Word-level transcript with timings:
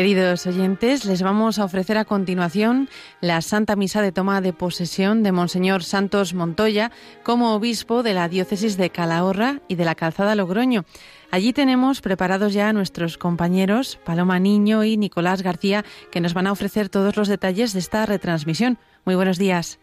Queridos 0.00 0.46
oyentes, 0.46 1.04
les 1.04 1.20
vamos 1.20 1.58
a 1.58 1.64
ofrecer 1.66 1.98
a 1.98 2.06
continuación 2.06 2.88
la 3.20 3.42
Santa 3.42 3.76
Misa 3.76 4.00
de 4.00 4.12
toma 4.12 4.40
de 4.40 4.54
posesión 4.54 5.22
de 5.22 5.30
Monseñor 5.30 5.84
Santos 5.84 6.32
Montoya 6.32 6.90
como 7.22 7.54
obispo 7.54 8.02
de 8.02 8.14
la 8.14 8.26
diócesis 8.30 8.78
de 8.78 8.88
Calahorra 8.88 9.60
y 9.68 9.74
de 9.74 9.84
la 9.84 9.94
Calzada 9.94 10.34
Logroño. 10.34 10.86
Allí 11.30 11.52
tenemos 11.52 12.00
preparados 12.00 12.54
ya 12.54 12.70
a 12.70 12.72
nuestros 12.72 13.18
compañeros 13.18 13.98
Paloma 14.02 14.38
Niño 14.38 14.84
y 14.84 14.96
Nicolás 14.96 15.42
García 15.42 15.84
que 16.10 16.22
nos 16.22 16.32
van 16.32 16.46
a 16.46 16.52
ofrecer 16.52 16.88
todos 16.88 17.14
los 17.18 17.28
detalles 17.28 17.74
de 17.74 17.80
esta 17.80 18.06
retransmisión. 18.06 18.78
Muy 19.04 19.16
buenos 19.16 19.36
días. 19.36 19.80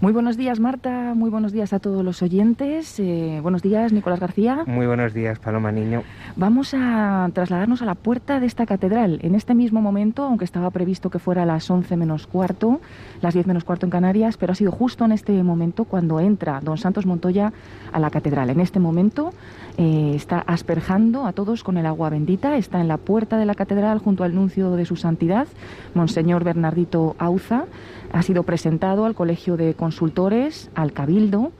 Muy 0.00 0.12
buenos 0.12 0.36
días, 0.36 0.58
Marta. 0.58 1.14
Muy 1.14 1.30
buenos 1.30 1.52
días 1.52 1.72
a 1.72 1.78
todos 1.78 2.04
los 2.04 2.20
oyentes. 2.20 2.98
Eh, 2.98 3.38
buenos 3.42 3.62
días, 3.62 3.92
Nicolás 3.92 4.18
García. 4.18 4.64
Muy 4.66 4.86
buenos 4.86 5.14
días, 5.14 5.38
Paloma 5.38 5.70
Niño. 5.70 6.02
Vamos 6.36 6.74
a 6.74 7.30
trasladarnos 7.32 7.80
a 7.80 7.84
la 7.84 7.94
puerta 7.94 8.40
de 8.40 8.46
esta 8.46 8.66
catedral. 8.66 9.20
En 9.22 9.36
este 9.36 9.54
mismo 9.54 9.80
momento, 9.80 10.24
aunque 10.24 10.44
estaba 10.44 10.70
previsto 10.70 11.10
que 11.10 11.20
fuera 11.20 11.44
a 11.44 11.46
las 11.46 11.70
11 11.70 11.96
menos 11.96 12.26
cuarto, 12.26 12.80
las 13.22 13.34
10 13.34 13.46
menos 13.46 13.62
cuarto 13.62 13.86
en 13.86 13.90
Canarias, 13.90 14.36
pero 14.36 14.52
ha 14.52 14.56
sido 14.56 14.72
justo 14.72 15.04
en 15.04 15.12
este 15.12 15.40
momento 15.44 15.84
cuando 15.84 16.18
entra 16.18 16.60
don 16.60 16.76
Santos 16.76 17.06
Montoya 17.06 17.52
a 17.92 18.00
la 18.00 18.10
catedral. 18.10 18.50
En 18.50 18.58
este 18.58 18.80
momento 18.80 19.32
eh, 19.78 20.12
está 20.14 20.40
asperjando 20.40 21.24
a 21.24 21.32
todos 21.32 21.62
con 21.62 21.78
el 21.78 21.86
agua 21.86 22.10
bendita. 22.10 22.56
Está 22.56 22.80
en 22.80 22.88
la 22.88 22.96
puerta 22.96 23.38
de 23.38 23.46
la 23.46 23.54
catedral 23.54 24.00
junto 24.00 24.24
al 24.24 24.34
nuncio 24.34 24.72
de 24.72 24.86
su 24.86 24.96
santidad, 24.96 25.46
Monseñor 25.94 26.42
Bernardito 26.42 27.14
Auza 27.18 27.66
ha 28.14 28.22
sido 28.22 28.44
presentado 28.44 29.06
al 29.06 29.14
Colegio 29.14 29.56
de 29.56 29.74
Consultores, 29.74 30.70
al 30.74 30.92
Cabildo, 30.92 31.50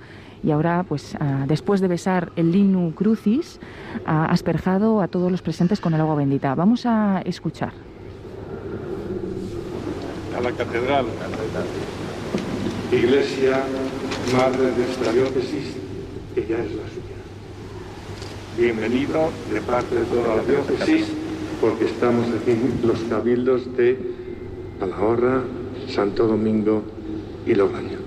y 0.43 0.53
ahora, 0.53 0.85
pues, 0.89 1.17
ah, 1.19 1.47
después 1.49 1.81
de 1.81 1.89
besar 1.89 2.31
el 2.37 2.53
Linu 2.53 2.95
Crucis, 2.95 3.59
ha 4.07 4.27
asperjado 4.27 5.01
a 5.01 5.09
todos 5.09 5.33
los 5.33 5.43
presentes 5.43 5.81
con 5.81 5.95
el 5.95 6.01
agua 6.01 6.15
bendita. 6.15 6.55
Vamos 6.55 6.87
a 6.87 7.23
escuchar. 7.23 7.73
A 10.37 10.41
la 10.41 10.53
catedral, 10.53 11.07
Iglesia, 12.93 13.65
madre 14.37 14.71
de 14.73 14.85
esta 14.85 15.13
diócesis, 15.13 15.77
que 16.35 16.47
ya 16.47 16.59
es 16.59 16.71
la 16.73 16.87
suya. 16.89 17.19
Bienvenido 18.57 19.31
de 19.53 19.61
parte 19.61 19.97
de 19.97 20.05
toda 20.05 20.37
la 20.37 20.43
diócesis, 20.43 21.11
porque 21.61 21.87
estamos 21.87 22.27
aquí 22.29 22.57
los 22.85 23.01
cabildos 23.05 23.77
de 23.77 23.99
Calahorra, 24.79 25.43
Santo 25.89 26.27
Domingo 26.27 26.83
y 27.47 27.55
Logroño. 27.55 27.99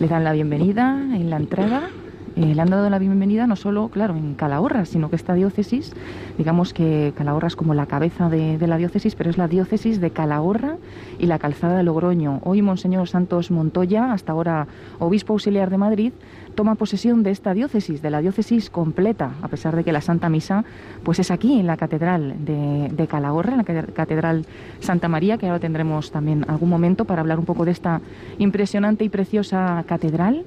Le 0.00 0.08
dan 0.08 0.24
la 0.24 0.32
bienvenida 0.32 1.00
en 1.14 1.30
la 1.30 1.36
entrada. 1.36 1.88
Eh, 2.34 2.54
le 2.54 2.62
han 2.62 2.70
dado 2.70 2.88
la 2.88 2.98
bienvenida 2.98 3.46
no 3.46 3.56
solo, 3.56 3.88
claro, 3.88 4.16
en 4.16 4.34
Calahorra, 4.34 4.86
sino 4.86 5.10
que 5.10 5.16
esta 5.16 5.34
diócesis, 5.34 5.92
digamos 6.38 6.72
que 6.72 7.12
Calahorra 7.14 7.48
es 7.48 7.56
como 7.56 7.74
la 7.74 7.84
cabeza 7.86 8.30
de 8.30 8.66
la 8.66 8.78
diócesis, 8.78 9.14
pero 9.14 9.28
es 9.28 9.36
la 9.36 9.48
diócesis 9.48 10.00
de 10.00 10.10
Calahorra 10.10 10.78
y 11.18 11.26
la 11.26 11.38
calzada 11.38 11.76
de 11.76 11.82
Logroño. 11.82 12.40
Hoy 12.42 12.62
Monseñor 12.62 13.06
Santos 13.06 13.50
Montoya, 13.50 14.12
hasta 14.12 14.32
ahora 14.32 14.66
obispo 14.98 15.34
auxiliar 15.34 15.68
de 15.68 15.76
Madrid, 15.76 16.12
toma 16.54 16.74
posesión 16.74 17.22
de 17.22 17.30
esta 17.30 17.54
diócesis, 17.54 18.02
de 18.02 18.10
la 18.10 18.20
diócesis 18.20 18.70
completa, 18.70 19.32
a 19.42 19.48
pesar 19.48 19.76
de 19.76 19.84
que 19.84 19.92
la 19.92 20.00
Santa 20.00 20.28
Misa 20.28 20.64
pues 21.02 21.18
es 21.18 21.30
aquí, 21.30 21.58
en 21.58 21.66
la 21.66 21.76
Catedral 21.76 22.34
de, 22.44 23.06
Calahorra, 23.06 23.52
en 23.52 23.58
la 23.58 23.64
Catedral 23.64 24.46
Santa 24.80 25.08
María, 25.08 25.38
que 25.38 25.46
ahora 25.46 25.60
tendremos 25.60 26.10
también 26.10 26.44
algún 26.48 26.68
momento 26.68 27.04
para 27.04 27.20
hablar 27.20 27.38
un 27.38 27.44
poco 27.44 27.64
de 27.64 27.72
esta 27.72 28.00
impresionante 28.38 29.04
y 29.04 29.08
preciosa 29.08 29.84
catedral. 29.86 30.44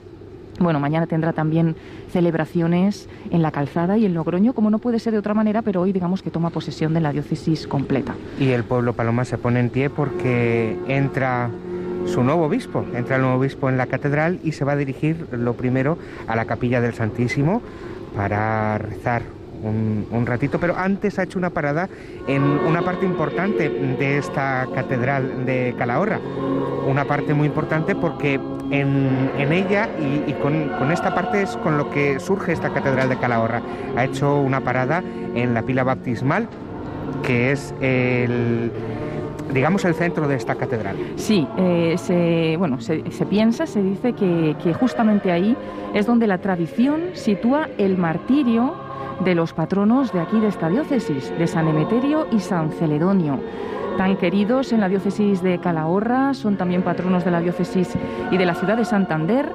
Bueno, 0.57 0.79
mañana 0.79 1.05
tendrá 1.05 1.33
también 1.33 1.75
celebraciones 2.09 3.09
en 3.29 3.41
la 3.41 3.51
calzada 3.51 3.97
y 3.97 4.05
en 4.05 4.13
Logroño, 4.13 4.53
como 4.53 4.69
no 4.69 4.79
puede 4.79 4.99
ser 4.99 5.11
de 5.11 5.19
otra 5.19 5.33
manera, 5.33 5.61
pero 5.61 5.81
hoy 5.81 5.91
digamos 5.91 6.21
que 6.21 6.31
toma 6.31 6.49
posesión 6.49 6.93
de 6.93 7.01
la 7.01 7.11
diócesis 7.11 7.67
completa. 7.67 8.15
Y 8.39 8.49
el 8.49 8.63
pueblo 8.63 8.93
Paloma 8.93 9.25
se 9.25 9.37
pone 9.37 9.59
en 9.59 9.69
pie 9.69 9.89
porque 9.89 10.77
entra 10.87 11.49
su 12.05 12.23
nuevo 12.23 12.45
obispo. 12.45 12.85
Entra 12.95 13.15
el 13.15 13.21
nuevo 13.21 13.37
obispo 13.37 13.69
en 13.69 13.77
la 13.77 13.87
catedral 13.87 14.39
y 14.43 14.51
se 14.51 14.65
va 14.65 14.73
a 14.73 14.75
dirigir 14.75 15.27
lo 15.31 15.53
primero 15.53 15.97
a 16.27 16.35
la 16.35 16.45
capilla 16.45 16.81
del 16.81 16.93
Santísimo 16.93 17.61
para 18.15 18.77
rezar 18.77 19.23
un, 19.63 20.25
ratito, 20.25 20.59
pero 20.59 20.75
antes 20.77 21.17
ha 21.17 21.23
hecho 21.23 21.39
una 21.39 21.49
parada 21.49 21.89
en 22.27 22.43
una 22.43 22.81
parte 22.81 23.05
importante 23.05 23.69
de 23.69 24.17
esta 24.17 24.67
catedral 24.73 25.45
de 25.45 25.73
Calahorra. 25.77 26.19
Una 26.87 27.05
parte 27.05 27.33
muy 27.33 27.47
importante 27.47 27.95
porque 27.95 28.39
en, 28.71 29.29
ella 29.51 29.89
y, 29.99 30.31
con, 30.33 30.69
con, 30.77 30.91
esta 30.91 31.15
parte 31.15 31.41
es 31.41 31.57
con 31.57 31.77
lo 31.77 31.89
que 31.89 32.19
surge 32.19 32.53
esta 32.53 32.71
catedral 32.71 33.09
de 33.09 33.17
Calahorra. 33.17 33.61
Ha 33.95 34.05
hecho 34.05 34.39
una 34.39 34.61
parada 34.61 35.03
en 35.33 35.53
la 35.53 35.63
pila 35.63 35.83
baptismal, 35.83 36.47
que 37.23 37.51
es 37.51 37.73
el 37.81 38.71
digamos, 39.53 39.85
el 39.85 39.93
centro 39.93 40.27
de 40.27 40.35
esta 40.35 40.55
catedral. 40.55 40.95
Sí, 41.15 41.47
eh, 41.57 41.95
se, 41.97 42.55
bueno, 42.57 42.79
se, 42.81 43.01
piensa, 43.29 43.65
se 43.65 43.81
dice 43.81 44.13
que, 44.13 44.55
que 44.63 44.73
justamente 44.73 45.31
ahí 45.31 45.55
es 45.93 46.05
donde 46.05 46.27
la 46.27 46.39
tradición 46.39 47.09
sitúa 47.13 47.69
el 47.77 47.97
martirio 47.97 48.75
de 49.23 49.35
los 49.35 49.53
patronos 49.53 50.11
de 50.11 50.19
aquí 50.19 50.39
de 50.39 50.47
esta 50.47 50.69
diócesis, 50.69 51.31
de 51.37 51.47
San 51.47 51.67
Emeterio 51.67 52.27
y 52.31 52.39
San 52.39 52.71
Celedonio 52.71 53.39
tan 53.97 54.17
queridos 54.17 54.73
en 54.73 54.81
la 54.81 54.89
diócesis 54.89 55.41
de 55.41 55.59
Calahorra, 55.59 56.33
son 56.33 56.57
también 56.57 56.81
patronos 56.81 57.23
de 57.23 57.31
la 57.31 57.39
diócesis 57.39 57.93
y 58.29 58.37
de 58.37 58.45
la 58.45 58.53
ciudad 58.53 58.75
de 58.75 58.83
Santander 58.83 59.49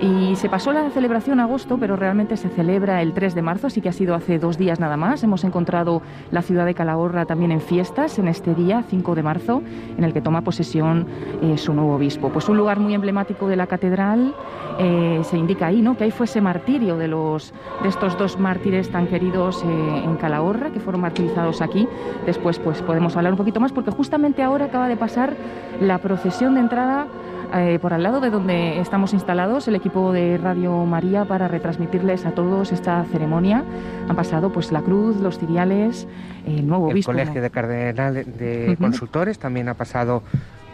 y 0.00 0.34
se 0.36 0.48
pasó 0.48 0.72
la 0.72 0.88
celebración 0.90 1.40
a 1.40 1.44
agosto, 1.44 1.76
pero 1.78 1.94
realmente 1.94 2.38
se 2.38 2.48
celebra 2.48 3.02
el 3.02 3.12
3 3.12 3.34
de 3.34 3.42
marzo, 3.42 3.66
así 3.66 3.82
que 3.82 3.90
ha 3.90 3.92
sido 3.92 4.14
hace 4.14 4.38
dos 4.38 4.56
días 4.56 4.80
nada 4.80 4.96
más. 4.96 5.22
Hemos 5.22 5.44
encontrado 5.44 6.00
la 6.30 6.40
ciudad 6.40 6.64
de 6.64 6.74
Calahorra 6.74 7.26
también 7.26 7.52
en 7.52 7.60
fiestas 7.60 8.18
en 8.18 8.26
este 8.26 8.54
día, 8.54 8.82
5 8.88 9.14
de 9.14 9.22
marzo, 9.22 9.62
en 9.98 10.04
el 10.04 10.14
que 10.14 10.22
toma 10.22 10.40
posesión 10.40 11.06
eh, 11.42 11.58
su 11.58 11.74
nuevo 11.74 11.96
obispo. 11.96 12.30
Pues 12.30 12.48
un 12.48 12.56
lugar 12.56 12.80
muy 12.80 12.94
emblemático 12.94 13.46
de 13.46 13.56
la 13.56 13.66
catedral, 13.66 14.34
eh, 14.78 15.20
se 15.22 15.36
indica 15.36 15.66
ahí, 15.66 15.82
¿no? 15.82 15.98
Que 15.98 16.04
ahí 16.04 16.10
fue 16.10 16.24
ese 16.24 16.40
martirio 16.40 16.96
de, 16.96 17.08
los, 17.08 17.52
de 17.82 17.88
estos 17.88 18.16
dos 18.16 18.38
mártires 18.38 18.88
tan 18.90 19.06
queridos 19.06 19.62
eh, 19.64 20.02
en 20.04 20.16
Calahorra, 20.16 20.70
que 20.70 20.80
fueron 20.80 21.02
martirizados 21.02 21.60
aquí. 21.60 21.86
Después 22.24 22.58
pues 22.58 22.80
podemos 22.80 23.16
hablar 23.18 23.34
un 23.34 23.38
poquito 23.38 23.60
más, 23.60 23.72
porque 23.72 23.90
justamente 23.90 24.42
ahora 24.42 24.66
acaba 24.66 24.88
de 24.88 24.96
pasar 24.96 25.36
la 25.78 25.98
procesión 25.98 26.54
de 26.54 26.60
entrada 26.60 27.06
eh, 27.54 27.78
por 27.80 27.92
al 27.92 28.02
lado 28.02 28.20
de 28.20 28.30
donde 28.30 28.80
estamos 28.80 29.12
instalados, 29.12 29.66
el 29.68 29.74
equipo 29.74 30.12
de 30.12 30.38
Radio 30.38 30.84
María 30.84 31.24
para 31.24 31.48
retransmitirles 31.48 32.26
a 32.26 32.32
todos 32.32 32.72
esta 32.72 33.04
ceremonia. 33.04 33.64
Han 34.08 34.16
pasado 34.16 34.52
pues 34.52 34.72
la 34.72 34.82
cruz, 34.82 35.16
los 35.16 35.38
ciriales, 35.38 36.06
el 36.46 36.66
nuevo 36.66 36.88
obispo. 36.88 37.12
El 37.12 37.18
Colegio 37.18 37.42
de 37.42 37.50
Cardenales 37.50 38.38
de 38.38 38.76
Consultores 38.80 39.38
también 39.38 39.68
ha 39.68 39.74
pasado 39.74 40.22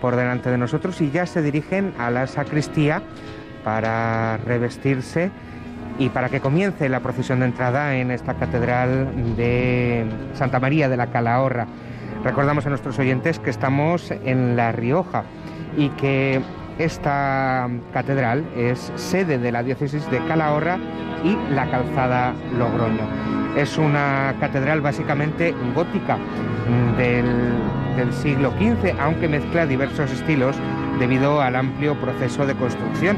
por 0.00 0.16
delante 0.16 0.50
de 0.50 0.59
nosotros 0.59 1.00
y 1.00 1.10
ya 1.10 1.26
se 1.26 1.42
dirigen 1.42 1.94
a 1.98 2.10
la 2.10 2.26
sacristía 2.26 3.03
para 3.65 4.36
revestirse 4.38 5.31
y 5.98 6.10
para 6.10 6.28
que 6.28 6.41
comience 6.41 6.88
la 6.88 7.00
procesión 7.00 7.41
de 7.41 7.47
entrada 7.47 7.97
en 7.97 8.10
esta 8.10 8.34
catedral 8.34 9.36
de 9.36 10.06
Santa 10.34 10.60
María 10.60 10.88
de 10.88 10.97
la 10.97 11.09
Calahorra. 11.09 11.66
Recordamos 12.22 12.66
a 12.66 12.70
nuestros 12.70 12.98
oyentes 12.98 13.38
que 13.38 13.50
estamos 13.50 14.10
en 14.10 14.56
La 14.56 14.72
Rioja 14.72 15.25
y 15.76 15.91
que 15.91 16.41
esta 16.78 17.69
catedral 17.92 18.44
es 18.56 18.92
sede 18.97 19.38
de 19.38 19.53
la 19.53 19.62
diócesis 19.62 20.09
de 20.10 20.19
Calahorra 20.26 20.78
y 21.24 21.36
la 21.54 21.71
calzada 21.71 22.34
Logroño. 22.59 23.56
Es 23.56 23.78
una 23.78 24.34
catedral 24.39 24.83
básicamente 24.83 25.54
gótica 25.74 26.18
del, 26.98 28.12
siglo 28.12 28.51
XV, 28.51 28.95
aunque 29.01 29.28
mezcla 29.28 29.65
diversos 29.65 30.12
estilos 30.12 30.56
debido 30.98 31.41
al 31.41 31.56
amplio 31.56 31.98
proceso 31.98 32.47
de 32.47 32.54
construcción, 32.54 33.16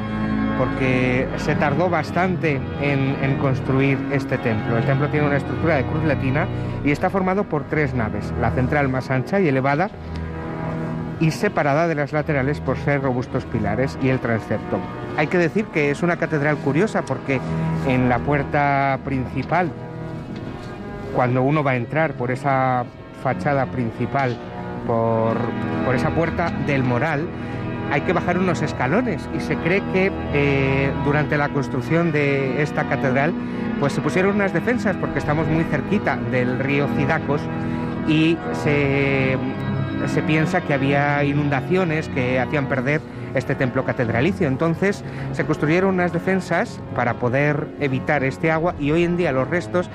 porque 0.56 1.27
se 1.37 1.56
tardó 1.56 1.91
bastante 1.91 2.61
en, 2.81 3.37
construir 3.38 3.99
este 4.12 4.38
templo. 4.38 4.79
El 4.79 4.85
templo 4.85 5.09
tiene 5.09 5.27
una 5.27 5.37
estructura 5.37 5.77
de 5.77 5.85
cruz 5.85 6.05
latina 6.05 6.47
y 6.85 6.93
está 6.93 7.11
formado 7.11 7.44
por 7.44 7.65
tres 7.65 7.94
naves, 7.94 8.33
la 8.41 8.53
central 8.53 8.88
más 8.88 9.11
ancha 9.11 9.41
y 9.41 9.49
elevada, 9.49 9.91
y 11.20 11.31
separada 11.31 11.88
de 11.88 11.94
las 11.94 12.12
laterales 12.12 12.61
por 12.61 12.76
ser 12.79 13.03
robustos 13.03 13.44
pilares 13.44 13.99
y 14.03 14.09
el 14.09 14.20
transepto. 14.20 14.79
Hay 15.17 15.26
que 15.26 15.38
decir 15.38 15.67
que 15.67 15.91
es 15.91 16.03
una 16.03 16.17
catedral 16.17 16.56
curiosa 16.59 17.03
porque 17.03 17.41
en 17.87 18.09
la 18.09 18.19
puerta 18.19 18.99
principal, 19.05 19.70
cuando 21.15 21.43
uno 21.43 21.65
va 21.65 21.73
a 21.73 21.76
entrar 21.76 22.12
por 22.15 22.31
esa 22.31 22.85
fachada 23.23 23.67
principal, 23.67 24.37
por, 24.87 25.37
esa 25.94 26.11
puerta 26.11 26.50
del 26.67 26.85
Moral, 26.85 27.26
hay 27.91 28.03
que 28.03 28.12
bajar 28.12 28.38
unos 28.38 28.62
escalones 28.62 29.29
y 29.35 29.41
se 29.41 29.56
cree 29.56 29.82
que 29.93 30.12
eh, 30.35 30.93
durante 31.05 31.38
la 31.38 31.49
construcción 31.49 32.12
de 32.12 32.62
esta 32.62 32.85
catedral 32.85 33.32
pues 33.81 33.94
se 33.94 34.00
pusieron 34.00 34.35
unas 34.35 34.53
defensas 34.53 34.97
porque 34.97 35.19
estamos 35.19 35.47
muy 35.49 35.64
cerquita 35.64 36.17
del 36.31 36.59
río 36.59 36.87
Cidacos 36.97 37.41
y 38.06 38.37
se 38.53 39.38
se 40.06 40.23
piensa 40.23 40.61
que 40.61 40.75
había 40.75 41.23
inundaciones 41.25 42.09
que 42.09 42.39
hacían 42.39 42.67
perder 42.67 43.00
este 43.35 43.55
templo 43.55 43.85
catedralicio. 43.85 44.49
Entonces 44.49 45.05
se 45.33 45.45
construyeron 45.45 45.95
unas 45.95 46.12
defensas 46.12 46.81
para 46.95 47.15
poder 47.15 47.69
evitar 47.81 48.25
este 48.25 48.50
agua 48.50 48.75
y 48.79 48.91
hoy 48.91 49.05
en 49.05 49.17
día 49.17 49.33
los 49.33 49.49
restos 49.49 49.91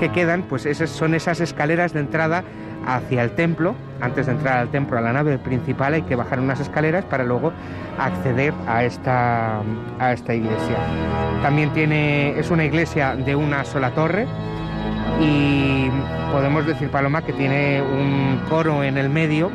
que 0.00 0.10
quedan, 0.10 0.42
pues 0.42 0.66
esas 0.66 0.90
son 0.90 1.14
esas 1.14 1.40
escaleras 1.40 1.92
de 1.92 2.00
entrada 2.00 2.44
hacia 2.86 3.22
el 3.22 3.32
templo. 3.32 3.74
Antes 4.00 4.26
de 4.26 4.32
entrar 4.32 4.58
al 4.58 4.68
templo, 4.68 4.98
a 4.98 5.00
la 5.00 5.12
nave 5.12 5.38
principal, 5.38 5.94
hay 5.94 6.02
que 6.02 6.16
bajar 6.16 6.40
unas 6.40 6.58
escaleras 6.58 7.04
para 7.04 7.22
luego 7.24 7.52
acceder 7.98 8.52
a 8.66 8.82
esta, 8.82 9.60
a 10.00 10.12
esta 10.12 10.34
iglesia. 10.34 10.76
También 11.42 11.72
tiene, 11.72 12.38
es 12.38 12.50
una 12.50 12.64
iglesia 12.64 13.14
de 13.14 13.36
una 13.36 13.64
sola 13.64 13.90
torre 13.90 14.26
y 15.20 15.90
podemos 16.32 16.66
decir, 16.66 16.90
Paloma, 16.90 17.22
que 17.22 17.32
tiene 17.32 17.82
un 17.82 18.40
coro 18.48 18.82
en 18.82 18.98
el 18.98 19.08
medio 19.08 19.50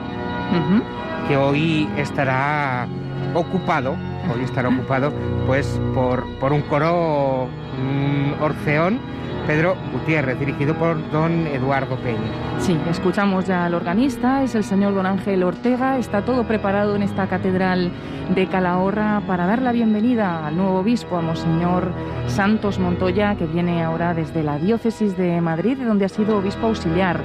que 1.28 1.36
hoy 1.36 1.90
estará 1.98 2.88
ocupado, 3.34 3.96
hoy 4.34 4.44
estará 4.44 4.70
ocupado 4.70 5.12
pues 5.46 5.80
por, 5.94 6.26
por 6.40 6.54
un 6.54 6.62
coro 6.62 7.48
mm, 7.78 8.42
orfeón 8.42 9.00
Pedro 9.48 9.78
Gutiérrez, 9.94 10.38
dirigido 10.38 10.76
por 10.76 11.10
don 11.10 11.48
Eduardo 11.48 11.96
Peña. 11.96 12.20
Sí, 12.60 12.78
escuchamos 12.90 13.46
ya 13.46 13.66
al 13.66 13.76
organista, 13.76 14.44
es 14.44 14.56
el 14.56 14.66
señor 14.66 14.94
don 14.94 15.06
Ángel 15.06 15.42
Ortega, 15.42 15.98
está 15.98 16.24
todo 16.24 16.44
preparado 16.44 16.98
en 16.98 17.02
esta 17.02 17.28
catedral 17.28 17.90
de 18.36 18.48
Calahorra 18.48 19.22
para 19.26 19.48
dar 19.48 19.62
la 19.62 19.72
bienvenida 19.72 20.46
al 20.46 20.58
nuevo 20.58 20.80
obispo, 20.80 21.16
a 21.16 21.22
Monseñor 21.22 21.94
Santos 22.28 22.78
Montoya, 22.78 23.36
que 23.36 23.46
viene 23.46 23.82
ahora 23.82 24.14
desde 24.14 24.44
la 24.44 24.58
diócesis 24.58 25.16
de 25.16 25.40
Madrid, 25.40 25.78
donde 25.78 26.04
ha 26.04 26.10
sido 26.10 26.40
obispo 26.40 26.68
auxiliar. 26.68 27.22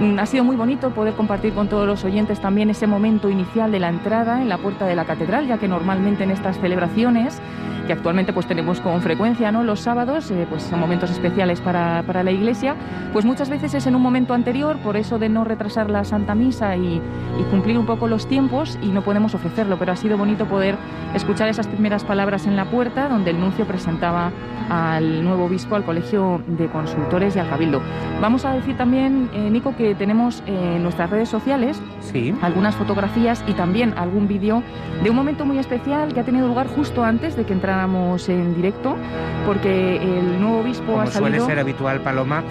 Mm, 0.00 0.18
ha 0.18 0.24
sido 0.24 0.44
muy 0.44 0.56
bonito 0.56 0.90
poder 0.90 1.12
compartir 1.12 1.52
con 1.52 1.68
todos 1.68 1.86
los 1.86 2.04
oyentes 2.04 2.40
también 2.40 2.70
ese 2.70 2.86
momento 2.86 3.28
inicial 3.28 3.70
de 3.70 3.80
la 3.80 3.90
entrada 3.90 4.40
en 4.40 4.48
la 4.48 4.56
puerta 4.56 4.86
de 4.86 4.96
la 4.96 5.04
catedral, 5.04 5.46
ya 5.46 5.58
que 5.58 5.68
normalmente 5.68 6.24
en 6.24 6.30
estas 6.30 6.58
celebraciones 6.58 7.42
que 7.86 7.92
actualmente 7.92 8.32
pues 8.32 8.46
tenemos 8.46 8.80
con 8.80 9.00
frecuencia, 9.02 9.52
¿no? 9.52 9.64
Los 9.64 9.80
sábados, 9.80 10.30
eh, 10.30 10.46
pues 10.48 10.62
son 10.64 10.80
momentos 10.80 11.10
especiales 11.10 11.60
para, 11.60 12.02
para, 12.06 12.22
la 12.22 12.32
Iglesia, 12.32 12.76
pues 13.12 13.24
muchas 13.24 13.48
veces 13.48 13.74
es 13.74 13.86
en 13.86 13.94
un 13.94 14.02
momento 14.02 14.34
anterior, 14.34 14.76
por 14.78 14.96
eso 14.96 15.18
de 15.18 15.28
no 15.28 15.44
retrasar 15.44 15.90
la 15.90 16.04
Santa 16.04 16.34
Misa 16.34 16.76
y, 16.76 17.00
y 17.40 17.42
cumplir 17.50 17.78
un 17.78 17.86
poco 17.86 18.08
los 18.08 18.26
tiempos 18.28 18.78
y 18.82 18.88
no 18.88 19.02
podemos 19.02 19.34
ofrecerlo, 19.34 19.78
pero 19.78 19.92
ha 19.92 19.96
sido 19.96 20.18
bonito 20.18 20.46
poder 20.46 20.76
escuchar 21.14 21.48
esas 21.48 21.66
primeras 21.66 22.04
palabras 22.04 22.46
en 22.46 22.56
la 22.56 22.64
puerta 22.66 23.08
donde 23.08 23.30
el 23.30 23.40
nuncio 23.40 23.66
presentaba 23.66 24.32
al 24.68 25.22
nuevo 25.24 25.44
obispo, 25.44 25.76
al 25.76 25.84
Colegio 25.84 26.42
de 26.46 26.68
Consultores 26.68 27.36
y 27.36 27.38
al 27.38 27.48
Cabildo. 27.48 27.80
Vamos 28.20 28.44
a 28.44 28.52
decir 28.52 28.76
también, 28.76 29.30
eh, 29.32 29.50
Nico, 29.50 29.76
que 29.76 29.94
tenemos 29.94 30.42
en 30.46 30.82
nuestras 30.82 31.10
redes 31.10 31.28
sociales 31.28 31.80
sí. 32.00 32.34
algunas 32.42 32.74
fotografías 32.74 33.44
y 33.46 33.52
también 33.52 33.94
algún 33.96 34.26
vídeo 34.26 34.62
de 35.02 35.10
un 35.10 35.16
momento 35.16 35.44
muy 35.44 35.58
especial 35.58 36.12
que 36.12 36.20
ha 36.20 36.24
tenido 36.24 36.48
lugar 36.48 36.66
justo 36.68 37.04
antes 37.04 37.36
de 37.36 37.44
que 37.44 37.52
entráramos 37.76 38.28
en 38.28 38.54
directo, 38.54 38.96
porque 39.44 39.96
el 39.96 40.40
nuevo 40.40 40.60
obispo 40.60 40.92
Como 40.92 41.00
ha 41.00 41.06
salido... 41.06 41.18
suele 41.20 41.40
ser 41.40 41.58
habitual, 41.58 42.00
Paloma, 42.00 42.42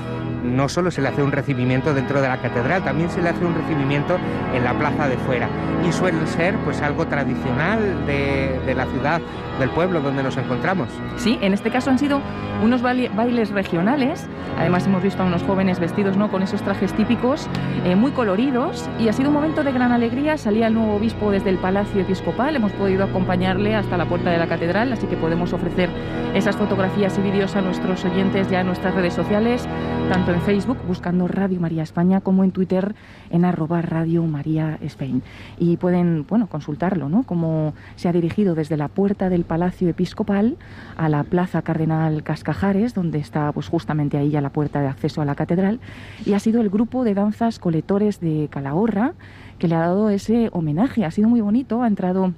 no 0.43 0.69
solo 0.69 0.91
se 0.91 1.01
le 1.01 1.07
hace 1.07 1.23
un 1.23 1.31
recibimiento 1.31 1.93
dentro 1.95 2.21
de 2.21 2.27
la 2.27 2.37
catedral, 2.37 2.83
también 2.83 3.09
se 3.09 3.21
le 3.21 3.29
hace 3.29 3.43
un 3.43 3.55
recibimiento 3.55 4.17
en 4.53 4.63
la 4.63 4.73
plaza 4.77 5.07
de 5.07 5.17
fuera. 5.17 5.49
Y 5.87 5.91
suele 5.91 6.25
ser 6.27 6.55
pues 6.57 6.81
algo 6.81 7.07
tradicional 7.07 8.05
de, 8.05 8.59
de 8.65 8.75
la 8.75 8.85
ciudad, 8.85 9.19
del 9.59 9.69
pueblo 9.69 10.01
donde 10.01 10.21
nos 10.21 10.37
encontramos. 10.37 10.89
Sí, 11.17 11.39
en 11.41 11.53
este 11.53 11.71
caso 11.71 11.89
han 11.89 11.97
sido 11.97 12.21
unos 12.63 12.81
bailes 12.81 13.49
regionales. 13.51 14.27
Además 14.57 14.85
hemos 14.85 15.03
visto 15.03 15.21
a 15.21 15.25
unos 15.25 15.43
jóvenes 15.43 15.79
vestidos 15.79 16.17
¿no? 16.17 16.29
con 16.29 16.41
esos 16.41 16.61
trajes 16.61 16.93
típicos, 16.93 17.47
eh, 17.83 17.95
muy 17.95 18.11
coloridos. 18.11 18.89
Y 18.99 19.09
ha 19.09 19.13
sido 19.13 19.29
un 19.29 19.35
momento 19.35 19.63
de 19.63 19.71
gran 19.71 19.91
alegría. 19.91 20.37
Salía 20.37 20.67
el 20.67 20.73
nuevo 20.73 20.95
obispo 20.95 21.31
desde 21.31 21.49
el 21.49 21.57
Palacio 21.57 22.01
Episcopal. 22.01 22.55
Hemos 22.55 22.71
podido 22.73 23.03
acompañarle 23.03 23.75
hasta 23.75 23.97
la 23.97 24.05
puerta 24.05 24.31
de 24.31 24.37
la 24.37 24.47
catedral, 24.47 24.91
así 24.93 25.07
que 25.07 25.14
podemos 25.15 25.53
ofrecer 25.53 25.89
esas 26.33 26.55
fotografías 26.57 27.17
y 27.17 27.21
vídeos 27.21 27.55
a 27.55 27.61
nuestros 27.61 28.03
oyentes 28.03 28.49
ya 28.49 28.61
en 28.61 28.67
nuestras 28.67 28.93
redes 28.93 29.13
sociales, 29.13 29.65
tanto 30.11 30.33
en 30.33 30.41
Facebook 30.41 30.77
buscando 30.85 31.27
Radio 31.27 31.59
María 31.59 31.83
España 31.83 32.21
como 32.21 32.43
en 32.43 32.51
Twitter 32.51 32.93
en 33.29 33.45
arroba 33.45 33.81
Radio 33.81 34.23
María 34.23 34.77
Spain. 34.81 35.23
Y 35.57 35.77
pueden 35.77 36.25
bueno, 36.27 36.47
consultarlo, 36.47 37.09
¿no? 37.09 37.23
cómo 37.23 37.73
se 37.95 38.09
ha 38.09 38.11
dirigido 38.11 38.55
desde 38.55 38.77
la 38.77 38.87
puerta 38.87 39.29
del 39.29 39.45
Palacio 39.45 39.87
Episcopal 39.89 40.57
a 40.97 41.09
la 41.09 41.23
Plaza 41.23 41.61
Cardenal 41.61 42.23
Cascajares, 42.23 42.93
donde 42.93 43.19
está 43.19 43.51
pues 43.51 43.67
justamente 43.67 44.17
ahí 44.17 44.29
ya 44.29 44.41
la 44.41 44.51
puerta 44.51 44.81
de 44.81 44.87
acceso 44.87 45.21
a 45.21 45.25
la 45.25 45.35
catedral, 45.35 45.79
y 46.25 46.33
ha 46.33 46.39
sido 46.39 46.61
el 46.61 46.69
grupo 46.69 47.03
de 47.03 47.13
danzas 47.13 47.59
coletores 47.59 48.19
de 48.19 48.49
Calahorra 48.51 49.13
que 49.59 49.67
le 49.67 49.75
ha 49.75 49.79
dado 49.79 50.09
ese 50.09 50.49
homenaje. 50.51 51.05
Ha 51.05 51.11
sido 51.11 51.29
muy 51.29 51.41
bonito, 51.41 51.81
ha 51.81 51.87
entrado 51.87 52.33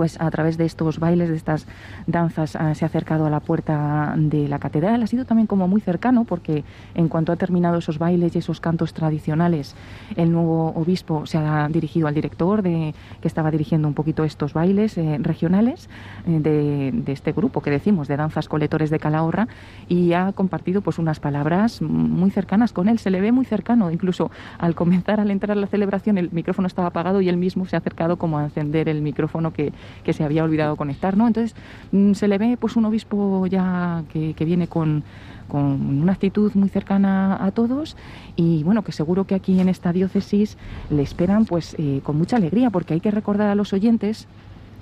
pues 0.00 0.18
a 0.18 0.30
través 0.30 0.56
de 0.56 0.64
estos 0.64 0.98
bailes, 0.98 1.28
de 1.28 1.36
estas 1.36 1.66
danzas, 2.06 2.56
ah, 2.56 2.74
se 2.74 2.86
ha 2.86 2.88
acercado 2.88 3.26
a 3.26 3.28
la 3.28 3.40
puerta 3.40 4.14
de 4.16 4.48
la 4.48 4.58
catedral. 4.58 5.02
Ha 5.02 5.06
sido 5.06 5.26
también 5.26 5.46
como 5.46 5.68
muy 5.68 5.82
cercano 5.82 6.24
porque 6.24 6.64
en 6.94 7.08
cuanto 7.08 7.32
ha 7.32 7.36
terminado 7.36 7.76
esos 7.76 7.98
bailes 7.98 8.34
y 8.34 8.38
esos 8.38 8.60
cantos 8.60 8.94
tradicionales, 8.94 9.74
el 10.16 10.32
nuevo 10.32 10.68
obispo 10.68 11.26
se 11.26 11.36
ha 11.36 11.68
dirigido 11.68 12.08
al 12.08 12.14
director 12.14 12.62
de, 12.62 12.94
que 13.20 13.28
estaba 13.28 13.50
dirigiendo 13.50 13.88
un 13.88 13.92
poquito 13.92 14.24
estos 14.24 14.54
bailes 14.54 14.96
eh, 14.96 15.18
regionales 15.20 15.90
eh, 16.26 16.40
de, 16.40 17.12
este 17.12 17.32
grupo 17.32 17.60
que 17.60 17.70
decimos, 17.70 18.08
de 18.08 18.16
danzas 18.16 18.48
coletores 18.48 18.88
de 18.88 18.98
Calahorra, 18.98 19.48
y 19.86 20.14
ha 20.14 20.32
compartido 20.32 20.80
pues 20.80 20.98
unas 20.98 21.20
palabras 21.20 21.82
muy 21.82 22.30
cercanas 22.30 22.72
con 22.72 22.88
él. 22.88 22.98
Se 22.98 23.10
le 23.10 23.20
ve 23.20 23.32
muy 23.32 23.44
cercano, 23.44 23.90
incluso 23.90 24.30
al 24.56 24.74
comenzar, 24.74 25.20
al 25.20 25.30
entrar 25.30 25.58
a 25.58 25.60
la 25.60 25.66
celebración, 25.66 26.16
el 26.16 26.30
micrófono 26.32 26.68
estaba 26.68 26.88
apagado 26.88 27.20
y 27.20 27.28
él 27.28 27.36
mismo 27.36 27.66
se 27.66 27.76
ha 27.76 27.80
acercado 27.80 28.16
como 28.16 28.38
a 28.38 28.44
encender 28.44 28.88
el 28.88 29.02
micrófono 29.02 29.52
que 29.52 29.74
que 30.04 30.12
se 30.12 30.24
había 30.24 30.44
olvidado 30.44 30.76
conectar, 30.76 31.16
¿no? 31.16 31.26
Entonces 31.26 31.54
mm, 31.92 32.12
se 32.12 32.28
le 32.28 32.38
ve 32.38 32.56
pues 32.58 32.76
un 32.76 32.84
obispo 32.84 33.46
ya 33.46 34.04
que, 34.12 34.34
viene 34.44 34.68
con, 34.68 35.04
con 35.48 35.62
una 36.02 36.12
actitud 36.12 36.52
muy 36.54 36.68
cercana 36.68 37.44
a 37.44 37.50
todos 37.50 37.96
y 38.36 38.62
bueno 38.62 38.82
que 38.82 38.92
seguro 38.92 39.24
que 39.24 39.34
aquí 39.34 39.60
en 39.60 39.68
esta 39.68 39.92
diócesis 39.92 40.56
le 40.90 41.02
esperan 41.02 41.44
pues 41.44 41.76
eh, 41.78 42.00
con 42.02 42.16
mucha 42.16 42.36
alegría 42.36 42.70
porque 42.70 42.94
hay 42.94 43.00
que 43.00 43.10
recordar 43.10 43.48
a 43.48 43.54
los 43.54 43.72
oyentes 43.72 44.26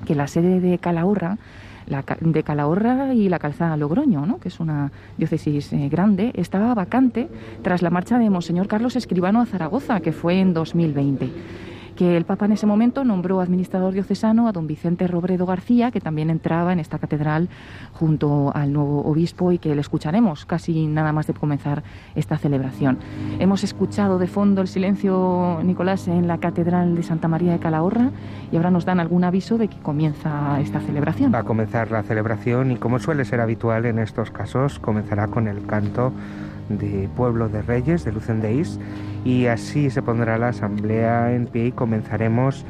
que 0.07 0.15
la 0.15 0.29
sede 0.29 0.61
de 0.61 0.79
Calahorra 0.79 1.39
la, 1.89 2.05
de 2.21 2.43
Calahorra 2.43 3.15
y 3.15 3.29
la 3.29 3.39
calzada 3.39 3.77
Logroño, 3.77 4.27
¿no? 4.27 4.39
que 4.39 4.49
es 4.49 4.61
una 4.61 4.93
diócesis 5.17 5.73
eh, 5.73 5.89
grande, 5.89 6.33
estaba 6.35 6.75
vacante 6.75 7.29
tras 7.63 7.83
la 7.83 7.91
marcha 7.91 8.19
de 8.19 8.31
Monseñor 8.31 8.69
Carlos 8.69 8.97
Escribano 8.97 9.41
a 9.41 9.47
Zaragoza, 9.47 10.01
que 10.01 10.13
fue 10.13 10.41
en 10.41 10.55
2020 10.55 11.31
que 11.99 12.17
el 12.17 12.25
Papa 12.25 12.45
en 12.45 12.53
ese 12.53 12.65
momento 12.65 13.03
nombró 13.03 13.41
administrador 13.41 13.93
diocesano 13.93 14.47
a 14.47 14.53
don 14.53 14.69
Vicente 14.69 15.09
Robredo 15.09 15.47
García, 15.47 15.91
que 15.91 16.01
también 16.01 16.31
entraba 16.31 16.73
en 16.73 16.79
esta 16.79 17.01
catedral 17.01 17.49
junto 17.93 18.53
al 18.55 18.73
nuevo 18.73 19.01
obispo 19.05 19.51
y 19.51 19.59
que 19.59 19.75
le 19.75 19.81
escucharemos 19.81 20.47
casi 20.47 20.87
nada 20.87 21.13
más 21.13 21.27
de 21.27 21.35
comenzar 21.35 21.83
esta 22.15 22.39
celebración. 22.39 22.99
Hemos 23.41 23.65
escuchado 23.65 24.21
de 24.21 24.29
fondo 24.29 24.61
el 24.61 24.69
silencio, 24.69 25.59
Nicolás, 25.65 26.07
en 26.07 26.29
la 26.29 26.39
catedral 26.39 26.95
de 26.95 27.03
Santa 27.03 27.27
María 27.27 27.51
de 27.51 27.59
Calahorra 27.59 28.13
y 28.53 28.57
ahora 28.57 28.71
nos 28.71 28.85
dan 28.85 29.01
algún 29.01 29.25
aviso 29.25 29.59
de 29.59 29.67
que 29.67 29.79
comienza 29.79 30.61
esta 30.61 30.79
celebración. 30.79 31.35
Va 31.35 31.41
a 31.41 31.43
comenzar 31.43 31.91
la 31.91 32.05
celebración 32.05 32.71
y 32.71 32.77
como 32.77 33.01
suele 33.01 33.25
ser 33.25 33.41
habitual 33.41 33.87
en 33.87 33.99
estos 33.99 34.31
casos, 34.31 34.79
comenzará 34.79 35.27
con 35.27 35.49
el 35.49 35.67
canto 35.67 36.13
de 36.69 37.09
Pueblo 37.17 37.49
de 37.49 37.63
Reyes, 37.63 38.05
de 38.05 38.13
Lucendeis, 38.13 38.79
y 39.25 39.47
así 39.47 39.91
se 39.91 40.03
pondrá 40.03 40.39
la 40.39 40.49
asamblea 40.49 41.35
en 41.35 41.47
pie 41.47 41.67
y 41.67 41.73
comenzaremos 41.73 42.65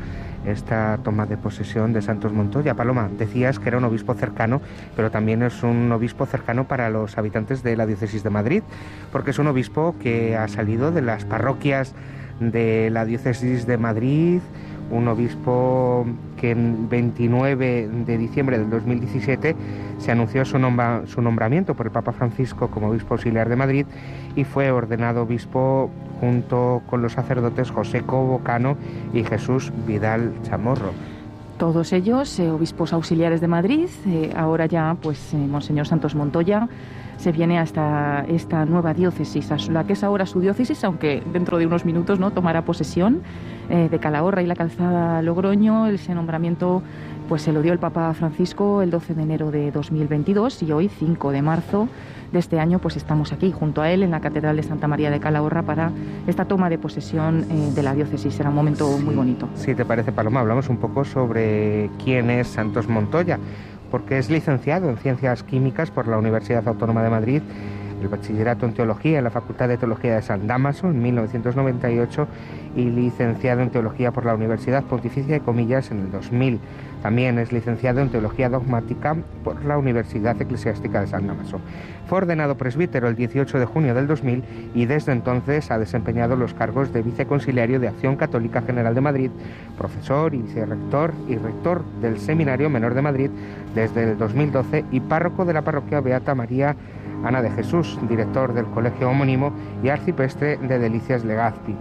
esta 0.46 0.98
toma 1.02 1.26
de 1.26 1.36
posesión 1.36 1.92
de 1.92 2.02
Santos 2.02 2.32
Montoya. 2.32 2.74
Paloma, 2.74 3.08
decías 3.18 3.58
que 3.58 3.68
era 3.68 3.78
un 3.78 3.84
obispo 3.84 4.14
cercano, 4.14 4.60
pero 4.96 5.10
también 5.10 5.42
es 5.42 5.62
un 5.62 5.90
obispo 5.92 6.26
cercano 6.26 6.66
para 6.66 6.90
los 6.90 7.18
habitantes 7.18 7.62
de 7.62 7.76
la 7.76 7.86
diócesis 7.86 8.22
de 8.22 8.30
Madrid, 8.30 8.62
porque 9.12 9.30
es 9.30 9.38
un 9.38 9.48
obispo 9.48 9.94
que 10.00 10.36
ha 10.36 10.48
salido 10.48 10.90
de 10.90 11.02
las 11.02 11.24
parroquias 11.24 11.94
de 12.40 12.88
la 12.90 13.04
diócesis 13.04 13.66
de 13.66 13.78
Madrid, 13.78 14.40
un 14.90 15.08
obispo 15.08 16.06
que 16.36 16.52
en 16.52 16.88
29 16.88 17.88
de 18.06 18.18
diciembre 18.18 18.58
del 18.58 18.70
2017 18.70 19.56
se 19.98 20.12
anunció 20.12 20.44
su, 20.44 20.58
nombramiento 20.58 21.74
por 21.74 21.86
el 21.86 21.92
Papa 21.92 22.12
Francisco 22.12 22.68
como 22.68 22.88
obispo 22.88 23.14
auxiliar 23.14 23.48
de 23.48 23.56
Madrid 23.56 23.86
y 24.36 24.44
fue 24.44 24.70
ordenado 24.70 25.22
obispo 25.22 25.90
junto 26.20 26.82
con 26.88 27.02
los 27.02 27.12
sacerdotes 27.12 27.70
José 27.70 28.02
Cobocano 28.02 28.76
y 29.12 29.24
Jesús 29.24 29.72
Vidal 29.86 30.32
Chamorro. 30.42 30.92
Todos 31.58 31.92
ellos 31.92 32.38
eh, 32.38 32.50
obispos 32.50 32.92
auxiliares 32.92 33.40
de 33.40 33.48
Madrid, 33.48 33.88
eh, 34.06 34.32
ahora 34.36 34.66
ya 34.66 34.96
pues 35.02 35.34
eh, 35.34 35.36
Monseñor 35.36 35.88
Santos 35.88 36.14
Montoya 36.14 36.68
se 37.18 37.32
viene 37.32 37.58
hasta 37.58 38.24
esta 38.28 38.64
nueva 38.64 38.94
diócesis, 38.94 39.50
a 39.50 39.56
la 39.70 39.84
que 39.84 39.92
es 39.92 40.04
ahora 40.04 40.24
su 40.24 40.40
diócesis, 40.40 40.82
aunque 40.84 41.22
dentro 41.32 41.58
de 41.58 41.66
unos 41.66 41.84
minutos 41.84 42.20
no 42.20 42.30
tomará 42.30 42.64
posesión 42.64 43.22
eh, 43.68 43.88
de 43.90 43.98
Calahorra 43.98 44.40
y 44.40 44.46
la 44.46 44.54
calzada 44.54 45.20
Logroño. 45.20 45.88
Ese 45.88 46.14
nombramiento 46.14 46.82
pues 47.28 47.42
se 47.42 47.52
lo 47.52 47.60
dio 47.60 47.72
el 47.72 47.78
Papa 47.78 48.14
Francisco 48.14 48.80
el 48.82 48.90
12 48.90 49.14
de 49.14 49.22
enero 49.22 49.50
de 49.50 49.70
2022 49.72 50.62
y 50.62 50.72
hoy 50.72 50.88
5 50.88 51.32
de 51.32 51.42
marzo 51.42 51.88
de 52.32 52.38
este 52.38 52.60
año 52.60 52.78
pues 52.78 52.96
estamos 52.96 53.32
aquí 53.32 53.52
junto 53.52 53.82
a 53.82 53.90
él 53.90 54.02
en 54.02 54.10
la 54.10 54.20
Catedral 54.20 54.56
de 54.56 54.62
Santa 54.62 54.86
María 54.86 55.10
de 55.10 55.18
Calahorra 55.18 55.62
para 55.62 55.90
esta 56.26 56.44
toma 56.44 56.70
de 56.70 56.78
posesión 56.78 57.44
eh, 57.50 57.72
de 57.74 57.82
la 57.82 57.94
diócesis. 57.94 58.32
Será 58.32 58.48
un 58.50 58.54
momento 58.54 58.88
muy 58.98 59.14
bonito. 59.14 59.48
Si 59.54 59.74
te 59.74 59.84
parece, 59.84 60.12
Paloma, 60.12 60.40
hablamos 60.40 60.68
un 60.68 60.76
poco 60.76 61.04
sobre 61.04 61.90
quién 62.02 62.30
es 62.30 62.46
Santos 62.46 62.88
Montoya 62.88 63.38
porque 63.90 64.18
es 64.18 64.30
licenciado 64.30 64.88
en 64.88 64.98
Ciencias 64.98 65.42
Químicas 65.42 65.90
por 65.90 66.08
la 66.08 66.18
Universidad 66.18 66.66
Autónoma 66.68 67.02
de 67.02 67.10
Madrid, 67.10 67.42
el 68.00 68.08
bachillerato 68.08 68.66
en 68.66 68.74
teología 68.74 69.18
en 69.18 69.24
la 69.24 69.30
Facultad 69.30 69.68
de 69.68 69.76
Teología 69.76 70.14
de 70.14 70.22
San 70.22 70.46
Damaso 70.46 70.88
en 70.88 71.02
1998 71.02 72.28
y 72.76 72.84
licenciado 72.84 73.62
en 73.62 73.70
teología 73.70 74.12
por 74.12 74.24
la 74.24 74.34
Universidad 74.34 74.84
Pontificia 74.84 75.34
de 75.34 75.40
Comillas 75.40 75.90
en 75.90 76.00
el 76.00 76.10
2000. 76.12 76.60
También 77.02 77.38
es 77.38 77.52
licenciado 77.52 78.00
en 78.00 78.10
Teología 78.10 78.48
Dogmática 78.48 79.16
por 79.44 79.64
la 79.64 79.78
Universidad 79.78 80.40
Eclesiástica 80.40 81.00
de 81.00 81.06
San 81.06 81.26
Damaso. 81.26 81.60
Fue 82.08 82.18
ordenado 82.18 82.56
presbítero 82.56 83.08
el 83.08 83.14
18 83.14 83.58
de 83.58 83.66
junio 83.66 83.94
del 83.94 84.06
2000 84.06 84.42
y 84.74 84.86
desde 84.86 85.12
entonces 85.12 85.70
ha 85.70 85.78
desempeñado 85.78 86.34
los 86.36 86.54
cargos 86.54 86.92
de 86.92 87.02
viceconciliario 87.02 87.78
de 87.78 87.88
Acción 87.88 88.16
Católica 88.16 88.62
General 88.62 88.94
de 88.94 89.00
Madrid, 89.00 89.30
profesor 89.76 90.34
y 90.34 90.38
vicerrector 90.38 91.12
y 91.28 91.36
rector 91.36 91.84
del 92.00 92.18
Seminario 92.18 92.68
Menor 92.68 92.94
de 92.94 93.02
Madrid 93.02 93.30
desde 93.74 94.12
el 94.12 94.18
2012 94.18 94.84
y 94.90 95.00
párroco 95.00 95.44
de 95.44 95.52
la 95.52 95.62
parroquia 95.62 96.00
Beata 96.00 96.34
María 96.34 96.76
Ana 97.24 97.42
de 97.42 97.50
Jesús, 97.50 97.98
director 98.08 98.54
del 98.54 98.66
colegio 98.66 99.10
homónimo 99.10 99.52
y 99.82 99.88
arciprestre 99.88 100.56
de 100.56 100.78
Delicias 100.78 101.24
Legazpi 101.24 101.74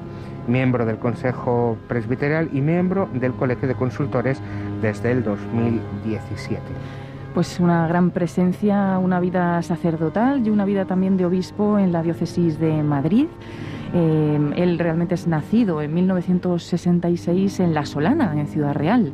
miembro 0.47 0.85
del 0.85 0.97
Consejo 0.97 1.77
Presbiteral 1.87 2.49
y 2.53 2.61
miembro 2.61 3.09
del 3.13 3.33
Colegio 3.33 3.67
de 3.67 3.75
Consultores 3.75 4.41
desde 4.81 5.11
el 5.11 5.23
2017 5.23 6.61
pues 7.33 7.59
una 7.59 7.87
gran 7.87 8.09
presencia, 8.09 8.97
una 8.97 9.19
vida 9.19 9.61
sacerdotal 9.61 10.47
y 10.47 10.49
una 10.49 10.65
vida 10.65 10.85
también 10.85 11.17
de 11.17 11.25
obispo 11.25 11.77
en 11.77 11.91
la 11.91 12.01
diócesis 12.01 12.59
de 12.59 12.81
Madrid. 12.81 13.27
Eh, 13.93 14.39
él 14.55 14.79
realmente 14.79 15.13
es 15.13 15.27
nacido 15.27 15.83
en 15.83 15.93
1966 15.93 17.59
en 17.59 17.75
La 17.75 17.85
Solana, 17.85 18.33
en 18.39 18.47
Ciudad 18.47 18.73
Real. 18.73 19.13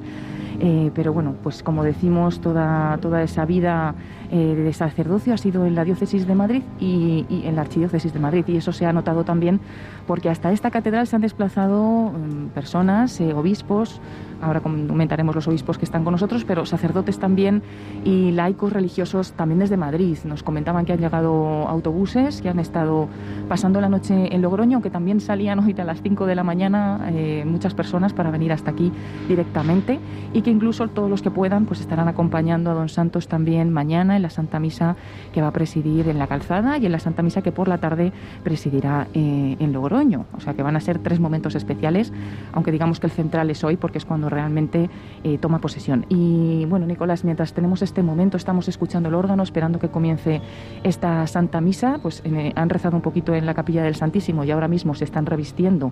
Eh, 0.65 0.91
pero 0.95 1.11
bueno, 1.11 1.35
pues 1.43 1.61
como 1.61 1.83
decimos, 1.83 2.39
toda, 2.39 2.97
toda 3.01 3.21
esa 3.21 3.43
vida 3.43 3.95
eh, 4.31 4.55
de 4.55 4.71
sacerdocio 4.71 5.33
ha 5.33 5.37
sido 5.37 5.65
en 5.65 5.75
la 5.75 5.83
diócesis 5.83 6.25
de 6.25 6.35
Madrid 6.35 6.63
y, 6.79 7.25
en 7.43 7.57
la 7.57 7.63
archidiócesis 7.63 8.13
de 8.13 8.19
Madrid. 8.21 8.45
Y 8.47 8.55
eso 8.55 8.71
se 8.71 8.85
ha 8.85 8.93
notado 8.93 9.25
también 9.25 9.59
porque 10.07 10.29
hasta 10.29 10.53
esta 10.53 10.71
catedral 10.71 11.05
se 11.05 11.17
han 11.17 11.21
desplazado 11.21 12.11
mm, 12.11 12.47
personas, 12.53 13.19
eh, 13.19 13.33
obispos, 13.33 13.99
ahora 14.41 14.61
comentaremos 14.61 15.35
los 15.35 15.49
obispos 15.49 15.77
que 15.77 15.83
están 15.83 16.05
con 16.05 16.13
nosotros, 16.13 16.45
pero 16.45 16.65
sacerdotes 16.65 17.19
también 17.19 17.61
y 18.05 18.31
laicos 18.31 18.71
religiosos 18.71 19.33
también 19.33 19.59
desde 19.59 19.75
Madrid. 19.75 20.17
Nos 20.23 20.43
comentaban 20.43 20.85
que 20.85 20.93
han 20.93 20.99
llegado 20.99 21.67
autobuses 21.67 22.41
que 22.41 22.47
han 22.47 22.59
estado 22.59 23.09
pasando 23.49 23.81
la 23.81 23.89
noche 23.89 24.33
en 24.33 24.41
Logroño, 24.41 24.77
aunque 24.77 24.89
también 24.89 25.19
salían 25.19 25.59
hoy 25.59 25.75
a 25.77 25.83
las 25.83 26.01
5 26.01 26.25
de 26.25 26.35
la 26.35 26.43
mañana 26.43 27.11
muchas 27.45 27.73
personas 27.73 28.13
para 28.13 28.31
venir 28.31 28.51
hasta 28.51 28.71
aquí 28.71 28.91
directamente 29.27 29.99
y 30.33 30.41
que 30.41 30.52
incluso 30.53 30.87
todos 30.87 31.09
los 31.09 31.21
que 31.21 31.31
puedan 31.31 31.65
pues 31.65 31.81
estarán 31.81 32.07
acompañando 32.07 32.71
a 32.71 32.73
don 32.73 32.89
Santos 32.89 33.27
también 33.27 33.71
mañana 33.71 34.15
en 34.15 34.21
la 34.21 34.29
Santa 34.29 34.59
Misa 34.59 34.95
que 35.33 35.41
va 35.41 35.47
a 35.47 35.51
presidir 35.51 36.07
en 36.07 36.19
la 36.19 36.27
calzada 36.27 36.77
y 36.77 36.85
en 36.85 36.91
la 36.91 36.99
Santa 36.99 37.23
Misa 37.23 37.41
que 37.41 37.51
por 37.51 37.67
la 37.67 37.79
tarde 37.79 38.13
presidirá 38.43 39.07
eh, 39.13 39.57
en 39.59 39.73
Logroño. 39.73 40.25
O 40.33 40.39
sea 40.39 40.53
que 40.53 40.63
van 40.63 40.75
a 40.75 40.79
ser 40.79 40.99
tres 40.99 41.19
momentos 41.19 41.55
especiales, 41.55 42.13
aunque 42.53 42.71
digamos 42.71 42.99
que 42.99 43.07
el 43.07 43.11
central 43.11 43.49
es 43.49 43.63
hoy 43.63 43.77
porque 43.77 43.97
es 43.97 44.05
cuando 44.05 44.29
realmente 44.29 44.89
eh, 45.23 45.37
toma 45.39 45.59
posesión. 45.59 46.05
Y 46.09 46.65
bueno, 46.65 46.85
Nicolás, 46.85 47.23
mientras 47.23 47.53
tenemos 47.53 47.81
este 47.81 48.03
momento, 48.03 48.37
estamos 48.37 48.67
escuchando 48.67 49.09
el 49.09 49.15
órgano, 49.15 49.43
esperando 49.43 49.79
que 49.79 49.89
comience 49.89 50.41
esta 50.83 51.25
Santa 51.27 51.61
Misa, 51.61 51.99
pues 52.01 52.21
eh, 52.25 52.53
han 52.55 52.69
rezado 52.69 52.95
un 52.95 53.01
poquito 53.01 53.33
en 53.33 53.45
la 53.45 53.53
capilla 53.53 53.83
del 53.83 53.95
Santísimo 53.95 54.43
y 54.43 54.51
ahora 54.51 54.67
mismo 54.67 54.93
se 54.93 55.03
están 55.03 55.25
revistiendo 55.25 55.91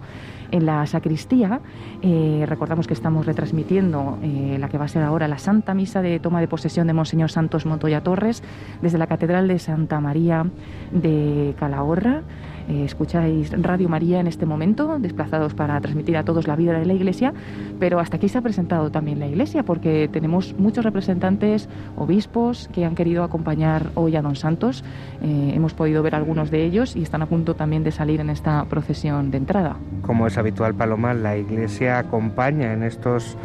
en 0.51 0.65
la 0.65 0.85
sacristía. 0.85 1.59
Recordamos 2.01 2.87
que 2.87 2.93
estamos 2.93 3.25
retransmitiendo 3.25 4.17
la 4.59 4.69
que 4.69 4.77
va 4.77 4.85
a 4.85 4.87
ser 4.87 5.03
ahora 5.03 5.27
la 5.27 5.37
Santa 5.37 5.73
Misa 5.73 6.01
de 6.01 6.19
toma 6.19 6.39
de 6.39 6.47
posesión 6.47 6.87
de 6.87 6.93
Monseñor 6.93 7.31
Santos 7.31 7.65
Montoya 7.65 8.01
Torres 8.01 8.43
desde 8.81 8.97
la 8.97 9.07
Catedral 9.07 9.47
de 9.47 9.59
Santa 9.59 9.99
María 9.99 10.45
de 10.91 11.55
Calahorra. 11.59 12.23
Eh, 12.69 12.85
escucháis 12.85 13.51
Radio 13.61 13.89
María 13.89 14.19
en 14.19 14.27
este 14.27 14.45
momento, 14.45 14.97
desplazados 14.99 15.53
para 15.53 15.79
transmitir 15.81 16.15
a 16.17 16.23
todos 16.23 16.47
la 16.47 16.55
vida 16.55 16.77
de 16.77 16.85
la 16.85 16.93
Iglesia, 16.93 17.33
pero 17.79 17.99
hasta 17.99 18.17
aquí 18.17 18.29
se 18.29 18.37
ha 18.37 18.41
presentado 18.41 18.91
también 18.91 19.19
la 19.19 19.27
Iglesia, 19.27 19.63
porque 19.63 20.09
tenemos 20.11 20.55
muchos 20.57 20.85
representantes, 20.85 21.67
obispos, 21.97 22.69
que 22.71 22.85
han 22.85 22.95
querido 22.95 23.23
acompañar 23.23 23.87
hoy 23.95 24.15
a 24.15 24.21
Don 24.21 24.35
Santos. 24.35 24.83
Eh, 25.21 25.51
hemos 25.53 25.73
podido 25.73 26.03
ver 26.03 26.15
algunos 26.15 26.51
de 26.51 26.63
ellos 26.63 26.95
y 26.95 27.01
están 27.01 27.21
a 27.21 27.25
punto 27.25 27.55
también 27.55 27.83
de 27.83 27.91
salir 27.91 28.19
en 28.21 28.29
esta 28.29 28.63
procesión 28.65 29.31
de 29.31 29.37
entrada. 29.37 29.77
Como 30.01 30.27
es 30.27 30.37
habitual, 30.37 30.73
Paloma, 30.75 31.13
la 31.13 31.37
Iglesia 31.37 31.99
acompaña 31.99 32.73
en 32.73 32.83
estos 32.83 33.37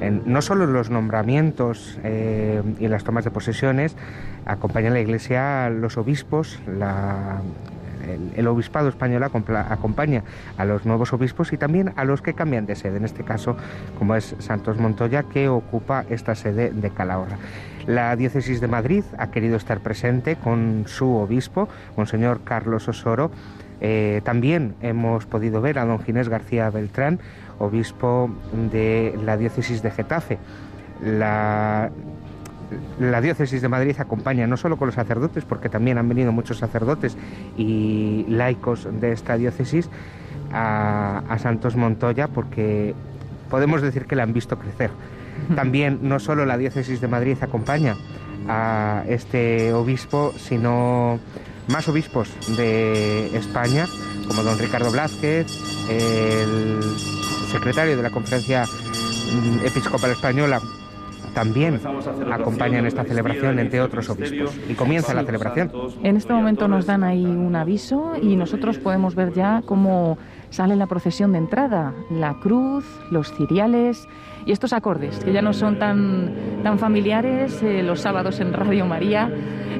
no 0.00 0.42
solo 0.42 0.66
los 0.66 0.90
nombramientos 0.90 1.98
eh, 2.04 2.62
y 2.78 2.88
las 2.88 3.04
tomas 3.04 3.24
de 3.24 3.30
posesiones, 3.30 3.96
acompaña 4.44 4.90
la 4.90 5.00
Iglesia 5.00 5.70
los 5.70 5.96
obispos, 5.96 6.58
el, 8.36 8.46
obispado 8.46 8.88
español 8.88 9.22
acompaña 9.24 10.22
a 10.56 10.64
los 10.64 10.84
nuevos 10.84 11.12
obispos 11.12 11.52
y 11.52 11.56
también 11.56 11.92
a 11.96 12.04
los 12.04 12.22
que 12.22 12.34
cambian 12.34 12.66
de 12.66 12.76
sede, 12.76 12.98
en 12.98 13.04
este 13.04 13.24
caso 13.24 13.56
como 13.98 14.14
es 14.14 14.36
Santos 14.38 14.78
Montoya, 14.78 15.24
que 15.24 15.48
ocupa 15.48 16.04
esta 16.08 16.34
sede 16.34 16.70
de 16.70 16.90
Calahorra. 16.90 17.38
La 17.86 18.16
diócesis 18.16 18.60
de 18.60 18.66
Madrid 18.66 19.04
ha 19.16 19.30
querido 19.30 19.56
estar 19.56 19.80
presente 19.80 20.36
con 20.36 20.84
su 20.86 21.14
obispo, 21.14 21.68
Monseñor 21.96 22.40
Carlos 22.42 22.88
Osoro. 22.88 23.30
Eh, 23.80 24.22
también 24.24 24.74
hemos 24.80 25.26
podido 25.26 25.60
ver 25.60 25.78
a 25.78 25.84
don 25.84 26.00
Ginés 26.00 26.28
García 26.28 26.68
Beltrán, 26.70 27.20
obispo 27.58 28.30
de 28.70 29.18
la 29.24 29.36
diócesis 29.36 29.82
de 29.82 29.90
Getafe. 29.90 30.38
La 31.02 31.90
diócesis 33.20 33.62
de 33.62 33.68
Madrid 33.68 33.94
acompaña 33.98 34.46
no 34.46 34.56
solo 34.56 34.76
con 34.76 34.86
los 34.86 34.94
sacerdotes, 34.94 35.44
porque 35.44 35.68
también 35.68 35.98
han 35.98 36.08
venido 36.08 36.32
muchos 36.32 36.58
sacerdotes 36.58 37.16
y 37.56 38.24
laicos 38.28 38.88
de 39.00 39.12
esta 39.12 39.36
diócesis 39.36 39.88
a, 40.52 41.36
Santos 41.38 41.76
Montoya, 41.76 42.28
porque 42.28 42.94
podemos 43.50 43.82
decir 43.82 44.06
que 44.06 44.16
la 44.16 44.22
han 44.22 44.32
visto 44.32 44.58
crecer. 44.58 44.90
También 45.54 46.00
no 46.02 46.18
solo 46.18 46.46
la 46.46 46.56
diócesis 46.56 47.00
de 47.00 47.08
Madrid 47.08 47.36
acompaña 47.40 47.94
a 48.48 49.04
este 49.06 49.72
obispo, 49.72 50.32
sino 50.36 51.20
más 51.68 51.88
obispos 51.88 52.30
de 52.56 53.36
España, 53.36 53.86
como 54.28 54.42
don 54.42 54.58
Ricardo 54.58 54.90
Blázquez, 54.90 55.46
el 55.90 56.80
secretario 57.46 57.96
de 57.96 58.02
la 58.02 58.10
Conferencia 58.10 58.64
Episcopal 59.64 60.10
Española, 60.10 60.60
también 61.34 61.80
acompañan 62.32 62.86
esta 62.86 63.04
celebración, 63.04 63.58
entre 63.58 63.82
otros 63.82 64.08
obispos. 64.08 64.56
Y 64.70 64.74
comienza 64.74 65.12
la 65.12 65.22
celebración. 65.22 65.70
En 66.02 66.16
este 66.16 66.32
momento 66.32 66.66
nos 66.66 66.86
dan 66.86 67.04
ahí 67.04 67.26
un 67.26 67.54
aviso 67.56 68.14
y 68.20 68.36
nosotros 68.36 68.78
podemos 68.78 69.14
ver 69.14 69.34
ya 69.34 69.62
cómo 69.66 70.16
sale 70.48 70.76
la 70.76 70.86
procesión 70.86 71.32
de 71.32 71.38
entrada, 71.38 71.92
la 72.10 72.40
cruz, 72.40 72.86
los 73.10 73.34
ciriales 73.34 74.08
y 74.46 74.52
estos 74.52 74.72
acordes, 74.72 75.18
que 75.22 75.32
ya 75.32 75.42
no 75.42 75.52
son 75.52 75.78
tan, 75.78 76.62
tan 76.62 76.78
familiares 76.78 77.62
eh, 77.62 77.82
los 77.82 78.00
sábados 78.00 78.38
en 78.40 78.52
Radio 78.52 78.86
María, 78.86 79.28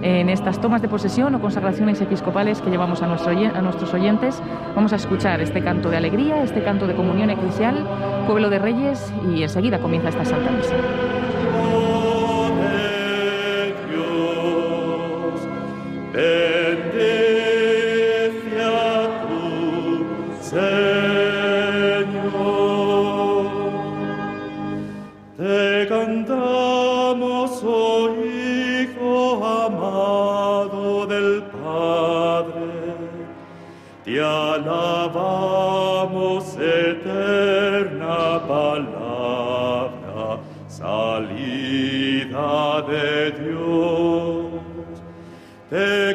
en 0.02 0.28
estas 0.28 0.60
tomas 0.60 0.82
de 0.82 0.88
posesión 0.88 1.34
o 1.34 1.40
consagraciones 1.40 2.00
episcopales 2.00 2.60
que 2.60 2.68
llevamos 2.68 3.00
a, 3.00 3.06
nuestro, 3.06 3.30
a 3.30 3.62
nuestros 3.62 3.94
oyentes. 3.94 4.42
Vamos 4.74 4.92
a 4.92 4.96
escuchar 4.96 5.40
este 5.40 5.62
canto 5.62 5.88
de 5.88 5.96
alegría, 5.96 6.42
este 6.42 6.62
canto 6.62 6.86
de 6.86 6.94
comunión 6.94 7.30
eclesial, 7.30 7.86
pueblo 8.26 8.50
de 8.50 8.58
reyes, 8.58 9.12
y 9.32 9.42
enseguida 9.42 9.78
comienza 9.78 10.10
esta 10.10 10.24
Santa 10.24 10.50
Misa. 10.50 10.74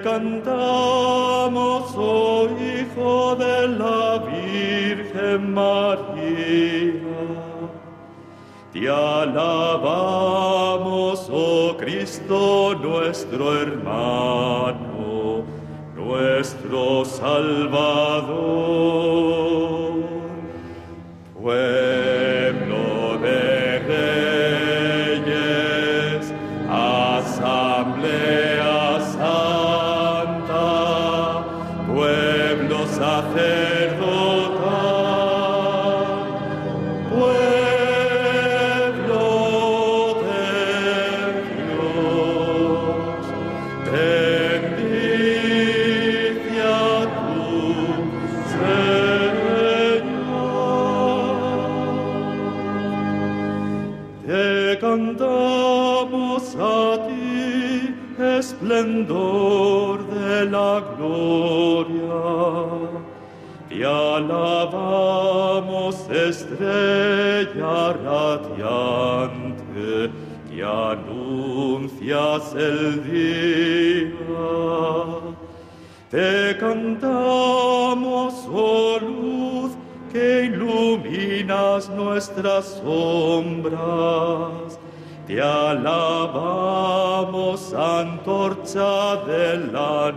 Cantamos, 0.04 1.94
oh 1.96 2.48
Hijo 2.60 3.36
de 3.36 3.68
la 3.68 4.18
Virgen 4.20 5.54
María. 5.54 7.02
Te 8.74 8.90
alabamos, 8.90 10.10
oh 11.32 11.76
Cristo 11.78 12.76
nuestro 12.82 13.62
hermano, 13.62 14.71
nuestro 16.42 17.06
Salvador. 17.06 19.11
Estrella 66.32 67.94
radiante, 68.08 69.90
que 70.50 70.64
anuncias 70.64 72.44
el 72.56 73.04
día. 73.12 74.50
Te 76.10 76.58
cantamos, 76.58 78.34
oh 78.52 78.98
luz, 79.00 79.72
que 80.12 80.46
iluminas 80.46 81.90
nuestras 81.90 82.66
sombras 82.84 84.72
te 85.32 85.42
alabamos, 85.42 86.94
antorcha 87.74 89.16
de 89.28 89.58
la 89.72 90.12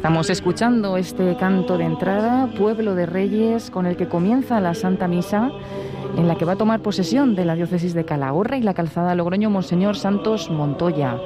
Estamos 0.00 0.30
escuchando 0.30 0.96
este 0.96 1.36
canto 1.36 1.76
de 1.76 1.84
entrada, 1.84 2.48
Pueblo 2.56 2.94
de 2.94 3.04
Reyes, 3.04 3.70
con 3.70 3.84
el 3.84 3.98
que 3.98 4.08
comienza 4.08 4.58
la 4.58 4.72
Santa 4.72 5.08
Misa, 5.08 5.50
en 6.16 6.26
la 6.26 6.36
que 6.36 6.46
va 6.46 6.52
a 6.52 6.56
tomar 6.56 6.80
posesión 6.80 7.34
de 7.34 7.44
la 7.44 7.54
diócesis 7.54 7.92
de 7.92 8.06
Calahorra 8.06 8.56
y 8.56 8.62
la 8.62 8.72
calzada 8.72 9.14
Logroño 9.14 9.50
Monseñor 9.50 9.98
Santos 9.98 10.48
Montoya. 10.48 11.18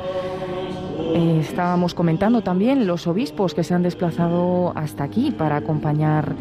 Eh, 0.98 1.38
estábamos 1.40 1.94
comentando 1.94 2.42
también 2.42 2.88
los 2.88 3.06
obispos 3.06 3.54
que 3.54 3.62
se 3.62 3.74
han 3.74 3.84
desplazado 3.84 4.72
hasta 4.74 5.04
aquí 5.04 5.30
para 5.30 5.54
acompañar 5.54 6.34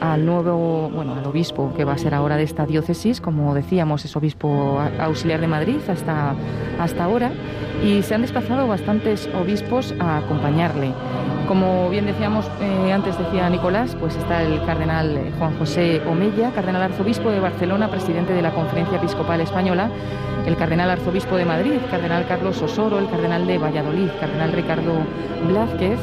al 0.00 0.24
nuevo, 0.24 0.90
bueno, 0.90 1.16
al 1.16 1.26
obispo 1.26 1.72
que 1.76 1.84
va 1.84 1.94
a 1.94 1.98
ser 1.98 2.14
ahora 2.14 2.36
de 2.36 2.44
esta 2.44 2.66
diócesis, 2.66 3.20
como 3.20 3.52
decíamos, 3.52 4.04
es 4.04 4.14
obispo 4.14 4.80
auxiliar 5.00 5.40
de 5.40 5.48
Madrid 5.48 5.78
hasta, 5.88 6.36
hasta 6.78 7.02
ahora, 7.02 7.32
y 7.84 8.02
se 8.02 8.14
han 8.14 8.22
desplazado 8.22 8.68
bastantes 8.68 9.28
obispos 9.34 9.92
a 9.98 10.18
acompañarle. 10.18 10.92
Como 11.50 11.90
bien 11.90 12.06
decíamos, 12.06 12.48
eh, 12.60 12.92
antes 12.92 13.18
decía 13.18 13.50
Nicolás, 13.50 13.96
pues 13.98 14.14
está 14.14 14.40
el 14.40 14.64
cardenal 14.64 15.16
eh, 15.16 15.32
Juan 15.36 15.58
José 15.58 16.00
Omella, 16.08 16.52
cardenal 16.52 16.80
arzobispo 16.80 17.28
de 17.28 17.40
Barcelona, 17.40 17.90
presidente 17.90 18.32
de 18.32 18.40
la 18.40 18.52
Conferencia 18.52 18.98
Episcopal 18.98 19.40
Española, 19.40 19.90
el 20.46 20.56
cardenal 20.56 20.88
arzobispo 20.90 21.34
de 21.34 21.44
Madrid, 21.44 21.80
cardenal 21.90 22.24
Carlos 22.28 22.62
Osoro, 22.62 23.00
el 23.00 23.10
cardenal 23.10 23.48
de 23.48 23.58
Valladolid, 23.58 24.10
cardenal 24.20 24.52
Ricardo 24.52 24.92
Blázquez 25.48 25.98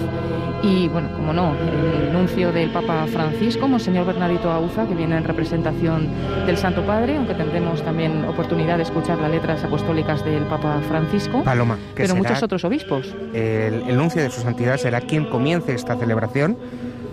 y, 0.64 0.88
bueno, 0.88 1.10
como 1.16 1.34
no, 1.34 1.54
el 1.56 2.12
nuncio 2.12 2.52
del 2.52 2.70
Papa 2.72 3.06
Francisco, 3.08 3.68
Monseñor 3.68 4.06
Bernardito 4.06 4.52
Auza, 4.52 4.88
que 4.88 4.96
viene 4.96 5.18
en 5.18 5.24
representación 5.24 6.08
del 6.46 6.58
Santo 6.58 6.84
Padre, 6.84 7.18
aunque 7.18 7.36
tendremos 7.36 7.84
también 7.84 8.26
oportunidad 8.26 8.78
de 8.78 8.84
escuchar 8.84 9.20
las 9.20 9.30
letras 9.30 9.64
apostólicas 9.64 10.26
del 10.26 10.44
Papa 10.44 10.82
Francisco. 10.88 11.44
Paloma, 11.44 11.78
pero 11.94 12.16
muchos 12.16 12.42
otros 12.42 12.64
obispos. 12.66 13.14
El, 13.34 13.96
nuncio 13.98 14.22
de 14.22 14.30
su 14.30 14.42
santidad 14.42 14.78
será 14.78 15.02
quien 15.02 15.26
comience 15.38 15.72
esta 15.76 15.96
celebración 15.96 16.58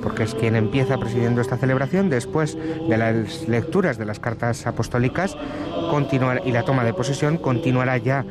porque 0.02 0.22
es 0.22 0.34
quien 0.34 0.56
empieza 0.56 0.96
presidiendo 0.96 1.42
esta 1.42 1.58
celebración 1.58 2.08
después 2.08 2.56
de 2.88 2.96
las 2.96 3.46
lecturas 3.48 3.98
de 3.98 4.06
las 4.06 4.18
cartas 4.18 4.66
apostólicas 4.66 5.37
continuar, 5.90 6.40
y 6.46 6.52
la 6.52 6.62
toma 6.62 6.84
de 6.84 6.94
posesión, 6.94 7.37
continuará 7.37 7.98
ya 7.98 8.24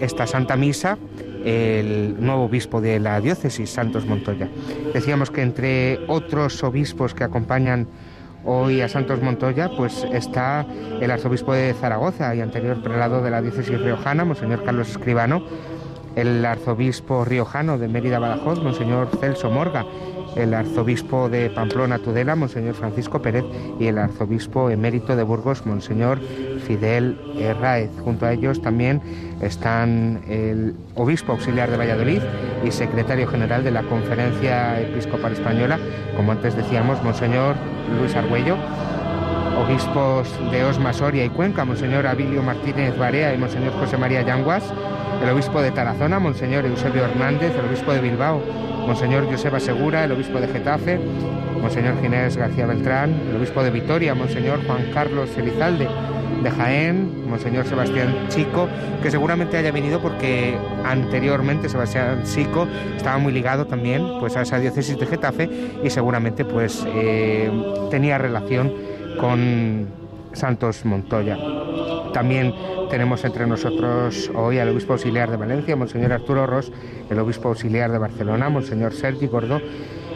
esta 0.00 0.26
Santa 0.26 0.56
Misa 0.56 0.98
el 1.46 2.16
nuevo 2.20 2.44
obispo 2.44 2.82
de 2.82 3.00
la 3.00 3.18
diócesis, 3.22 3.70
Santos 3.70 4.04
Montoya. 4.04 4.50
Decíamos 4.92 5.30
que 5.30 5.40
entre 5.40 6.00
otros 6.08 6.62
obispos 6.62 7.14
que 7.14 7.24
acompañan 7.24 7.88
hoy 8.44 8.82
a 8.82 8.88
Santos 8.88 9.22
Montoya, 9.22 9.70
pues 9.74 10.06
está 10.12 10.66
el 11.00 11.10
arzobispo 11.10 11.54
de 11.54 11.72
Zaragoza 11.72 12.34
y 12.34 12.42
anterior 12.42 12.82
prelado 12.82 13.22
de 13.22 13.30
la 13.30 13.40
diócesis 13.40 13.80
riojana, 13.80 14.26
Monseñor 14.26 14.62
Carlos 14.62 14.90
Escribano, 14.90 15.42
el 16.16 16.44
arzobispo 16.44 17.24
riojano 17.24 17.78
de 17.78 17.88
Mérida 17.88 18.18
Badajoz, 18.18 18.62
Monseñor 18.62 19.08
Celso 19.20 19.50
Morga, 19.50 19.84
el 20.36 20.54
arzobispo 20.54 21.28
de 21.28 21.50
Pamplona 21.50 21.98
Tudela, 21.98 22.36
Monseñor 22.36 22.74
Francisco 22.74 23.20
Pérez, 23.20 23.44
y 23.78 23.86
el 23.86 23.98
arzobispo 23.98 24.70
emérito 24.70 25.16
de 25.16 25.22
Burgos, 25.22 25.66
Monseñor 25.66 26.20
Fidel 26.66 27.18
Herráez. 27.38 27.90
Junto 28.02 28.26
a 28.26 28.32
ellos 28.32 28.62
también 28.62 29.02
están 29.40 30.22
el 30.28 30.74
obispo 30.94 31.32
auxiliar 31.32 31.70
de 31.70 31.76
Valladolid 31.76 32.22
y 32.64 32.70
secretario 32.70 33.26
general 33.26 33.64
de 33.64 33.70
la 33.70 33.82
Conferencia 33.82 34.80
Episcopal 34.80 35.32
Española, 35.32 35.78
como 36.16 36.32
antes 36.32 36.56
decíamos, 36.56 37.02
Monseñor 37.02 37.56
Luis 37.98 38.14
Argüello 38.16 38.56
obispos 39.58 40.28
de 40.50 40.64
Osma, 40.64 40.92
Soria 40.92 41.24
y 41.24 41.28
Cuenca, 41.28 41.64
Monseñor 41.64 42.06
Abilio 42.06 42.42
Martínez 42.42 42.96
Barea 42.96 43.34
y 43.34 43.38
Monseñor 43.38 43.72
José 43.72 43.96
María 43.96 44.22
Yanguas, 44.22 44.64
el 45.22 45.28
obispo 45.30 45.60
de 45.62 45.70
Tarazona, 45.70 46.18
Monseñor 46.18 46.64
Eusebio 46.66 47.04
Hernández, 47.04 47.52
el 47.56 47.66
obispo 47.66 47.92
de 47.92 48.00
Bilbao, 48.00 48.42
Monseñor 48.86 49.30
Joseba 49.30 49.60
Segura, 49.60 50.04
el 50.04 50.12
obispo 50.12 50.40
de 50.40 50.48
Getafe, 50.48 50.98
Monseñor 51.60 52.00
Ginés 52.00 52.36
García 52.36 52.66
Beltrán, 52.66 53.14
el 53.30 53.36
obispo 53.36 53.62
de 53.62 53.70
Vitoria, 53.70 54.14
Monseñor 54.14 54.64
Juan 54.66 54.90
Carlos 54.92 55.30
Elizalde 55.36 55.88
de 56.42 56.50
Jaén, 56.50 57.28
Monseñor 57.28 57.66
Sebastián 57.66 58.26
Chico, 58.28 58.68
que 59.02 59.10
seguramente 59.10 59.56
haya 59.56 59.70
venido 59.70 60.00
porque 60.00 60.56
anteriormente 60.84 61.68
Sebastián 61.68 62.24
Chico 62.24 62.66
estaba 62.96 63.18
muy 63.18 63.32
ligado 63.32 63.66
también 63.66 64.02
pues, 64.18 64.36
a 64.36 64.42
esa 64.42 64.58
diócesis 64.58 64.98
de 64.98 65.06
Getafe 65.06 65.48
y 65.84 65.90
seguramente 65.90 66.44
pues, 66.44 66.84
eh, 66.94 67.50
tenía 67.90 68.18
relación 68.18 68.72
con 69.18 69.88
Santos 70.32 70.84
Montoya. 70.84 71.36
También 72.12 72.54
tenemos 72.90 73.24
entre 73.24 73.46
nosotros 73.46 74.30
hoy 74.34 74.58
al 74.58 74.68
obispo 74.68 74.92
auxiliar 74.92 75.30
de 75.30 75.36
Valencia, 75.36 75.76
Monseñor 75.76 76.12
Arturo 76.12 76.46
Ros, 76.46 76.72
el 77.08 77.18
obispo 77.18 77.48
auxiliar 77.48 77.90
de 77.90 77.98
Barcelona, 77.98 78.48
Monseñor 78.48 78.92
Sergi 78.92 79.26
Gordo, 79.26 79.60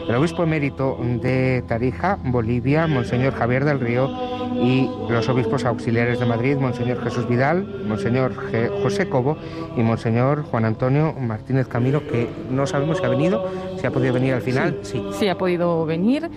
el 0.07 0.15
obispo 0.15 0.43
emérito 0.43 0.97
de 1.21 1.63
Tarija, 1.67 2.17
Bolivia, 2.23 2.87
Monseñor 2.87 3.33
Javier 3.33 3.65
del 3.65 3.79
Río, 3.79 4.09
y 4.61 4.89
los 5.09 5.27
obispos 5.29 5.65
auxiliares 5.65 6.19
de 6.19 6.25
Madrid, 6.25 6.57
Monseñor 6.57 7.03
Jesús 7.03 7.27
Vidal, 7.27 7.83
Monseñor 7.87 8.33
José 8.81 9.09
Cobo 9.09 9.37
y 9.75 9.81
Monseñor 9.81 10.43
Juan 10.43 10.65
Antonio 10.65 11.13
Martínez 11.13 11.67
Camilo, 11.67 12.07
que 12.07 12.29
no 12.49 12.65
sabemos 12.65 12.97
si 12.97 13.05
ha 13.05 13.09
venido, 13.09 13.49
si 13.79 13.85
ha 13.85 13.91
podido 13.91 14.13
venir 14.13 14.33
al 14.33 14.41
final. 14.41 14.79
Sí, 14.81 15.03
sí. 15.11 15.27
ha 15.27 15.37
podido 15.37 15.85
venir. 15.85 16.29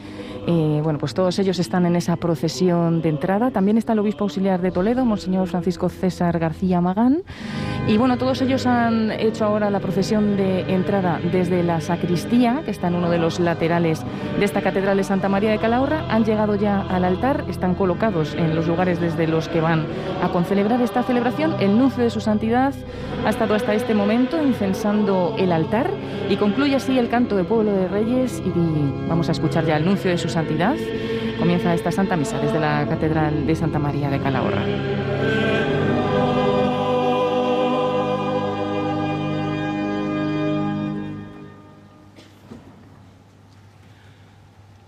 Eh, 0.46 0.80
bueno, 0.82 0.98
pues 0.98 1.14
todos 1.14 1.38
ellos 1.38 1.58
están 1.58 1.86
en 1.86 1.96
esa 1.96 2.16
procesión 2.16 3.02
de 3.02 3.08
entrada. 3.10 3.50
También 3.50 3.78
está 3.78 3.92
el 3.92 3.98
obispo 3.98 4.24
auxiliar 4.24 4.60
de 4.60 4.70
Toledo, 4.70 5.04
Monseñor 5.04 5.46
Francisco 5.48 5.88
César 5.88 6.38
García 6.38 6.80
Magán. 6.80 7.22
Y 7.86 7.96
bueno, 7.96 8.16
todos 8.16 8.40
ellos 8.42 8.66
han 8.66 9.10
hecho 9.10 9.44
ahora 9.44 9.70
la 9.70 9.80
procesión 9.80 10.36
de 10.36 10.72
entrada 10.72 11.20
desde 11.32 11.62
la 11.62 11.80
sacristía, 11.80 12.62
que 12.64 12.70
está 12.70 12.88
en 12.88 12.94
uno 12.94 13.10
de 13.10 13.18
los 13.18 13.40
laterales 13.40 14.02
de 14.38 14.44
esta 14.44 14.62
Catedral 14.62 14.96
de 14.96 15.04
Santa 15.04 15.28
María 15.28 15.50
de 15.50 15.58
Calahorra. 15.58 16.04
Han 16.08 16.24
llegado 16.24 16.54
ya 16.54 16.80
al 16.82 17.04
altar, 17.04 17.44
están 17.48 17.74
colocados 17.74 18.34
en 18.34 18.54
los 18.54 18.66
lugares 18.66 19.00
desde 19.00 19.26
los 19.26 19.48
que 19.48 19.60
van 19.60 19.86
a 20.22 20.28
concelebrar 20.28 20.80
esta 20.80 21.02
celebración. 21.02 21.56
El 21.60 21.78
nuncio 21.78 22.02
de 22.02 22.10
su 22.10 22.20
santidad 22.20 22.72
ha 23.26 23.30
estado 23.30 23.54
hasta 23.54 23.74
este 23.74 23.94
momento 23.94 24.42
incensando 24.42 25.34
el 25.38 25.52
altar 25.52 25.90
y 26.28 26.36
concluye 26.36 26.76
así 26.76 26.98
el 26.98 27.08
canto 27.08 27.36
de 27.36 27.44
Pueblo 27.44 27.72
de 27.72 27.88
Reyes 27.88 28.40
y 28.44 29.08
vamos 29.08 29.28
a 29.28 29.32
escuchar 29.32 29.66
ya 29.66 29.76
el 29.76 29.84
nuncio 29.84 30.10
de 30.10 30.18
su 30.18 30.29
santidad. 30.30 30.76
Comienza 31.38 31.74
esta 31.74 31.92
Santa 31.92 32.16
Misa 32.16 32.38
desde 32.38 32.58
la 32.58 32.86
Catedral 32.88 33.46
de 33.46 33.54
Santa 33.54 33.78
María 33.78 34.08
de 34.10 34.18
Calahorra. 34.20 34.64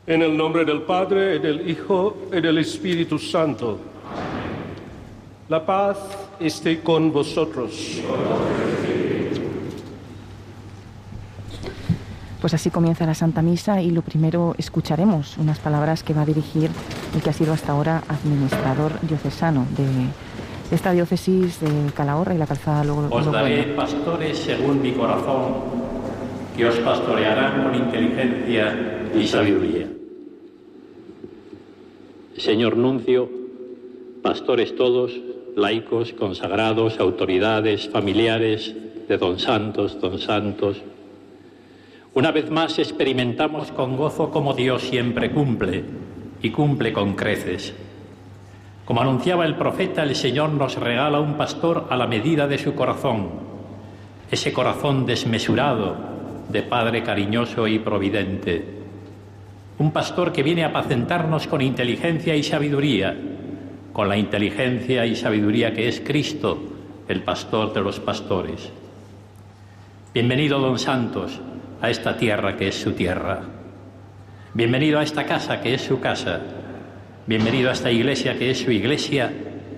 En 0.07 0.21
el 0.21 0.37
nombre 0.37 0.65
del 0.65 0.83
Padre, 0.83 1.39
del 1.39 1.71
Hijo 1.71 2.29
y 2.33 2.41
del 2.41 2.59
Espíritu 2.59 3.19
Santo. 3.19 3.79
La 5.49 5.65
paz 5.65 5.99
esté 6.41 6.81
con 6.81 7.13
vosotros. 7.13 8.03
Pues 12.43 12.55
así 12.55 12.71
comienza 12.71 13.07
la 13.07 13.15
Santa 13.15 13.41
Misa 13.41 13.81
y 13.83 13.93
lo 13.93 14.03
primero 14.03 14.57
escucharemos 14.59 15.39
unas 15.39 15.61
palabras 15.61 16.03
que 16.03 16.13
va 16.13 16.23
a 16.23 16.27
dirigir 16.27 16.71
el 17.15 17.23
que 17.23 17.31
ha 17.31 17.33
sido 17.33 17.53
hasta 17.53 17.71
ahora 17.71 18.03
administrador 18.09 19.01
diocesano 19.03 19.65
de 19.77 20.75
esta 20.75 20.91
diócesis 20.91 21.61
de 21.61 21.93
Calahorra 21.95 22.35
y 22.35 22.39
la 22.39 22.49
calzada 22.49 22.83
luego. 22.83 23.07
Os 23.13 23.31
daré 23.31 23.63
pastores 23.77 24.39
según 24.39 24.83
mi 24.83 24.91
corazón, 24.91 25.55
que 26.57 26.67
os 26.67 26.75
pastorearán 26.81 27.63
con 27.63 27.75
inteligencia 27.77 28.77
y 29.15 29.25
sabiduría. 29.25 29.87
Señor 32.37 32.77
Nuncio, 32.77 33.31
pastores 34.21 34.75
todos, 34.75 35.13
laicos, 35.55 36.13
consagrados, 36.13 36.99
autoridades, 36.99 37.89
familiares 37.89 38.75
de 39.07 39.17
don 39.17 39.39
Santos, 39.39 40.01
don 40.01 40.19
Santos, 40.19 40.83
una 42.15 42.31
vez 42.31 42.51
más 42.51 42.79
experimentamos 42.79 43.73
con 43.73 43.97
gozo 43.97 44.31
como 44.31 44.55
Dios 44.55 44.83
siempre 44.83 45.31
cumple 45.31 45.85
y 46.43 46.51
cumple 46.51 46.93
con 46.93 47.15
creces. 47.15 47.75
Como 48.85 49.01
anunciaba 49.01 49.47
el 49.47 49.55
profeta, 49.55 50.03
el 50.03 50.15
Señor 50.15 50.51
nos 50.51 50.77
regala 50.77 51.21
un 51.21 51.35
pastor 51.35 51.87
a 51.89 51.97
la 51.97 52.07
medida 52.07 52.47
de 52.47 52.59
su 52.59 52.75
corazón, 52.75 53.31
ese 54.31 54.53
corazón 54.53 55.07
desmesurado 55.07 55.97
de 56.49 56.63
Padre 56.63 57.03
cariñoso 57.03 57.67
y 57.67 57.79
providente 57.79 58.83
un 59.79 59.91
pastor 59.91 60.33
que 60.33 60.45
viene 60.45 60.63
a 60.63 60.69
apacentarnos 60.69 61.49
con 61.49 61.61
inteligencia 61.61 62.37
y 62.37 62.43
sabiduría, 62.45 63.17
con 63.93 64.09
la 64.09 64.17
inteligencia 64.17 65.05
y 65.07 65.17
sabiduría 65.17 65.73
que 65.73 65.89
es 65.89 66.01
Cristo, 66.01 66.57
el 67.09 67.23
pastor 67.23 67.73
de 67.73 67.81
los 67.81 67.99
pastores. 67.99 68.71
Bienvenido, 70.15 70.61
don 70.61 70.79
Santos, 70.79 71.41
a 71.83 71.91
esta 71.91 72.17
tierra 72.17 72.57
que 72.57 72.69
es 72.69 72.81
su 72.81 72.93
tierra. 72.93 73.41
Bienvenido 74.55 75.01
a 75.01 75.03
esta 75.03 75.27
casa 75.27 75.61
que 75.61 75.75
es 75.75 75.83
su 75.83 75.99
casa. 75.99 76.41
Bienvenido 77.27 77.71
a 77.71 77.73
esta 77.73 77.91
iglesia 77.91 78.39
que 78.39 78.53
es 78.53 78.61
su 78.61 78.71
iglesia 78.71 79.33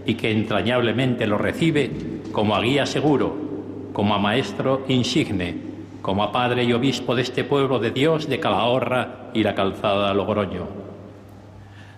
y 0.05 0.15
que 0.15 0.31
entrañablemente 0.31 1.27
lo 1.27 1.39
recibe 1.39 1.91
como 2.31 2.55
a 2.55 2.61
guía 2.61 2.85
seguro, 2.85 3.91
como 3.95 4.15
a 4.15 4.19
maestro 4.19 4.85
insigne, 4.87 5.57
como 6.03 6.23
a 6.23 6.31
padre 6.31 6.65
y 6.65 6.75
obispo 6.75 7.15
de 7.15 7.23
este 7.23 7.43
pueblo 7.43 7.79
de 7.79 7.91
Dios 7.91 8.29
de 8.29 8.39
Calahorra 8.39 9.31
y 9.33 9.43
la 9.43 9.55
calzada 9.55 10.13
Logroño. 10.13 10.69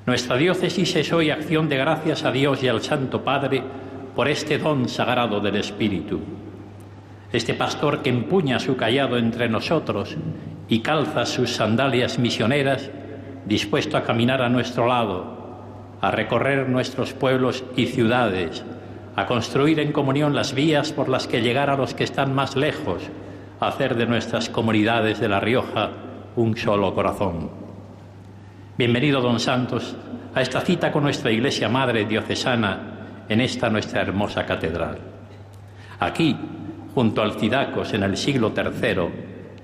Nuestra 0.07 0.37
diócesis 0.37 0.95
es 0.95 1.12
hoy 1.12 1.31
acción 1.31 1.69
de 1.69 1.79
gracias 1.79 2.23
a 2.23 2.31
Dios 2.31 2.62
y 2.62 2.69
al 2.69 2.81
Santo 2.81 3.25
Padre 3.25 3.61
por 4.14 4.29
este 4.29 4.59
don 4.59 4.88
sagrado 4.88 5.40
del 5.40 5.57
Espíritu. 5.57 6.46
Este 7.37 7.53
pastor 7.53 8.01
que 8.01 8.09
empuña 8.09 8.59
su 8.59 8.79
callado 8.79 9.18
entre 9.18 9.51
nosotros 9.51 10.16
y 10.70 10.81
calza 10.81 11.27
sus 11.27 11.51
sandalias 11.51 12.18
misioneras, 12.18 12.90
dispuesto 13.44 13.99
a 13.99 14.05
caminar 14.05 14.40
a 14.40 14.49
nuestro 14.49 14.87
lado, 14.87 15.37
a 16.01 16.11
recorrer 16.11 16.66
nuestros 16.66 17.12
pueblos 17.12 17.62
y 17.77 17.88
ciudades, 17.88 18.64
a 19.16 19.27
construir 19.27 19.81
en 19.81 19.92
comunión 19.92 20.35
las 20.35 20.55
vías 20.55 20.92
por 20.92 21.11
las 21.11 21.27
que 21.27 21.42
llegar 21.42 21.68
a 21.68 21.77
los 21.77 21.92
que 21.92 22.05
están 22.05 22.35
más 22.35 22.57
lejos, 22.57 23.03
hacer 23.61 23.96
de 23.96 24.07
nuestras 24.07 24.49
comunidades 24.49 25.20
de 25.20 25.29
La 25.29 25.38
Rioja 25.38 25.90
un 26.37 26.57
solo 26.57 26.94
corazón. 26.94 27.51
Bienvenido, 28.79 29.20
don 29.20 29.40
Santos, 29.40 29.94
a 30.35 30.40
esta 30.40 30.62
cita 30.62 30.90
con 30.90 31.03
nuestra 31.03 31.31
Iglesia 31.31 31.68
Madre 31.68 32.07
Diocesana 32.07 33.25
en 33.29 33.42
esta 33.42 33.68
nuestra 33.68 34.01
hermosa 34.01 34.46
catedral. 34.46 34.96
Aquí, 36.01 36.35
junto 36.97 37.21
al 37.21 37.33
Cidacos 37.33 37.93
en 37.93 38.05
el 38.05 38.17
siglo 38.17 38.55
III, 38.57 39.03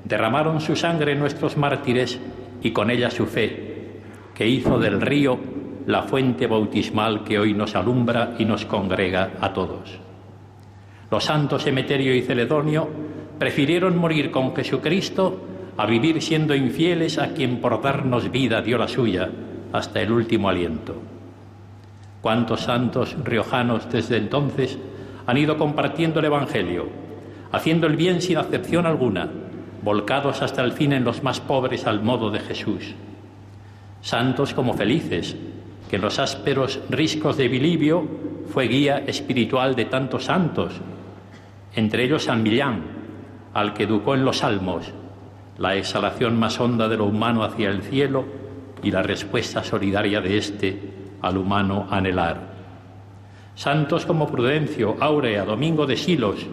derramaron 0.05 0.61
su 0.61 0.77
sangre 0.77 1.15
nuestros 1.15 1.57
mártires 1.57 2.21
y 2.63 2.73
con 2.73 2.91
ella 2.91 3.11
su 3.11 3.25
fe, 3.25 4.03
que 4.35 4.47
hizo 4.47 4.79
del 4.79 5.01
río 5.01 5.39
la 5.87 6.03
fuente 6.03 6.47
bautismal 6.47 7.25
que 7.25 7.39
hoy 7.39 7.55
nos 7.55 7.75
alumbra 7.75 8.35
y 8.39 8.45
nos 8.45 8.67
congrega 8.67 9.31
a 9.41 9.51
todos. 9.55 9.99
Los 11.11 11.25
santos 11.25 11.67
Emeterio 11.67 12.15
y 12.15 12.21
Celedonio 12.21 12.87
prefirieron 13.39 13.97
morir 13.97 14.31
con 14.31 14.55
Jesucristo 14.55 15.41
a 15.79 15.87
vivir 15.87 16.21
siendo 16.21 16.55
infieles 16.55 17.17
a 17.17 17.33
quien 17.33 17.63
por 17.63 17.81
darnos 17.81 18.31
vida 18.31 18.61
dio 18.61 18.77
la 18.77 18.89
suya 18.89 19.31
hasta 19.73 20.03
el 20.03 20.13
último 20.13 20.51
aliento. 20.51 20.97
¿Cuántos 22.21 22.61
santos 22.61 23.17
riojanos 23.25 23.91
desde 23.91 24.19
entonces 24.19 24.79
han 25.27 25.39
ido 25.39 25.57
compartiendo 25.57 26.21
el 26.21 26.27
Evangelio, 26.27 27.01
haciendo 27.53 27.87
el 27.87 27.97
bien 27.97 28.21
sin 28.21 28.39
acepción 28.39 28.87
alguna, 28.87 29.29
volcados 29.83 30.43
hasta 30.43 30.63
el 30.63 30.73
fin 30.73 30.93
en 30.93 31.05
los 31.05 31.23
más 31.23 31.41
pobres 31.41 31.87
al 31.87 32.03
modo 32.03 32.31
de 32.31 32.41
Jesús? 32.41 32.95
Santos 34.01 34.55
como 34.55 34.75
felices, 34.75 35.37
que 35.89 35.97
en 35.97 36.03
los 36.03 36.19
ásperos 36.19 36.81
riscos 36.89 37.37
de 37.37 37.49
Bilibio 37.49 38.07
fue 38.53 38.67
guía 38.67 39.05
espiritual 39.07 39.77
de 39.77 39.85
tantos 39.85 40.25
santos, 40.25 40.81
entre 41.75 42.05
ellos 42.05 42.25
San 42.25 42.43
Millán, 42.43 42.83
al 43.55 43.75
que 43.75 43.85
educó 43.85 44.15
en 44.15 44.25
los 44.25 44.39
salmos, 44.39 44.93
la 45.59 45.77
exhalación 45.77 46.39
más 46.39 46.59
honda 46.59 46.89
de 46.89 46.97
lo 46.97 47.05
humano 47.05 47.45
hacia 47.45 47.71
el 47.71 47.83
cielo 47.83 48.25
y 48.83 48.91
la 48.91 49.03
respuesta 49.03 49.63
solidaria 49.63 50.21
de 50.21 50.39
éste 50.39 50.81
al 51.21 51.37
humano 51.37 51.87
anhelar. 51.91 52.53
Santos 53.55 54.07
como 54.07 54.27
Prudencio, 54.27 54.97
Aurea, 54.99 55.45
Domingo 55.45 55.87
de 55.87 55.97
Silos, 55.97 56.47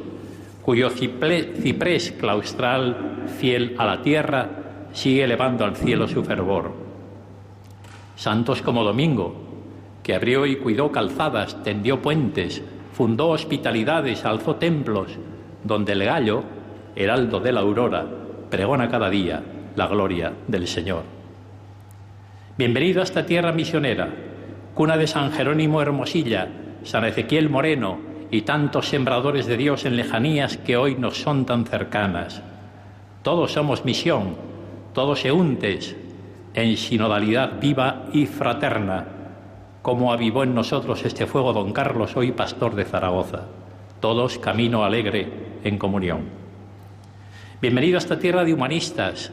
cuyo 0.69 0.91
ciprés 0.91 2.11
claustral, 2.11 3.25
fiel 3.39 3.73
a 3.79 3.87
la 3.87 4.03
tierra, 4.03 4.49
sigue 4.93 5.23
elevando 5.23 5.65
al 5.65 5.75
cielo 5.75 6.07
su 6.07 6.23
fervor. 6.23 6.73
Santos 8.15 8.61
como 8.61 8.83
Domingo, 8.83 9.33
que 10.03 10.13
abrió 10.13 10.45
y 10.45 10.57
cuidó 10.57 10.91
calzadas, 10.91 11.63
tendió 11.63 12.03
puentes, 12.03 12.61
fundó 12.93 13.29
hospitalidades, 13.29 14.25
alzó 14.25 14.57
templos, 14.57 15.17
donde 15.63 15.93
el 15.93 16.03
gallo 16.03 16.43
heraldo 16.95 17.39
de 17.39 17.51
la 17.51 17.61
aurora, 17.61 18.05
pregona 18.51 18.89
cada 18.89 19.09
día 19.09 19.41
la 19.75 19.87
gloria 19.87 20.33
del 20.47 20.67
Señor. 20.67 21.01
Bienvenido 22.59 23.01
a 23.01 23.05
esta 23.05 23.25
tierra 23.25 23.53
misionera, 23.53 24.07
cuna 24.75 24.97
de 24.97 25.07
San 25.07 25.31
Jerónimo 25.31 25.81
Hermosilla, 25.81 26.47
San 26.83 27.05
Ezequiel 27.05 27.49
Moreno 27.49 28.07
y 28.31 28.41
tantos 28.41 28.89
sembradores 28.89 29.47
de 29.47 29.57
Dios 29.57 29.85
en 29.85 29.95
lejanías 29.95 30.57
que 30.57 30.77
hoy 30.77 30.95
nos 30.95 31.21
son 31.21 31.45
tan 31.45 31.65
cercanas. 31.65 32.41
Todos 33.23 33.53
somos 33.53 33.85
misión, 33.85 34.35
todos 34.93 35.25
euntes, 35.25 35.95
en 36.53 36.77
sinodalidad 36.77 37.59
viva 37.59 38.05
y 38.13 38.25
fraterna, 38.25 39.05
como 39.81 40.13
avivó 40.13 40.43
en 40.43 40.53
nosotros 40.53 41.03
este 41.05 41.25
fuego 41.25 41.53
don 41.53 41.71
Carlos, 41.71 42.15
hoy 42.15 42.31
pastor 42.31 42.75
de 42.75 42.85
Zaragoza. 42.85 43.45
Todos 43.99 44.37
camino 44.39 44.83
alegre 44.83 45.27
en 45.63 45.77
comunión. 45.77 46.21
Bienvenido 47.61 47.97
a 47.97 47.99
esta 47.99 48.19
tierra 48.19 48.43
de 48.43 48.53
humanistas, 48.53 49.31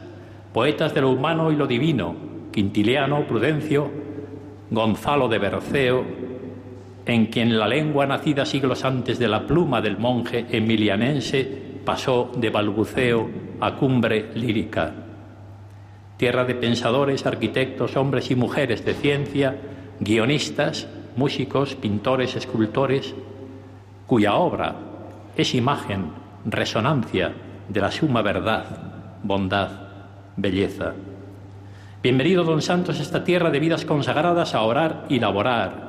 poetas 0.52 0.94
de 0.94 1.02
lo 1.02 1.10
humano 1.10 1.52
y 1.52 1.56
lo 1.56 1.66
divino, 1.66 2.16
Quintiliano, 2.52 3.26
Prudencio, 3.26 3.90
Gonzalo 4.70 5.28
de 5.28 5.38
Berceo, 5.38 6.04
en 7.06 7.26
quien 7.26 7.56
la 7.56 7.68
lengua 7.68 8.04
nacida 8.04 8.44
siglos 8.44 8.84
antes 8.84 9.18
de 9.18 9.28
la 9.28 9.46
pluma 9.46 9.80
del 9.80 9.96
monje 9.96 10.46
emilianense 10.50 11.44
pasó 11.84 12.32
de 12.36 12.50
balbuceo 12.50 13.30
a 13.60 13.76
cumbre 13.76 14.30
lírica. 14.34 14.92
Tierra 16.16 16.44
de 16.44 16.56
pensadores, 16.56 17.24
arquitectos, 17.24 17.96
hombres 17.96 18.30
y 18.32 18.34
mujeres 18.34 18.84
de 18.84 18.94
ciencia, 18.94 19.56
guionistas, 20.00 20.88
músicos, 21.14 21.76
pintores, 21.76 22.34
escultores, 22.34 23.14
cuya 24.06 24.34
obra 24.34 24.74
es 25.36 25.54
imagen, 25.54 26.10
resonancia, 26.44 27.32
de 27.68 27.80
la 27.80 27.90
suma 27.90 28.22
verdad, 28.22 28.64
bondad, 29.22 29.70
belleza. 30.36 30.94
Bienvenido, 32.02 32.44
don 32.44 32.62
Santos, 32.62 32.98
a 32.98 33.02
esta 33.02 33.24
tierra 33.24 33.50
de 33.50 33.60
vidas 33.60 33.84
consagradas 33.84 34.54
a 34.54 34.62
orar 34.62 35.06
y 35.08 35.18
laborar, 35.18 35.85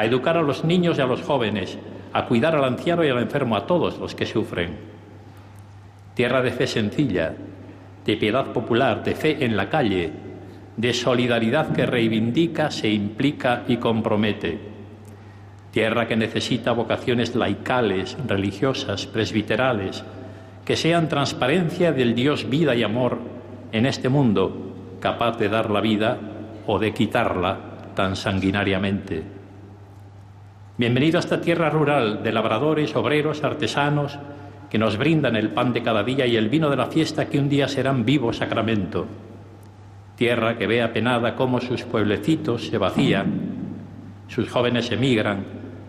a 0.00 0.06
educar 0.06 0.38
a 0.38 0.42
los 0.42 0.64
niños 0.64 0.96
y 0.96 1.02
a 1.02 1.06
los 1.06 1.20
jóvenes, 1.20 1.76
a 2.14 2.24
cuidar 2.24 2.56
al 2.56 2.64
anciano 2.64 3.04
y 3.04 3.10
al 3.10 3.18
enfermo, 3.18 3.54
a 3.54 3.66
todos 3.66 3.98
los 3.98 4.14
que 4.14 4.24
sufren. 4.24 4.78
Tierra 6.14 6.40
de 6.40 6.52
fe 6.52 6.66
sencilla, 6.66 7.34
de 8.06 8.16
piedad 8.16 8.46
popular, 8.46 9.04
de 9.04 9.14
fe 9.14 9.44
en 9.44 9.58
la 9.58 9.68
calle, 9.68 10.10
de 10.78 10.94
solidaridad 10.94 11.74
que 11.74 11.84
reivindica, 11.84 12.70
se 12.70 12.88
implica 12.88 13.64
y 13.68 13.76
compromete. 13.76 14.58
Tierra 15.70 16.08
que 16.08 16.16
necesita 16.16 16.72
vocaciones 16.72 17.36
laicales, 17.36 18.16
religiosas, 18.26 19.06
presbiterales, 19.06 20.02
que 20.64 20.76
sean 20.76 21.10
transparencia 21.10 21.92
del 21.92 22.14
Dios 22.14 22.48
vida 22.48 22.74
y 22.74 22.82
amor 22.82 23.18
en 23.70 23.84
este 23.84 24.08
mundo 24.08 24.96
capaz 24.98 25.36
de 25.36 25.50
dar 25.50 25.70
la 25.70 25.82
vida 25.82 26.16
o 26.66 26.78
de 26.78 26.94
quitarla 26.94 27.92
tan 27.94 28.16
sanguinariamente. 28.16 29.39
Bienvenido 30.80 31.18
a 31.18 31.20
esta 31.20 31.42
tierra 31.42 31.68
rural 31.68 32.22
de 32.22 32.32
labradores, 32.32 32.96
obreros, 32.96 33.44
artesanos, 33.44 34.18
que 34.70 34.78
nos 34.78 34.96
brindan 34.96 35.36
el 35.36 35.50
pan 35.50 35.74
de 35.74 35.82
cada 35.82 36.02
día 36.02 36.24
y 36.24 36.36
el 36.36 36.48
vino 36.48 36.70
de 36.70 36.76
la 36.76 36.86
fiesta 36.86 37.28
que 37.28 37.38
un 37.38 37.50
día 37.50 37.68
serán 37.68 38.06
vivo 38.06 38.32
sacramento. 38.32 39.06
Tierra 40.16 40.56
que 40.56 40.66
ve 40.66 40.82
apenada 40.82 41.36
cómo 41.36 41.60
sus 41.60 41.82
pueblecitos 41.82 42.68
se 42.68 42.78
vacían, 42.78 43.30
sus 44.28 44.48
jóvenes 44.48 44.90
emigran 44.90 45.44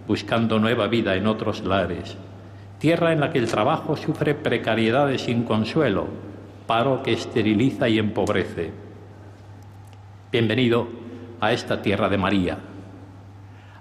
buscando 0.10 0.60
nueva 0.60 0.88
vida 0.88 1.16
en 1.16 1.26
otros 1.26 1.64
lares. 1.64 2.18
Tierra 2.78 3.14
en 3.14 3.22
la 3.22 3.32
que 3.32 3.40
el 3.40 3.50
trabajo 3.50 3.96
sufre 3.96 4.36
precariedades 4.36 5.22
sin 5.22 5.44
consuelo, 5.44 6.08
paro 6.68 7.02
que 7.02 7.14
esteriliza 7.14 7.88
y 7.88 7.98
empobrece. 7.98 8.72
Bienvenido 10.34 10.90
a 11.40 11.54
esta 11.54 11.82
tierra 11.82 12.10
de 12.10 12.18
María, 12.18 12.58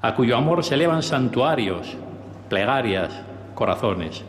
a 0.02 0.14
cuyo 0.14 0.36
amor 0.36 0.64
se 0.64 0.74
elevan 0.74 1.02
santuarios, 1.02 1.96
plegarias, 2.48 3.22
corazones. 3.54 4.24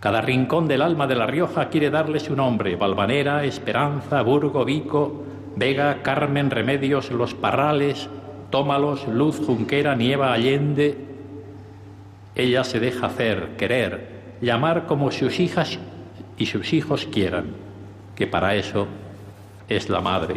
Cada 0.00 0.20
rincón 0.20 0.68
del 0.68 0.82
alma 0.82 1.06
de 1.06 1.16
La 1.16 1.26
Rioja 1.26 1.68
quiere 1.68 1.90
darle 1.90 2.20
su 2.20 2.36
nombre, 2.36 2.76
Valvanera, 2.76 3.44
Esperanza, 3.44 4.22
Burgo, 4.22 4.64
Vico, 4.64 5.24
Vega, 5.56 6.02
Carmen, 6.02 6.50
Remedios, 6.50 7.10
Los 7.10 7.34
Parrales, 7.34 8.08
Tómalos, 8.50 9.06
Luz, 9.08 9.40
Junquera, 9.44 9.96
Nieva, 9.96 10.32
Allende. 10.32 10.96
Ella 12.34 12.62
se 12.62 12.78
deja 12.78 13.06
hacer, 13.06 13.56
querer, 13.56 14.36
llamar 14.40 14.86
como 14.86 15.10
sus 15.10 15.40
hijas 15.40 15.78
y 16.36 16.46
sus 16.46 16.72
hijos 16.72 17.06
quieran, 17.06 17.46
que 18.14 18.28
para 18.28 18.54
eso 18.54 18.86
es 19.68 19.88
la 19.88 20.00
madre. 20.00 20.36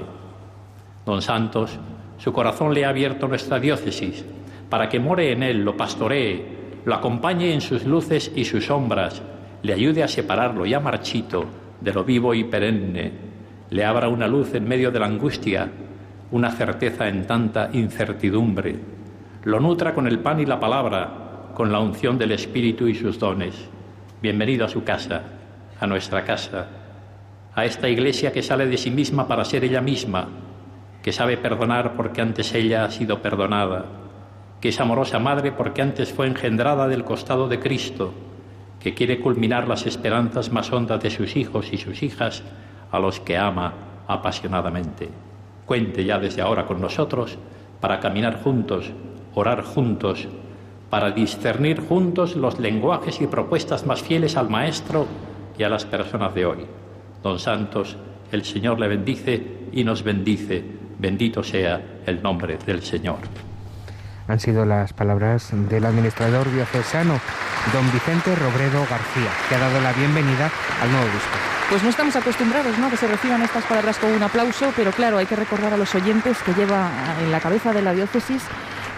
Don 1.05 1.21
Santos, 1.21 1.77
su 2.21 2.31
corazón 2.31 2.71
le 2.75 2.86
ha 2.86 2.89
abierto 2.89 3.27
nuestra 3.27 3.60
diócesis 3.60 4.23
para 4.69 4.88
que 4.88 4.99
more 4.99 5.31
en 5.31 5.41
él, 5.41 5.65
lo 5.65 5.75
pastoree, 5.75 6.45
lo 6.86 6.93
acompañe 6.93 7.51
en 7.51 7.62
sus 7.62 7.84
luces 7.84 8.31
y 8.36 8.45
sus 8.45 8.67
sombras, 8.67 9.23
le 9.63 9.73
ayude 9.73 10.03
a 10.03 10.07
separarlo 10.07 10.67
ya 10.67 10.79
marchito 10.79 11.45
de 11.81 11.91
lo 11.91 12.03
vivo 12.03 12.36
y 12.36 12.43
perenne, 12.43 13.12
le 13.71 13.84
abra 13.84 14.07
una 14.07 14.27
luz 14.27 14.53
en 14.53 14.67
medio 14.67 14.91
de 14.91 14.99
la 14.99 15.07
angustia, 15.07 15.67
una 16.29 16.51
certeza 16.51 17.07
en 17.07 17.25
tanta 17.25 17.71
incertidumbre, 17.73 18.75
lo 19.43 19.60
nutra 19.60 19.95
con 19.95 20.05
el 20.05 20.19
pan 20.19 20.39
y 20.39 20.45
la 20.45 20.60
palabra, 20.60 21.49
con 21.55 21.71
la 21.71 21.79
unción 21.79 22.19
del 22.19 22.34
Espíritu 22.34 22.88
y 22.88 22.93
sus 22.93 23.17
dones. 23.17 23.55
Bienvenido 24.21 24.65
a 24.65 24.69
su 24.69 24.84
casa, 24.84 25.23
a 25.79 25.88
nuestra 25.88 26.23
casa, 26.23 26.67
a 27.55 27.65
esta 27.65 27.89
iglesia 27.89 28.31
que 28.31 28.43
sale 28.43 28.67
de 28.67 28.77
sí 28.77 28.91
misma 28.91 29.27
para 29.27 29.43
ser 29.43 29.63
ella 29.63 29.81
misma, 29.81 30.29
que 31.02 31.12
sabe 31.12 31.38
perdonar 31.38 31.94
porque 31.96 32.22
antes 32.22 32.54
ella 32.54 32.86
ha 32.86 32.92
sido 32.92 33.22
perdonada, 33.22 33.86
que 34.60 34.70
es 34.70 34.80
amorosa 34.80 35.20
madre 35.20 35.52
porque 35.52 35.82
antes 35.82 36.14
fue 36.14 36.28
engendrada 36.28 36.88
del 36.88 37.04
costado 37.04 37.48
de 37.48 37.60
Cristo, 37.60 38.14
que 38.80 38.94
quiere 38.94 39.20
culminar 39.20 39.68
las 39.68 39.86
esperanzas 39.86 40.52
más 40.52 40.72
hondas 40.72 41.02
de 41.02 41.10
sus 41.10 41.36
hijos 41.36 41.72
y 41.72 41.78
sus 41.78 42.04
hijas, 42.04 42.44
a 42.92 43.00
los 43.00 43.20
que 43.20 43.38
ama 43.38 43.74
apasionadamente. 44.08 45.10
Cuente 45.66 46.04
ya 46.04 46.20
desde 46.20 46.42
ahora 46.42 46.66
con 46.66 46.82
nosotros 46.82 47.38
para 47.80 48.00
caminar 48.00 48.42
juntos, 48.44 48.92
orar 49.34 49.64
juntos, 49.64 50.28
para 50.90 51.12
discernir 51.12 51.80
juntos 51.80 52.36
los 52.36 52.60
lenguajes 52.60 53.22
y 53.22 53.28
propuestas 53.28 53.86
más 53.86 54.02
fieles 54.02 54.36
al 54.36 54.50
Maestro 54.50 55.08
y 55.58 55.64
a 55.64 55.70
las 55.70 55.86
personas 55.86 56.36
de 56.36 56.46
hoy. 56.46 56.66
Don 57.24 57.40
Santos, 57.40 57.96
el 58.32 58.44
Señor 58.44 58.80
le 58.80 58.88
bendice 58.88 59.42
y 59.72 59.84
nos 59.84 60.04
bendice. 60.04 60.64
Bendito 61.02 61.44
sea 61.44 61.82
el 62.06 62.22
nombre 62.22 62.60
del 62.64 62.84
Señor. 62.84 63.18
Han 64.28 64.40
sido 64.40 64.66
las 64.66 64.94
palabras 64.94 65.50
del 65.52 65.84
administrador 65.84 66.50
diocesano, 66.54 67.20
don 67.74 67.92
Vicente 67.92 68.36
Robredo 68.36 68.82
García, 68.88 69.32
que 69.50 69.56
ha 69.56 69.60
dado 69.60 69.82
la 69.82 69.94
bienvenida 69.94 70.52
al 70.80 70.92
nuevo 70.92 71.06
obispo. 71.06 71.38
Pues 71.72 71.82
no 71.82 71.90
estamos 71.90 72.16
acostumbrados, 72.16 72.78
¿no?, 72.78 72.90
que 72.92 72.98
se 72.98 73.08
reciban 73.08 73.42
estas 73.42 73.66
palabras 73.66 73.98
con 73.98 74.12
un 74.12 74.22
aplauso, 74.22 74.72
pero 74.76 74.92
claro, 74.92 75.18
hay 75.18 75.26
que 75.26 75.36
recordar 75.36 75.74
a 75.74 75.78
los 75.78 75.96
oyentes 75.96 76.38
que 76.44 76.54
lleva 76.54 76.92
en 77.20 77.32
la 77.32 77.40
cabeza 77.40 77.74
de 77.74 77.82
la 77.82 77.94
diócesis 77.94 78.44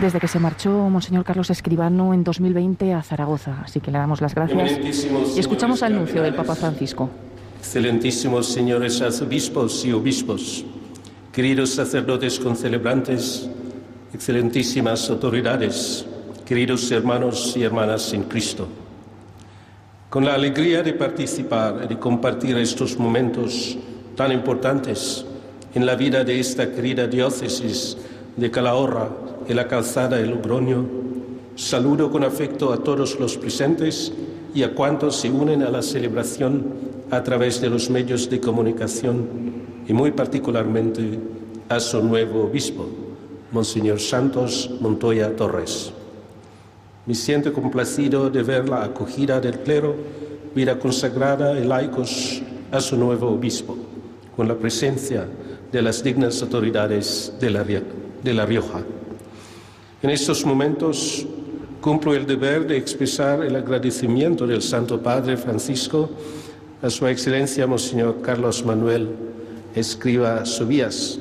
desde 0.01 0.19
que 0.19 0.27
se 0.27 0.39
marchó 0.39 0.71
Monseñor 0.89 1.23
Carlos 1.23 1.49
Escribano 1.51 2.13
en 2.13 2.25
2020 2.25 2.93
a 2.93 3.01
Zaragoza. 3.01 3.61
Así 3.63 3.79
que 3.79 3.91
le 3.91 3.99
damos 3.99 4.19
las 4.19 4.35
gracias 4.35 5.05
y 5.35 5.39
escuchamos 5.39 5.81
el 5.83 5.93
anuncio 5.93 6.21
del 6.21 6.33
Papa 6.33 6.55
Francisco. 6.55 7.09
Excelentísimos 7.59 8.51
señores 8.51 9.01
arzobispos 9.01 9.85
y 9.85 9.93
obispos, 9.93 10.65
queridos 11.33 11.71
sacerdotes 11.71 12.39
concelebrantes, 12.39 13.49
excelentísimas 14.13 15.09
autoridades, 15.09 16.05
queridos 16.45 16.91
hermanos 16.91 17.57
y 17.57 17.63
hermanas 17.63 18.13
en 18.13 18.21
Cristo. 18.25 18.67
Con 20.11 20.25
la 20.25 20.35
alegría 20.35 20.83
de 20.83 20.93
participar 20.93 21.81
y 21.85 21.87
de 21.87 21.97
compartir 21.97 22.55
estos 22.57 22.99
momentos 22.99 23.75
tan 24.15 24.31
importantes 24.31 25.25
en 25.73 25.87
la 25.87 25.95
vida 25.95 26.23
de 26.23 26.39
esta 26.39 26.71
querida 26.71 27.07
diócesis 27.07 27.97
de 28.37 28.51
Calahorra 28.51 29.09
y 29.49 29.55
la 29.55 29.67
calzada 29.67 30.17
de 30.17 30.27
Logroño, 30.27 30.85
saludo 31.55 32.11
con 32.11 32.23
afecto 32.23 32.71
a 32.71 32.83
todos 32.83 33.19
los 33.19 33.37
presentes 33.37 34.13
y 34.53 34.61
a 34.61 34.75
cuantos 34.75 35.15
se 35.15 35.31
unen 35.31 35.63
a 35.63 35.71
la 35.71 35.81
celebración 35.81 36.63
a 37.09 37.23
través 37.23 37.59
de 37.59 37.71
los 37.71 37.89
medios 37.89 38.29
de 38.29 38.39
comunicación 38.39 39.62
y 39.87 39.93
muy 39.93 40.11
particularmente 40.11 41.19
a 41.69 41.79
su 41.79 42.01
nuevo 42.03 42.45
obispo, 42.45 42.87
Monseñor 43.51 43.99
Santos 43.99 44.69
Montoya 44.79 45.35
Torres. 45.35 45.91
Me 47.05 47.13
siento 47.13 47.51
complacido 47.51 48.29
de 48.29 48.43
ver 48.43 48.69
la 48.69 48.83
acogida 48.83 49.39
del 49.39 49.59
clero, 49.59 49.95
vida 50.55 50.79
consagrada 50.79 51.59
y 51.59 51.65
laicos 51.65 52.41
a 52.71 52.79
su 52.79 52.97
nuevo 52.97 53.29
obispo, 53.29 53.77
con 54.35 54.47
la 54.47 54.55
presencia 54.55 55.27
de 55.71 55.81
las 55.81 56.03
dignas 56.03 56.41
autoridades 56.41 57.33
de 57.39 57.49
la, 57.49 57.63
de 57.63 58.33
la 58.33 58.45
Rioja. 58.45 58.81
En 60.01 60.09
estos 60.09 60.45
momentos 60.45 61.25
cumplo 61.81 62.13
el 62.13 62.25
deber 62.25 62.65
de 62.65 62.77
expresar 62.77 63.43
el 63.43 63.55
agradecimiento 63.55 64.47
del 64.47 64.61
Santo 64.61 65.01
Padre 65.01 65.35
Francisco 65.35 66.09
a 66.81 66.89
Su 66.89 67.07
Excelencia 67.07 67.67
Monseñor 67.67 68.21
Carlos 68.21 68.65
Manuel 68.65 69.32
Escriba 69.75 70.45
Subías 70.45 71.19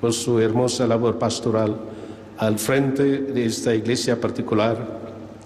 por 0.00 0.12
su 0.12 0.38
hermosa 0.40 0.86
labor 0.86 1.18
pastoral 1.18 1.76
al 2.38 2.58
frente 2.58 3.02
de 3.02 3.46
esta 3.46 3.74
iglesia 3.74 4.20
particular 4.20 4.76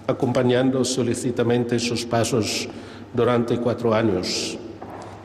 acompañando 0.07 0.83
solicitamente 0.83 1.79
sus 1.79 2.05
pasos 2.05 2.67
durante 3.13 3.57
cuatro 3.57 3.93
años. 3.93 4.57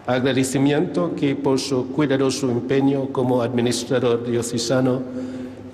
Agradecimiento 0.07 1.15
que 1.17 1.35
por 1.35 1.59
su 1.59 1.89
cuidadoso 1.89 2.49
empeño 2.51 3.09
como 3.09 3.43
administrador 3.43 4.25
diocesano, 4.25 5.03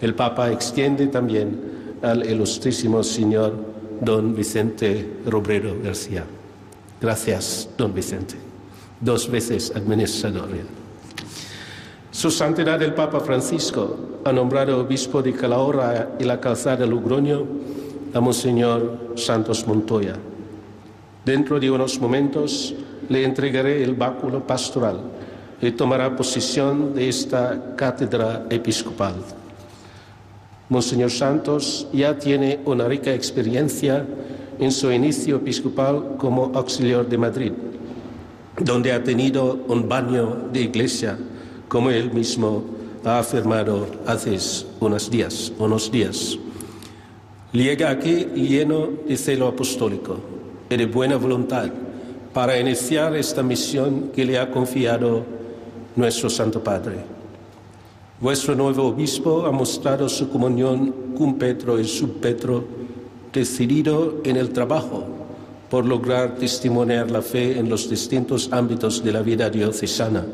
el 0.00 0.14
Papa 0.14 0.50
extiende 0.50 1.08
también 1.08 1.98
al 2.02 2.28
ilustrísimo 2.28 3.02
señor 3.02 3.54
don 4.00 4.34
Vicente 4.34 5.06
Robredo 5.26 5.76
García. 5.82 6.24
Gracias, 7.00 7.68
don 7.76 7.94
Vicente. 7.94 8.34
Dos 9.00 9.30
veces 9.30 9.72
administrador. 9.74 10.48
Su 12.22 12.30
Santidad 12.30 12.80
el 12.80 12.94
Papa 12.94 13.18
Francisco 13.18 13.98
ha 14.24 14.30
nombrado 14.30 14.78
obispo 14.78 15.20
de 15.20 15.32
Calahorra 15.32 16.10
y 16.20 16.22
la 16.22 16.38
calzada 16.38 16.86
Logroño 16.86 17.44
a 18.14 18.20
Monseñor 18.20 19.14
Santos 19.16 19.66
Montoya. 19.66 20.14
Dentro 21.24 21.58
de 21.58 21.68
unos 21.68 21.98
momentos 21.98 22.76
le 23.08 23.24
entregaré 23.24 23.82
el 23.82 23.96
báculo 23.96 24.46
pastoral 24.46 25.00
y 25.60 25.72
tomará 25.72 26.14
posesión 26.14 26.94
de 26.94 27.08
esta 27.08 27.74
cátedra 27.74 28.46
episcopal. 28.50 29.16
Monseñor 30.68 31.10
Santos 31.10 31.88
ya 31.92 32.16
tiene 32.16 32.60
una 32.66 32.86
rica 32.86 33.12
experiencia 33.12 34.06
en 34.60 34.70
su 34.70 34.92
inicio 34.92 35.38
episcopal 35.38 36.14
como 36.18 36.52
auxiliar 36.54 37.04
de 37.04 37.18
Madrid, 37.18 37.52
donde 38.60 38.92
ha 38.92 39.02
tenido 39.02 39.58
un 39.66 39.88
baño 39.88 40.36
de 40.52 40.60
iglesia, 40.60 41.18
como 41.72 41.88
él 41.88 42.12
mismo 42.12 42.62
ha 43.02 43.20
afirmado 43.20 43.86
hace 44.06 44.36
unos 44.78 45.10
días. 45.10 45.50
Unos 45.58 45.90
días. 45.90 46.38
Llega 47.50 47.88
aquí 47.88 48.26
lleno 48.34 48.90
de 49.08 49.16
celo 49.16 49.48
apostólico 49.48 50.18
y 50.68 50.76
de 50.76 50.84
buena 50.84 51.16
voluntad 51.16 51.70
para 52.34 52.60
iniciar 52.60 53.16
esta 53.16 53.42
misión 53.42 54.10
que 54.14 54.22
le 54.26 54.38
ha 54.38 54.50
confiado 54.50 55.24
nuestro 55.96 56.28
Santo 56.28 56.62
Padre. 56.62 56.96
Vuestro 58.20 58.54
nuevo 58.54 58.88
obispo 58.88 59.46
ha 59.46 59.50
mostrado 59.50 60.10
su 60.10 60.28
comunión 60.28 61.14
con 61.16 61.38
Petro 61.38 61.80
y 61.80 61.86
Petro, 62.20 62.64
decidido 63.32 64.20
en 64.24 64.36
el 64.36 64.50
trabajo 64.50 65.04
por 65.70 65.86
lograr 65.86 66.36
testimoniar 66.36 67.10
la 67.10 67.22
fe 67.22 67.58
en 67.58 67.70
los 67.70 67.88
distintos 67.88 68.50
ámbitos 68.52 69.02
de 69.02 69.12
la 69.12 69.22
vida 69.22 69.48
diocesana, 69.48 70.26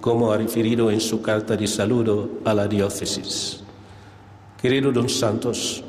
como 0.00 0.32
ha 0.32 0.36
referido 0.36 0.90
en 0.90 1.00
su 1.00 1.20
carta 1.20 1.56
de 1.56 1.66
saludo 1.66 2.40
a 2.44 2.54
la 2.54 2.68
diócesis. 2.68 3.60
Querido 4.60 4.92
don 4.92 5.08
Santos, 5.08 5.82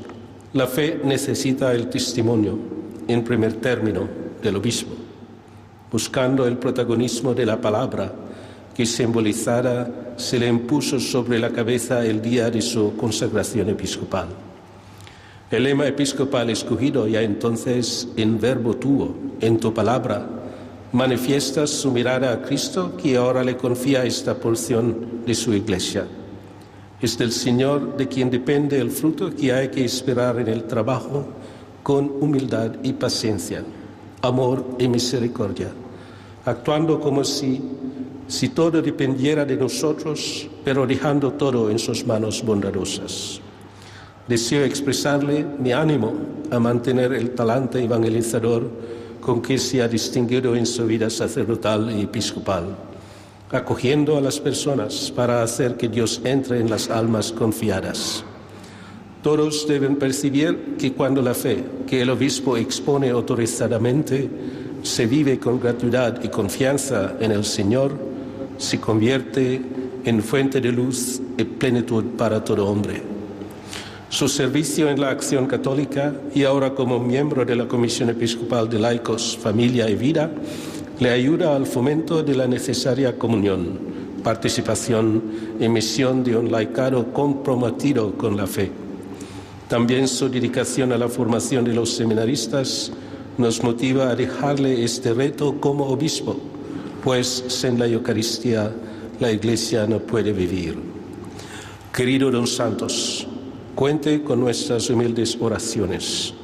la 0.52 0.66
fe 0.66 1.00
necesita 1.04 1.72
el 1.72 1.88
testimonio, 1.88 2.58
en 3.06 3.22
primer 3.24 3.54
término, 3.54 4.08
del 4.42 4.56
obispo, 4.56 4.92
buscando 5.90 6.46
el 6.46 6.56
protagonismo 6.58 7.34
de 7.34 7.46
la 7.46 7.60
palabra 7.60 8.12
que 8.74 8.86
simbolizara 8.86 10.14
se 10.16 10.38
le 10.38 10.48
impuso 10.48 10.98
sobre 10.98 11.38
la 11.38 11.50
cabeza 11.50 12.04
el 12.04 12.20
día 12.22 12.50
de 12.50 12.62
su 12.62 12.96
consagración 12.96 13.68
episcopal. 13.70 14.28
El 15.50 15.64
lema 15.64 15.86
episcopal 15.86 16.50
escogido 16.50 17.08
ya 17.08 17.22
entonces 17.22 18.08
en 18.16 18.40
verbo 18.40 18.76
tuo, 18.76 19.14
en 19.40 19.58
tu 19.58 19.74
palabra, 19.74 20.39
manifiesta 20.92 21.66
su 21.66 21.90
mirada 21.92 22.32
a 22.32 22.42
Cristo 22.42 22.96
que 22.96 23.16
ahora 23.16 23.44
le 23.44 23.56
confía 23.56 24.04
esta 24.04 24.34
porción 24.34 25.22
de 25.24 25.34
su 25.34 25.52
iglesia. 25.52 26.06
Es 27.00 27.16
del 27.16 27.32
Señor 27.32 27.96
de 27.96 28.08
quien 28.08 28.30
depende 28.30 28.78
el 28.78 28.90
fruto 28.90 29.34
que 29.34 29.52
hay 29.52 29.68
que 29.68 29.84
esperar 29.84 30.38
en 30.40 30.48
el 30.48 30.64
trabajo 30.64 31.24
con 31.82 32.10
humildad 32.20 32.72
y 32.82 32.92
paciencia, 32.92 33.64
amor 34.20 34.64
y 34.78 34.88
misericordia, 34.88 35.68
actuando 36.44 37.00
como 37.00 37.24
si, 37.24 37.60
si 38.26 38.50
todo 38.50 38.82
dependiera 38.82 39.44
de 39.44 39.56
nosotros, 39.56 40.48
pero 40.64 40.86
dejando 40.86 41.32
todo 41.32 41.70
en 41.70 41.78
sus 41.78 42.04
manos 42.04 42.44
bondadosas. 42.44 43.40
Deseo 44.28 44.64
expresarle 44.64 45.46
mi 45.58 45.72
ánimo 45.72 46.12
a 46.50 46.58
mantener 46.58 47.12
el 47.12 47.30
talante 47.30 47.82
evangelizador 47.82 48.68
con 49.20 49.40
que 49.42 49.58
se 49.58 49.82
ha 49.82 49.88
distinguido 49.88 50.54
en 50.56 50.66
su 50.66 50.86
vida 50.86 51.10
sacerdotal 51.10 51.90
y 51.96 52.02
episcopal 52.02 52.76
acogiendo 53.52 54.16
a 54.16 54.20
las 54.20 54.38
personas 54.38 55.10
para 55.10 55.42
hacer 55.42 55.76
que 55.76 55.88
Dios 55.88 56.20
entre 56.24 56.60
en 56.60 56.70
las 56.70 56.88
almas 56.88 57.32
confiadas. 57.32 58.24
Todos 59.22 59.66
deben 59.66 59.96
percibir 59.96 60.76
que 60.78 60.92
cuando 60.92 61.20
la 61.20 61.34
fe 61.34 61.64
que 61.86 62.00
el 62.02 62.10
obispo 62.10 62.56
expone 62.56 63.10
autorizadamente 63.10 64.30
se 64.82 65.06
vive 65.06 65.38
con 65.38 65.60
gratuidad 65.60 66.22
y 66.22 66.28
confianza 66.28 67.16
en 67.20 67.32
el 67.32 67.44
Señor, 67.44 67.92
se 68.56 68.80
convierte 68.80 69.60
en 70.04 70.22
fuente 70.22 70.60
de 70.60 70.72
luz 70.72 71.20
y 71.36 71.44
plenitud 71.44 72.04
para 72.16 72.42
todo 72.42 72.66
hombre. 72.66 73.19
Su 74.10 74.28
servicio 74.28 74.90
en 74.90 75.00
la 75.00 75.10
acción 75.10 75.46
católica 75.46 76.12
y 76.34 76.42
ahora 76.42 76.74
como 76.74 76.98
miembro 76.98 77.44
de 77.44 77.54
la 77.54 77.68
Comisión 77.68 78.10
Episcopal 78.10 78.68
de 78.68 78.80
Laicos, 78.80 79.38
Familia 79.40 79.88
y 79.88 79.94
Vida 79.94 80.28
le 80.98 81.10
ayuda 81.10 81.54
al 81.54 81.64
fomento 81.64 82.20
de 82.24 82.34
la 82.34 82.48
necesaria 82.48 83.16
comunión, 83.16 83.78
participación 84.24 85.22
y 85.60 85.68
misión 85.68 86.24
de 86.24 86.36
un 86.36 86.50
laicado 86.50 87.12
comprometido 87.12 88.12
con 88.18 88.36
la 88.36 88.48
fe. 88.48 88.72
También 89.68 90.08
su 90.08 90.28
dedicación 90.28 90.92
a 90.92 90.98
la 90.98 91.08
formación 91.08 91.64
de 91.64 91.74
los 91.74 91.90
seminaristas 91.90 92.90
nos 93.38 93.62
motiva 93.62 94.10
a 94.10 94.16
dejarle 94.16 94.82
este 94.82 95.14
reto 95.14 95.60
como 95.60 95.86
obispo, 95.86 96.36
pues 97.04 97.44
sin 97.46 97.78
la 97.78 97.86
Eucaristía 97.86 98.72
la 99.20 99.30
Iglesia 99.30 99.86
no 99.86 100.00
puede 100.00 100.32
vivir. 100.32 100.76
Querido 101.92 102.32
don 102.32 102.48
Santos, 102.48 103.26
cuente 103.80 104.22
con 104.22 104.40
nuestras 104.40 104.90
humildes 104.90 105.38
oraciones. 105.40 106.34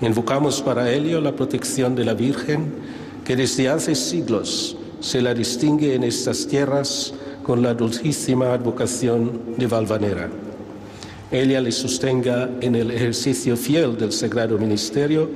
Invocamos 0.00 0.62
para 0.62 0.92
ello 0.92 1.20
la 1.20 1.34
protección 1.34 1.96
de 1.96 2.04
la 2.04 2.14
Virgen 2.14 2.74
que 3.24 3.34
desde 3.34 3.68
hace 3.68 3.96
siglos 3.96 4.76
se 5.00 5.20
la 5.20 5.34
distingue 5.34 5.96
en 5.96 6.04
estas 6.04 6.46
tierras 6.46 7.12
con 7.42 7.60
la 7.60 7.74
dulcísima 7.74 8.52
advocación 8.52 9.56
de 9.56 9.66
Valvanera. 9.66 10.30
Ella 11.32 11.60
le 11.60 11.72
sostenga 11.72 12.48
en 12.60 12.76
el 12.76 12.92
ejercicio 12.92 13.56
fiel 13.56 13.98
del 13.98 14.12
sagrado 14.12 14.56
ministerio 14.56 15.28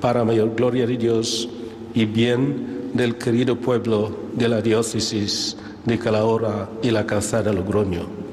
para 0.00 0.24
mayor 0.24 0.54
gloria 0.54 0.86
de 0.86 0.96
Dios 0.96 1.46
y 1.92 2.06
bien 2.06 2.92
del 2.94 3.18
querido 3.18 3.60
pueblo 3.60 4.16
de 4.32 4.48
la 4.48 4.62
diócesis 4.62 5.58
de 5.84 5.98
Calahorra 5.98 6.70
y 6.82 6.90
la 6.90 7.04
calzada 7.04 7.52
Logroño, 7.52 8.25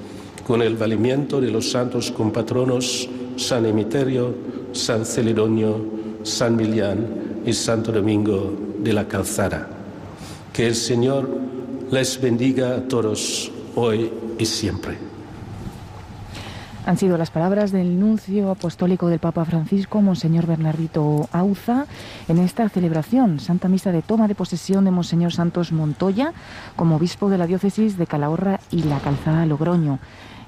con 0.45 0.61
el 0.61 0.75
valimiento 0.75 1.39
de 1.39 1.51
los 1.51 1.71
santos 1.71 2.11
compatronos 2.11 3.09
San 3.37 3.65
Emiterio, 3.65 4.35
San 4.73 5.05
Celedonio, 5.05 5.83
San 6.23 6.55
Milián 6.55 7.41
y 7.45 7.53
Santo 7.53 7.91
Domingo 7.91 8.53
de 8.79 8.93
la 8.93 9.07
calzada. 9.07 9.67
Que 10.51 10.67
el 10.67 10.75
Señor 10.75 11.29
les 11.91 12.21
bendiga 12.21 12.75
a 12.75 12.87
todos 12.87 13.51
hoy 13.75 14.11
y 14.37 14.45
siempre. 14.45 14.97
Han 16.85 16.97
sido 16.97 17.17
las 17.17 17.31
palabras 17.31 17.71
del 17.71 17.97
nuncio 17.97 18.51
apostólico 18.51 19.07
del 19.07 19.19
Papa 19.19 19.45
Francisco, 19.45 20.01
Monseñor 20.01 20.47
Bernardito 20.47 21.29
Auza, 21.31 21.85
en 22.27 22.39
esta 22.39 22.67
celebración, 22.67 23.39
Santa 23.39 23.69
Misa 23.69 23.93
de 23.93 24.01
toma 24.01 24.27
de 24.27 24.35
posesión 24.35 24.83
de 24.83 24.91
Monseñor 24.91 25.31
Santos 25.31 25.71
Montoya 25.71 26.33
como 26.75 26.97
obispo 26.97 27.29
de 27.29 27.37
la 27.37 27.47
diócesis 27.47 27.97
de 27.97 28.05
Calahorra 28.05 28.59
y 28.69 28.83
la 28.83 28.99
Calzada 28.99 29.45
Logroño. 29.45 29.99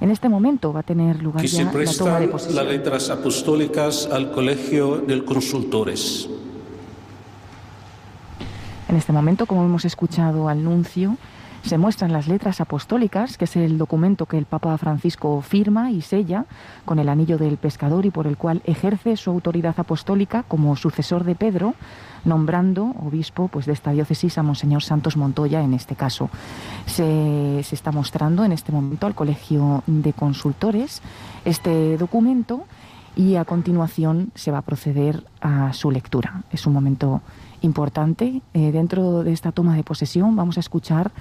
En 0.01 0.12
este 0.12 0.29
momento 0.29 0.73
va 0.73 0.81
a 0.81 0.84
tener 0.84 1.21
lugar 1.23 1.45
ya 1.45 1.63
la 1.63 1.71
toma 1.93 2.19
de 2.19 2.27
posesión. 2.27 2.55
las 2.55 2.67
letras 2.67 3.10
apostólicas 3.10 4.10
al 4.12 4.31
Colegio 4.31 4.97
de 4.97 5.23
Consultores. 5.23 6.29
En 8.88 8.95
este 8.97 9.13
momento, 9.13 9.45
como 9.45 9.63
hemos 9.63 9.86
escuchado 9.86 10.47
al 10.47 10.63
nuncio, 10.63 11.17
se 11.65 11.80
muestran 11.80 12.13
las 12.13 12.28
letras 12.28 12.62
apostólicas, 12.62 13.38
que 13.38 13.45
es 13.45 13.56
el 13.56 13.80
documento 13.80 14.28
que 14.28 14.38
el 14.38 14.45
Papa 14.45 14.78
Francisco 14.78 15.41
firma 15.41 15.89
y 15.89 16.01
sella 16.01 16.45
con 16.86 16.99
el 16.99 17.10
anillo 17.10 17.39
del 17.39 17.58
pescador 17.58 18.06
y 18.06 18.12
por 18.12 18.28
el 18.28 18.38
cual 18.38 18.62
ejerce 18.65 19.17
su 19.17 19.32
autoridad 19.32 19.73
apostólica 19.78 20.43
como 20.43 20.75
sucesor 20.75 21.23
de 21.23 21.34
Pedro, 21.34 21.73
nombrando 22.23 22.93
obispo 23.04 23.47
pues, 23.47 23.65
de 23.65 23.73
esta 23.73 23.91
diócesis 23.91 24.38
a 24.38 24.43
Monseñor 24.43 24.84
Santos 24.84 25.17
Montoya 25.17 25.63
en 25.63 25.73
este 25.73 25.95
caso. 25.95 26.30
Se, 26.86 27.62
se 27.63 27.75
está 27.75 27.91
mostrando 27.91 28.45
en 28.45 28.51
este 28.51 28.71
momento 28.71 29.08
al 29.08 29.15
Colegio 29.15 29.84
de 29.88 30.13
Consultores 30.13 31.01
este 31.45 31.97
documento 31.97 32.65
y 33.15 33.35
a 33.35 33.46
continuación 33.46 34.31
se 34.35 34.52
va 34.52 34.60
a 34.60 34.62
proceder 34.62 35.23
a 35.42 35.73
su 35.73 35.89
lectura. 35.89 36.44
Es 36.52 36.67
un 36.67 36.73
momento 36.73 37.21
importante. 37.62 38.42
Eh, 38.54 38.71
dentro 38.71 39.23
de 39.23 39.33
esta 39.33 39.52
toma 39.52 39.75
de 39.75 39.83
posesión 39.83 40.35
vamos 40.35 40.58
a 40.58 40.60
escuchar 40.60 41.12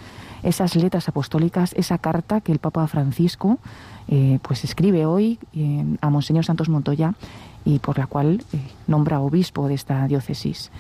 esas 0.45 0.77
letras 0.77 1.09
apostólicas, 1.09 1.73
esa 1.75 1.99
carta 1.99 2.41
que 2.41 2.53
el 2.53 2.59
Papa 2.59 2.87
Francisco 2.87 3.59
eh, 4.09 4.39
pues 4.43 4.65
escribe 4.65 5.07
hoy 5.07 5.39
eh, 5.55 5.85
a 6.01 6.11
Monseñor 6.11 6.45
Santos 6.45 6.69
Montoya 6.69 7.15
y 7.65 7.79
por 7.79 7.99
la 7.99 8.07
cual 8.07 8.45
nombra 8.87 9.21
obispo 9.21 9.67
de 9.69 9.75
esta 9.75 10.07
diócesis. 10.07 10.71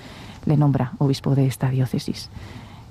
Le 0.44 0.56
nombra 0.56 0.92
obispo 0.98 1.34
de 1.34 1.46
esta 1.46 1.70
diócesis. 1.70 2.28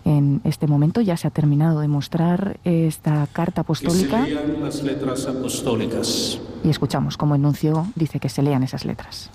En 0.05 0.41
este 0.43 0.67
momento 0.67 0.99
ya 0.99 1.15
se 1.15 1.27
ha 1.27 1.31
terminado 1.31 1.79
de 1.79 1.87
mostrar 1.87 2.59
esta 2.65 3.25
carta 3.31 3.61
apostólica. 3.61 4.27
las 4.27 4.83
letras 4.83 5.27
apostólicas. 5.27 6.39
Y 6.63 6.69
escuchamos 6.69 7.15
cómo 7.15 7.35
el 7.35 7.41
nuncio 7.41 7.87
dice 7.95 8.19
que 8.19 8.27
se 8.27 8.41
lean 8.41 8.63
esas 8.63 8.83
letras. 8.83 9.29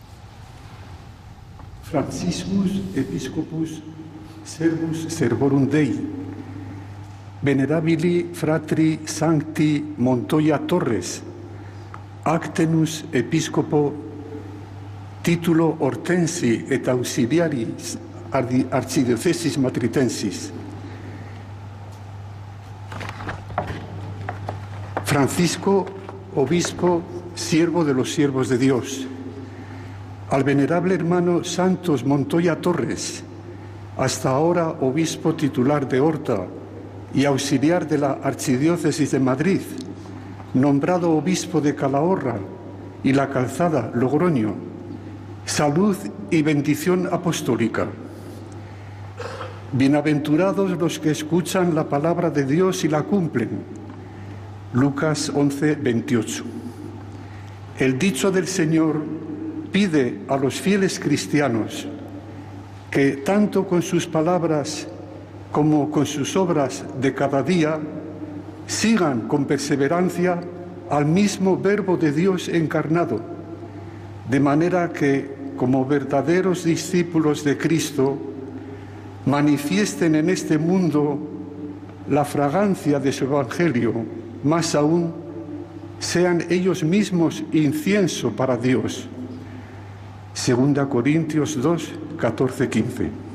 Franciscus 1.85 2.83
Episcopus 2.95 3.81
Servus 4.45 5.07
Servorum 5.09 5.69
Dei, 5.69 5.93
Venerabili 7.41 8.31
Fratri 8.33 9.01
Sancti 9.05 9.95
Montoya 9.99 10.59
Torres, 10.59 11.23
Actenus 12.25 13.05
Episcopo 13.13 13.95
Titulo 15.23 15.77
Hortensi 15.79 16.65
et 16.69 16.89
Auxiliaris 16.89 17.97
Archidiocesis 18.33 19.57
Matritensis. 19.59 20.53
Francisco, 25.05 25.87
obispo, 26.35 27.03
siervo 27.35 27.85
de 27.85 27.95
los 27.95 28.13
siervos 28.13 28.49
de 28.49 28.59
Dios 28.59 29.07
al 30.31 30.45
venerable 30.45 30.95
hermano 30.95 31.43
Santos 31.45 32.05
Montoya 32.05 32.61
Torres, 32.61 33.25
hasta 33.97 34.31
ahora 34.31 34.69
obispo 34.81 35.35
titular 35.35 35.89
de 35.89 36.01
Horta 36.01 36.47
y 37.15 37.25
auxiliar 37.25 37.87
de 37.89 37.99
la 37.99 38.19
Archidiócesis 38.23 39.11
de 39.11 39.19
Madrid, 39.19 39.61
nombrado 40.55 41.13
obispo 41.13 41.61
de 41.61 41.75
Calahorra 41.75 42.39
y 43.03 43.13
la 43.13 43.31
Calzada 43.31 43.91
Logroño, 43.95 44.55
salud 45.45 45.97
y 46.31 46.43
bendición 46.43 47.09
apostólica. 47.11 47.87
Bienaventurados 49.73 50.71
los 50.79 50.99
que 50.99 51.11
escuchan 51.11 51.75
la 51.75 51.89
palabra 51.89 52.31
de 52.31 52.45
Dios 52.45 52.85
y 52.85 52.89
la 52.89 53.03
cumplen. 53.03 53.51
Lucas 54.73 55.31
11, 55.35 55.77
28. 55.77 56.45
El 57.79 57.99
dicho 57.99 58.31
del 58.31 58.47
Señor 58.47 59.03
pide 59.71 60.21
a 60.29 60.37
los 60.37 60.61
fieles 60.61 60.99
cristianos 60.99 61.87
que 62.91 63.13
tanto 63.19 63.67
con 63.67 63.83
sus 63.83 64.07
palabras 64.07 64.89
como 65.53 65.91
con 65.91 66.07
sus 66.07 66.37
obras 66.37 66.85
de 67.01 67.15
cada 67.15 67.43
día 67.43 67.79
sigan 68.67 69.23
con 69.29 69.47
perseverancia 69.47 70.41
al 70.91 71.07
mismo 71.07 71.57
verbo 71.57 71.97
de 71.97 72.13
Dios 72.13 72.49
encarnado, 72.49 73.21
de 74.29 74.41
manera 74.41 74.93
que 74.93 75.37
como 75.57 75.85
verdaderos 75.85 76.65
discípulos 76.65 77.45
de 77.45 77.57
Cristo 77.57 78.17
manifiesten 79.27 80.15
en 80.15 80.31
este 80.31 80.59
mundo 80.59 81.19
la 82.09 82.25
fragancia 82.25 82.99
de 83.01 83.13
su 83.13 83.25
Evangelio, 83.25 83.93
más 84.45 84.75
aún 84.75 85.13
sean 85.99 86.45
ellos 86.49 86.85
mismos 86.85 87.43
incienso 87.53 88.31
para 88.31 88.57
Dios. 88.57 89.09
Segunda 90.33 90.89
Corintios 90.89 91.61
2, 91.61 91.93
14, 92.19 92.69
15. 92.69 93.28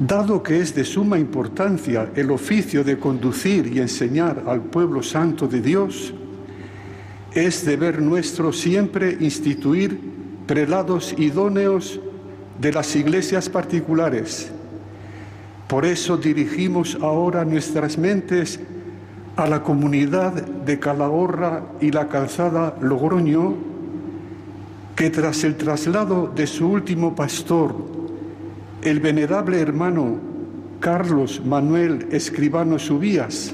Dado 0.00 0.42
que 0.42 0.60
es 0.60 0.74
de 0.74 0.82
suma 0.82 1.18
importancia 1.18 2.10
el 2.16 2.30
oficio 2.30 2.82
de 2.82 2.98
conducir 2.98 3.66
y 3.66 3.80
enseñar 3.80 4.44
al 4.46 4.62
pueblo 4.62 5.02
santo 5.02 5.46
de 5.46 5.60
Dios, 5.60 6.14
es 7.34 7.66
deber 7.66 8.00
nuestro 8.00 8.50
siempre 8.50 9.18
instituir 9.20 10.00
prelados 10.46 11.14
idóneos 11.18 12.00
de 12.58 12.72
las 12.72 12.96
iglesias 12.96 13.50
particulares. 13.50 14.50
Por 15.68 15.84
eso 15.84 16.16
dirigimos 16.16 16.96
ahora 17.02 17.44
nuestras 17.44 17.98
mentes 17.98 18.58
a 19.36 19.46
la 19.46 19.62
comunidad 19.62 20.32
de 20.32 20.78
Calahorra 20.78 21.62
y 21.78 21.90
la 21.90 22.08
calzada 22.08 22.74
Logroño, 22.80 23.54
que 24.96 25.10
tras 25.10 25.44
el 25.44 25.56
traslado 25.56 26.32
de 26.34 26.46
su 26.46 26.68
último 26.68 27.14
pastor, 27.14 27.89
el 28.82 29.00
venerable 29.00 29.60
hermano 29.60 30.18
Carlos 30.80 31.42
Manuel 31.44 32.08
Escribano 32.10 32.78
Subías, 32.78 33.52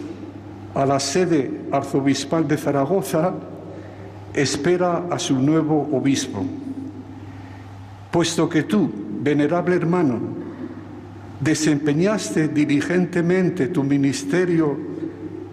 a 0.75 0.87
la 0.87 1.01
sede 1.01 1.63
arzobispal 1.73 2.47
de 2.47 2.57
Zaragoza, 2.57 3.35
espera 4.35 5.07
a 5.11 5.19
su 5.19 5.41
nuevo 5.41 5.89
obispo. 5.93 6.45
Puesto 8.11 8.49
que 8.49 8.63
tú, 8.63 8.91
venerable 9.21 9.75
hermano, 9.75 10.21
desempeñaste 11.41 12.49
diligentemente 12.49 13.69
tu 13.69 13.83
ministerio 13.83 14.79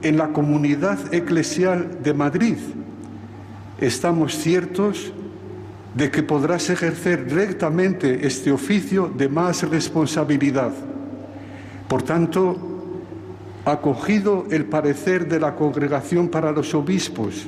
en 0.02 0.18
la 0.18 0.30
comunidad 0.30 1.14
eclesial 1.14 2.04
de 2.04 2.14
Madrid, 2.14 2.58
estamos 3.80 4.38
ciertos 4.38 5.14
de 5.96 6.10
que 6.10 6.24
podrás 6.24 6.70
ejercer 6.70 7.32
rectamente 7.34 8.26
este 8.26 8.52
oficio 8.52 9.12
de 9.16 9.30
más 9.30 9.64
responsabilidad. 9.70 10.72
Por 11.88 12.02
tanto, 12.02 12.58
acogido 13.66 14.46
el 14.50 14.66
parecer 14.66 15.28
de 15.28 15.40
la 15.40 15.56
Congregación 15.56 16.30
para 16.30 16.52
los 16.52 16.74
Obispos, 16.74 17.48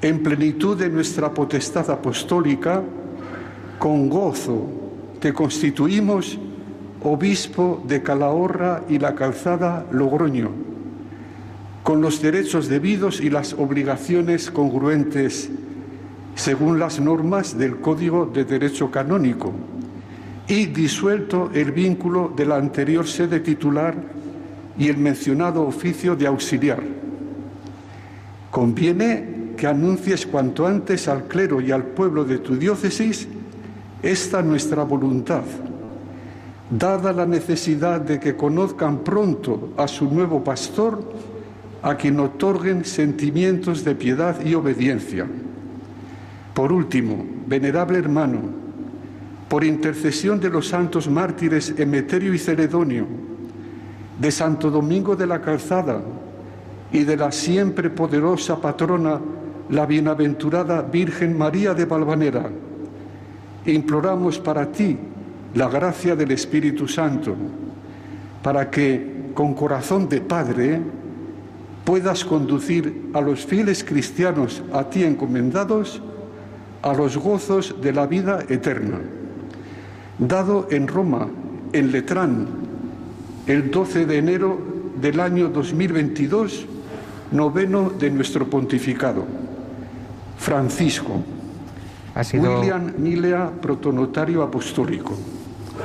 en 0.00 0.22
plenitud 0.22 0.76
de 0.76 0.88
nuestra 0.88 1.32
potestad 1.34 1.90
apostólica, 1.90 2.82
con 3.78 4.08
gozo 4.08 4.66
te 5.20 5.32
constituimos 5.32 6.38
obispo 7.02 7.82
de 7.86 8.02
Calahorra 8.02 8.84
y 8.88 8.98
la 8.98 9.14
calzada 9.14 9.86
Logroño, 9.92 10.50
con 11.82 12.00
los 12.00 12.20
derechos 12.22 12.68
debidos 12.68 13.20
y 13.20 13.30
las 13.30 13.52
obligaciones 13.52 14.50
congruentes 14.50 15.50
según 16.38 16.78
las 16.78 17.00
normas 17.00 17.58
del 17.58 17.80
Código 17.80 18.24
de 18.26 18.44
Derecho 18.44 18.92
Canónico, 18.92 19.52
y 20.46 20.66
disuelto 20.66 21.50
el 21.52 21.72
vínculo 21.72 22.32
de 22.34 22.46
la 22.46 22.56
anterior 22.56 23.08
sede 23.08 23.40
titular 23.40 23.96
y 24.78 24.86
el 24.86 24.98
mencionado 24.98 25.66
oficio 25.66 26.14
de 26.14 26.28
auxiliar. 26.28 26.80
Conviene 28.52 29.54
que 29.56 29.66
anuncies 29.66 30.26
cuanto 30.26 30.64
antes 30.64 31.08
al 31.08 31.24
clero 31.24 31.60
y 31.60 31.72
al 31.72 31.82
pueblo 31.82 32.24
de 32.24 32.38
tu 32.38 32.56
diócesis 32.56 33.26
esta 34.00 34.40
nuestra 34.40 34.84
voluntad, 34.84 35.42
dada 36.70 37.12
la 37.12 37.26
necesidad 37.26 38.00
de 38.00 38.20
que 38.20 38.36
conozcan 38.36 38.98
pronto 39.00 39.72
a 39.76 39.88
su 39.88 40.04
nuevo 40.04 40.44
pastor, 40.44 41.02
a 41.82 41.96
quien 41.96 42.20
otorguen 42.20 42.84
sentimientos 42.84 43.82
de 43.82 43.96
piedad 43.96 44.40
y 44.46 44.54
obediencia. 44.54 45.26
Por 46.54 46.72
último, 46.72 47.24
venerable 47.46 47.98
hermano, 47.98 48.40
por 49.48 49.64
intercesión 49.64 50.40
de 50.40 50.50
los 50.50 50.68
santos 50.68 51.08
mártires 51.08 51.74
Emeterio 51.78 52.34
y 52.34 52.38
Ceredonio, 52.38 53.06
de 54.18 54.30
Santo 54.30 54.70
Domingo 54.70 55.16
de 55.16 55.26
la 55.26 55.40
Calzada 55.40 56.02
y 56.92 57.04
de 57.04 57.16
la 57.16 57.32
siempre 57.32 57.88
poderosa 57.90 58.60
patrona, 58.60 59.20
la 59.70 59.86
bienaventurada 59.86 60.82
Virgen 60.82 61.36
María 61.36 61.74
de 61.74 61.84
Valvanera, 61.84 62.50
imploramos 63.66 64.38
para 64.38 64.70
ti 64.70 64.96
la 65.54 65.68
gracia 65.68 66.16
del 66.16 66.30
Espíritu 66.30 66.88
Santo, 66.88 67.34
para 68.42 68.70
que 68.70 69.30
con 69.34 69.54
corazón 69.54 70.08
de 70.08 70.20
Padre 70.20 70.80
puedas 71.84 72.24
conducir 72.24 73.10
a 73.14 73.20
los 73.20 73.44
fieles 73.46 73.84
cristianos 73.84 74.62
a 74.72 74.84
ti 74.84 75.04
encomendados 75.04 76.02
a 76.82 76.92
los 76.92 77.16
gozos 77.16 77.80
de 77.80 77.92
la 77.92 78.06
vida 78.06 78.44
eterna. 78.48 79.00
Dado 80.18 80.68
en 80.70 80.88
Roma, 80.88 81.28
en 81.72 81.92
Letrán, 81.92 82.46
el 83.46 83.70
12 83.70 84.06
de 84.06 84.18
enero 84.18 84.58
del 85.00 85.20
año 85.20 85.48
2022, 85.48 86.66
noveno 87.32 87.90
de 87.90 88.10
nuestro 88.10 88.48
pontificado. 88.48 89.24
Francisco. 90.38 91.22
Ha 92.14 92.24
sido, 92.24 92.60
William 92.60 92.94
Milea, 92.98 93.50
protonotario 93.60 94.42
apostólico. 94.42 95.14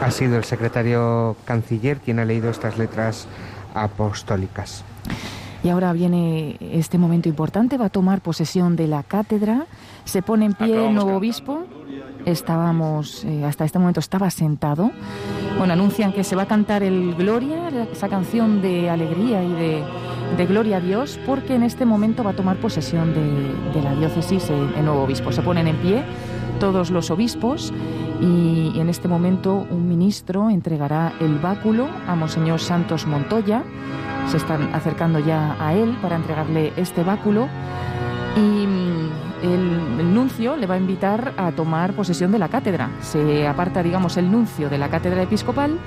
Ha 0.02 0.10
sido 0.10 0.38
el 0.38 0.44
secretario 0.44 1.36
canciller 1.46 1.98
quien 1.98 2.20
ha 2.20 2.26
leído 2.26 2.50
estas 2.50 2.78
letras 2.78 3.28
apostólicas. 3.74 4.84
Y 5.64 5.70
ahora 5.70 5.93
viene 5.93 6.57
este 6.59 6.97
momento 6.97 7.30
importante, 7.30 7.78
va 7.78 7.86
a 7.86 7.89
tomar 7.89 8.20
posesión 8.20 8.76
de 8.76 8.88
la 8.88 9.01
cátedra, 9.01 9.66
se 10.03 10.22
pone 10.22 10.45
en 10.45 10.53
pie 10.53 10.88
el 10.88 10.93
nuevo 10.93 11.16
obispo, 11.16 11.64
estábamos, 12.26 13.24
eh, 13.24 13.45
hasta 13.45 13.64
este 13.64 13.80
momento 13.80 14.01
estaba 14.01 14.30
sentado, 14.30 14.91
bueno, 15.57 15.72
anuncian 15.72 16.11
que 16.11 16.26
se 16.26 16.36
va 16.36 16.43
a 16.43 16.47
cantar 16.47 16.84
el 16.84 17.16
Gloria, 17.16 17.70
esa 17.91 18.09
canción 18.09 18.61
de 18.61 18.89
alegría 18.89 19.41
y 19.41 19.53
de, 19.53 19.84
de 20.36 20.45
gloria 20.45 20.78
a 20.78 20.80
Dios, 20.82 21.18
porque 21.26 21.55
en 21.55 21.64
este 21.64 21.86
momento 21.86 22.24
va 22.24 22.32
a 22.32 22.36
tomar 22.36 22.57
posesión 22.57 23.14
de, 23.14 23.72
de 23.74 23.82
la 23.82 23.95
diócesis 23.95 24.49
el, 24.49 24.74
el, 24.76 24.84
nuevo 24.84 25.03
obispo. 25.03 25.32
Se 25.32 25.41
ponen 25.41 25.68
en 25.68 25.78
pie 25.78 26.03
todos 26.59 26.91
los 26.91 27.09
obispos 27.09 27.72
y, 28.20 28.74
y 28.76 28.80
en 28.80 28.89
este 28.89 29.07
momento 29.07 29.66
un 29.70 29.88
ministro 29.88 30.49
entregará 30.49 31.14
el 31.22 31.38
báculo 31.39 31.88
a 32.07 32.16
Monseñor 32.16 32.59
Santos 32.59 33.05
Montoya. 33.05 33.64
Se 34.28 34.38
están 34.38 34.74
acercando 34.74 35.20
ya 35.20 35.56
a 35.60 35.74
él 35.74 35.98
para 36.02 36.16
entregarle 36.16 36.74
este 36.76 37.04
báculo 37.04 37.48
y 38.36 38.64
el, 39.44 40.00
el, 40.00 40.14
nuncio 40.14 40.56
le 40.56 40.66
va 40.66 40.76
a 40.76 40.78
invitar 40.78 41.34
a 41.38 41.52
tomar 41.52 41.94
posesión 41.94 42.32
de 42.32 42.40
la 42.40 42.50
cátedra. 42.50 42.90
Se 43.02 43.48
aparta, 43.48 43.84
digamos, 43.84 44.18
el 44.18 44.32
nuncio 44.32 44.70
de 44.70 44.78
la 44.78 44.90
cátedra 44.90 45.22
episcopal 45.22 45.78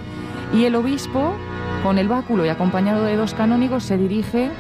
y 0.53 0.65
el 0.65 0.77
obispo 0.77 1.35
con 1.83 1.99
el 1.99 2.09
báculo 2.09 2.45
y 2.45 2.49
acompañado 2.49 3.05
de 3.05 3.17
dos 3.17 3.35
canónigos, 3.35 3.85
se 3.85 3.97
dirige 3.97 4.51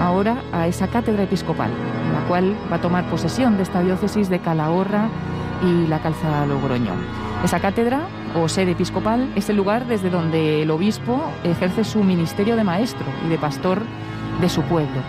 ahora 0.00 0.42
a 0.52 0.66
esa 0.66 0.88
cátedra 0.88 1.24
episcopal, 1.24 1.70
la 2.12 2.26
cual 2.28 2.56
va 2.70 2.76
a 2.76 2.80
tomar 2.80 3.04
posesión 3.10 3.56
de 3.56 3.62
esta 3.62 3.82
diócesis 3.82 4.28
de 4.28 4.38
Calahorra 4.38 5.08
y 5.62 5.86
la 5.86 6.00
Calzada 6.00 6.46
Logroño. 6.46 6.92
Esa 7.44 7.60
cátedra 7.60 8.00
o 8.34 8.48
sede 8.48 8.72
episcopal 8.72 9.32
es 9.36 9.48
el 9.48 9.56
lugar 9.56 9.86
desde 9.86 10.10
donde 10.10 10.62
el 10.62 10.70
obispo 10.70 11.22
ejerce 11.44 11.84
su 11.84 12.02
ministerio 12.02 12.56
de 12.56 12.64
maestro 12.64 13.06
y 13.26 13.28
de 13.28 13.38
pastor 13.38 13.82
de 14.40 14.48
su 14.48 14.62
pueblo. 14.62 15.00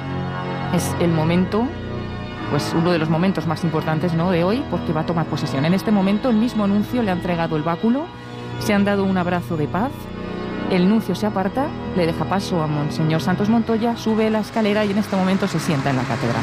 Es 0.73 0.95
el 0.99 1.11
momento, 1.11 1.67
pues 2.51 2.73
uno 2.75 2.91
de 2.91 2.99
los 2.99 3.09
momentos 3.09 3.47
más 3.47 3.63
importantes 3.63 4.13
¿no? 4.13 4.31
de 4.31 4.43
hoy, 4.43 4.63
porque 4.69 4.93
va 4.93 5.01
a 5.01 5.05
tomar 5.05 5.25
posesión. 5.25 5.65
En 5.65 5.73
este 5.73 5.91
momento 5.91 6.29
el 6.29 6.35
mismo 6.35 6.67
nuncio 6.67 7.01
le 7.01 7.11
ha 7.11 7.13
entregado 7.13 7.55
el 7.55 7.63
báculo, 7.63 8.05
se 8.59 8.73
han 8.73 8.85
dado 8.85 9.03
un 9.03 9.17
abrazo 9.17 9.57
de 9.57 9.67
paz 9.67 9.91
el 10.71 10.89
nuncio 10.89 11.13
se 11.13 11.27
aparta, 11.27 11.67
le 11.95 12.07
deja 12.07 12.25
paso 12.25 12.61
a 12.63 12.67
Monseñor 12.67 13.21
Santos 13.21 13.49
Montoya, 13.49 13.95
sube 13.95 14.29
la 14.29 14.39
escalera 14.39 14.83
y 14.85 14.91
en 14.91 14.97
este 14.97 15.15
momento 15.15 15.47
se 15.47 15.59
sienta 15.59 15.91
en 15.91 15.97
la 15.97 16.03
cátedra. 16.03 16.39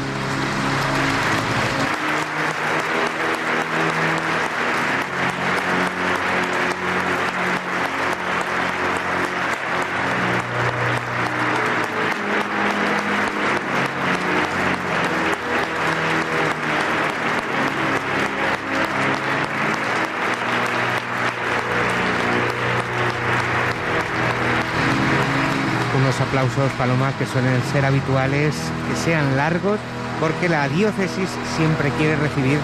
Aplausos, 26.41 26.71
Paloma, 26.71 27.13
que 27.19 27.25
suelen 27.27 27.61
ser 27.71 27.85
habituales, 27.85 28.55
que 28.89 28.95
sean 28.95 29.37
largos, 29.37 29.79
porque 30.19 30.49
la 30.49 30.67
diócesis 30.69 31.29
siempre 31.55 31.91
quiere 31.99 32.15
recibir 32.15 32.57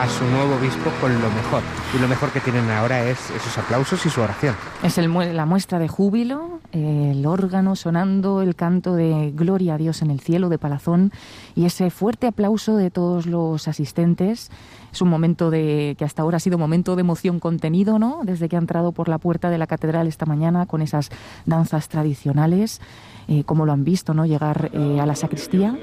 a 0.00 0.08
su 0.08 0.24
nuevo 0.26 0.54
obispo 0.54 0.90
con 1.00 1.12
lo 1.12 1.30
mejor. 1.30 1.62
Y 1.96 1.98
lo 2.00 2.06
mejor 2.06 2.30
que 2.30 2.38
tienen 2.38 2.70
ahora 2.70 3.02
es 3.08 3.30
esos 3.30 3.58
aplausos 3.58 4.06
y 4.06 4.10
su 4.10 4.20
oración. 4.20 4.54
Es 4.84 4.98
el, 4.98 5.12
la 5.34 5.46
muestra 5.46 5.80
de 5.80 5.88
júbilo, 5.88 6.60
el 6.70 7.26
órgano 7.26 7.74
sonando, 7.74 8.40
el 8.40 8.54
canto 8.54 8.94
de 8.94 9.32
Gloria 9.34 9.74
a 9.74 9.78
Dios 9.78 10.02
en 10.02 10.12
el 10.12 10.20
cielo 10.20 10.48
de 10.48 10.58
Palazón 10.58 11.10
y 11.56 11.66
ese 11.66 11.90
fuerte 11.90 12.28
aplauso 12.28 12.76
de 12.76 12.90
todos 12.90 13.26
los 13.26 13.66
asistentes. 13.66 14.50
Es 14.92 15.02
un 15.02 15.08
momento 15.08 15.50
de 15.50 15.96
que 15.98 16.04
hasta 16.04 16.22
ahora 16.22 16.36
ha 16.36 16.40
sido 16.40 16.56
momento 16.56 16.94
de 16.94 17.00
emoción 17.00 17.40
contenido, 17.40 17.98
¿no? 17.98 18.20
Desde 18.22 18.48
que 18.48 18.54
ha 18.54 18.60
entrado 18.60 18.92
por 18.92 19.08
la 19.08 19.18
puerta 19.18 19.50
de 19.50 19.58
la 19.58 19.66
catedral 19.66 20.06
esta 20.06 20.24
mañana 20.24 20.66
con 20.66 20.82
esas 20.82 21.10
danzas 21.46 21.88
tradicionales, 21.88 22.80
eh, 23.28 23.44
como 23.44 23.66
lo 23.66 23.72
han 23.72 23.84
visto, 23.84 24.14
¿no? 24.14 24.26
Llegar 24.26 24.70
eh, 24.72 25.00
a 25.00 25.06
la 25.06 25.14
sacristía 25.14 25.76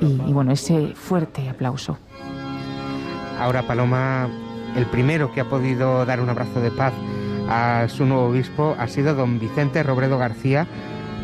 y 0.00 0.32
bueno, 0.32 0.52
ese 0.52 0.94
fuerte 0.94 1.48
aplauso. 1.48 1.98
Ahora 3.38 3.62
Paloma, 3.66 4.28
el 4.76 4.86
primero 4.86 5.32
que 5.32 5.40
ha 5.40 5.48
podido 5.48 6.04
dar 6.04 6.20
un 6.20 6.28
abrazo 6.28 6.60
de 6.60 6.70
paz 6.70 6.92
a 7.48 7.86
su 7.88 8.06
nuevo 8.06 8.26
obispo 8.26 8.74
ha 8.78 8.88
sido 8.88 9.14
don 9.14 9.38
Vicente 9.38 9.82
Robredo 9.82 10.18
García, 10.18 10.66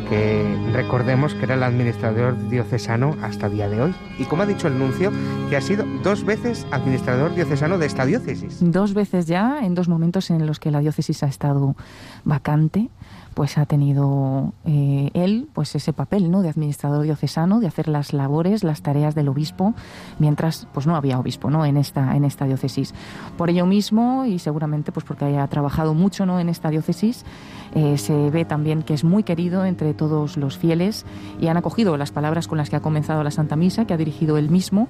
que 0.09 0.57
recordemos 0.73 1.33
que 1.33 1.45
era 1.45 1.55
el 1.55 1.63
administrador 1.63 2.37
diocesano 2.49 3.15
hasta 3.21 3.47
el 3.47 3.53
día 3.53 3.69
de 3.69 3.81
hoy. 3.81 3.95
Y 4.19 4.25
como 4.25 4.43
ha 4.43 4.45
dicho 4.45 4.67
el 4.67 4.77
nuncio, 4.77 5.11
que 5.49 5.57
ha 5.57 5.61
sido 5.61 5.85
dos 6.03 6.23
veces 6.25 6.67
administrador 6.71 7.33
diocesano 7.33 7.77
de 7.77 7.85
esta 7.85 8.05
diócesis. 8.05 8.57
Dos 8.59 8.93
veces 8.93 9.25
ya, 9.25 9.59
en 9.63 9.73
dos 9.73 9.87
momentos 9.87 10.29
en 10.29 10.45
los 10.45 10.59
que 10.59 10.69
la 10.69 10.79
diócesis 10.79 11.23
ha 11.23 11.27
estado 11.27 11.75
vacante 12.23 12.89
pues 13.33 13.57
ha 13.57 13.65
tenido 13.65 14.53
eh, 14.65 15.09
él 15.13 15.47
pues 15.53 15.75
ese 15.75 15.93
papel 15.93 16.29
no 16.31 16.41
de 16.41 16.49
administrador 16.49 17.03
diocesano 17.03 17.59
de 17.59 17.67
hacer 17.67 17.87
las 17.87 18.13
labores 18.13 18.63
las 18.63 18.81
tareas 18.81 19.15
del 19.15 19.29
obispo 19.29 19.73
mientras 20.19 20.67
pues 20.73 20.87
no 20.87 20.95
había 20.95 21.19
obispo 21.19 21.49
no 21.49 21.65
en 21.65 21.77
esta 21.77 22.15
en 22.15 22.25
esta 22.25 22.45
diócesis. 22.45 22.93
Por 23.37 23.49
ello 23.49 23.65
mismo 23.65 24.25
y 24.25 24.39
seguramente 24.39 24.91
pues 24.91 25.05
porque 25.05 25.25
haya 25.25 25.47
trabajado 25.47 25.93
mucho 25.93 26.25
no 26.25 26.39
en 26.39 26.49
esta 26.49 26.69
diócesis 26.69 27.25
eh, 27.73 27.97
se 27.97 28.29
ve 28.29 28.43
también 28.43 28.83
que 28.83 28.93
es 28.93 29.03
muy 29.03 29.23
querido 29.23 29.65
entre 29.65 29.93
todos 29.93 30.35
los 30.35 30.57
fieles 30.57 31.05
y 31.39 31.47
han 31.47 31.57
acogido 31.57 31.95
las 31.97 32.11
palabras 32.11 32.47
con 32.47 32.57
las 32.57 32.69
que 32.69 32.75
ha 32.75 32.81
comenzado 32.81 33.23
la 33.23 33.31
Santa 33.31 33.55
Misa 33.55 33.85
que 33.85 33.93
ha 33.93 33.97
dirigido 33.97 34.37
él 34.37 34.49
mismo 34.49 34.89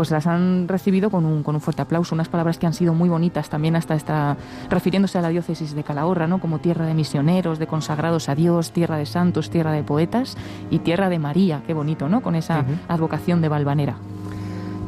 pues 0.00 0.10
las 0.10 0.26
han 0.26 0.66
recibido 0.66 1.10
con 1.10 1.26
un, 1.26 1.42
con 1.42 1.54
un 1.56 1.60
fuerte 1.60 1.82
aplauso, 1.82 2.14
unas 2.14 2.30
palabras 2.30 2.56
que 2.56 2.66
han 2.66 2.72
sido 2.72 2.94
muy 2.94 3.10
bonitas 3.10 3.50
también 3.50 3.76
hasta 3.76 3.94
esta, 3.94 4.38
refiriéndose 4.70 5.18
a 5.18 5.20
la 5.20 5.28
diócesis 5.28 5.74
de 5.74 5.84
Calahorra, 5.84 6.26
¿no? 6.26 6.40
como 6.40 6.58
tierra 6.58 6.86
de 6.86 6.94
misioneros, 6.94 7.58
de 7.58 7.66
consagrados 7.66 8.30
a 8.30 8.34
Dios, 8.34 8.72
tierra 8.72 8.96
de 8.96 9.04
santos, 9.04 9.50
tierra 9.50 9.72
de 9.72 9.82
poetas 9.82 10.38
y 10.70 10.78
tierra 10.78 11.10
de 11.10 11.18
María, 11.18 11.60
qué 11.66 11.74
bonito, 11.74 12.08
¿no? 12.08 12.22
Con 12.22 12.34
esa 12.34 12.64
advocación 12.88 13.42
de 13.42 13.50
Valvanera. 13.50 13.96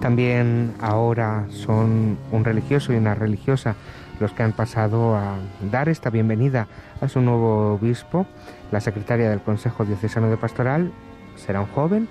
También 0.00 0.72
ahora 0.80 1.44
son 1.50 2.16
un 2.30 2.44
religioso 2.46 2.94
y 2.94 2.96
una 2.96 3.14
religiosa 3.14 3.74
los 4.18 4.32
que 4.32 4.44
han 4.44 4.52
pasado 4.52 5.14
a 5.14 5.34
dar 5.70 5.90
esta 5.90 6.08
bienvenida 6.08 6.68
a 7.02 7.08
su 7.08 7.20
nuevo 7.20 7.74
obispo. 7.74 8.24
La 8.70 8.80
secretaria 8.80 9.28
del 9.28 9.42
Consejo 9.42 9.84
Diocesano 9.84 10.30
de 10.30 10.38
Pastoral 10.38 10.90
será 11.36 11.60
un 11.60 11.66
joven 11.66 12.08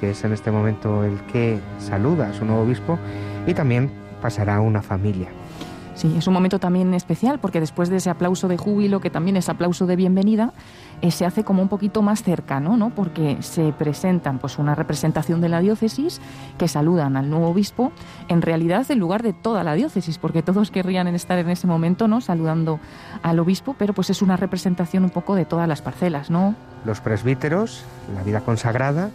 que 0.00 0.10
es 0.10 0.24
en 0.24 0.32
este 0.32 0.50
momento 0.50 1.04
el 1.04 1.20
que 1.32 1.58
saluda 1.78 2.30
a 2.30 2.32
su 2.32 2.44
nuevo 2.44 2.62
obispo, 2.62 2.98
y 3.46 3.54
también 3.54 3.90
pasará 4.20 4.56
a 4.56 4.60
una 4.60 4.82
familia. 4.82 5.28
Sí, 6.00 6.14
es 6.16 6.26
un 6.26 6.32
momento 6.32 6.58
también 6.58 6.94
especial 6.94 7.40
porque 7.40 7.60
después 7.60 7.90
de 7.90 7.96
ese 7.96 8.08
aplauso 8.08 8.48
de 8.48 8.56
júbilo, 8.56 9.00
que 9.00 9.10
también 9.10 9.36
es 9.36 9.50
aplauso 9.50 9.86
de 9.86 9.96
bienvenida, 9.96 10.54
eh, 11.02 11.10
se 11.10 11.26
hace 11.26 11.44
como 11.44 11.60
un 11.60 11.68
poquito 11.68 12.00
más 12.00 12.22
cercano, 12.22 12.78
¿no? 12.78 12.88
Porque 12.88 13.36
se 13.40 13.74
presentan 13.74 14.38
pues 14.38 14.58
una 14.58 14.74
representación 14.74 15.42
de 15.42 15.50
la 15.50 15.60
diócesis 15.60 16.22
que 16.56 16.68
saludan 16.68 17.18
al 17.18 17.28
nuevo 17.28 17.48
obispo, 17.48 17.92
en 18.28 18.40
realidad 18.40 18.90
en 18.90 18.98
lugar 18.98 19.22
de 19.22 19.34
toda 19.34 19.62
la 19.62 19.74
diócesis, 19.74 20.16
porque 20.16 20.42
todos 20.42 20.70
querrían 20.70 21.06
estar 21.08 21.38
en 21.38 21.50
ese 21.50 21.66
momento, 21.66 22.08
¿no? 22.08 22.22
Saludando 22.22 22.80
al 23.22 23.38
obispo, 23.38 23.76
pero 23.78 23.92
pues 23.92 24.08
es 24.08 24.22
una 24.22 24.38
representación 24.38 25.04
un 25.04 25.10
poco 25.10 25.34
de 25.34 25.44
todas 25.44 25.68
las 25.68 25.82
parcelas, 25.82 26.30
¿no? 26.30 26.54
Los 26.86 27.02
presbíteros, 27.02 27.84
la 28.14 28.22
vida 28.22 28.40
consagrada, 28.40 29.10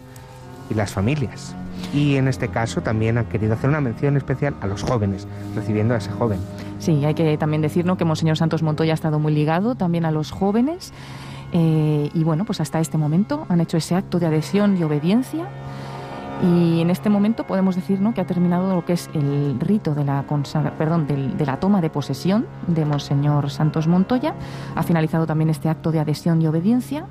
y 0.70 0.74
las 0.74 0.91
familias. 0.91 1.55
Y 1.93 2.16
en 2.16 2.28
este 2.28 2.49
caso 2.49 2.82
también 2.82 3.18
han 3.18 3.26
querido 3.26 3.53
hacer 3.53 3.70
una 3.70 3.82
mención 3.82 4.18
especial 4.18 4.55
a 4.61 4.68
los 4.68 4.84
jóvenes, 4.84 5.28
recibiendo 5.55 5.93
a 5.93 5.97
ese 5.97 6.11
joven. 6.11 6.39
Sí, 6.80 7.05
hay 7.05 7.13
que 7.13 7.38
también 7.38 7.61
decir 7.61 7.86
que 7.97 8.05
Monseñor 8.05 8.38
Santos 8.38 8.63
Montoya 8.63 8.93
ha 8.93 8.95
estado 8.95 9.20
muy 9.20 9.34
ligado 9.34 9.76
también 9.76 10.05
a 10.05 10.11
los 10.11 10.32
jóvenes. 10.32 10.93
Eh, 11.51 12.09
y 12.13 12.24
bueno, 12.24 12.43
pues 12.43 12.59
hasta 12.59 12.80
este 12.80 12.97
momento 12.97 13.45
han 13.49 13.61
hecho 13.61 13.78
ese 13.78 13.95
acto 13.95 14.20
de 14.20 14.26
adhesión 14.26 14.78
y 14.78 14.84
obediencia. 14.84 15.47
Y 16.43 16.82
en 16.82 16.89
este 16.89 17.09
momento 17.09 17.45
podemos 17.45 17.76
decir 17.76 17.99
que 18.13 18.20
ha 18.20 18.26
terminado 18.26 18.76
lo 18.76 18.84
que 18.84 18.93
es 18.93 19.09
el 19.13 19.57
rito 19.59 19.95
de 19.95 20.03
la, 20.03 20.26
perdón, 20.78 21.07
de 21.07 21.45
la 21.45 21.59
toma 21.61 21.80
de 21.80 21.89
posesión 21.89 22.45
de 22.68 22.84
Monseñor 22.84 23.49
Santos 23.49 23.88
Montoya. 23.88 24.36
Ha 24.76 24.84
finalizado 24.84 25.26
también 25.26 25.49
este 25.49 25.70
acto 25.70 25.93
de 25.93 25.99
adhesión 25.99 26.41
y 26.41 26.47
obediencia. 26.47 27.05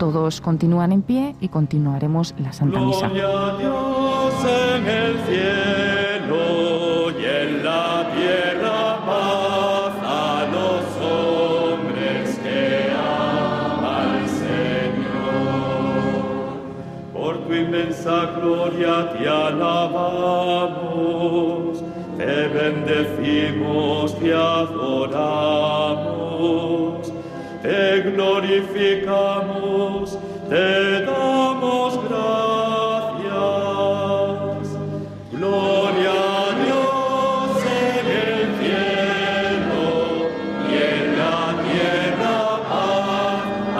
Todos 0.00 0.40
continúan 0.40 0.90
en 0.92 1.02
pie 1.02 1.36
y 1.42 1.48
continuaremos 1.48 2.34
la 2.38 2.54
Santa 2.54 2.80
Misa. 2.80 3.08
Gloria 3.08 3.48
a 3.48 3.58
Dios 3.58 4.32
en 4.46 4.88
el 4.88 5.18
cielo 5.28 7.10
y 7.20 7.24
en 7.26 7.62
la 7.62 8.10
tierra 8.16 8.96
paz 9.04 9.92
a 10.02 10.46
los 10.56 10.84
hombres 11.06 12.38
que 12.42 12.90
aman 12.96 14.08
al 14.14 14.26
Señor. 14.26 15.52
Por 17.12 17.34
tu 17.46 17.52
inmensa 17.52 18.16
gloria 18.40 19.12
te 19.12 19.28
alabamos, 19.28 20.64
te 22.16 22.48
bendecimos, 22.48 24.18
te 24.18 24.32
adoramos 24.32 25.50
te 27.62 28.00
glorificamos, 28.02 30.18
te 30.48 31.02
damos 31.04 31.98
gracias. 32.08 33.30
Gloria 35.32 36.10
a 36.10 36.54
Dios 36.64 37.64
en 37.66 38.06
el 38.06 38.46
cielo 38.60 39.88
y 40.68 40.74
en 40.74 41.18
la 41.18 41.40
tierra 41.66 42.38
a 43.76 43.78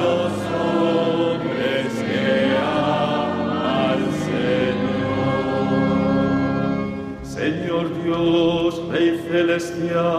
los 0.00 0.32
hombres 0.62 1.88
que 2.08 2.28
aman 2.56 3.50
al 3.90 4.02
Señor. 4.26 5.64
Señor 7.24 7.84
Dios, 8.02 8.70
Rey 8.90 9.10
celestial, 9.28 10.15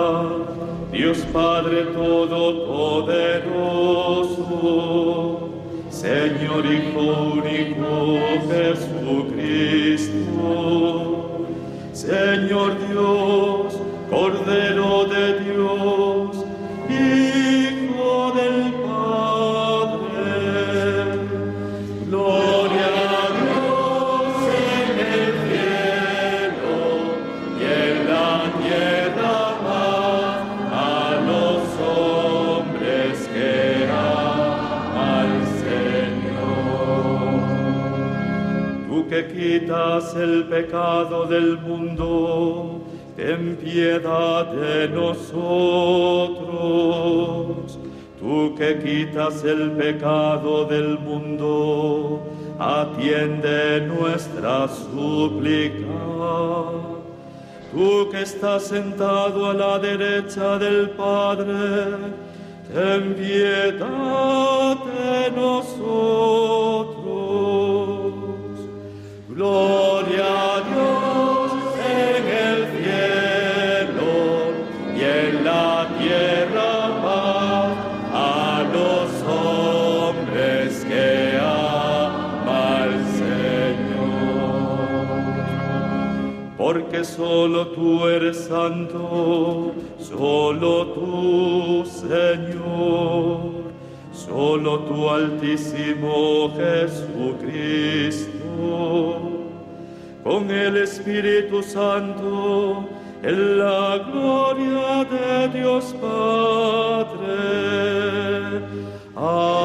quitas 49.07 49.43
el 49.43 49.71
pecado 49.71 50.65
del 50.65 50.99
mundo, 50.99 52.23
atiende 52.59 53.81
nuestra 53.81 54.67
súplica. 54.67 55.85
Tú 57.71 58.09
que 58.11 58.21
estás 58.21 58.63
sentado 58.63 59.47
a 59.49 59.53
la 59.53 59.79
derecha 59.79 60.57
del 60.57 60.89
Padre, 60.91 61.53
ten 62.73 63.13
piedad 63.15 64.56
porque 86.97 87.05
solo 87.05 87.67
tú 87.67 88.07
eres 88.07 88.45
santo, 88.45 89.73
solo 89.99 90.87
tú, 90.87 91.85
Señor, 91.85 93.51
solo 94.11 94.79
tú, 94.79 95.09
Altísimo 95.09 96.51
Jesucristo, 96.55 98.31
con 100.23 100.49
el 100.49 100.77
Espíritu 100.77 101.61
Santo, 101.61 102.87
en 103.21 103.59
la 103.59 103.97
gloria 104.11 105.05
de 105.05 105.49
Dios 105.59 105.95
Padre. 106.01 107.27
Ha 109.15 109.56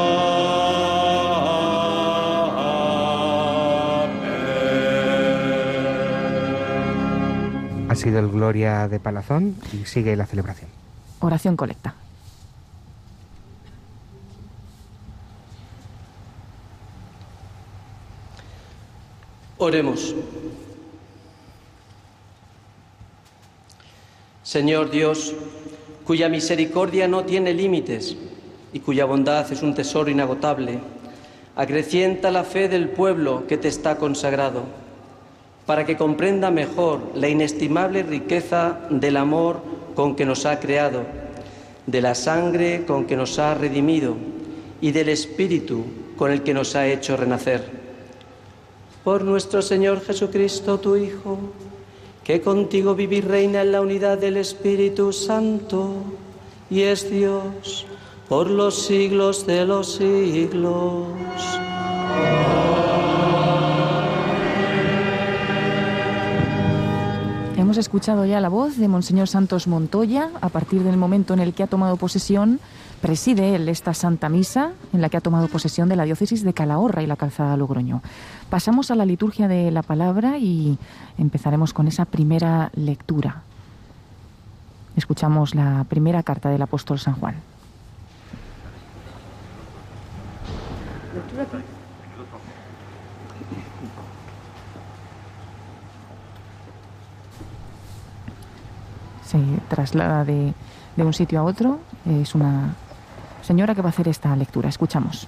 sido 8.03 8.19
el 8.19 8.29
Gloria 8.29 8.89
de 8.89 8.99
Palazón 8.99 9.57
y 9.73 9.87
sigue 9.87 10.17
la 10.17 10.27
celebración. 10.27 10.69
Oración 11.21 11.57
colecta. 11.57 11.95
Oremos. 19.59 20.17
Señor 24.43 24.91
Dios, 24.91 25.35
cuya 26.05 26.29
misericordia 26.29 27.07
no 27.07 27.25
tiene 27.25 27.55
límites 27.55 28.17
y 28.73 28.81
cuya 28.81 29.05
bondad 29.05 29.51
es 29.53 29.63
un 29.63 29.75
tesoro 29.75 30.11
inagotable, 30.11 30.81
acrecienta 31.55 32.33
la 32.33 32.43
fe 32.43 32.69
del 32.69 32.89
pueblo 32.89 33.47
que 33.47 33.57
te 33.57 33.69
está 33.69 33.97
consagrado, 33.99 34.65
para 35.67 35.87
que 35.87 35.97
comprenda 35.97 36.51
mejor 36.51 37.01
la 37.15 37.29
inestimable 37.29 38.03
riqueza 38.03 38.81
del 38.91 39.17
amor 39.17 39.63
con 39.95 40.17
que 40.17 40.25
nos 40.25 40.47
ha 40.47 40.59
creado, 40.59 41.03
de 41.87 42.01
la 42.01 42.15
sangre 42.15 42.85
con 42.87 43.07
que 43.07 43.17
nos 43.17 43.39
ha 43.39 43.55
redimido 43.55 44.17
y 44.81 44.93
del 44.93 45.09
Espíritu 45.09 45.85
con 46.17 46.31
el 46.31 46.43
que 46.43 46.55
nos 46.55 46.75
ha 46.77 46.87
hecho 46.87 47.17
renacer. 47.17 47.63
Por 49.05 49.25
nuestro 49.25 49.63
Señor 49.63 50.01
Jesucristo, 50.01 50.79
tu 50.79 50.97
Hijo, 50.97 51.39
que 52.25 52.41
contigo 52.41 52.95
vive 52.95 53.17
y 53.17 53.21
reina 53.21 53.63
en 53.63 53.73
la 53.73 53.81
unidad 53.81 54.19
del 54.19 54.37
Espíritu 54.37 55.13
Santo 55.13 55.95
y 56.71 56.83
es 56.83 57.11
Dios 57.11 57.87
por 58.29 58.49
los 58.49 58.87
siglos 58.87 59.47
de 59.47 59.67
los 59.67 59.97
siglos. 59.97 61.09
Hemos 67.73 67.87
escuchado 67.87 68.27
ya 68.27 68.39
la 68.39 68.51
voz 68.51 68.77
de 68.77 68.87
Monseñor 68.87 69.29
Santos 69.29 69.67
Montoya. 69.67 70.29
A 70.43 70.51
partir 70.51 70.83
del 70.83 70.99
momento 70.99 71.33
en 71.33 71.41
el 71.41 71.55
que 71.55 71.63
ha 71.63 71.67
tomado 71.67 71.97
posesión, 71.97 72.61
preside 73.01 73.55
él 73.55 73.67
esta 73.67 73.95
Santa 73.95 74.29
Misa 74.29 74.73
en 74.93 75.01
la 75.01 75.09
que 75.09 75.17
ha 75.17 75.23
tomado 75.23 75.49
posesión 75.49 75.89
de 75.89 75.97
la 75.97 76.05
diócesis 76.05 76.45
de 76.45 76.53
Calahorra 76.53 77.03
y 77.03 77.07
la 77.07 77.17
Calzada 77.17 77.57
Logroño. 77.57 78.03
Pasamos 78.51 78.91
a 78.91 78.95
la 78.95 79.07
liturgia 79.07 79.49
de 79.49 79.71
la 79.71 79.83
palabra 79.83 80.37
y 80.37 80.77
empezaremos 81.17 81.73
con 81.73 81.89
esa 81.89 82.05
primera 82.05 82.71
lectura. 82.75 83.41
Escuchamos 84.95 85.55
la 85.55 85.87
primera 85.89 86.23
carta 86.23 86.51
del 86.51 86.61
apóstol 86.61 86.99
San 86.99 87.15
Juan. 87.15 87.37
Se 99.33 99.39
traslada 99.67 100.27
de, 100.27 100.53
un 100.99 101.15
sitio 101.15 101.41
a 101.41 101.45
otro. 101.45 101.81
Es 102.05 102.35
una 102.35 102.75
señora 103.41 103.75
que 103.75 103.81
va 103.81 103.89
a 103.89 103.89
hacer 103.89 104.07
esta 104.09 104.37
lectura. 104.37 104.69
Escuchamos. 104.69 105.27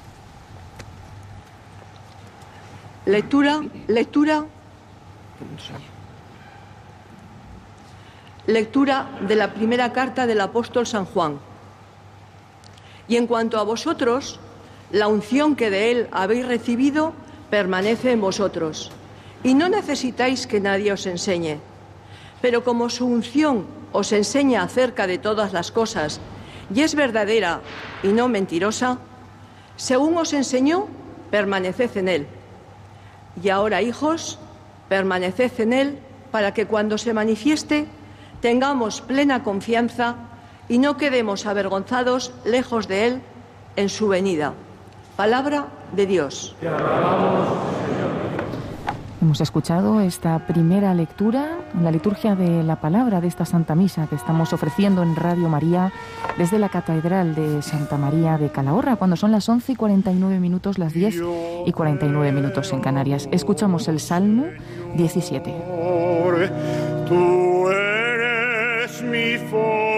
Lectura, 3.06 3.62
lectura. 3.86 4.44
Lectura 8.46 9.08
de 9.26 9.36
la 9.36 9.54
primera 9.54 9.90
carta 9.94 10.26
del 10.26 10.42
apóstol 10.42 10.86
San 10.86 11.06
Juan. 11.06 11.38
Y 13.08 13.16
en 13.16 13.26
cuanto 13.26 13.58
a 13.58 13.62
vosotros, 13.62 14.38
la 14.90 15.08
unción 15.08 15.56
que 15.56 15.70
de 15.70 15.92
él 15.92 16.08
habéis 16.12 16.46
recibido 16.46 17.14
permanece 17.48 18.12
en 18.12 18.20
vosotros. 18.20 18.92
Y 19.42 19.54
no 19.54 19.70
necesitáis 19.70 20.46
que 20.46 20.60
nadie 20.60 20.92
os 20.92 21.06
enseñe. 21.06 21.58
Pero 22.42 22.64
como 22.64 22.90
su 22.90 23.06
unción 23.06 23.82
os 23.94 24.10
enseña 24.10 24.66
acerca 24.66 25.06
de 25.06 25.18
todas 25.18 25.52
las 25.52 25.70
cosas 25.70 26.20
y 26.74 26.82
es 26.82 26.96
verdadera 26.96 27.60
y 28.02 28.08
no 28.08 28.26
mentirosa, 28.26 28.98
según 29.76 30.18
os 30.18 30.32
enseñó, 30.32 30.88
permaneced 31.30 31.96
en 31.96 32.08
él. 32.08 32.26
Y 33.40 33.50
ahora, 33.50 33.82
hijos, 33.82 34.38
permaneced 34.88 35.60
en 35.60 35.72
él 35.72 35.98
para 36.32 36.52
que 36.52 36.66
cuando 36.66 36.98
se 36.98 37.14
manifieste 37.14 37.86
tengamos 38.40 39.00
plena 39.00 39.44
confianza 39.44 40.16
y 40.68 40.78
no 40.78 40.96
quedemos 40.96 41.46
avergonzados 41.46 42.34
lejos 42.44 42.88
de 42.88 43.06
él 43.06 43.22
en 43.76 43.88
su 43.88 44.08
venida. 44.08 44.54
Palabra 45.16 45.68
de 45.92 46.06
Dios. 46.06 46.56
Hemos 49.24 49.40
escuchado 49.40 50.02
esta 50.02 50.38
primera 50.46 50.92
lectura 50.92 51.58
la 51.80 51.90
liturgia 51.90 52.36
de 52.36 52.62
la 52.62 52.76
palabra 52.76 53.22
de 53.22 53.28
esta 53.28 53.46
Santa 53.46 53.74
Misa 53.74 54.06
que 54.06 54.16
estamos 54.16 54.52
ofreciendo 54.52 55.02
en 55.02 55.16
Radio 55.16 55.48
María 55.48 55.94
desde 56.36 56.58
la 56.58 56.68
Catedral 56.68 57.34
de 57.34 57.62
Santa 57.62 57.96
María 57.96 58.36
de 58.36 58.50
Calahorra, 58.50 58.96
cuando 58.96 59.16
son 59.16 59.32
las 59.32 59.48
11 59.48 59.72
y 59.72 59.76
49 59.76 60.40
minutos, 60.40 60.76
las 60.76 60.92
10 60.92 61.22
y 61.64 61.72
49 61.72 62.32
minutos 62.32 62.70
en 62.74 62.82
Canarias. 62.82 63.26
Escuchamos 63.32 63.88
el 63.88 63.98
Salmo 63.98 64.44
17. 64.94 65.54
Tú 67.08 67.70
eres 67.70 69.02
mi 69.04 69.38
fortaleza. 69.48 69.94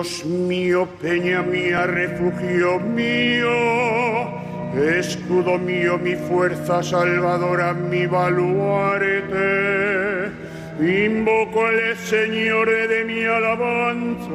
Dios 0.00 0.24
mío, 0.24 0.88
peña 0.98 1.42
mía, 1.42 1.86
refugio 1.86 2.80
mío, 2.80 3.50
escudo 4.98 5.58
mío, 5.58 5.98
mi 5.98 6.16
fuerza 6.16 6.82
salvadora, 6.82 7.74
mi 7.74 8.06
baluarte. 8.06 9.36
Invoco 10.80 11.66
al 11.66 11.98
Señor 11.98 12.70
de 12.70 13.04
mi 13.04 13.24
alabanza 13.24 14.32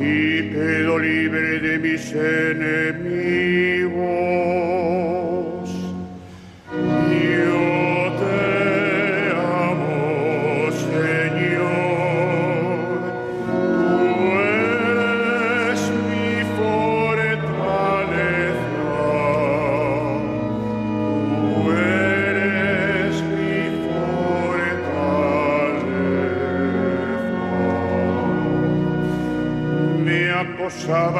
y 0.00 0.52
quedo 0.52 0.98
libre 0.98 1.60
de 1.60 1.78
mis 1.78 2.10
enemigos. 2.14 3.58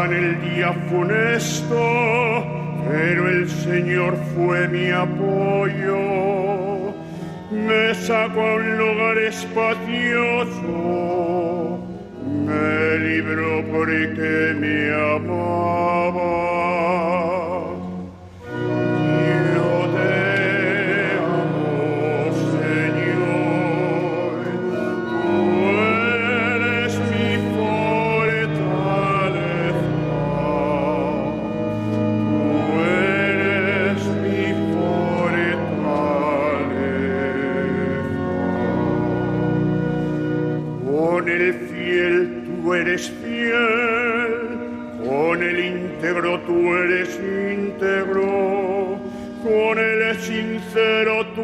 Acosaban 0.09 0.13
el 0.13 0.41
día 0.41 0.73
funesto, 0.89 2.45
pero 2.89 3.29
el 3.29 3.49
Señor 3.49 4.17
fue 4.35 4.69
mi 4.69 4.91
apoyo. 4.91 5.97
Me 7.51 7.95
sacó 7.95 8.41
a 8.41 8.55
un 8.57 8.79
lugar 8.79 9.19
espacioso, 9.19 10.69
me 12.47 12.99
libró 12.99 13.65
porque 13.73 14.55
me 14.59 14.91
amaba. 15.17 16.58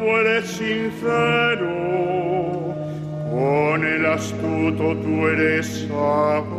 Tú 0.05 0.11
eres 0.19 0.47
sincero, 0.47 1.73
con 3.31 3.87
el 3.87 4.05
astuto 4.05 4.95
tú 4.99 5.29
eres 5.29 5.87
sagaz. 5.89 6.54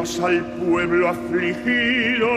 Al 0.00 0.40
pueblo 0.56 1.08
afligido 1.08 2.30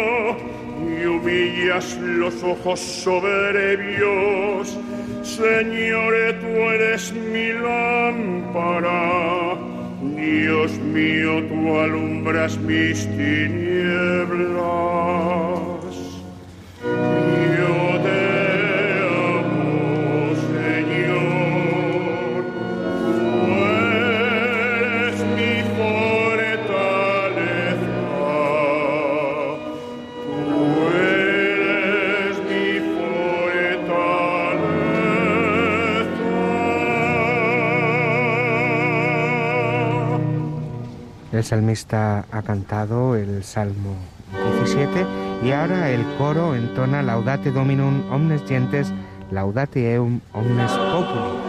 y 0.81 1.05
humillas 1.05 1.97
los 2.01 2.43
ojos 2.43 2.77
soberbios. 2.77 4.77
Señor, 5.21 6.13
tú 6.41 6.47
eres 6.47 7.13
mi 7.13 7.53
lámpara. 7.53 9.57
Dios 10.01 10.77
mío, 10.79 11.41
tú 11.47 11.79
alumbras 11.79 12.57
mis 12.57 13.07
tinieblas. 13.07 13.72
El 41.43 41.47
salmista 41.47 42.23
ha 42.31 42.41
cantado 42.41 43.17
el 43.17 43.43
Salmo 43.43 43.97
17 44.61 45.05
y 45.43 45.51
ahora 45.51 45.89
el 45.89 46.01
coro 46.17 46.55
entona 46.55 47.03
Laudate 47.03 47.51
Dominum 47.51 48.09
omnes 48.13 48.43
gentes, 48.47 48.93
Laudate 49.29 49.93
eum 49.93 50.21
omnes 50.31 50.71
populi. 50.71 51.42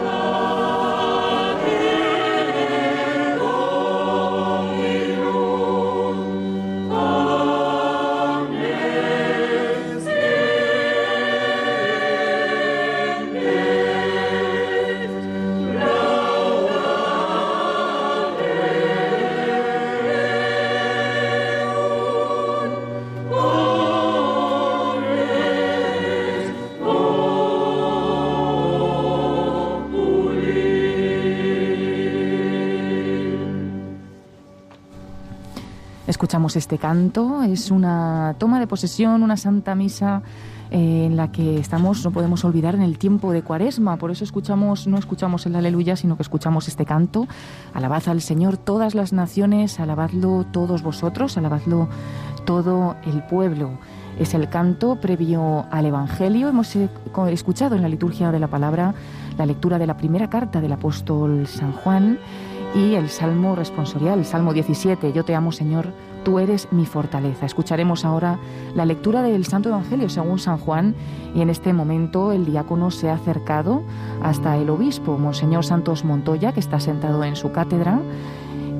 Este 36.53 36.77
canto. 36.77 37.41
Es 37.41 37.71
una 37.71 38.35
toma 38.37 38.59
de 38.59 38.67
posesión, 38.67 39.23
una 39.23 39.37
santa 39.37 39.73
misa 39.73 40.21
eh, 40.69 41.05
en 41.05 41.17
la 41.17 41.31
que 41.31 41.57
estamos, 41.57 42.05
no 42.05 42.11
podemos 42.11 42.45
olvidar, 42.45 42.75
en 42.75 42.81
el 42.81 42.97
tiempo 42.99 43.31
de 43.31 43.41
Cuaresma. 43.41 43.97
Por 43.97 44.11
eso 44.11 44.23
escuchamos, 44.23 44.85
no 44.85 44.97
escuchamos 44.97 45.45
el 45.47 45.55
aleluya, 45.55 45.95
sino 45.95 46.15
que 46.15 46.23
escuchamos 46.23 46.67
este 46.67 46.85
canto. 46.85 47.27
Alabad 47.73 48.07
al 48.07 48.21
Señor 48.21 48.57
todas 48.57 48.93
las 48.93 49.11
naciones, 49.11 49.79
alabadlo 49.79 50.45
todos 50.51 50.83
vosotros, 50.83 51.37
alabadlo 51.37 51.89
todo 52.45 52.95
el 53.05 53.23
pueblo. 53.23 53.79
Es 54.19 54.33
el 54.33 54.47
canto 54.47 54.99
previo 55.01 55.65
al 55.71 55.87
Evangelio. 55.87 56.47
Hemos 56.47 56.75
eh, 56.75 56.89
escuchado 57.29 57.75
en 57.75 57.81
la 57.81 57.89
liturgia 57.89 58.31
de 58.31 58.39
la 58.39 58.47
palabra 58.47 58.93
la 59.37 59.45
lectura 59.45 59.79
de 59.79 59.87
la 59.87 59.97
primera 59.97 60.29
carta 60.29 60.61
del 60.61 60.71
apóstol 60.71 61.47
San 61.47 61.73
Juan 61.73 62.19
y 62.75 62.95
el 62.95 63.09
salmo 63.09 63.55
responsorial, 63.55 64.19
el 64.19 64.25
salmo 64.25 64.53
17, 64.53 65.13
Yo 65.13 65.23
te 65.23 65.33
amo 65.33 65.51
Señor 65.51 65.93
tú 66.25 66.39
eres 66.39 66.67
mi 66.73 66.85
fortaleza. 66.85 67.45
Escucharemos 67.45 68.03
ahora 68.03 68.39
la 68.73 68.83
lectura 68.83 69.21
del 69.21 69.45
Santo 69.45 69.69
Evangelio 69.69 70.09
según 70.09 70.39
San 70.39 70.57
Juan 70.57 70.95
y 71.33 71.41
en 71.41 71.49
este 71.49 71.71
momento 71.71 72.33
el 72.33 72.45
diácono 72.45 72.91
se 72.91 73.09
ha 73.09 73.13
acercado 73.13 73.83
hasta 74.21 74.57
el 74.57 74.69
obispo, 74.69 75.17
Monseñor 75.17 75.63
Santos 75.63 76.03
Montoya, 76.03 76.51
que 76.51 76.59
está 76.59 76.81
sentado 76.81 77.23
en 77.23 77.37
su 77.37 77.53
cátedra 77.53 78.01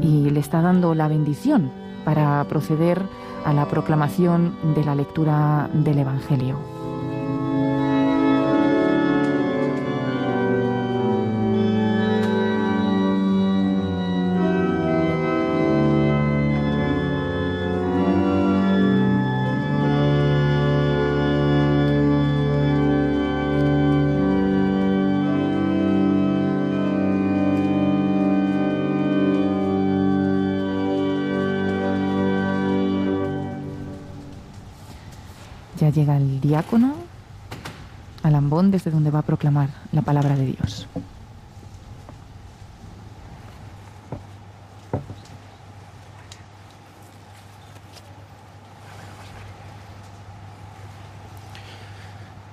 y 0.01 0.29
le 0.31 0.39
está 0.41 0.61
dando 0.61 0.93
la 0.95 1.07
bendición 1.07 1.71
para 2.03 2.43
proceder 2.49 3.01
a 3.45 3.53
la 3.53 3.67
proclamación 3.67 4.55
de 4.75 4.83
la 4.83 4.95
lectura 4.95 5.69
del 5.71 5.99
Evangelio. 5.99 6.74
Llega 35.91 36.17
el 36.17 36.41
diácono 36.41 36.95
al 38.23 38.35
ambón 38.35 38.71
desde 38.71 38.91
donde 38.91 39.11
va 39.11 39.19
a 39.19 39.21
proclamar 39.21 39.69
la 39.91 40.01
palabra 40.01 40.35
de 40.35 40.45
Dios. 40.45 40.87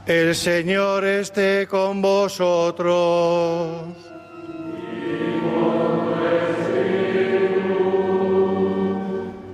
El 0.05 0.35
Señor 0.35 1.05
esté 1.07 1.67
con 1.69 2.03
vosotros. 2.03 3.95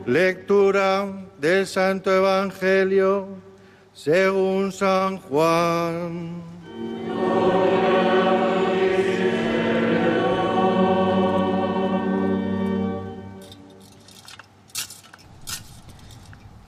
Lectura 0.06 1.06
del 1.38 1.66
Santo 1.66 2.10
Evangelio 2.10 3.47
según 3.98 4.70
San 4.70 5.16
Juan. 5.18 6.40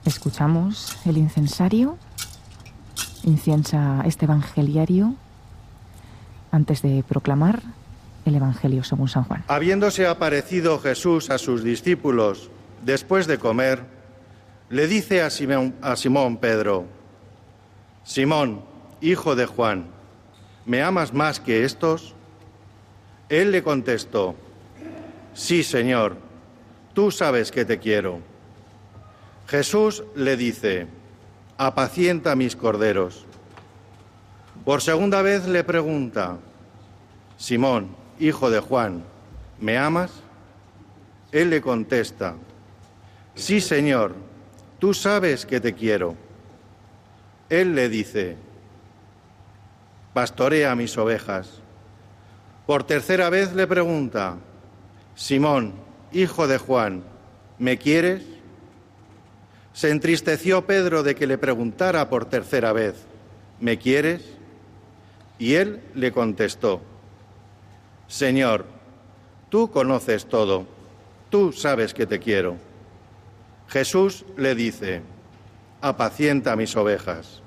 Escuchamos 0.03 0.97
el 1.05 1.17
incensario, 1.17 1.97
inciensa 3.23 4.03
este 4.05 4.25
evangeliario 4.25 5.15
antes 6.51 6.81
de 6.81 7.01
proclamar 7.07 7.61
el 8.25 8.35
Evangelio 8.35 8.83
según 8.83 9.07
San 9.07 9.23
Juan. 9.23 9.45
Habiéndose 9.47 10.05
aparecido 10.05 10.79
Jesús 10.79 11.29
a 11.29 11.37
sus 11.37 11.63
discípulos 11.63 12.51
después 12.83 13.25
de 13.25 13.37
comer, 13.37 13.85
le 14.69 14.87
dice 14.87 15.21
a 15.21 15.29
Simón, 15.29 15.73
a 15.81 15.95
Simón 15.95 16.35
Pedro, 16.37 17.00
Simón, 18.03 18.63
hijo 18.99 19.35
de 19.35 19.45
Juan, 19.45 19.87
¿me 20.65 20.81
amas 20.81 21.13
más 21.13 21.39
que 21.39 21.63
estos? 21.63 22.15
Él 23.29 23.51
le 23.51 23.63
contestó, 23.63 24.35
Sí, 25.33 25.63
Señor, 25.63 26.17
tú 26.93 27.09
sabes 27.09 27.51
que 27.51 27.63
te 27.63 27.79
quiero. 27.79 28.19
Jesús 29.47 30.03
le 30.13 30.35
dice, 30.35 30.87
apacienta 31.57 32.35
mis 32.35 32.55
corderos. 32.55 33.25
Por 34.65 34.81
segunda 34.81 35.21
vez 35.21 35.47
le 35.47 35.63
pregunta, 35.63 36.37
Simón, 37.37 37.95
hijo 38.19 38.49
de 38.49 38.59
Juan, 38.59 39.03
¿me 39.59 39.77
amas? 39.77 40.11
Él 41.31 41.49
le 41.49 41.61
contesta, 41.61 42.35
Sí, 43.33 43.61
Señor, 43.61 44.13
tú 44.79 44.93
sabes 44.93 45.45
que 45.45 45.61
te 45.61 45.73
quiero. 45.73 46.15
Él 47.51 47.75
le 47.75 47.89
dice, 47.89 48.37
pastorea 50.13 50.73
mis 50.73 50.97
ovejas. 50.97 51.59
Por 52.65 52.85
tercera 52.85 53.29
vez 53.29 53.53
le 53.53 53.67
pregunta, 53.67 54.37
Simón, 55.15 55.73
hijo 56.13 56.47
de 56.47 56.57
Juan, 56.57 57.03
¿me 57.59 57.77
quieres? 57.77 58.23
Se 59.73 59.89
entristeció 59.89 60.65
Pedro 60.65 61.03
de 61.03 61.13
que 61.13 61.27
le 61.27 61.37
preguntara 61.37 62.09
por 62.09 62.23
tercera 62.23 62.71
vez, 62.71 62.95
¿me 63.59 63.77
quieres? 63.77 64.23
Y 65.37 65.55
él 65.55 65.81
le 65.93 66.13
contestó, 66.13 66.79
Señor, 68.07 68.65
tú 69.49 69.69
conoces 69.71 70.25
todo, 70.25 70.67
tú 71.29 71.51
sabes 71.51 71.93
que 71.93 72.07
te 72.07 72.19
quiero. 72.19 72.55
Jesús 73.67 74.23
le 74.37 74.55
dice, 74.55 75.01
apacienta 75.81 76.55
mis 76.55 76.77
ovejas. 76.77 77.40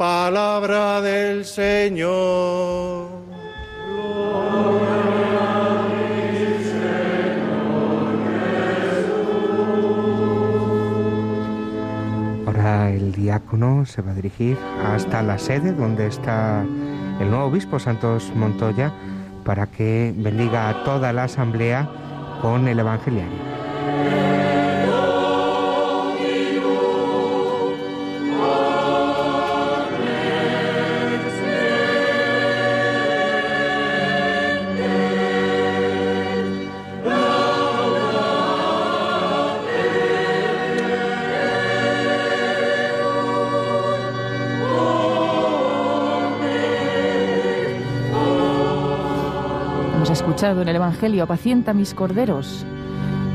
Palabra 0.00 1.02
del 1.02 1.44
Señor. 1.44 3.10
Ahora 12.46 12.90
el 12.92 13.12
diácono 13.12 13.84
se 13.84 14.00
va 14.00 14.12
a 14.12 14.14
dirigir 14.14 14.56
hasta 14.86 15.20
la 15.20 15.36
sede 15.36 15.74
donde 15.74 16.06
está 16.06 16.64
el 17.20 17.28
nuevo 17.28 17.44
obispo 17.44 17.78
Santos 17.78 18.32
Montoya 18.34 18.94
para 19.44 19.66
que 19.66 20.14
bendiga 20.16 20.70
a 20.70 20.82
toda 20.82 21.12
la 21.12 21.24
asamblea 21.24 21.86
con 22.40 22.68
el 22.68 22.80
en 50.42 50.68
el 50.68 50.76
Evangelio, 50.76 51.24
apacienta 51.24 51.74
mis 51.74 51.92
corderos, 51.92 52.64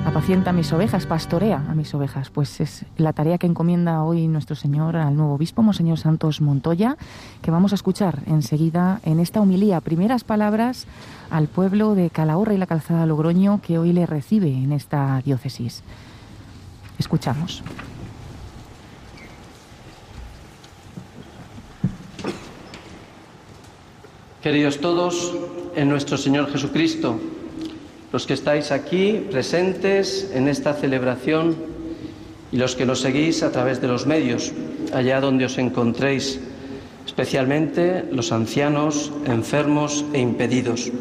apacienta 0.07 0.51
mis 0.51 0.73
ovejas, 0.73 1.05
pastorea 1.05 1.63
a 1.69 1.75
mis 1.75 1.93
ovejas. 1.93 2.31
Pues 2.31 2.59
es 2.59 2.83
la 2.97 3.13
tarea 3.13 3.37
que 3.37 3.45
encomienda 3.45 4.01
hoy 4.01 4.27
nuestro 4.27 4.55
Señor 4.55 4.95
al 4.95 5.15
nuevo 5.15 5.35
obispo, 5.35 5.61
Monseñor 5.61 5.99
Santos 5.99 6.41
Montoya, 6.41 6.97
que 7.43 7.51
vamos 7.51 7.73
a 7.73 7.75
escuchar 7.75 8.23
enseguida 8.25 9.01
en 9.05 9.19
esta 9.19 9.39
humilía. 9.39 9.81
Primeras 9.81 10.23
palabras 10.23 10.87
al 11.29 11.47
pueblo 11.47 11.93
de 11.93 12.09
Calahorra 12.09 12.55
y 12.55 12.57
la 12.57 12.65
Calzada 12.65 13.05
Logroño 13.05 13.61
que 13.61 13.77
hoy 13.77 13.93
le 13.93 14.07
recibe 14.07 14.51
en 14.51 14.71
esta 14.71 15.21
diócesis. 15.23 15.83
Escuchamos. 16.97 17.61
Queridos 24.41 24.79
todos, 24.79 25.33
en 25.75 25.89
nuestro 25.89 26.17
Señor 26.17 26.51
Jesucristo, 26.51 27.19
los 28.11 28.25
que 28.25 28.33
estáis 28.33 28.71
aquí 28.71 29.25
presentes 29.29 30.31
en 30.33 30.47
esta 30.47 30.73
celebración 30.73 31.55
y 32.51 32.57
los 32.57 32.75
que 32.75 32.85
nos 32.85 33.01
seguís 33.01 33.43
a 33.43 33.51
través 33.51 33.81
de 33.81 33.87
los 33.87 34.05
medios, 34.05 34.53
allá 34.93 35.19
donde 35.19 35.45
os 35.45 35.57
encontréis, 35.57 36.39
especialmente 37.05 38.05
los 38.11 38.31
ancianos, 38.31 39.11
enfermos 39.25 40.05
e 40.13 40.19
impedidos. 40.19 40.91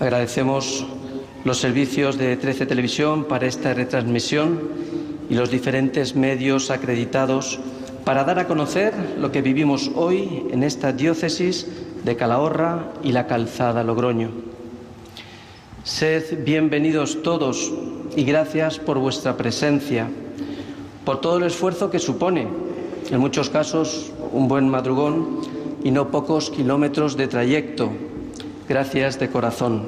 Agradecemos 0.00 0.86
los 1.44 1.58
servicios 1.58 2.18
de 2.18 2.36
13 2.36 2.66
Televisión 2.66 3.24
para 3.24 3.46
esta 3.46 3.74
retransmisión 3.74 4.60
y 5.28 5.34
los 5.34 5.50
diferentes 5.50 6.16
medios 6.16 6.70
acreditados 6.70 7.60
para 8.04 8.24
dar 8.24 8.38
a 8.38 8.46
conocer 8.46 8.94
lo 9.18 9.32
que 9.32 9.42
vivimos 9.42 9.90
hoy 9.94 10.44
en 10.50 10.62
esta 10.62 10.92
diócesis 10.92 11.66
de 12.06 12.14
Calahorra 12.14 12.92
y 13.02 13.10
la 13.10 13.26
Calzada 13.26 13.82
Logroño. 13.82 14.30
Sed 15.82 16.44
bienvenidos 16.44 17.20
todos 17.24 17.72
y 18.14 18.22
gracias 18.22 18.78
por 18.78 19.00
vuestra 19.00 19.36
presencia, 19.36 20.08
por 21.04 21.20
todo 21.20 21.38
el 21.38 21.42
esfuerzo 21.42 21.90
que 21.90 21.98
supone, 21.98 22.46
en 23.10 23.18
muchos 23.18 23.50
casos, 23.50 24.12
un 24.30 24.46
buen 24.46 24.68
madrugón 24.68 25.40
y 25.82 25.90
no 25.90 26.12
pocos 26.12 26.48
kilómetros 26.50 27.16
de 27.16 27.26
trayecto. 27.26 27.90
Gracias 28.68 29.18
de 29.18 29.28
corazón. 29.28 29.86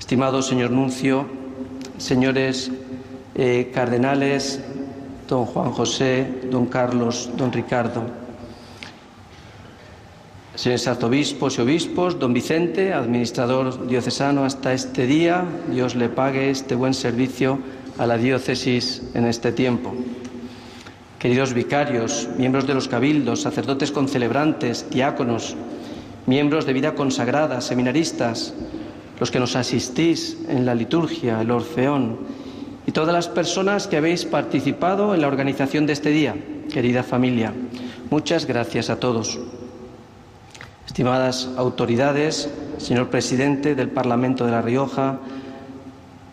Estimado 0.00 0.40
señor 0.40 0.70
Nuncio, 0.70 1.26
señores 1.98 2.70
eh, 3.34 3.70
cardenales, 3.74 4.60
don 5.28 5.44
Juan 5.44 5.72
José, 5.72 6.26
don 6.50 6.64
Carlos, 6.64 7.28
don 7.36 7.52
Ricardo, 7.52 8.23
Señores 10.54 10.86
arzobispos 10.86 11.58
y 11.58 11.62
obispos, 11.62 12.20
don 12.20 12.32
Vicente, 12.32 12.92
administrador 12.92 13.88
diocesano 13.88 14.44
hasta 14.44 14.72
este 14.72 15.04
día, 15.04 15.44
Dios 15.68 15.96
le 15.96 16.08
pague 16.08 16.48
este 16.48 16.76
buen 16.76 16.94
servicio 16.94 17.58
a 17.98 18.06
la 18.06 18.16
diócesis 18.18 19.02
en 19.14 19.26
este 19.26 19.50
tiempo. 19.50 19.92
Queridos 21.18 21.54
vicarios, 21.54 22.28
miembros 22.38 22.68
de 22.68 22.74
los 22.74 22.86
cabildos, 22.86 23.42
sacerdotes 23.42 23.90
concelebrantes, 23.90 24.88
diáconos, 24.90 25.56
miembros 26.26 26.66
de 26.66 26.72
vida 26.72 26.94
consagrada, 26.94 27.60
seminaristas, 27.60 28.54
los 29.18 29.32
que 29.32 29.40
nos 29.40 29.56
asistís 29.56 30.38
en 30.48 30.64
la 30.64 30.76
liturgia, 30.76 31.40
el 31.40 31.50
orfeón, 31.50 32.18
y 32.86 32.92
todas 32.92 33.12
las 33.12 33.26
personas 33.26 33.88
que 33.88 33.96
habéis 33.96 34.24
participado 34.24 35.16
en 35.16 35.20
la 35.20 35.26
organización 35.26 35.84
de 35.86 35.94
este 35.94 36.10
día, 36.10 36.36
querida 36.72 37.02
familia. 37.02 37.52
Muchas 38.08 38.46
gracias 38.46 38.88
a 38.88 39.00
todos. 39.00 39.40
Estimadas 40.86 41.48
autoridades, 41.56 42.50
señor 42.78 43.08
presidente 43.08 43.74
del 43.74 43.88
Parlamento 43.88 44.44
de 44.44 44.52
La 44.52 44.62
Rioja, 44.62 45.18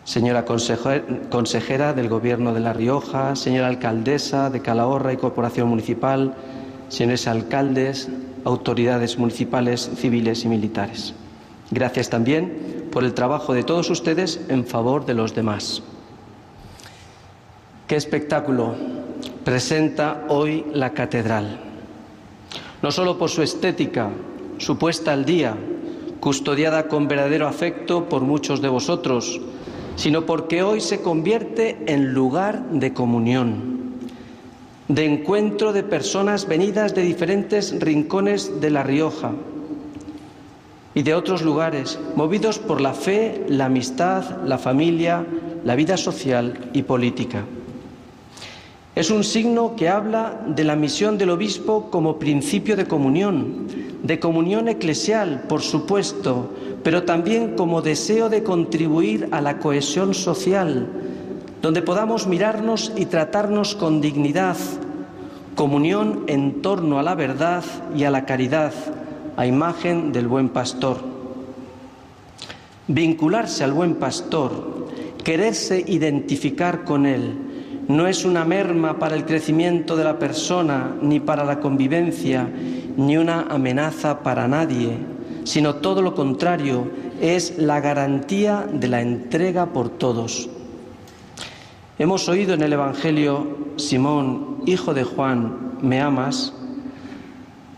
señora 0.04 0.44
consejera 0.44 1.94
del 1.94 2.08
Gobierno 2.08 2.52
de 2.52 2.60
La 2.60 2.72
Rioja, 2.72 3.34
señora 3.34 3.68
alcaldesa 3.68 4.50
de 4.50 4.60
Calahorra 4.60 5.12
y 5.12 5.16
Corporación 5.16 5.68
Municipal, 5.68 6.34
señores 6.90 7.26
alcaldes, 7.26 8.08
autoridades 8.44 9.18
municipales, 9.18 9.90
civiles 9.96 10.44
y 10.44 10.48
militares. 10.48 11.14
Gracias 11.70 12.10
también 12.10 12.88
por 12.92 13.04
el 13.04 13.14
trabajo 13.14 13.54
de 13.54 13.64
todos 13.64 13.88
ustedes 13.88 14.38
en 14.48 14.66
favor 14.66 15.06
de 15.06 15.14
los 15.14 15.34
demás. 15.34 15.82
¿Qué 17.86 17.96
espectáculo 17.96 18.74
presenta 19.44 20.24
hoy 20.28 20.66
la 20.74 20.90
catedral? 20.90 21.58
No 22.82 22.90
solo 22.90 23.16
por 23.16 23.30
su 23.30 23.42
estética, 23.42 24.10
su 24.62 24.78
puesta 24.78 25.12
al 25.12 25.24
día, 25.24 25.56
custodiada 26.20 26.86
con 26.86 27.08
verdadero 27.08 27.48
afecto 27.48 28.08
por 28.08 28.22
muchos 28.22 28.62
de 28.62 28.68
vosotros, 28.68 29.40
sino 29.96 30.24
porque 30.24 30.62
hoy 30.62 30.80
se 30.80 31.02
convierte 31.02 31.78
en 31.86 32.14
lugar 32.14 32.70
de 32.70 32.94
comunión, 32.94 33.96
de 34.86 35.04
encuentro 35.04 35.72
de 35.72 35.82
personas 35.82 36.46
venidas 36.46 36.94
de 36.94 37.02
diferentes 37.02 37.80
rincones 37.80 38.60
de 38.60 38.70
La 38.70 38.84
Rioja 38.84 39.32
y 40.94 41.02
de 41.02 41.14
otros 41.16 41.42
lugares, 41.42 41.98
movidos 42.14 42.60
por 42.60 42.80
la 42.80 42.94
fe, 42.94 43.44
la 43.48 43.64
amistad, 43.64 44.44
la 44.44 44.58
familia, 44.58 45.26
la 45.64 45.74
vida 45.74 45.96
social 45.96 46.70
y 46.72 46.82
política. 46.82 47.44
Es 48.94 49.10
un 49.10 49.24
signo 49.24 49.74
que 49.74 49.88
habla 49.88 50.40
de 50.46 50.62
la 50.62 50.76
misión 50.76 51.18
del 51.18 51.30
obispo 51.30 51.90
como 51.90 52.20
principio 52.20 52.76
de 52.76 52.86
comunión, 52.86 53.66
de 54.02 54.18
comunión 54.18 54.68
eclesial, 54.68 55.44
por 55.48 55.62
supuesto, 55.62 56.50
pero 56.82 57.04
también 57.04 57.54
como 57.54 57.82
deseo 57.82 58.28
de 58.28 58.42
contribuir 58.42 59.28
a 59.30 59.40
la 59.40 59.58
cohesión 59.58 60.14
social, 60.14 60.88
donde 61.60 61.82
podamos 61.82 62.26
mirarnos 62.26 62.92
y 62.96 63.06
tratarnos 63.06 63.76
con 63.76 64.00
dignidad, 64.00 64.56
comunión 65.54 66.24
en 66.26 66.62
torno 66.62 66.98
a 66.98 67.02
la 67.02 67.14
verdad 67.14 67.62
y 67.96 68.04
a 68.04 68.10
la 68.10 68.26
caridad, 68.26 68.72
a 69.36 69.46
imagen 69.46 70.12
del 70.12 70.26
buen 70.26 70.48
pastor. 70.48 70.98
Vincularse 72.88 73.62
al 73.62 73.72
buen 73.72 73.94
pastor, 73.94 74.88
quererse 75.22 75.84
identificar 75.86 76.82
con 76.84 77.06
él, 77.06 77.36
no 77.88 78.06
es 78.06 78.24
una 78.24 78.44
merma 78.44 78.98
para 78.98 79.16
el 79.16 79.24
crecimiento 79.24 79.96
de 79.96 80.04
la 80.04 80.18
persona 80.18 80.94
ni 81.02 81.20
para 81.20 81.44
la 81.44 81.60
convivencia, 81.60 82.48
ni 82.96 83.16
una 83.16 83.42
amenaza 83.42 84.22
para 84.22 84.48
nadie. 84.48 84.98
sino 85.44 85.74
todo 85.76 86.02
lo 86.02 86.14
contrario, 86.14 86.88
es 87.20 87.58
la 87.58 87.80
garantía 87.80 88.64
de 88.72 88.86
la 88.86 89.00
entrega 89.00 89.66
por 89.66 89.88
todos. 89.88 90.48
Hemos 91.98 92.28
oído 92.28 92.54
en 92.54 92.62
el 92.62 92.72
Evangelio, 92.72 93.58
Simón, 93.76 94.62
hijo 94.66 94.94
de 94.94 95.04
Juan, 95.04 95.78
¿me 95.82 96.00
amas? 96.00 96.52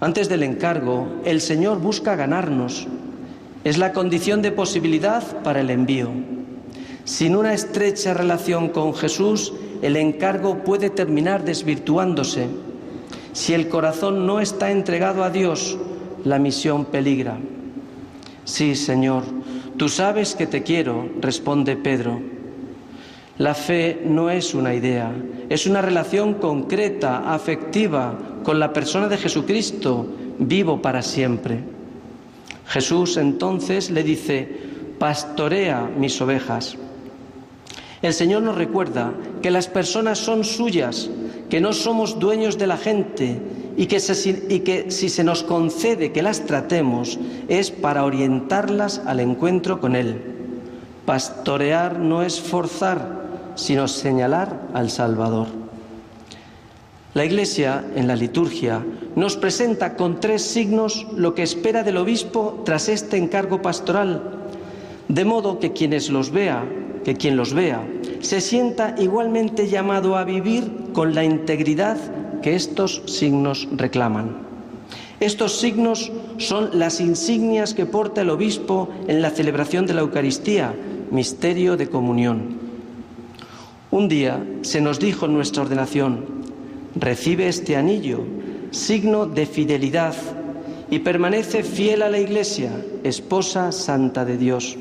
Antes 0.01 0.29
del 0.29 0.43
encargo, 0.43 1.09
el 1.25 1.41
Señor 1.41 1.81
busca 1.81 2.17
ganarnos. 2.17 2.87
Es 3.65 3.79
la 3.79 3.93
condición 3.93 4.43
de 4.43 4.53
posibilidad 4.53 5.43
para 5.43 5.61
el 5.61 5.71
envío. 5.71 6.11
Sin 7.05 7.37
una 7.37 7.55
estrecha 7.55 8.15
relación 8.15 8.69
con 8.69 8.95
Jesús, 8.95 9.53
el 9.83 9.97
encargo 9.97 10.65
puede 10.65 10.91
terminar 10.91 11.45
desvirtuándose. 11.45 12.49
Si 13.35 13.53
el 13.53 13.69
corazón 13.69 14.27
no 14.27 14.39
está 14.39 14.71
entregado 14.71 15.25
a 15.25 15.29
Dios, 15.31 15.77
la 16.23 16.39
misión 16.39 16.85
peligra. 16.85 17.37
Sí, 18.45 18.77
Señor, 18.77 19.25
tú 19.77 19.89
sabes 19.89 20.37
que 20.37 20.47
te 20.47 20.63
quiero, 20.63 21.09
responde 21.21 21.77
Pedro. 21.77 22.21
La 23.39 23.55
fe 23.55 24.01
no 24.07 24.31
es 24.31 24.55
una 24.55 24.73
idea, 24.73 25.13
es 25.49 25.67
una 25.67 25.83
relación 25.83 26.35
concreta, 26.35 27.35
afectiva, 27.35 28.17
con 28.45 28.61
la 28.61 28.73
persona 28.73 29.09
de 29.09 29.19
Jesucristo, 29.19 30.07
vivo 30.39 30.81
para 30.81 31.03
siempre. 31.03 31.59
Jesús 32.69 33.17
entonces 33.17 33.91
le 33.91 34.05
dice, 34.05 34.49
pastorea 35.01 35.91
mis 35.99 36.21
ovejas. 36.21 36.79
El 38.05 38.13
Señor 38.13 38.43
nos 38.43 38.57
recuerda 38.57 39.15
que 39.41 39.51
las 39.51 39.67
personas 39.67 40.19
son 40.19 40.45
suyas, 40.45 41.09
que 41.49 41.63
no 41.63 41.73
somos 41.73 42.19
dueños 42.19 42.59
de 42.59 42.67
la 42.67 42.77
gente 42.77 43.41
y 43.79 43.87
que, 43.87 43.99
si 44.91 45.09
se 45.09 45.25
nos 45.25 45.43
concede 45.43 46.13
que 46.13 46.23
las 46.23 46.45
tratemos 46.45 47.19
es 47.49 47.71
para 47.71 48.05
orientarlas 48.05 49.01
al 49.07 49.21
encuentro 49.21 49.81
con 49.81 49.97
Él. 49.97 50.21
Pastorear 51.07 51.99
no 51.99 52.23
es 52.23 52.43
forzar, 52.43 53.25
sino 53.55 53.89
señalar 53.89 54.69
al 54.75 54.91
Salvador. 54.91 55.47
La 57.15 57.25
Iglesia, 57.25 57.87
en 57.97 58.07
la 58.07 58.17
liturgia, 58.17 58.85
nos 59.17 59.39
presenta 59.39 59.97
con 59.97 60.21
tres 60.21 60.43
signos 60.43 61.07
lo 61.17 61.35
que 61.35 61.43
espera 61.43 61.83
del 61.83 61.97
obispo 61.97 62.61
tras 62.67 62.91
este 62.91 63.17
encargo 63.17 63.63
pastoral, 63.63 64.51
de 65.09 65.25
modo 65.25 65.59
que 65.59 65.73
quienes 65.73 66.11
los 66.11 66.31
vea, 66.31 66.67
que 67.05 67.15
quien 67.15 67.37
los 67.37 67.53
vea, 67.53 67.87
se 68.25 68.41
sienta 68.41 68.95
igualmente 68.99 69.69
llamado 69.69 70.17
a 70.17 70.25
vivir 70.25 70.93
con 70.95 71.15
la 71.15 71.25
integridad 71.25 71.99
que 72.41 72.55
estos 72.55 73.03
signos 73.05 73.69
reclaman. 73.71 74.39
Estos 75.21 75.61
signos 75.61 76.11
son 76.39 76.79
las 76.79 77.01
insignias 77.01 77.75
que 77.75 77.85
porta 77.85 78.23
el 78.23 78.31
obispo 78.31 78.89
en 79.09 79.21
la 79.21 79.31
celebración 79.31 79.85
de 79.85 79.93
la 79.93 80.01
Eucaristía, 80.01 80.75
misterio 81.11 81.77
de 81.77 81.89
comunión. 81.91 82.59
Un 83.91 84.09
día 84.09 84.43
se 84.63 84.81
nos 84.81 84.99
dijo 84.99 85.27
en 85.27 85.35
nuestra 85.35 85.63
ordenación, 85.63 86.25
recibe 86.97 87.49
este 87.49 87.77
anillo, 87.77 88.21
signo 88.71 89.27
de 89.27 89.45
fidelidad, 89.45 90.15
y 90.91 91.01
permanece 91.01 91.63
fiel 91.63 92.03
a 92.03 92.09
la 92.09 92.19
Iglesia, 92.19 92.71
esposa 93.03 93.71
santa 93.71 94.25
de 94.25 94.39
Dios. 94.39 94.79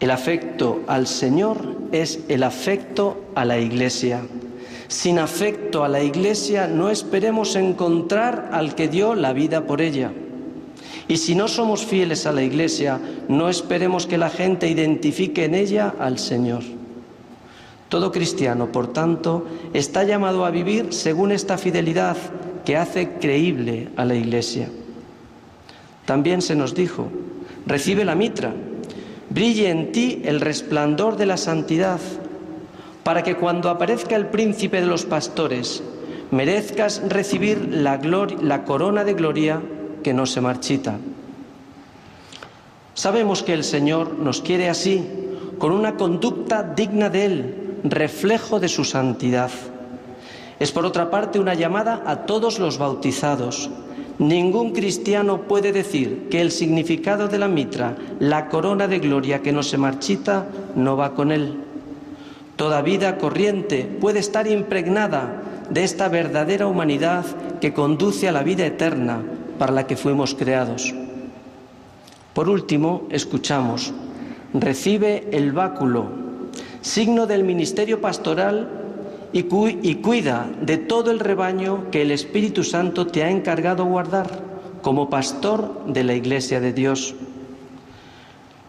El 0.00 0.10
afecto 0.10 0.80
al 0.86 1.06
Señor 1.06 1.76
es 1.92 2.20
el 2.28 2.42
afecto 2.42 3.24
a 3.34 3.44
la 3.44 3.58
Iglesia. 3.58 4.22
Sin 4.88 5.18
afecto 5.18 5.84
a 5.84 5.88
la 5.88 6.02
Iglesia 6.02 6.66
no 6.66 6.90
esperemos 6.90 7.56
encontrar 7.56 8.50
al 8.52 8.74
que 8.74 8.88
dio 8.88 9.14
la 9.14 9.32
vida 9.32 9.66
por 9.66 9.80
ella. 9.80 10.12
Y 11.06 11.18
si 11.18 11.34
no 11.34 11.48
somos 11.48 11.84
fieles 11.84 12.26
a 12.26 12.32
la 12.32 12.42
Iglesia, 12.42 12.98
no 13.28 13.48
esperemos 13.48 14.06
que 14.06 14.18
la 14.18 14.30
gente 14.30 14.68
identifique 14.68 15.44
en 15.44 15.54
ella 15.54 15.94
al 15.98 16.18
Señor. 16.18 16.62
Todo 17.88 18.10
cristiano, 18.10 18.72
por 18.72 18.92
tanto, 18.92 19.46
está 19.72 20.04
llamado 20.04 20.44
a 20.44 20.50
vivir 20.50 20.92
según 20.92 21.30
esta 21.30 21.58
fidelidad 21.58 22.16
que 22.64 22.76
hace 22.76 23.12
creíble 23.20 23.90
a 23.96 24.04
la 24.04 24.14
Iglesia. 24.14 24.68
También 26.06 26.42
se 26.42 26.56
nos 26.56 26.74
dijo, 26.74 27.08
recibe 27.66 28.04
la 28.04 28.14
mitra, 28.14 28.54
brille 29.34 29.68
en 29.68 29.90
ti 29.90 30.22
el 30.24 30.40
resplandor 30.40 31.16
de 31.16 31.26
la 31.26 31.36
santidad, 31.36 31.98
para 33.02 33.24
que 33.24 33.34
cuando 33.34 33.68
aparezca 33.68 34.14
el 34.14 34.28
príncipe 34.28 34.80
de 34.80 34.86
los 34.86 35.04
pastores, 35.04 35.82
merezcas 36.30 37.02
recibir 37.08 37.68
la, 37.68 37.98
la 38.40 38.64
corona 38.64 39.02
de 39.02 39.14
gloria 39.14 39.60
que 40.04 40.14
no 40.14 40.24
se 40.24 40.40
marchita. 40.40 40.98
Sabemos 42.94 43.42
que 43.42 43.54
el 43.54 43.64
Señor 43.64 44.12
nos 44.18 44.40
quiere 44.40 44.68
así, 44.68 45.04
con 45.58 45.72
una 45.72 45.96
conducta 45.96 46.62
digna 46.62 47.10
de 47.10 47.26
Él, 47.26 47.54
reflejo 47.82 48.60
de 48.60 48.68
su 48.68 48.84
santidad. 48.84 49.50
Es 50.60 50.70
por 50.70 50.86
otra 50.86 51.10
parte 51.10 51.40
una 51.40 51.54
llamada 51.54 52.04
a 52.06 52.24
todos 52.24 52.60
los 52.60 52.78
bautizados, 52.78 53.68
Ningún 54.18 54.72
cristiano 54.72 55.42
puede 55.42 55.72
decir 55.72 56.28
que 56.30 56.40
el 56.40 56.52
significado 56.52 57.26
de 57.26 57.38
la 57.38 57.48
mitra, 57.48 57.96
la 58.20 58.48
corona 58.48 58.86
de 58.86 59.00
gloria 59.00 59.42
que 59.42 59.52
no 59.52 59.62
se 59.62 59.76
marchita, 59.76 60.46
no 60.76 60.96
va 60.96 61.14
con 61.14 61.32
él. 61.32 61.58
Toda 62.56 62.82
vida 62.82 63.18
corriente 63.18 63.84
puede 64.00 64.20
estar 64.20 64.46
impregnada 64.46 65.42
de 65.68 65.82
esta 65.82 66.08
verdadera 66.08 66.68
humanidad 66.68 67.24
que 67.60 67.72
conduce 67.72 68.28
a 68.28 68.32
la 68.32 68.44
vida 68.44 68.64
eterna 68.64 69.20
para 69.58 69.72
la 69.72 69.86
que 69.86 69.96
fuimos 69.96 70.34
creados. 70.34 70.94
Por 72.34 72.48
último, 72.48 73.08
escuchamos, 73.10 73.92
recibe 74.52 75.26
el 75.32 75.50
báculo, 75.50 76.06
signo 76.82 77.26
del 77.26 77.42
ministerio 77.42 78.00
pastoral 78.00 78.83
y, 79.34 79.94
cuida 79.96 80.48
de 80.60 80.76
todo 80.76 81.10
el 81.10 81.18
rebaño 81.18 81.90
que 81.90 82.02
el 82.02 82.12
Espíritu 82.12 82.62
Santo 82.62 83.08
te 83.08 83.24
ha 83.24 83.30
encargado 83.30 83.84
guardar 83.84 84.28
como 84.80 85.10
pastor 85.10 85.86
de 85.88 86.04
la 86.04 86.14
Iglesia 86.14 86.60
de 86.60 86.72
Dios. 86.72 87.16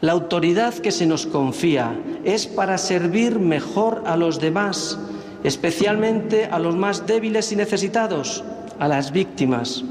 La 0.02 0.14
autoridad 0.14 0.74
que 0.74 0.92
se 0.92 1.06
nos 1.06 1.28
confía 1.28 1.96
es 2.24 2.48
para 2.48 2.80
servir 2.80 3.38
mejor 3.38 4.02
a 4.08 4.18
los 4.18 4.40
demás, 4.40 4.98
especialmente 5.44 6.46
a 6.46 6.58
los 6.58 6.76
más 6.76 7.06
débiles 7.06 7.52
y 7.52 7.56
necesitados, 7.56 8.44
a 8.80 8.88
las 8.88 9.12
víctimas. 9.12 9.84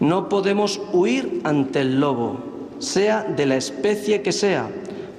No 0.00 0.30
podemos 0.30 0.80
huir 0.94 1.42
ante 1.44 1.82
el 1.82 2.00
lobo, 2.00 2.40
sea 2.78 3.22
de 3.24 3.44
la 3.44 3.56
especie 3.56 4.22
que 4.22 4.32
sea, 4.32 4.70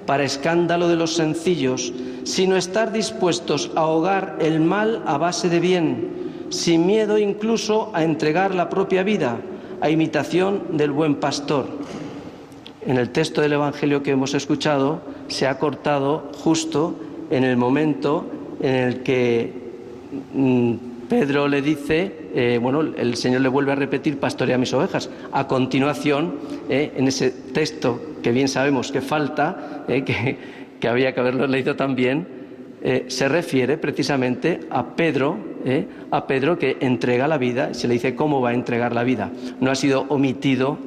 para 0.06 0.24
escándalo 0.24 0.88
de 0.88 0.96
los 0.96 1.16
sencillos, 1.16 1.94
sino 2.24 2.56
estar 2.56 2.92
dispuestos 2.92 3.72
a 3.76 3.82
ahogar 3.82 4.38
el 4.40 4.60
mal 4.60 5.04
a 5.06 5.18
base 5.18 5.50
de 5.50 5.60
bien, 5.60 6.48
sin 6.50 6.86
miedo 6.86 7.18
incluso 7.18 7.92
a 7.94 8.04
entregar 8.04 8.54
la 8.54 8.70
propia 8.70 9.04
vida, 9.04 9.40
a 9.80 9.90
imitación 9.90 10.78
del 10.78 10.92
buen 10.92 11.16
pastor. 11.16 11.68
En 12.86 12.98
el 12.98 13.10
texto 13.10 13.42
del 13.42 13.54
Evangelio 13.54 14.02
que 14.02 14.12
hemos 14.12 14.34
escuchado 14.34 15.02
se 15.28 15.48
ha 15.48 15.60
cortado 15.60 16.30
justo 16.44 16.96
en 17.30 17.44
el 17.44 17.58
momento 17.58 18.26
en 18.60 18.76
el 18.76 19.04
que 19.04 19.54
mm, 20.34 20.74
Pedro 21.08 21.48
le 21.48 21.62
dice, 21.62 22.21
eh, 22.34 22.60
bueno, 22.62 22.82
el 22.82 23.16
Señor 23.16 23.42
le 23.42 23.50
vuelve 23.50 23.72
a 23.72 23.76
repetir, 23.76 24.20
pastorea 24.20 24.58
mis 24.58 24.74
ovejas. 24.74 25.10
A 25.32 25.48
continuación, 25.48 26.36
eh, 26.70 26.94
en 26.96 27.08
ese 27.08 27.32
texto 27.32 28.00
que 28.22 28.32
bien 28.32 28.48
sabemos 28.48 28.92
que 28.92 29.02
falta, 29.02 29.86
eh, 29.88 30.04
que, 30.04 30.38
que 30.80 30.88
había 30.88 31.14
que 31.14 31.20
haberlo 31.20 31.48
leído 31.48 31.76
también, 31.76 32.42
se 33.10 33.30
refiere 33.30 33.78
precisamente 33.78 34.62
a 34.72 34.96
Pedro, 34.96 35.38
a 36.10 36.26
Pedro 36.26 36.58
que 36.58 36.78
entrega 36.80 37.28
la 37.28 37.38
vida, 37.38 37.76
se 37.76 37.88
le 37.88 37.94
dice 37.94 38.16
cómo 38.16 38.42
va 38.42 38.50
a 38.50 38.54
entregar 38.56 38.96
la 38.96 39.04
vida. 39.04 39.30
No 39.60 39.70
ha 39.70 39.76
sido 39.76 40.08
omitido 40.10 40.80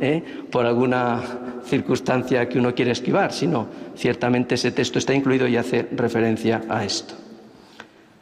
por 0.51 0.66
alguna 0.66 1.22
circunstancia 1.64 2.49
que 2.49 2.59
uno 2.59 2.74
quiere 2.74 2.90
esquivar, 2.90 3.32
sino 3.32 3.68
ciertamente 3.95 4.57
ese 4.57 4.72
texto 4.72 4.99
está 4.99 5.14
incluido 5.14 5.47
y 5.47 5.57
hace 5.57 5.86
referencia 5.92 6.62
a 6.68 6.84
esto. 6.84 7.14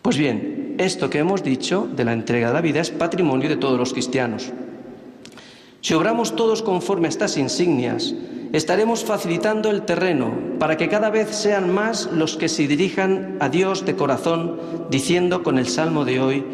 Pues 0.03 0.19
bien, 0.19 0.75
esto 0.79 1.09
que 1.09 1.21
hemos 1.21 1.45
dicho 1.45 1.89
de 1.95 2.05
la 2.05 2.13
entrega 2.13 2.49
de 2.49 2.55
la 2.55 2.61
vida 2.61 2.81
es 2.81 2.91
patrimonio 2.91 3.49
de 3.49 3.57
todos 3.57 3.79
los 3.79 3.93
cristianos. 3.93 4.51
Si 5.81 5.95
obramos 5.95 6.35
todos 6.35 6.61
conforme 6.63 7.07
a 7.07 7.11
estas 7.11 7.37
insignias, 7.37 8.13
estaremos 8.53 9.05
facilitando 9.05 9.71
el 9.71 9.83
terreno 9.83 10.33
para 10.59 10.77
que 10.77 10.89
cada 10.89 11.09
vez 11.11 11.29
sean 11.31 11.73
más 11.73 12.11
los 12.13 12.37
que 12.37 12.49
se 12.49 12.67
dirijan 12.67 13.37
a 13.39 13.49
Dios 13.49 13.85
de 13.85 13.95
corazón, 13.95 14.59
diciendo 14.91 15.45
con 15.45 15.57
el 15.57 15.69
salmo 15.69 16.05
de 16.05 16.21
hoy, 16.21 16.45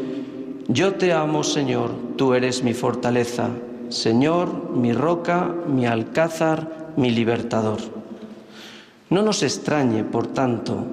Yo 0.68 0.96
te 0.96 1.14
amo, 1.14 1.42
Señor, 1.42 1.90
tú 2.16 2.34
eres 2.34 2.62
mi 2.62 2.74
fortaleza, 2.74 3.48
Señor, 3.88 4.72
mi 4.72 4.92
roca, 4.92 5.54
mi 5.66 5.86
alcázar, 5.86 6.92
mi 6.98 7.10
libertador. 7.10 7.78
No 9.08 9.22
nos 9.22 9.42
extrañe, 9.42 10.04
por 10.04 10.26
tanto, 10.26 10.84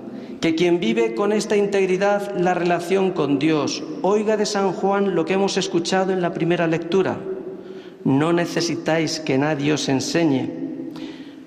que 0.41 0.55
quien 0.55 0.79
vive 0.79 1.15
con 1.15 1.31
esta 1.31 1.55
integridad 1.55 2.37
la 2.37 2.53
relación 2.53 3.11
con 3.11 3.39
Dios. 3.39 3.83
Oiga 4.01 4.37
de 4.37 4.45
San 4.45 4.71
Juan 4.71 5.15
lo 5.15 5.25
que 5.25 5.33
hemos 5.33 5.57
escuchado 5.57 6.11
en 6.11 6.21
la 6.21 6.33
primera 6.33 6.67
lectura. 6.67 7.17
No 8.03 8.33
necesitáis 8.33 9.19
que 9.19 9.37
nadie 9.37 9.73
os 9.73 9.89
enseñe, 9.89 10.49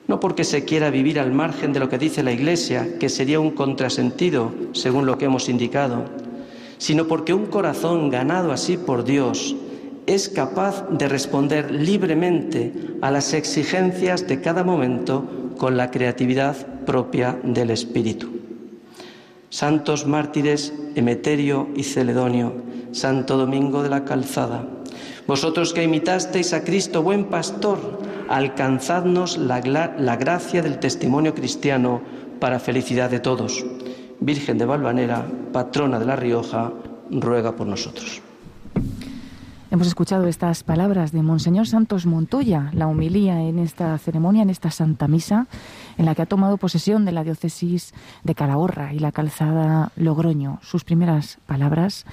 no 0.08 0.18
porque 0.18 0.42
se 0.42 0.64
quiera 0.64 0.90
vivir 0.90 1.20
al 1.20 1.32
margen 1.32 1.72
de 1.72 1.80
lo 1.80 1.88
que 1.88 1.98
dice 1.98 2.22
la 2.22 2.32
Iglesia, 2.32 2.98
que 2.98 3.08
sería 3.08 3.38
un 3.38 3.52
contrasentido 3.52 4.52
según 4.72 5.06
lo 5.06 5.18
que 5.18 5.26
hemos 5.26 5.48
indicado, 5.48 6.06
sino 6.78 7.06
porque 7.06 7.34
un 7.34 7.46
corazón 7.46 8.10
ganado 8.10 8.50
así 8.52 8.76
por 8.76 9.04
Dios 9.04 9.54
es 10.06 10.30
capaz 10.30 10.88
de 10.90 11.06
responder 11.06 11.70
libremente 11.70 12.72
a 13.02 13.10
las 13.10 13.34
exigencias 13.34 14.26
de 14.26 14.40
cada 14.40 14.64
momento 14.64 15.52
con 15.58 15.76
la 15.76 15.90
creatividad 15.90 16.56
propia 16.86 17.38
del 17.42 17.70
Espíritu. 17.70 18.37
Santos 19.50 20.06
mártires 20.06 20.72
Emeterio 20.94 21.68
y 21.74 21.84
Celedonio, 21.84 22.52
Santo 22.92 23.36
Domingo 23.36 23.82
de 23.82 23.88
la 23.88 24.04
Calzada, 24.04 24.66
vosotros 25.26 25.72
que 25.72 25.82
imitasteis 25.82 26.52
a 26.52 26.64
Cristo 26.64 27.02
buen 27.02 27.24
pastor, 27.24 27.78
alcanzadnos 28.28 29.38
la, 29.38 29.60
la 29.98 30.16
gracia 30.16 30.62
del 30.62 30.78
testimonio 30.78 31.34
cristiano 31.34 32.02
para 32.40 32.60
felicidad 32.60 33.10
de 33.10 33.20
todos. 33.20 33.64
Virgen 34.20 34.58
de 34.58 34.64
Valvanera, 34.64 35.26
patrona 35.52 35.98
de 35.98 36.06
La 36.06 36.16
Rioja, 36.16 36.72
ruega 37.10 37.56
por 37.56 37.66
nosotros. 37.66 38.22
Hemos 39.70 39.86
escuchado 39.86 40.26
estas 40.28 40.62
palabras 40.62 41.12
de 41.12 41.22
Monseñor 41.22 41.66
Santos 41.66 42.06
Montoya, 42.06 42.70
la 42.72 42.86
humilía 42.86 43.42
en 43.42 43.58
esta 43.58 43.98
ceremonia, 43.98 44.40
en 44.40 44.48
esta 44.48 44.70
Santa 44.70 45.08
Misa, 45.08 45.46
en 45.98 46.06
la 46.06 46.14
que 46.14 46.22
ha 46.22 46.26
tomado 46.26 46.56
posesión 46.56 47.04
de 47.04 47.12
la 47.12 47.22
diócesis 47.22 47.92
de 48.24 48.34
Calahorra 48.34 48.94
y 48.94 48.98
la 48.98 49.12
calzada 49.12 49.92
Logroño. 49.94 50.58
Sus 50.62 50.84
primeras 50.84 51.36
palabras 51.46 52.06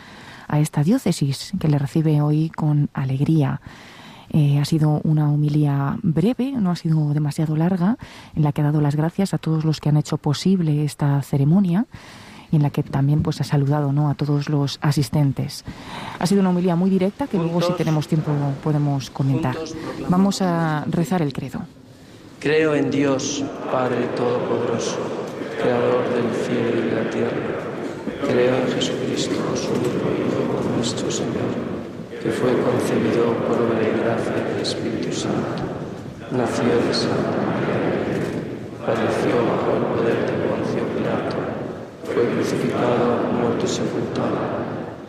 a 0.49 0.59
esta 0.59 0.83
diócesis 0.83 1.53
que 1.57 1.69
le 1.69 1.79
recibe 1.79 2.19
hoy 2.19 2.49
con 2.49 2.89
alegría. 2.93 3.61
Eh, 4.31 4.59
ha 4.59 4.65
sido 4.65 4.99
una 5.05 5.29
humilía 5.29 5.97
breve, 6.03 6.51
no 6.51 6.71
ha 6.71 6.75
sido 6.75 7.13
demasiado 7.13 7.55
larga, 7.55 7.97
en 8.35 8.43
la 8.43 8.51
que 8.51 8.61
ha 8.61 8.65
dado 8.65 8.81
las 8.81 8.97
gracias 8.97 9.33
a 9.33 9.37
todos 9.37 9.63
los 9.63 9.79
que 9.79 9.87
han 9.87 9.95
hecho 9.95 10.17
posible 10.17 10.83
esta 10.83 11.21
ceremonia 11.21 11.85
y 12.55 12.57
en 12.57 12.63
la 12.63 12.69
que 12.69 12.83
también 12.83 13.21
pues 13.21 13.41
ha 13.41 13.43
saludado 13.43 13.91
¿no? 13.91 14.09
a 14.09 14.15
todos 14.15 14.47
los 14.47 14.79
asistentes. 14.81 15.65
Ha 16.19 16.25
sido 16.25 16.39
una 16.39 16.51
humilía 16.51 16.77
muy 16.77 16.89
directa 16.89 17.27
que 17.27 17.37
luego 17.37 17.61
si 17.61 17.73
tenemos 17.73 18.07
tiempo 18.07 18.31
podemos 18.63 19.09
comentar. 19.09 19.57
Vamos 20.07 20.41
a 20.41 20.85
rezar 20.89 21.21
el 21.21 21.33
credo. 21.33 21.59
Creo 22.39 22.73
en 22.75 22.89
Dios, 22.91 23.43
Padre 23.69 24.07
Todopoderoso, 24.15 24.99
Creador 25.61 26.03
del 26.15 26.31
cielo 26.45 26.79
y 26.79 26.89
de 26.89 27.03
la 27.03 27.09
tierra. 27.09 27.59
Creo 28.25 28.55
en 28.55 28.67
Jesucristo, 28.71 29.35
su 29.55 29.73
Hijo, 29.73 30.75
nuestro 30.77 31.11
Señor, 31.11 31.51
que 32.23 32.29
fue 32.29 32.51
concebido 32.61 33.33
por 33.47 33.61
obra 33.63 33.81
y 33.83 33.99
gracia 33.99 34.31
del 34.31 34.61
Espíritu 34.61 35.11
Santo. 35.11 35.63
Nació 36.31 36.63
de 36.87 36.93
Santa 36.93 37.35
María, 37.47 37.79
padeció 38.85 39.43
bajo 39.43 39.75
el 39.75 39.83
poder 39.97 40.31
de 40.31 40.44
fue 42.15 42.23
crucificado, 42.31 43.27
muerto 43.35 43.65
y 43.65 43.67
sepultado, 43.67 44.39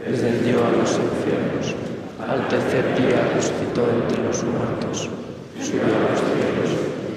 descendió 0.02 0.58
a 0.58 0.74
los 0.74 0.90
infiernos, 0.98 1.78
al 2.18 2.48
tercer 2.48 2.82
día 2.98 3.30
resucitó 3.32 3.86
entre 3.94 4.26
los 4.26 4.42
muertos, 4.42 5.08
subió 5.62 5.86
a 5.86 6.02
los 6.10 6.18
cielos 6.18 6.70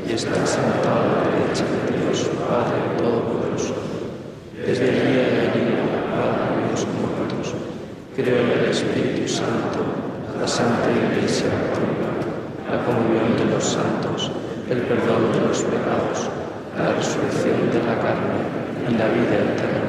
y 0.05 0.13
está 0.13 0.45
sentado 0.45 1.09
a 1.09 1.25
la 1.25 1.25
derecha 1.33 1.65
de 1.65 2.05
Dios, 2.05 2.29
Padre 2.45 3.01
Todopoderoso. 3.01 3.73
Desde 4.61 4.93
allí 4.93 5.17
a 5.17 5.49
allí 5.49 5.65
para 6.13 6.69
los 6.69 6.85
muertos. 6.93 7.57
Creo 8.15 8.37
en 8.45 8.59
el 8.61 8.65
Espíritu 8.69 9.27
Santo, 9.27 9.81
la 10.39 10.47
Santa 10.47 10.85
Iglesia 10.85 11.49
la 12.69 12.85
comunión 12.85 13.35
de 13.35 13.45
los 13.55 13.63
santos, 13.63 14.29
el 14.69 14.81
perdón 14.83 15.33
de 15.33 15.47
los 15.47 15.63
pecados, 15.63 16.29
la 16.77 16.93
resurrección 16.93 17.71
de 17.73 17.81
la 17.81 17.97
carne 17.97 18.68
la 18.97 19.07
vida 19.07 19.35
eterna. 19.35 19.79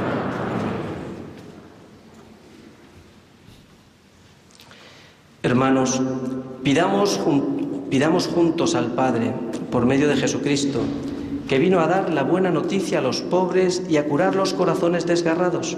Hermanos, 5.42 6.00
pidamos, 6.62 7.20
pidamos 7.88 8.26
juntos 8.26 8.74
al 8.74 8.92
Padre, 8.92 9.32
por 9.70 9.86
medio 9.86 10.06
de 10.08 10.16
Jesucristo, 10.16 10.80
que 11.48 11.58
vino 11.58 11.80
a 11.80 11.86
dar 11.86 12.12
la 12.12 12.22
buena 12.22 12.50
noticia 12.50 12.98
a 12.98 13.02
los 13.02 13.22
pobres 13.22 13.82
y 13.88 13.96
a 13.96 14.06
curar 14.06 14.36
los 14.36 14.52
corazones 14.52 15.06
desgarrados, 15.06 15.76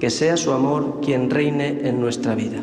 que 0.00 0.10
sea 0.10 0.36
su 0.36 0.52
amor 0.52 1.00
quien 1.00 1.30
reine 1.30 1.88
en 1.88 2.00
nuestra 2.00 2.34
vida. 2.34 2.58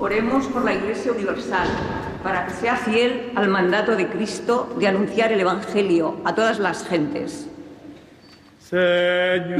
Oremos 0.00 0.46
por 0.46 0.64
la 0.64 0.74
Iglesia 0.74 1.10
Universal 1.10 1.66
para 2.22 2.46
que 2.46 2.52
sea 2.52 2.76
fiel 2.76 3.32
al 3.34 3.48
mandato 3.48 3.96
de 3.96 4.06
Cristo 4.06 4.72
de 4.78 4.86
anunciar 4.86 5.32
el 5.32 5.40
Evangelio 5.40 6.18
a 6.24 6.36
todas 6.36 6.60
las 6.60 6.86
gentes. 6.86 7.48
Señor, 8.60 9.58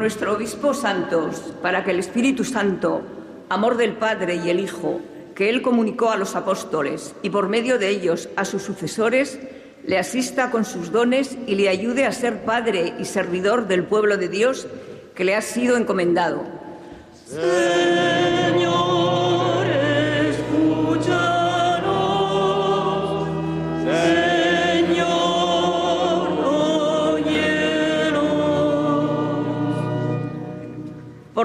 nuestro 0.00 0.32
obispo 0.32 0.72
santos, 0.72 1.52
para 1.60 1.84
que 1.84 1.90
el 1.90 1.98
Espíritu 1.98 2.42
Santo, 2.42 3.02
amor 3.50 3.76
del 3.76 3.92
Padre 3.92 4.36
y 4.36 4.48
el 4.48 4.58
Hijo, 4.58 4.98
que 5.34 5.50
Él 5.50 5.60
comunicó 5.60 6.10
a 6.10 6.16
los 6.16 6.34
apóstoles 6.36 7.14
y 7.22 7.28
por 7.28 7.50
medio 7.50 7.78
de 7.78 7.90
ellos 7.90 8.30
a 8.34 8.46
sus 8.46 8.62
sucesores, 8.62 9.38
le 9.86 9.98
asista 9.98 10.50
con 10.50 10.64
sus 10.64 10.90
dones 10.90 11.36
y 11.46 11.54
le 11.54 11.68
ayude 11.68 12.06
a 12.06 12.12
ser 12.12 12.44
Padre 12.44 12.94
y 12.98 13.04
servidor 13.04 13.68
del 13.68 13.84
pueblo 13.84 14.16
de 14.16 14.28
Dios 14.28 14.66
que 15.14 15.24
le 15.24 15.36
ha 15.36 15.42
sido 15.42 15.76
encomendado. 15.76 16.44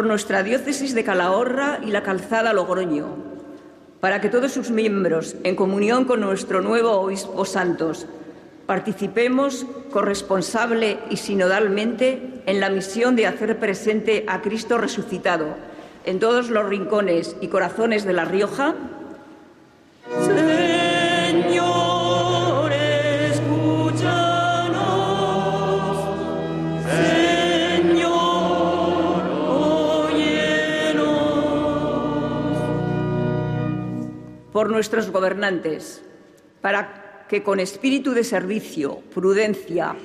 Nuestra 0.08 0.44
diócesis 0.44 0.94
de 0.96 1.04
Calahorra 1.04 1.80
y 1.86 1.92
la 1.92 2.04
calzada 2.04 2.54
Logroño, 2.54 3.08
para 4.00 4.22
que 4.22 4.30
todos 4.30 4.52
sus 4.52 4.72
miembros, 4.72 5.36
en 5.44 5.56
comunión 5.56 6.06
con 6.06 6.22
nuestro 6.22 6.62
nuevo 6.62 6.92
obispo 6.92 7.46
santos, 7.46 8.06
participemos 8.66 9.66
corresponsable 9.92 10.98
y 11.10 11.18
sinodalmente 11.18 12.42
en 12.46 12.60
la 12.60 12.70
misión 12.70 13.16
de 13.16 13.28
hacer 13.28 13.60
presente 13.60 14.26
a 14.28 14.42
Cristo 14.42 14.78
resucitado 14.78 15.56
en 16.06 16.20
todos 16.20 16.50
los 16.50 16.68
rincones 16.68 17.36
y 17.42 17.48
corazones 17.48 18.06
de 18.06 18.14
La 18.14 18.26
Rioja. 18.26 18.76
Por 34.66 34.72
nuestros 34.72 35.12
gobernantes, 35.12 36.02
para 36.60 37.28
que 37.30 37.44
con 37.44 37.60
espíritu 37.60 38.14
de 38.14 38.24
servicio, 38.24 39.00
prudencia 39.14 39.96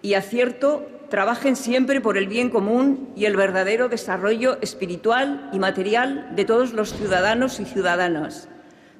y 0.00 0.14
acierto 0.14 0.86
trabajen 1.10 1.54
siempre 1.54 2.00
por 2.00 2.16
el 2.16 2.26
bien 2.26 2.48
común 2.48 3.12
y 3.14 3.26
el 3.26 3.36
verdadero 3.36 3.90
desarrollo 3.90 4.56
espiritual 4.62 5.50
y 5.52 5.58
material 5.58 6.34
de 6.34 6.46
todos 6.46 6.72
los 6.72 6.94
ciudadanos 6.94 7.60
y 7.60 7.66
ciudadanas, 7.66 8.48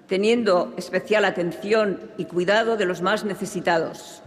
teniendo 0.06 0.74
especial 0.76 1.24
atención 1.24 1.98
y 2.18 2.26
cuidado 2.26 2.76
de 2.76 2.84
los 2.84 3.00
más 3.00 3.24
necesitados. 3.24 4.22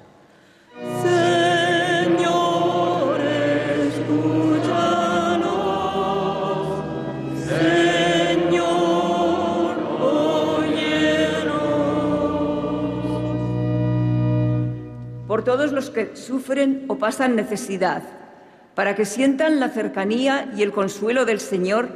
Todos 15.44 15.72
los 15.72 15.90
que 15.90 16.16
sufren 16.16 16.86
o 16.88 16.98
pasan 16.98 17.36
necesidad, 17.36 18.04
para 18.76 18.96
que 18.96 19.06
sientan 19.06 19.60
la 19.60 19.70
cercanía 19.70 20.52
y 20.56 20.64
el 20.64 20.72
consuelo 20.72 21.26
del 21.26 21.40
Señor 21.40 21.90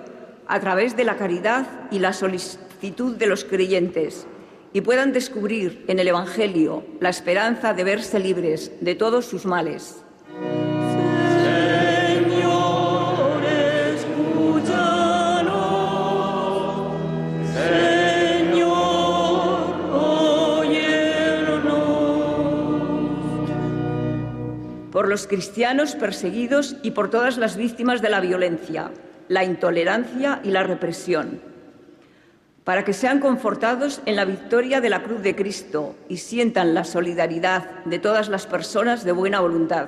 a 0.48 0.60
través 0.60 0.96
de 0.96 1.04
la 1.04 1.18
caridad 1.18 1.66
y 1.92 2.00
la 2.00 2.14
solicitud 2.14 3.16
de 3.16 3.28
los 3.28 3.44
creyentes 3.44 4.28
y 4.74 4.82
puedan 4.82 5.12
descubrir 5.12 5.86
en 5.88 6.00
el 6.00 6.08
Evangelio 6.08 6.86
la 7.00 7.10
esperanza 7.10 7.74
de 7.74 7.84
verse 7.84 8.20
libres 8.20 8.72
de 8.82 8.96
todos 8.96 9.26
sus 9.26 9.46
males. 9.46 10.04
Por 25.08 25.14
los 25.14 25.26
cristianos 25.26 25.96
perseguidos 25.96 26.76
y 26.84 26.92
por 26.92 27.10
todas 27.10 27.38
las 27.38 27.56
víctimas 27.56 28.02
de 28.02 28.10
la 28.10 28.20
violencia, 28.20 28.92
la 29.30 29.46
intolerancia 29.46 30.42
y 30.44 30.52
la 30.52 30.64
represión 30.64 31.40
para 32.66 32.84
que 32.84 32.92
sean 32.92 33.22
confortados 33.22 34.02
en 34.06 34.18
la 34.18 34.26
victoria 34.26 34.82
de 34.82 34.90
la 34.90 35.04
cruz 35.04 35.22
de 35.22 35.34
Cristo 35.34 35.96
y 36.10 36.18
sientan 36.18 36.74
la 36.74 36.84
solidaridad 36.84 37.86
de 37.86 38.00
todas 38.00 38.28
las 38.28 38.48
personas 38.48 39.06
de 39.06 39.14
buena 39.14 39.40
voluntad. 39.40 39.88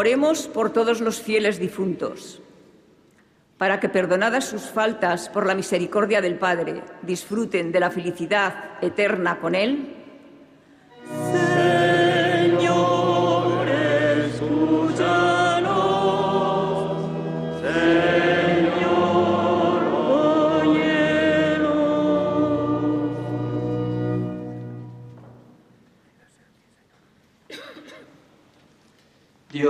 Oremos 0.00 0.48
por 0.48 0.72
todos 0.72 1.02
los 1.02 1.20
fieles 1.20 1.58
difuntos, 1.58 2.40
para 3.58 3.80
que 3.80 3.90
perdonadas 3.90 4.46
sus 4.46 4.62
faltas 4.62 5.28
por 5.28 5.44
la 5.44 5.54
misericordia 5.54 6.22
del 6.22 6.38
Padre, 6.38 6.82
disfruten 7.02 7.70
de 7.70 7.80
la 7.80 7.90
felicidad 7.90 8.78
eterna 8.80 9.38
con 9.40 9.54
Él. 9.54 9.94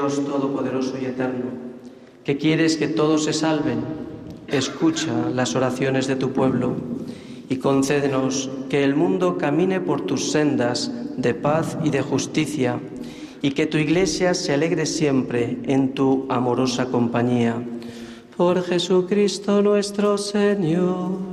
Dios 0.01 0.25
Todopoderoso 0.25 0.95
y 0.99 1.05
Eterno, 1.05 1.51
que 2.25 2.39
quieres 2.39 2.79
que 2.79 2.89
todos 2.89 3.25
se 3.25 3.35
salven, 3.35 3.81
escucha 4.49 5.13
las 5.35 5.55
oraciones 5.55 6.07
de 6.07 6.17
tu 6.17 6.33
pueblo 6.33 6.75
y 7.51 7.57
concédenos 7.57 8.49
que 8.71 8.83
el 8.83 8.95
mundo 8.95 9.37
camine 9.37 9.79
por 9.79 10.01
tus 10.07 10.31
sendas 10.31 10.91
de 11.19 11.35
paz 11.35 11.77
y 11.85 11.91
de 11.91 12.01
justicia 12.01 12.81
y 13.43 13.51
que 13.51 13.67
tu 13.67 13.77
iglesia 13.77 14.33
se 14.33 14.55
alegre 14.55 14.87
siempre 14.87 15.59
en 15.65 15.93
tu 15.93 16.25
amorosa 16.31 16.87
compañía. 16.87 17.63
Por 18.39 18.63
Jesucristo 18.63 19.61
nuestro 19.61 20.17
Señor. 20.17 21.30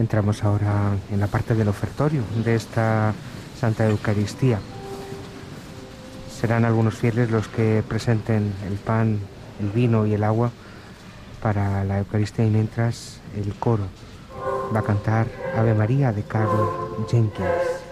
Entramos 0.00 0.44
ahora 0.44 0.96
en 1.12 1.20
la 1.20 1.26
parte 1.26 1.54
del 1.54 1.68
ofertorio 1.68 2.22
de 2.42 2.54
esta 2.54 3.12
Santa 3.60 3.86
Eucaristía. 3.86 4.58
Serán 6.40 6.64
algunos 6.64 6.94
fieles 6.94 7.30
los 7.30 7.48
que 7.48 7.84
presenten 7.86 8.54
el 8.66 8.78
pan, 8.78 9.20
el 9.60 9.68
vino 9.68 10.06
y 10.06 10.14
el 10.14 10.24
agua 10.24 10.52
para 11.42 11.84
la 11.84 11.98
Eucaristía 11.98 12.46
y 12.46 12.50
mientras 12.50 13.20
el 13.36 13.52
coro 13.56 13.84
va 14.74 14.80
a 14.80 14.84
cantar 14.84 15.26
Ave 15.54 15.74
María 15.74 16.12
de 16.12 16.22
Carl 16.22 16.48
Jenkins. 17.10 17.89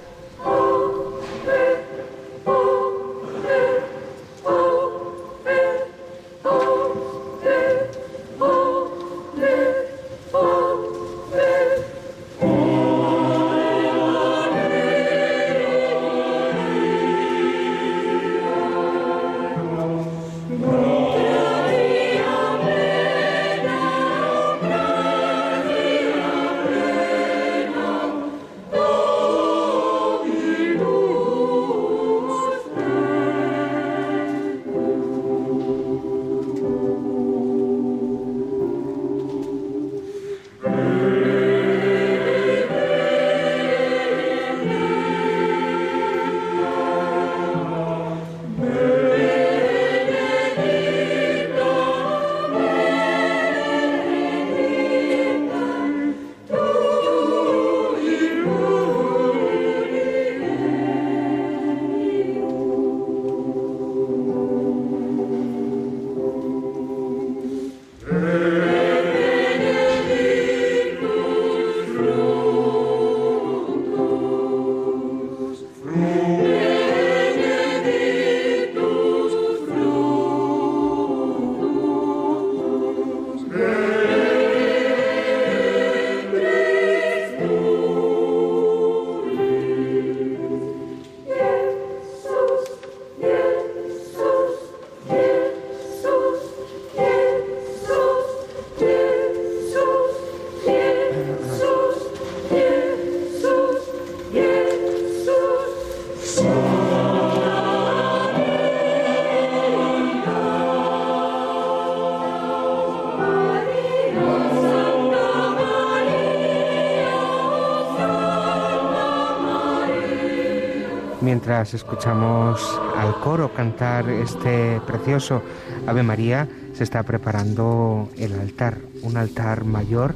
Escuchamos 121.58 122.80
al 122.96 123.18
coro 123.18 123.52
cantar 123.52 124.08
este 124.08 124.80
precioso 124.86 125.42
Ave 125.88 126.04
María, 126.04 126.48
se 126.72 126.84
está 126.84 127.02
preparando 127.02 128.08
el 128.16 128.32
altar, 128.38 128.78
un 129.02 129.16
altar 129.16 129.64
mayor 129.64 130.14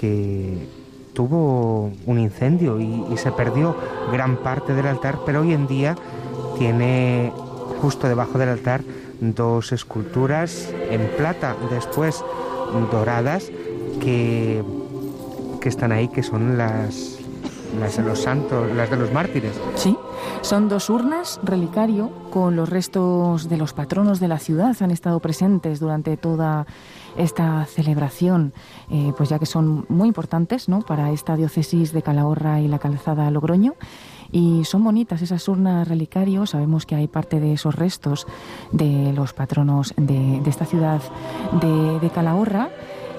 que 0.00 0.66
tuvo 1.12 1.92
un 2.06 2.18
incendio 2.18 2.80
y, 2.80 3.04
y 3.12 3.16
se 3.18 3.30
perdió 3.30 3.76
gran 4.10 4.38
parte 4.38 4.72
del 4.72 4.86
altar, 4.86 5.18
pero 5.26 5.42
hoy 5.42 5.52
en 5.52 5.66
día 5.66 5.96
tiene 6.58 7.30
justo 7.82 8.08
debajo 8.08 8.38
del 8.38 8.48
altar 8.48 8.80
dos 9.20 9.72
esculturas 9.72 10.72
en 10.90 11.10
plata, 11.18 11.56
después 11.70 12.24
doradas, 12.90 13.50
que, 14.00 14.62
que 15.60 15.68
están 15.68 15.92
ahí, 15.92 16.08
que 16.08 16.22
son 16.22 16.56
las, 16.56 17.18
las 17.78 17.98
de 17.98 18.02
los 18.02 18.22
santos, 18.22 18.70
las 18.74 18.90
de 18.90 18.96
los 18.96 19.12
mártires. 19.12 19.52
Sí, 19.74 19.96
son 20.50 20.68
dos 20.68 20.90
urnas 20.90 21.38
relicario 21.44 22.10
con 22.32 22.56
los 22.56 22.68
restos 22.68 23.48
de 23.48 23.56
los 23.56 23.72
patronos 23.72 24.18
de 24.18 24.26
la 24.26 24.40
ciudad. 24.40 24.76
Han 24.80 24.90
estado 24.90 25.20
presentes 25.20 25.78
durante 25.78 26.16
toda 26.16 26.66
esta 27.16 27.64
celebración, 27.66 28.52
eh, 28.90 29.12
pues 29.16 29.28
ya 29.28 29.38
que 29.38 29.46
son 29.46 29.86
muy 29.88 30.08
importantes 30.08 30.68
¿no? 30.68 30.80
para 30.80 31.12
esta 31.12 31.36
diócesis 31.36 31.92
de 31.92 32.02
Calahorra 32.02 32.60
y 32.60 32.66
la 32.66 32.80
calzada 32.80 33.30
Logroño. 33.30 33.76
Y 34.32 34.64
son 34.64 34.82
bonitas 34.82 35.22
esas 35.22 35.46
urnas 35.46 35.86
relicarios. 35.86 36.50
Sabemos 36.50 36.84
que 36.84 36.96
hay 36.96 37.06
parte 37.06 37.38
de 37.38 37.52
esos 37.52 37.76
restos 37.76 38.26
de 38.72 39.12
los 39.12 39.32
patronos 39.32 39.94
de, 39.96 40.42
esta 40.46 40.64
ciudad 40.64 41.00
de, 41.60 42.10
Calahorra. 42.10 42.70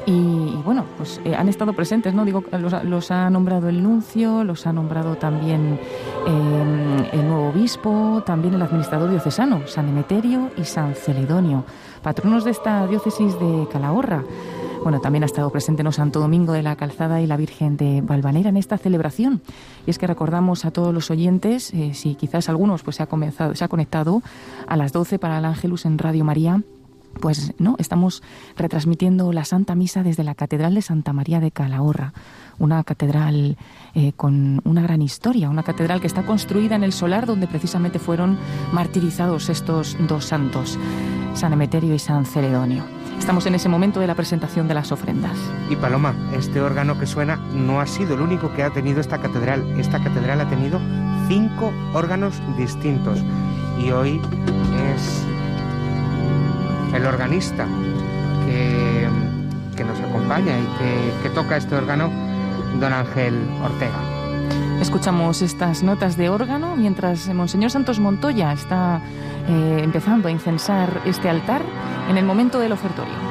Y, 0.05 0.55
bueno, 0.63 0.85
pues 0.97 1.21
eh, 1.25 1.35
han 1.35 1.47
estado 1.47 1.73
presentes, 1.73 2.13
¿no? 2.13 2.25
Digo, 2.25 2.43
los, 2.83 3.11
ha 3.11 3.29
nombrado 3.29 3.69
el 3.69 3.83
nuncio, 3.83 4.43
los 4.43 4.65
ha 4.65 4.73
nombrado 4.73 5.15
también 5.15 5.79
eh, 6.27 7.09
el 7.13 7.27
nuevo 7.27 7.49
obispo, 7.49 8.23
también 8.25 8.55
el 8.55 8.61
administrador 8.61 9.09
diocesano, 9.09 9.67
San 9.67 9.89
Emeterio 9.89 10.49
y 10.57 10.63
San 10.63 10.95
Celedonio, 10.95 11.65
patronos 12.01 12.43
de 12.45 12.51
esta 12.51 12.87
diócesis 12.87 13.39
de 13.39 13.67
Calahorra. 13.71 14.23
Bueno, 14.83 14.99
también 14.99 15.21
ha 15.21 15.27
estado 15.27 15.51
presente 15.51 15.83
en 15.83 15.91
Santo 15.91 16.19
Domingo 16.19 16.53
de 16.53 16.63
la 16.63 16.75
Calzada 16.75 17.21
y 17.21 17.27
la 17.27 17.37
Virgen 17.37 17.77
de 17.77 18.01
Valvanera 18.01 18.49
en 18.49 18.57
esta 18.57 18.79
celebración. 18.79 19.41
Y 19.85 19.91
es 19.91 19.99
que 19.99 20.07
recordamos 20.07 20.65
a 20.65 20.71
todos 20.71 20.91
los 20.91 21.11
oyentes, 21.11 21.71
eh, 21.75 21.93
si 21.93 22.15
quizás 22.15 22.49
algunos 22.49 22.81
pues 22.81 22.95
se 22.95 23.03
ha 23.03 23.05
comenzado, 23.05 23.53
se 23.53 23.63
ha 23.63 23.67
conectado 23.67 24.23
a 24.65 24.75
las 24.77 24.91
12 24.91 25.19
para 25.19 25.37
el 25.37 25.45
Ángelus 25.45 25.85
en 25.85 25.99
Radio 25.99 26.25
María. 26.25 26.63
Pues 27.19 27.53
no, 27.59 27.75
estamos 27.77 28.23
retransmitiendo 28.57 29.31
la 29.31 29.45
Santa 29.45 29.75
Misa 29.75 30.03
desde 30.03 30.23
la 30.23 30.35
Catedral 30.35 30.73
de 30.73 30.81
Santa 30.81 31.13
María 31.13 31.39
de 31.39 31.51
Calahorra, 31.51 32.13
una 32.57 32.83
catedral 32.83 33.57
eh, 33.93 34.13
con 34.13 34.61
una 34.63 34.81
gran 34.81 35.01
historia, 35.01 35.49
una 35.49 35.63
catedral 35.63 36.01
que 36.01 36.07
está 36.07 36.23
construida 36.23 36.75
en 36.75 36.83
el 36.83 36.93
solar 36.93 37.25
donde 37.25 37.47
precisamente 37.47 37.99
fueron 37.99 38.37
martirizados 38.71 39.49
estos 39.49 39.97
dos 40.07 40.25
santos, 40.25 40.79
San 41.33 41.53
Emeterio 41.53 41.93
y 41.93 41.99
San 41.99 42.25
Celedonio. 42.25 42.83
Estamos 43.21 43.45
en 43.45 43.53
ese 43.53 43.69
momento 43.69 43.99
de 43.99 44.07
la 44.07 44.15
presentación 44.15 44.67
de 44.67 44.73
las 44.73 44.91
ofrendas. 44.91 45.37
Y 45.69 45.75
Paloma, 45.75 46.15
este 46.33 46.59
órgano 46.59 46.97
que 46.97 47.05
suena 47.05 47.35
no 47.35 47.79
ha 47.79 47.85
sido 47.85 48.15
el 48.15 48.21
único 48.21 48.51
que 48.53 48.63
ha 48.63 48.71
tenido 48.71 48.99
esta 48.99 49.21
catedral. 49.21 49.63
Esta 49.79 50.01
catedral 50.03 50.41
ha 50.41 50.49
tenido 50.49 50.79
cinco 51.27 51.71
órganos 51.93 52.41
distintos. 52.57 53.19
Y 53.79 53.91
hoy 53.91 54.19
es 54.95 55.23
el 56.93 57.05
organista 57.05 57.65
que, 58.45 59.83
nos 59.83 59.99
acompaña 59.99 60.53
y 60.59 61.23
que, 61.23 61.29
toca 61.31 61.57
este 61.57 61.73
órgano, 61.75 62.11
don 62.79 62.93
Ángel 62.93 63.33
Ortega. 63.63 63.99
Escuchamos 64.79 65.41
estas 65.41 65.81
notas 65.81 66.17
de 66.17 66.29
órgano 66.29 66.75
mientras 66.75 67.27
Monseñor 67.33 67.71
Santos 67.71 67.99
Montoya 67.99 68.53
está 68.53 69.01
eh, 69.47 69.81
empezando 69.83 70.27
a 70.27 70.31
incensar 70.31 71.01
este 71.05 71.29
altar 71.29 71.63
en 72.09 72.17
el 72.17 72.25
momento 72.25 72.59
del 72.59 72.73
ofertorio. 72.73 73.30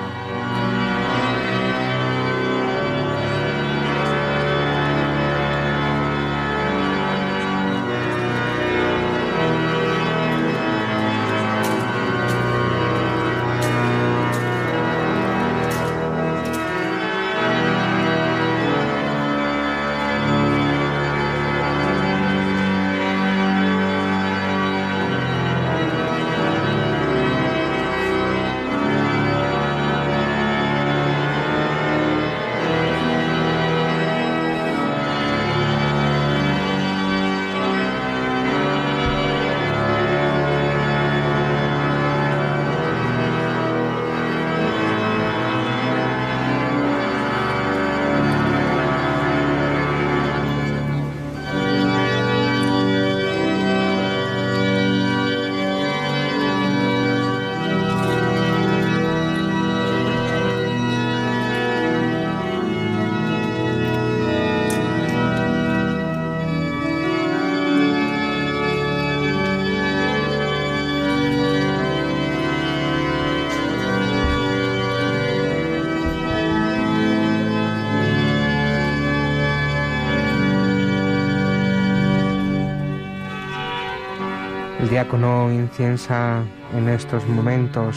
Diácono 85.01 85.51
inciensa 85.51 86.43
en 86.77 86.91
estos 86.91 87.27
momentos 87.27 87.97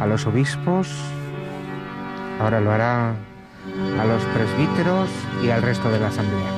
a 0.00 0.06
los 0.06 0.26
obispos, 0.26 0.88
ahora 2.40 2.62
lo 2.62 2.72
hará 2.72 3.10
a 3.10 4.04
los 4.06 4.22
presbíteros 4.32 5.10
y 5.44 5.50
al 5.50 5.60
resto 5.60 5.90
de 5.90 6.00
la 6.00 6.08
asamblea. 6.08 6.50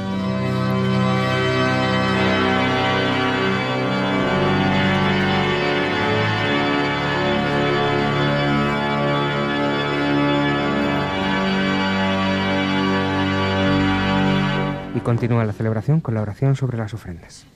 Y 14.95 15.01
continúa 15.01 15.45
la 15.45 15.53
celebración 15.53 16.01
con 16.01 16.15
la 16.15 16.23
oración 16.23 16.55
sobre 16.55 16.79
las 16.79 16.95
ofrendas. 16.95 17.47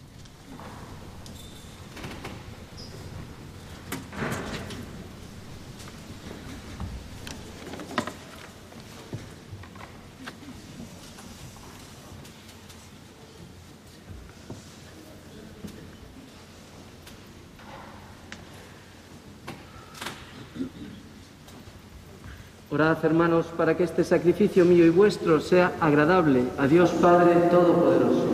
Hermanos, 23.03 23.47
para 23.57 23.77
que 23.77 23.85
este 23.85 24.05
sacrificio 24.05 24.65
mío 24.65 24.85
y 24.85 24.91
vuestro 24.91 25.41
sea 25.41 25.73
agradable 25.81 26.43
a 26.59 26.67
Dios 26.67 26.91
Padre 26.91 27.35
Todopoderoso. 27.51 28.29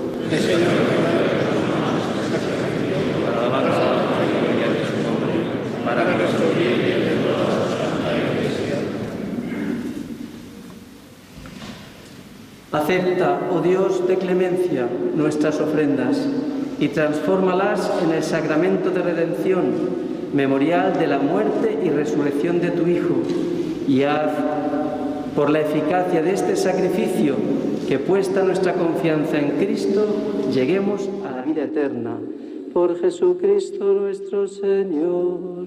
Acepta, 12.73 13.41
oh 13.51 13.61
Dios 13.61 14.07
de 14.07 14.17
clemencia, 14.17 14.89
nuestras 15.15 15.61
ofrendas 15.61 16.19
y 16.79 16.89
transfórmalas 16.89 17.91
en 18.05 18.13
el 18.13 18.23
sacramento 18.23 18.91
de 18.91 19.03
redención, 19.03 19.65
memorial 20.33 20.99
de 20.99 21.07
la 21.07 21.19
muerte 21.19 21.79
y 21.83 21.91
resurrección 21.91 22.61
de 22.61 22.71
tu 22.71 22.87
Hijo 22.87 23.23
y 23.91 24.05
haz 24.05 24.31
por 25.35 25.51
la 25.51 25.63
eficacia 25.63 26.23
de 26.23 26.33
este 26.33 26.55
sacrificio 26.55 27.35
que 27.89 27.99
puesta 27.99 28.45
nuestra 28.45 28.75
confianza 28.75 29.37
en 29.37 29.59
Cristo, 29.59 30.07
lleguemos 30.53 31.09
a 31.29 31.33
la 31.39 31.43
vida 31.43 31.65
eterna. 31.65 32.17
Por 32.73 33.01
Jesucristo 33.01 33.93
nuestro 33.93 34.47
Señor. 34.47 35.67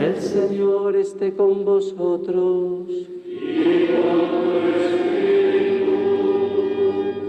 El 0.00 0.20
Señor 0.20 0.96
esté 0.96 1.34
con 1.34 1.64
vosotros. 1.64 2.88
Y 2.90 3.90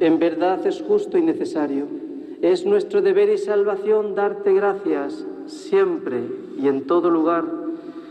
En 0.00 0.18
verdad 0.20 0.64
es 0.66 0.80
justo 0.82 1.18
y 1.18 1.22
necesario. 1.22 1.86
Es 2.40 2.64
nuestro 2.64 3.02
deber 3.02 3.30
y 3.30 3.38
salvación 3.38 4.14
darte 4.14 4.52
gracias 4.54 5.26
siempre 5.46 6.20
y 6.56 6.68
en 6.68 6.86
todo 6.86 7.10
lugar 7.10 7.58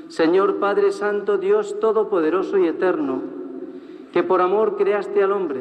Señor 0.10 0.60
Padre 0.60 0.94
Santo, 0.94 1.38
Dios 1.38 1.80
Todopoderoso 1.82 2.58
y 2.58 2.68
Eterno, 2.68 3.22
que 4.18 4.24
por 4.24 4.42
amor 4.42 4.78
creaste 4.78 5.22
al 5.22 5.32
hombre, 5.32 5.60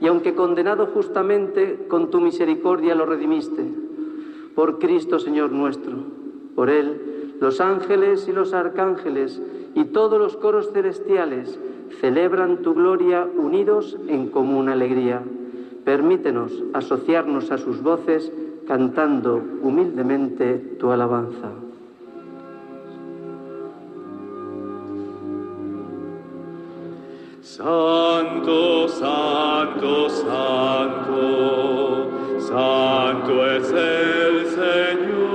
y 0.00 0.06
aunque 0.06 0.36
condenado 0.36 0.86
justamente, 0.86 1.86
con 1.88 2.10
tu 2.10 2.20
misericordia 2.20 2.94
lo 2.94 3.06
redimiste. 3.06 3.64
Por 4.54 4.78
Cristo, 4.78 5.18
Señor 5.18 5.50
nuestro, 5.50 5.94
por 6.54 6.70
Él, 6.70 7.34
los 7.40 7.60
ángeles 7.60 8.28
y 8.28 8.32
los 8.32 8.54
arcángeles 8.54 9.42
y 9.74 9.86
todos 9.86 10.20
los 10.20 10.36
coros 10.36 10.70
celestiales 10.72 11.58
celebran 12.00 12.58
tu 12.58 12.72
gloria 12.72 13.26
unidos 13.36 13.98
en 14.06 14.28
común 14.28 14.68
alegría. 14.68 15.20
Permítenos 15.84 16.62
asociarnos 16.74 17.50
a 17.50 17.58
sus 17.58 17.82
voces 17.82 18.30
cantando 18.68 19.42
humildemente 19.60 20.76
tu 20.78 20.92
alabanza. 20.92 21.50
Santo, 27.54 28.88
santo, 28.88 30.08
santo, 30.08 31.20
santo 32.40 33.46
es 33.46 33.70
el 33.70 34.46
Señor. 34.46 35.31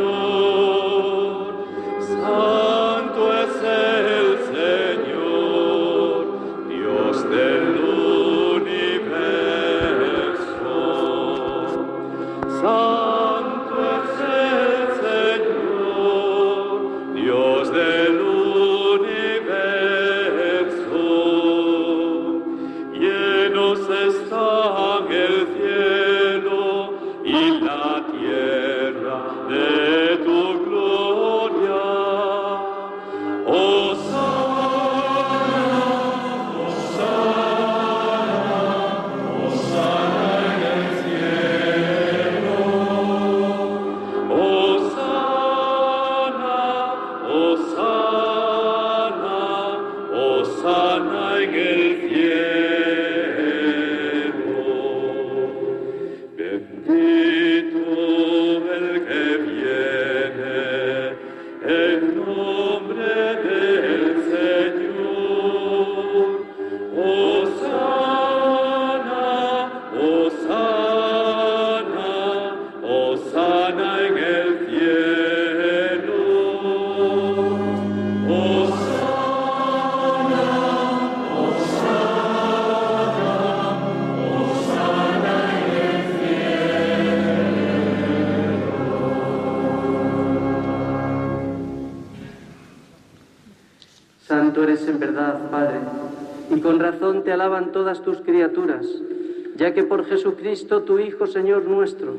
Que 99.77 99.83
por 99.83 100.07
Jesucristo, 100.07 100.81
tu 100.81 100.97
Hijo, 100.97 101.27
Señor 101.27 101.65
nuestro, 101.65 102.15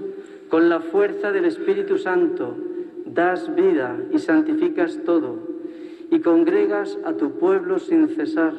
con 0.48 0.68
la 0.68 0.78
fuerza 0.78 1.32
del 1.32 1.44
Espíritu 1.44 1.98
Santo, 1.98 2.54
das 3.04 3.52
vida 3.52 3.96
y 4.12 4.20
santificas 4.20 5.00
todo, 5.04 5.34
y 6.08 6.20
congregas 6.20 6.96
a 7.04 7.14
tu 7.14 7.32
pueblo 7.32 7.80
sin 7.80 8.10
cesar, 8.10 8.52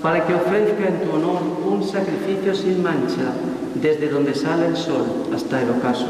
para 0.00 0.24
que 0.24 0.32
ofrezca 0.32 0.86
en 0.86 1.00
tu 1.00 1.16
honor 1.16 1.42
un 1.66 1.82
sacrificio 1.82 2.54
sin 2.54 2.84
mancha, 2.84 3.34
desde 3.82 4.08
donde 4.08 4.32
sale 4.32 4.68
el 4.68 4.76
sol 4.76 5.06
hasta 5.32 5.64
el 5.64 5.70
ocaso. 5.70 6.06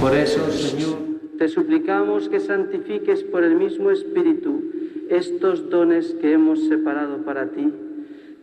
Por 0.00 0.12
eso, 0.12 0.50
Señor, 0.50 0.98
te 1.38 1.46
suplicamos 1.46 2.28
que 2.28 2.40
santifiques 2.40 3.22
por 3.22 3.44
el 3.44 3.54
mismo 3.54 3.92
Espíritu 3.92 4.60
estos 5.08 5.70
dones 5.70 6.16
que 6.20 6.32
hemos 6.32 6.66
separado 6.66 7.18
para 7.18 7.46
ti, 7.50 7.72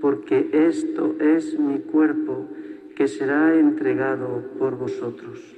porque 0.00 0.48
esto 0.52 1.16
es 1.20 1.58
mi 1.58 1.78
cuerpo 1.78 2.48
que 2.96 3.08
será 3.08 3.54
entregado 3.54 4.42
por 4.58 4.76
vosotros. 4.76 5.57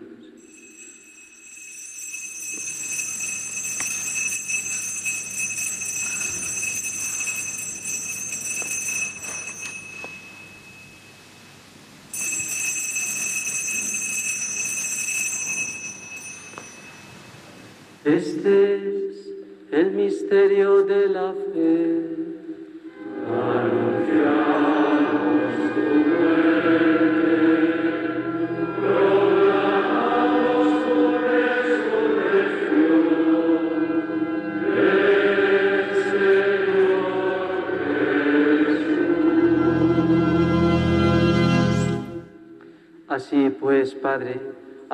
Este 18.21 18.75
es 18.75 19.33
el 19.71 19.93
misterio 19.93 20.83
de 20.83 21.07
la 21.07 21.33
fe. 21.33 21.80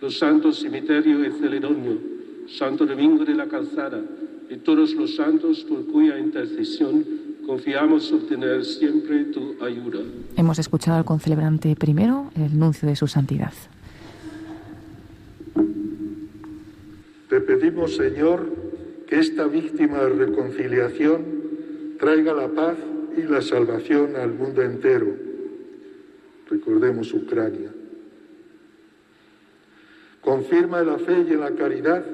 los 0.00 0.18
santos 0.18 0.60
Cimiterio 0.60 1.24
y 1.24 1.32
Celedonio, 1.32 1.98
Santo 2.48 2.86
Domingo 2.86 3.24
de 3.24 3.34
la 3.34 3.46
Calzada 3.46 4.00
y 4.48 4.56
todos 4.56 4.94
los 4.94 5.16
santos 5.16 5.64
por 5.64 5.86
cuya 5.86 6.18
intercesión 6.18 7.04
confiamos 7.46 8.12
obtener 8.12 8.64
siempre 8.64 9.24
tu 9.26 9.56
ayuda. 9.64 10.00
Hemos 10.36 10.58
escuchado 10.58 10.98
al 10.98 11.04
concelebrante 11.04 11.74
primero, 11.76 12.30
el 12.36 12.58
nuncio 12.58 12.88
de 12.88 12.96
su 12.96 13.06
santidad. 13.06 13.52
Te 17.28 17.40
pedimos, 17.40 17.96
Señor, 17.96 18.46
que 19.06 19.18
esta 19.18 19.46
víctima 19.46 19.98
de 19.98 20.08
reconciliación 20.10 21.24
traiga 21.98 22.34
la 22.34 22.48
paz 22.48 22.76
y 23.16 23.22
la 23.22 23.40
salvación 23.40 24.16
al 24.16 24.32
mundo 24.32 24.62
entero. 24.62 25.08
Recordemos 26.48 27.12
Ucrania. 27.12 27.70
Confirma 30.26 30.82
la 30.82 30.98
fe 30.98 31.24
y 31.30 31.36
la 31.36 31.52
caridad 31.52 32.04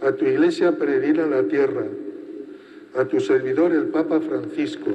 a 0.00 0.12
tu 0.12 0.24
iglesia 0.24 0.78
peregrina 0.78 1.24
en 1.24 1.30
la 1.32 1.42
tierra, 1.42 1.86
a 2.94 3.04
tu 3.06 3.18
servidor 3.18 3.72
el 3.72 3.86
Papa 3.86 4.20
Francisco, 4.20 4.92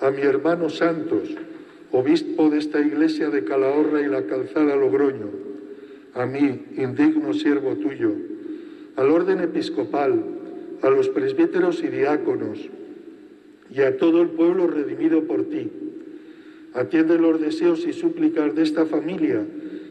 a 0.00 0.08
mi 0.12 0.22
hermano 0.22 0.70
Santos, 0.70 1.30
obispo 1.90 2.48
de 2.48 2.58
esta 2.58 2.80
iglesia 2.80 3.28
de 3.28 3.42
Calahorra 3.42 4.02
y 4.02 4.06
la 4.06 4.22
Calzada 4.22 4.76
Logroño, 4.76 5.30
a 6.14 6.26
mí, 6.26 6.64
indigno 6.76 7.34
siervo 7.34 7.74
tuyo, 7.74 8.12
al 8.94 9.10
orden 9.10 9.40
episcopal, 9.40 10.24
a 10.80 10.90
los 10.90 11.08
presbíteros 11.08 11.82
y 11.82 11.88
diáconos, 11.88 12.70
y 13.68 13.80
a 13.80 13.96
todo 13.96 14.22
el 14.22 14.28
pueblo 14.28 14.68
redimido 14.68 15.24
por 15.24 15.48
ti. 15.48 15.72
Atiende 16.72 17.18
los 17.18 17.40
deseos 17.40 17.84
y 17.84 17.92
súplicas 17.92 18.54
de 18.54 18.62
esta 18.62 18.86
familia 18.86 19.44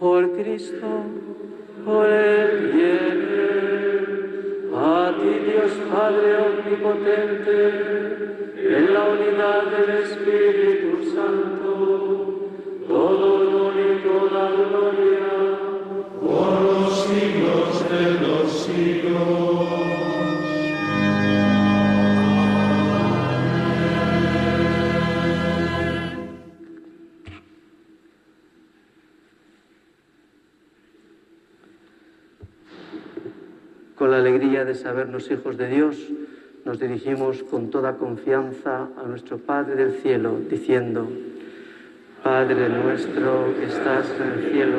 Por 0.00 0.32
Cristo, 0.32 0.86
por 1.84 2.06
el 2.06 2.72
bien, 2.72 3.18
a 4.74 5.14
ti 5.14 5.32
Dios 5.44 5.72
Padre 5.92 6.28
Omnipotente, 6.48 7.58
en 8.56 8.94
la 8.94 9.02
unidad 9.04 9.62
del 9.66 9.90
Espíritu 9.98 10.90
Santo, 11.14 11.49
sabernos 34.74 35.30
hijos 35.30 35.56
de 35.56 35.68
Dios, 35.68 35.96
nos 36.64 36.78
dirigimos 36.78 37.42
con 37.42 37.70
toda 37.70 37.96
confianza 37.96 38.88
a 38.96 39.06
nuestro 39.06 39.38
Padre 39.38 39.76
del 39.76 39.92
cielo, 40.00 40.38
diciendo, 40.48 41.08
Padre 42.22 42.68
nuestro 42.68 43.54
que 43.58 43.64
estás 43.66 44.06
en 44.20 44.28
el 44.32 44.52
cielo, 44.52 44.78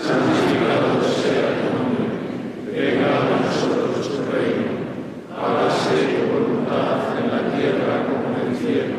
santificado 0.00 1.02
sea 1.02 1.48
tu 1.60 1.68
nombre, 1.76 2.06
venga 2.72 3.06
a 3.06 3.40
nosotros 3.42 4.08
tu 4.08 4.22
reino, 4.32 4.72
hágase 5.36 5.96
tu 6.16 6.32
voluntad 6.32 7.18
en 7.18 7.28
la 7.30 7.56
tierra 7.56 8.06
como 8.06 8.34
en 8.34 8.48
el 8.48 8.56
cielo. 8.56 8.96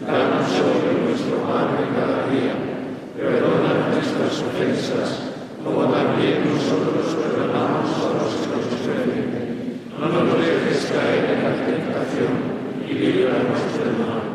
Danos 0.00 0.60
hoy 0.60 1.08
nuestro 1.08 1.36
pan 1.44 1.76
de 1.76 1.84
cada 1.98 2.28
día, 2.28 2.54
perdona 3.16 3.94
nuestras 3.94 4.42
ofensas, 4.42 5.30
como 5.62 5.84
también 5.92 6.44
nosotros 6.44 7.14
perdonamos 7.14 7.90
a 8.00 8.08
los 8.14 8.34
que 8.34 8.48
nos 8.48 8.66
ofenden. 8.72 9.34
No 9.98 10.08
nos 10.08 10.38
dejes 10.38 10.92
caer 10.92 11.24
en 11.24 11.44
la 11.44 11.66
tentación 11.66 12.32
y 12.86 12.92
líbranos 12.92 13.78
del 13.78 13.92
mal. 13.98 14.34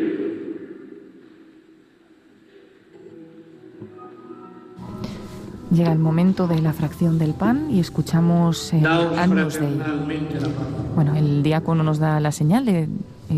Llega 5.71 5.93
el 5.93 5.99
momento 5.99 6.47
de 6.47 6.61
la 6.61 6.73
fracción 6.73 7.17
del 7.17 7.33
pan 7.33 7.69
y 7.71 7.79
escuchamos 7.79 8.73
eh, 8.73 8.83
Agnus 8.85 9.57
Dei. 9.57 9.79
Bueno, 10.95 11.15
el 11.15 11.43
diácono 11.43 11.81
nos 11.81 11.97
da 11.97 12.19
la 12.19 12.33
señal 12.33 12.65
de 12.65 12.89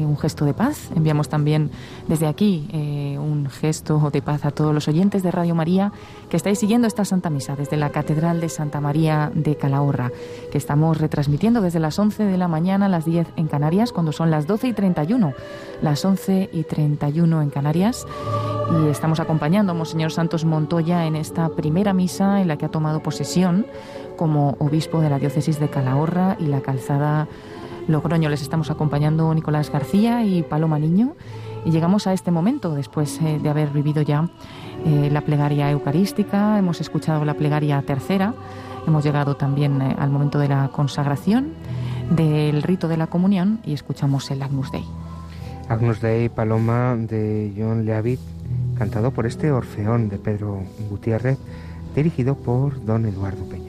un 0.02 0.18
gesto 0.18 0.46
de 0.46 0.54
paz. 0.54 0.90
Enviamos 0.96 1.30
también 1.30 1.72
desde 2.08 2.28
aquí 2.28 2.68
eh, 2.72 3.18
un 3.20 3.50
gesto 3.50 4.10
de 4.12 4.22
paz 4.22 4.46
a 4.46 4.52
todos 4.52 4.74
los 4.74 4.88
oyentes 4.88 5.24
de 5.24 5.32
Radio 5.32 5.56
María 5.56 5.92
que 6.30 6.38
estáis 6.38 6.60
siguiendo 6.60 6.88
esta 6.88 7.06
Santa 7.06 7.30
Misa 7.30 7.56
desde 7.56 7.78
la 7.78 7.92
Catedral 7.92 8.42
de 8.42 8.50
Santa 8.50 8.82
María 8.82 9.32
de 9.34 9.56
Calahorra, 9.56 10.12
que 10.52 10.58
estamos 10.58 10.98
retransmitiendo 10.98 11.62
desde 11.62 11.80
las 11.80 11.98
11 12.00 12.24
de 12.24 12.38
la 12.38 12.48
mañana 12.48 12.88
a 12.88 12.90
las 12.90 13.06
10 13.06 13.28
en 13.36 13.48
Canarias, 13.48 13.92
cuando 13.92 14.12
son 14.12 14.32
las 14.32 14.48
12 14.48 14.70
y 14.70 14.74
31, 14.74 15.34
las 15.82 16.04
11 16.04 16.50
y 16.52 16.64
31 16.64 17.42
en 17.42 17.50
Canarias. 17.50 18.06
Y 18.72 18.88
estamos 18.88 19.20
acompañando 19.20 19.74
a 19.74 19.76
Monseñor 19.76 20.12
Santos 20.12 20.46
Montoya 20.46 21.06
en 21.06 21.16
esta 21.16 21.50
primera 21.50 21.94
misa 21.94 22.42
en 22.42 22.48
la 22.48 22.58
que 22.58 22.66
ha 22.66 22.70
tomado 22.70 23.04
posesión 23.04 23.68
como 24.18 24.56
obispo 24.60 25.02
de 25.02 25.10
la 25.10 25.20
diócesis 25.20 25.60
de 25.60 25.70
Calahorra 25.70 26.38
y 26.40 26.46
la 26.46 26.62
calzada 26.62 27.28
Logroño. 27.88 28.30
Les 28.30 28.42
estamos 28.42 28.72
acompañando 28.72 29.34
Nicolás 29.34 29.72
García 29.72 30.24
y 30.26 30.44
Paloma 30.44 30.80
Niño 30.80 31.16
y 31.66 31.72
llegamos 31.72 32.08
a 32.08 32.14
este 32.14 32.32
momento 32.32 32.74
después 32.74 33.20
eh, 33.22 33.40
de 33.42 33.50
haber 33.50 33.70
vivido 33.70 34.02
ya 34.02 34.30
eh, 34.86 35.10
la 35.12 35.22
plegaria 35.22 35.70
eucarística, 35.72 36.58
hemos 36.58 36.82
escuchado 36.82 37.24
la 37.26 37.36
plegaria 37.36 37.82
tercera, 37.82 38.34
hemos 38.86 39.04
llegado 39.04 39.36
también 39.36 39.82
eh, 39.82 39.96
al 39.98 40.10
momento 40.10 40.40
de 40.40 40.50
la 40.50 40.70
consagración, 40.70 41.54
del 42.10 42.62
rito 42.64 42.88
de 42.88 42.98
la 42.98 43.08
comunión 43.08 43.60
y 43.64 43.74
escuchamos 43.74 44.30
el 44.32 44.42
Agnus 44.42 44.72
Dei. 44.72 44.86
Agnus 45.70 46.02
Dei, 46.02 46.28
Paloma 46.28 46.96
de 46.98 47.54
John 47.58 47.86
Leavitt, 47.86 48.20
cantado 48.78 49.12
por 49.12 49.26
este 49.26 49.52
Orfeón 49.52 50.10
de 50.10 50.18
Pedro 50.18 50.64
Gutiérrez, 50.90 51.38
dirigido 51.96 52.36
por 52.36 52.84
don 52.84 53.06
Eduardo 53.06 53.46
Peña. 53.46 53.63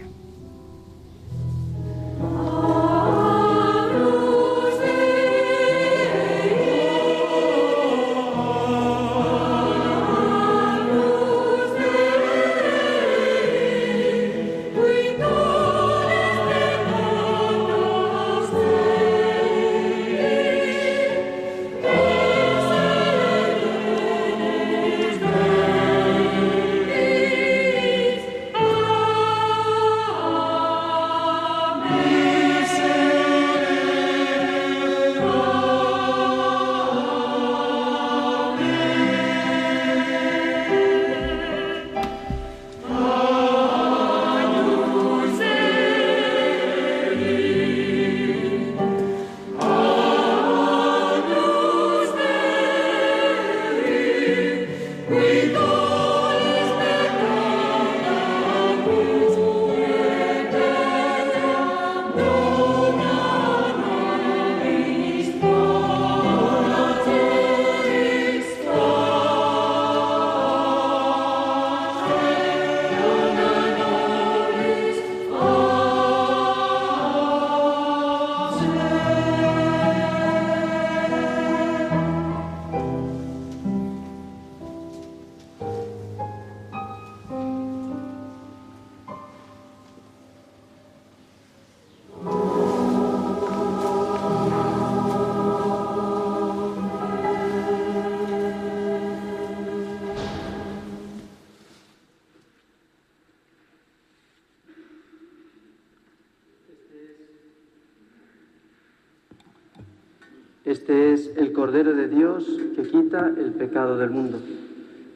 Quita 112.91 113.33
el 113.37 113.53
pecado 113.53 113.97
del 113.99 114.11
mundo. 114.11 114.41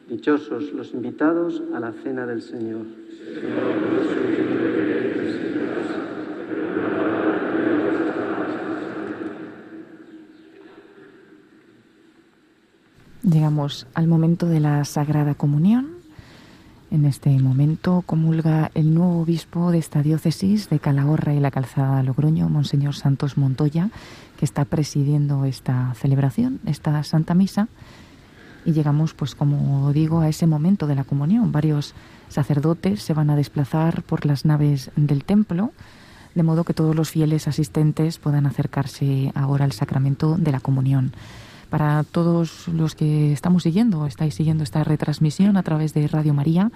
Dichosos 0.09 0.73
los 0.73 0.93
invitados 0.93 1.61
a 1.73 1.79
la 1.79 1.91
cena 1.91 2.25
del 2.25 2.41
Señor. 2.41 2.85
Llegamos 13.23 13.85
al 13.93 14.07
momento 14.07 14.47
de 14.47 14.59
la 14.59 14.83
Sagrada 14.85 15.35
Comunión. 15.35 15.99
En 16.89 17.05
este 17.05 17.29
momento 17.37 18.03
comulga 18.03 18.71
el 18.73 18.95
nuevo 18.95 19.21
obispo 19.21 19.69
de 19.69 19.77
esta 19.77 20.01
diócesis 20.01 20.69
de 20.69 20.79
Calahorra 20.79 21.35
y 21.35 21.39
la 21.39 21.51
Calzada 21.51 22.01
Logroño, 22.01 22.49
Monseñor 22.49 22.95
Santos 22.95 23.37
Montoya, 23.37 23.91
que 24.39 24.45
está 24.45 24.63
presidiendo 24.63 25.43
esta 25.43 25.93
celebración, 25.95 26.61
esta 26.65 27.03
Santa 27.03 27.33
Misa. 27.33 27.67
Y 28.63 28.71
llegamos, 28.71 29.13
pues 29.13 29.35
como 29.35 29.91
digo, 29.91 30.21
a 30.21 30.29
ese 30.29 30.47
momento 30.47 30.87
de 30.87 30.95
la 30.95 31.03
comunión. 31.03 31.51
Varios 31.51 31.93
sacerdotes 32.29 33.03
se 33.03 33.13
van 33.13 33.29
a 33.29 33.35
desplazar 33.35 34.01
por 34.03 34.25
las 34.25 34.45
naves 34.45 34.91
del 34.95 35.25
templo, 35.25 35.73
de 36.35 36.43
modo 36.43 36.63
que 36.63 36.73
todos 36.73 36.95
los 36.95 37.09
fieles 37.09 37.49
asistentes 37.49 38.17
puedan 38.17 38.45
acercarse 38.45 39.33
ahora 39.35 39.65
al 39.65 39.73
sacramento 39.73 40.37
de 40.37 40.53
la 40.53 40.61
comunión 40.61 41.11
para 41.69 42.03
todos 42.03 42.67
los 42.69 42.95
que 42.95 43.31
estamos 43.33 43.63
siguiendo, 43.63 44.07
estáis 44.07 44.33
siguiendo 44.33 44.63
esta 44.63 44.83
retransmisión 44.83 45.55
a 45.55 45.61
través 45.61 45.93
de 45.93 46.07
Radio 46.07 46.33
María 46.33 46.71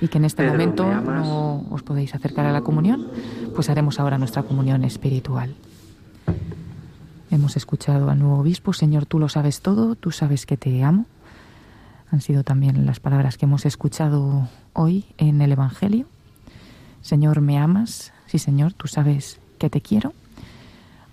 y 0.00 0.06
que 0.06 0.18
en 0.18 0.24
este 0.24 0.46
momento 0.46 0.84
no 0.84 1.66
os 1.70 1.82
podéis 1.82 2.14
acercar 2.14 2.46
a 2.46 2.52
la 2.52 2.60
comunión, 2.60 3.08
pues 3.56 3.68
haremos 3.70 3.98
ahora 3.98 4.18
nuestra 4.18 4.44
comunión 4.44 4.84
espiritual. 4.84 5.56
Hemos 7.30 7.56
escuchado 7.56 8.10
al 8.10 8.18
nuevo 8.18 8.38
obispo, 8.40 8.72
Señor, 8.72 9.06
tú 9.06 9.20
lo 9.20 9.28
sabes 9.28 9.60
todo, 9.60 9.94
tú 9.94 10.10
sabes 10.10 10.46
que 10.46 10.56
te 10.56 10.82
amo. 10.82 11.06
Han 12.10 12.20
sido 12.20 12.42
también 12.42 12.84
las 12.86 12.98
palabras 12.98 13.38
que 13.38 13.46
hemos 13.46 13.66
escuchado 13.66 14.48
hoy 14.72 15.04
en 15.16 15.40
el 15.40 15.52
Evangelio. 15.52 16.06
Señor, 17.02 17.40
me 17.40 17.56
amas, 17.58 18.12
sí, 18.26 18.40
Señor, 18.40 18.72
tú 18.72 18.88
sabes 18.88 19.38
que 19.58 19.70
te 19.70 19.80
quiero. 19.80 20.12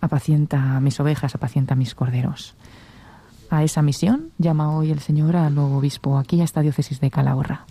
Apacienta 0.01 0.79
mis 0.79 0.99
ovejas, 0.99 1.35
apacienta 1.35 1.75
mis 1.75 1.93
corderos. 1.93 2.55
A 3.51 3.63
esa 3.63 3.83
misión 3.83 4.31
llama 4.39 4.75
hoy 4.75 4.91
el 4.91 4.99
Señor 4.99 5.35
al 5.35 5.53
nuevo 5.53 5.77
obispo 5.77 6.17
aquí 6.17 6.41
a 6.41 6.43
esta 6.43 6.61
diócesis 6.61 6.99
de 6.99 7.11
Calahorra. 7.11 7.65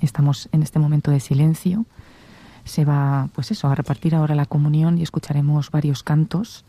Estamos 0.00 0.48
en 0.52 0.62
este 0.62 0.78
momento 0.78 1.10
de 1.10 1.18
silencio. 1.18 1.86
Se 2.66 2.84
va, 2.84 3.30
pues 3.32 3.50
eso, 3.50 3.68
a 3.68 3.74
repartir 3.74 4.14
ahora 4.14 4.34
la 4.34 4.44
comunión 4.44 4.98
y 4.98 5.02
escucharemos 5.02 5.70
varios 5.70 6.02
cantos 6.02 6.66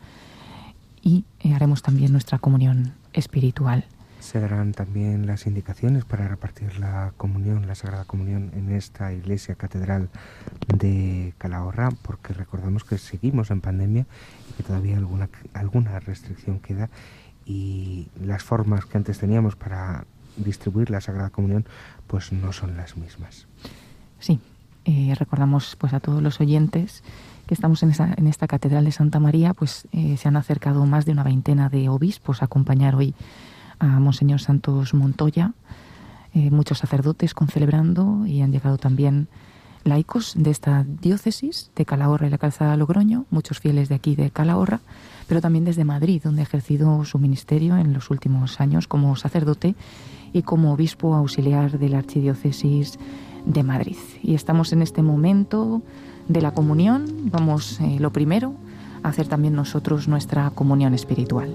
y 1.02 1.24
eh, 1.40 1.52
haremos 1.52 1.82
también 1.82 2.12
nuestra 2.12 2.38
comunión 2.38 2.94
espiritual. 3.12 3.84
Se 4.20 4.40
darán 4.40 4.72
también 4.72 5.26
las 5.26 5.46
indicaciones 5.46 6.04
para 6.04 6.26
repartir 6.26 6.78
la 6.78 7.12
comunión, 7.16 7.66
la 7.66 7.74
Sagrada 7.74 8.04
Comunión 8.04 8.50
en 8.54 8.70
esta 8.70 9.12
iglesia 9.12 9.54
catedral 9.54 10.08
de 10.66 11.34
Calahorra, 11.38 11.90
porque 12.02 12.32
recordamos 12.32 12.84
que 12.84 12.98
seguimos 12.98 13.50
en 13.50 13.60
pandemia 13.60 14.06
y 14.50 14.52
que 14.54 14.62
todavía 14.64 14.96
alguna, 14.96 15.28
alguna 15.52 16.00
restricción 16.00 16.58
queda 16.58 16.88
y 17.46 18.08
las 18.22 18.42
formas 18.42 18.86
que 18.86 18.98
antes 18.98 19.18
teníamos 19.18 19.56
para 19.56 20.04
distribuir 20.36 20.90
la 20.90 21.00
Sagrada 21.00 21.30
Comunión 21.30 21.64
pues 22.06 22.32
no 22.32 22.52
son 22.52 22.76
las 22.76 22.96
mismas. 22.96 23.46
Sí, 24.18 24.40
eh, 24.88 25.14
recordamos 25.14 25.76
pues 25.76 25.92
a 25.92 26.00
todos 26.00 26.22
los 26.22 26.40
oyentes 26.40 27.02
que 27.46 27.52
estamos 27.52 27.82
en, 27.82 27.90
esa, 27.90 28.14
en 28.16 28.26
esta 28.26 28.46
catedral 28.46 28.86
de 28.86 28.92
Santa 28.92 29.20
María, 29.20 29.52
pues 29.52 29.86
eh, 29.92 30.16
se 30.16 30.28
han 30.28 30.36
acercado 30.38 30.86
más 30.86 31.04
de 31.04 31.12
una 31.12 31.22
veintena 31.24 31.68
de 31.68 31.90
obispos 31.90 32.40
a 32.40 32.46
acompañar 32.46 32.94
hoy 32.94 33.14
a 33.80 33.86
Monseñor 34.00 34.40
Santos 34.40 34.94
Montoya, 34.94 35.52
eh, 36.32 36.50
muchos 36.50 36.78
sacerdotes 36.78 37.34
concelebrando 37.34 38.24
y 38.24 38.40
han 38.40 38.50
llegado 38.50 38.78
también 38.78 39.28
laicos 39.84 40.32
de 40.34 40.50
esta 40.50 40.86
diócesis, 40.88 41.70
de 41.76 41.84
Calahorra 41.84 42.26
y 42.26 42.30
la 42.30 42.38
Calzada 42.38 42.74
Logroño, 42.78 43.26
muchos 43.28 43.60
fieles 43.60 43.90
de 43.90 43.94
aquí 43.94 44.16
de 44.16 44.30
Calahorra, 44.30 44.80
pero 45.26 45.42
también 45.42 45.66
desde 45.66 45.84
Madrid, 45.84 46.22
donde 46.24 46.40
ha 46.40 46.44
ejercido 46.44 47.04
su 47.04 47.18
ministerio 47.18 47.76
en 47.76 47.92
los 47.92 48.08
últimos 48.08 48.58
años 48.58 48.88
como 48.88 49.14
sacerdote 49.16 49.74
y 50.32 50.42
como 50.42 50.72
obispo 50.72 51.14
auxiliar 51.14 51.78
de 51.78 51.90
la 51.90 51.98
Archidiócesis 51.98 52.98
de 53.48 53.62
Madrid. 53.62 53.96
Y 54.22 54.34
estamos 54.34 54.72
en 54.72 54.82
este 54.82 55.02
momento 55.02 55.82
de 56.28 56.42
la 56.42 56.52
comunión. 56.52 57.30
Vamos, 57.30 57.80
eh, 57.80 57.96
lo 57.98 58.12
primero, 58.12 58.54
a 59.02 59.08
hacer 59.08 59.26
también 59.26 59.54
nosotros 59.54 60.06
nuestra 60.06 60.50
comunión 60.50 60.94
espiritual. 60.94 61.54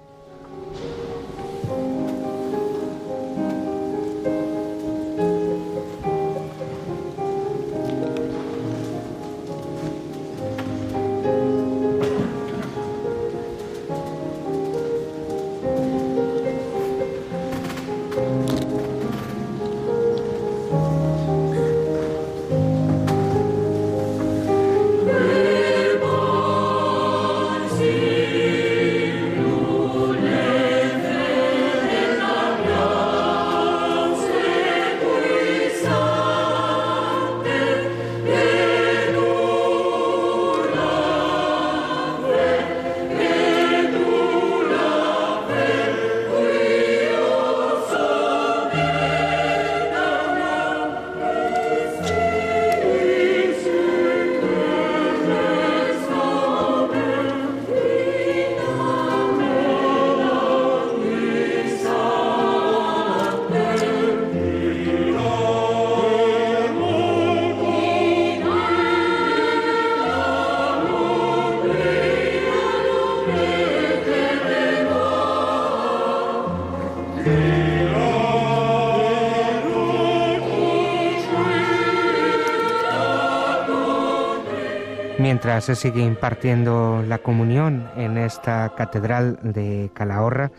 Se 85.61 85.75
sigue 85.75 86.01
impartiendo 86.03 87.03
la 87.07 87.19
comunión 87.19 87.87
en 87.95 88.17
esta 88.17 88.73
catedral 88.75 89.37
de 89.43 89.91
Calahorra, 89.93 90.51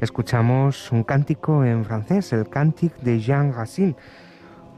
escuchamos 0.00 0.92
un 0.92 1.02
cántico 1.02 1.64
en 1.64 1.84
francés, 1.84 2.32
el 2.32 2.48
Cantique 2.48 2.94
de 3.02 3.18
Jean 3.18 3.52
Racine, 3.52 3.96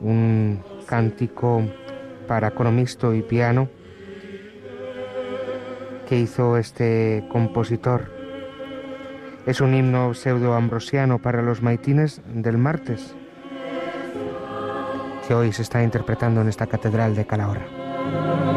un 0.00 0.64
cántico 0.86 1.62
para 2.26 2.50
mixto 2.70 3.12
y 3.12 3.20
piano 3.20 3.68
que 6.08 6.18
hizo 6.18 6.56
este 6.56 7.26
compositor. 7.30 8.10
Es 9.44 9.60
un 9.60 9.74
himno 9.74 10.14
pseudo-ambrosiano 10.14 11.18
para 11.18 11.42
los 11.42 11.60
maitines 11.60 12.22
del 12.26 12.56
martes, 12.56 13.14
que 15.26 15.34
hoy 15.34 15.52
se 15.52 15.60
está 15.60 15.82
interpretando 15.82 16.40
en 16.40 16.48
esta 16.48 16.66
catedral 16.66 17.14
de 17.14 17.26
Calahorra. 17.26 18.47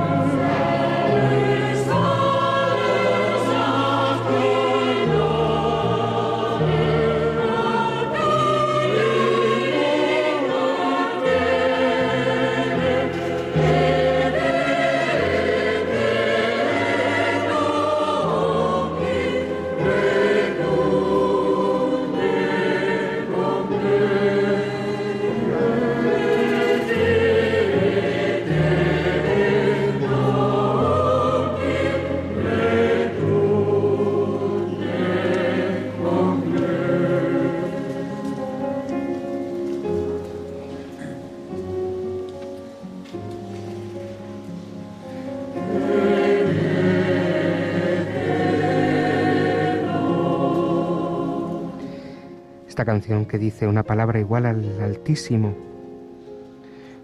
Que 53.31 53.39
dice 53.39 53.65
una 53.65 53.83
palabra 53.83 54.19
igual 54.19 54.45
al 54.45 54.81
Altísimo, 54.81 55.55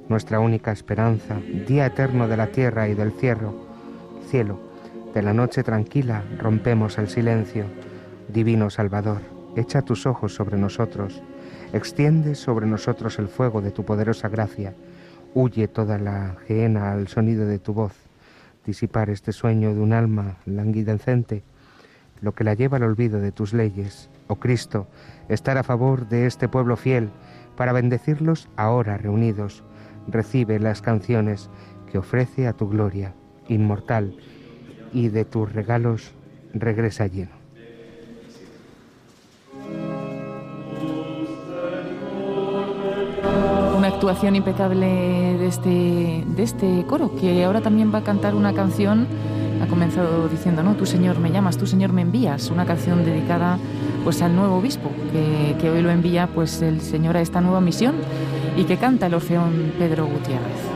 nuestra 0.10 0.42
única 0.42 0.74
esperanza, 0.74 1.38
día 1.66 1.86
eterno 1.86 2.28
de 2.28 2.36
la 2.36 2.48
tierra 2.48 2.90
y 2.90 2.96
del 2.96 3.14
cielo, 3.14 3.54
cielo. 4.30 4.60
De 5.14 5.22
la 5.22 5.34
noche 5.34 5.64
tranquila 5.64 6.26
rompemos 6.38 6.98
el 6.98 7.08
silencio. 7.08 7.64
Divino 8.28 8.70
Salvador, 8.70 9.22
echa 9.56 9.84
tus 9.84 10.06
ojos 10.06 10.36
sobre 10.36 10.58
nosotros, 10.58 11.24
extiende 11.72 12.36
sobre 12.36 12.68
nosotros 12.68 13.20
el 13.20 13.30
fuego 13.30 13.62
de 13.62 13.72
tu 13.72 13.86
poderosa 13.86 14.28
gracia. 14.28 14.74
Huye 15.34 15.70
toda 15.70 15.98
la 15.98 16.36
gehenna 16.46 16.92
al 16.92 17.08
sonido 17.08 17.46
de 17.46 17.60
tu 17.60 17.74
voz. 17.74 17.94
Disipar 18.66 19.10
este 19.10 19.32
sueño 19.32 19.74
de 19.74 19.80
un 19.80 19.94
alma 19.94 20.36
languidecente, 20.46 21.44
lo 22.20 22.34
que 22.34 22.44
la 22.44 22.54
lleva 22.54 22.76
al 22.76 22.84
olvido 22.84 23.22
de 23.22 23.32
tus 23.32 23.54
leyes. 23.54 24.10
Oh 24.28 24.36
Cristo, 24.36 24.88
estar 25.30 25.58
a 25.58 25.64
favor 25.64 26.08
de 26.08 26.26
este 26.26 26.48
pueblo 26.48 26.76
fiel, 26.76 27.10
para 27.56 27.74
bendecirlos 27.74 28.48
ahora 28.56 28.98
reunidos. 28.98 29.64
Recibe 30.08 30.60
las 30.60 30.82
canciones 30.82 31.50
que 31.92 31.98
ofrece 31.98 32.48
a 32.48 32.54
tu 32.54 32.70
gloria 32.70 33.14
inmortal 33.48 34.16
y 34.94 35.10
de 35.10 35.26
tus 35.26 35.52
regalos 35.52 36.12
regresa 36.54 37.08
lleno. 37.08 37.36
Una 43.78 43.90
actuación 43.90 44.36
impecable 44.36 44.88
de 45.38 45.48
este, 45.48 46.24
de 46.36 46.44
este 46.44 46.84
coro, 46.88 47.16
que 47.16 47.44
ahora 47.44 47.62
también 47.62 47.94
va 47.94 48.00
a 48.00 48.04
cantar 48.04 48.34
una 48.36 48.54
canción, 48.54 49.08
comenzado 49.70 50.28
diciendo, 50.28 50.64
¿no? 50.64 50.76
Tu 50.76 50.86
Señor 50.86 51.20
me 51.20 51.32
llamas, 51.32 51.58
tu 51.58 51.68
Señor 51.68 51.94
me 51.94 52.02
envías, 52.02 52.50
una 52.50 52.66
canción 52.66 53.04
dedicada 53.06 53.58
pues 54.04 54.22
al 54.22 54.36
nuevo 54.36 54.58
obispo, 54.58 54.90
que, 55.12 55.56
que 55.60 55.70
hoy 55.70 55.82
lo 55.82 55.90
envía 55.92 56.28
pues 56.28 56.62
el 56.62 56.82
Señor 56.82 57.18
a 57.18 57.22
esta 57.22 57.42
nueva 57.42 57.62
misión 57.62 57.96
y 58.56 58.64
que 58.64 58.78
canta 58.78 59.08
el 59.08 59.14
Orfeón 59.14 59.74
Pedro 59.78 60.08
Gutiérrez. 60.08 60.67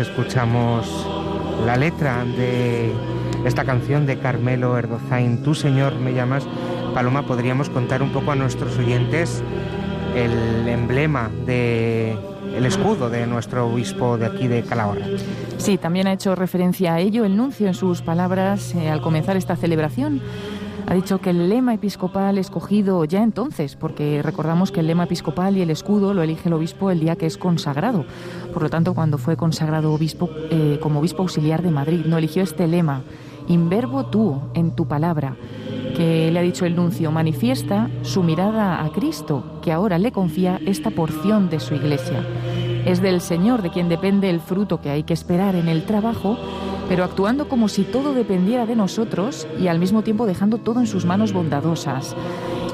Escuchamos 0.00 1.06
la 1.64 1.76
letra 1.76 2.24
de 2.24 2.92
esta 3.44 3.64
canción 3.64 4.06
de 4.06 4.18
Carmelo 4.18 4.76
Erdozain, 4.76 5.42
Tú 5.42 5.54
Señor 5.54 5.94
me 5.94 6.12
llamas, 6.12 6.44
Paloma, 6.94 7.26
podríamos 7.26 7.68
contar 7.70 8.02
un 8.02 8.10
poco 8.10 8.32
a 8.32 8.34
nuestros 8.34 8.76
oyentes 8.78 9.42
el 10.14 10.68
emblema 10.68 11.30
de 11.46 12.16
el 12.56 12.66
escudo 12.66 13.10
de 13.10 13.26
nuestro 13.26 13.68
obispo 13.68 14.18
de 14.18 14.26
aquí 14.26 14.48
de 14.48 14.62
Calahorra. 14.62 15.06
Sí, 15.56 15.78
también 15.78 16.08
ha 16.08 16.12
hecho 16.12 16.34
referencia 16.34 16.94
a 16.94 17.00
ello 17.00 17.24
el 17.24 17.36
nuncio 17.36 17.68
en 17.68 17.74
sus 17.74 18.02
palabras 18.02 18.74
eh, 18.74 18.90
al 18.90 19.00
comenzar 19.00 19.36
esta 19.36 19.54
celebración. 19.56 20.20
Ha 20.86 20.94
dicho 20.94 21.20
que 21.20 21.30
el 21.30 21.48
lema 21.48 21.74
episcopal 21.74 22.36
escogido 22.36 23.04
ya 23.04 23.22
entonces, 23.22 23.76
porque 23.76 24.22
recordamos 24.24 24.72
que 24.72 24.80
el 24.80 24.88
lema 24.88 25.04
episcopal 25.04 25.56
y 25.56 25.62
el 25.62 25.70
escudo 25.70 26.14
lo 26.14 26.22
elige 26.22 26.48
el 26.48 26.54
obispo 26.54 26.90
el 26.90 26.98
día 26.98 27.14
que 27.14 27.26
es 27.26 27.38
consagrado. 27.38 28.04
Por 28.52 28.62
lo 28.62 28.70
tanto, 28.70 28.94
cuando 28.94 29.18
fue 29.18 29.36
consagrado 29.36 29.92
obispo 29.92 30.30
eh, 30.50 30.78
como 30.80 31.00
obispo 31.00 31.22
auxiliar 31.22 31.62
de 31.62 31.70
Madrid, 31.70 32.04
no 32.04 32.18
eligió 32.18 32.42
este 32.42 32.66
lema, 32.66 33.02
inverbo 33.48 34.06
tú 34.06 34.40
en 34.54 34.72
tu 34.72 34.86
palabra, 34.86 35.36
que 35.96 36.30
le 36.30 36.38
ha 36.38 36.42
dicho 36.42 36.66
el 36.66 36.76
nuncio, 36.76 37.10
manifiesta 37.10 37.90
su 38.02 38.22
mirada 38.22 38.84
a 38.84 38.90
Cristo, 38.90 39.60
que 39.62 39.72
ahora 39.72 39.98
le 39.98 40.12
confía 40.12 40.60
esta 40.66 40.90
porción 40.90 41.50
de 41.50 41.60
su 41.60 41.74
iglesia. 41.74 42.24
Es 42.84 43.02
del 43.02 43.20
Señor 43.20 43.62
de 43.62 43.70
quien 43.70 43.88
depende 43.88 44.30
el 44.30 44.40
fruto 44.40 44.80
que 44.80 44.90
hay 44.90 45.02
que 45.02 45.14
esperar 45.14 45.54
en 45.54 45.68
el 45.68 45.84
trabajo, 45.84 46.38
pero 46.88 47.04
actuando 47.04 47.48
como 47.48 47.68
si 47.68 47.84
todo 47.84 48.14
dependiera 48.14 48.66
de 48.66 48.74
nosotros 48.74 49.46
y 49.60 49.68
al 49.68 49.78
mismo 49.78 50.02
tiempo 50.02 50.26
dejando 50.26 50.58
todo 50.58 50.80
en 50.80 50.86
sus 50.86 51.04
manos 51.04 51.32
bondadosas. 51.32 52.16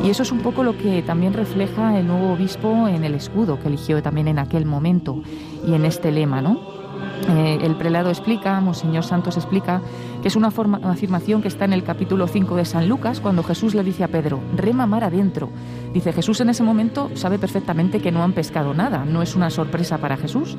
Y 0.05 0.11
eso 0.11 0.23
es 0.23 0.33
un 0.33 0.41
poco 0.41 0.63
lo 0.63 0.77
que 0.77 1.03
también 1.03 1.33
refleja 1.33 1.99
el 1.99 2.07
nuevo 2.07 2.33
obispo 2.33 2.89
en 2.89 3.05
el 3.05 3.15
escudo 3.15 3.59
que 3.59 3.69
eligió 3.69 4.03
también 4.03 4.29
en 4.29 4.39
aquel 4.39 4.67
momento 4.67 5.23
y 5.67 5.75
en 5.75 5.85
este 5.85 6.13
lema, 6.13 6.41
¿no? 6.43 6.77
Eh, 7.29 7.59
el 7.63 7.75
prelado 7.77 8.11
explica, 8.11 8.61
Monseñor 8.61 9.05
Santos 9.05 9.37
explica, 9.37 9.81
que 10.23 10.29
es 10.29 10.37
una, 10.37 10.49
afirmación 10.49 11.43
que 11.43 11.49
está 11.49 11.65
en 11.65 11.73
el 11.73 11.83
capítulo 11.83 12.29
5 12.29 12.57
de 12.57 12.65
San 12.65 12.89
Lucas, 12.89 13.21
cuando 13.21 13.43
Jesús 13.43 13.75
le 13.75 13.83
dice 13.83 14.05
a 14.05 14.09
Pedro, 14.09 14.41
rema 14.55 14.87
mar 14.87 15.03
adentro. 15.03 15.49
Dice, 15.93 16.13
Jesús 16.13 16.41
en 16.41 16.51
ese 16.51 16.63
momento 16.63 17.11
sabe 17.15 17.39
perfectamente 17.39 18.01
que 18.01 18.13
no 18.13 18.23
han 18.23 18.33
pescado 18.33 18.75
nada, 18.75 19.05
no 19.05 19.23
es 19.23 19.35
una 19.35 19.51
sorpresa 19.51 19.99
para 19.99 20.17
Jesús, 20.17 20.57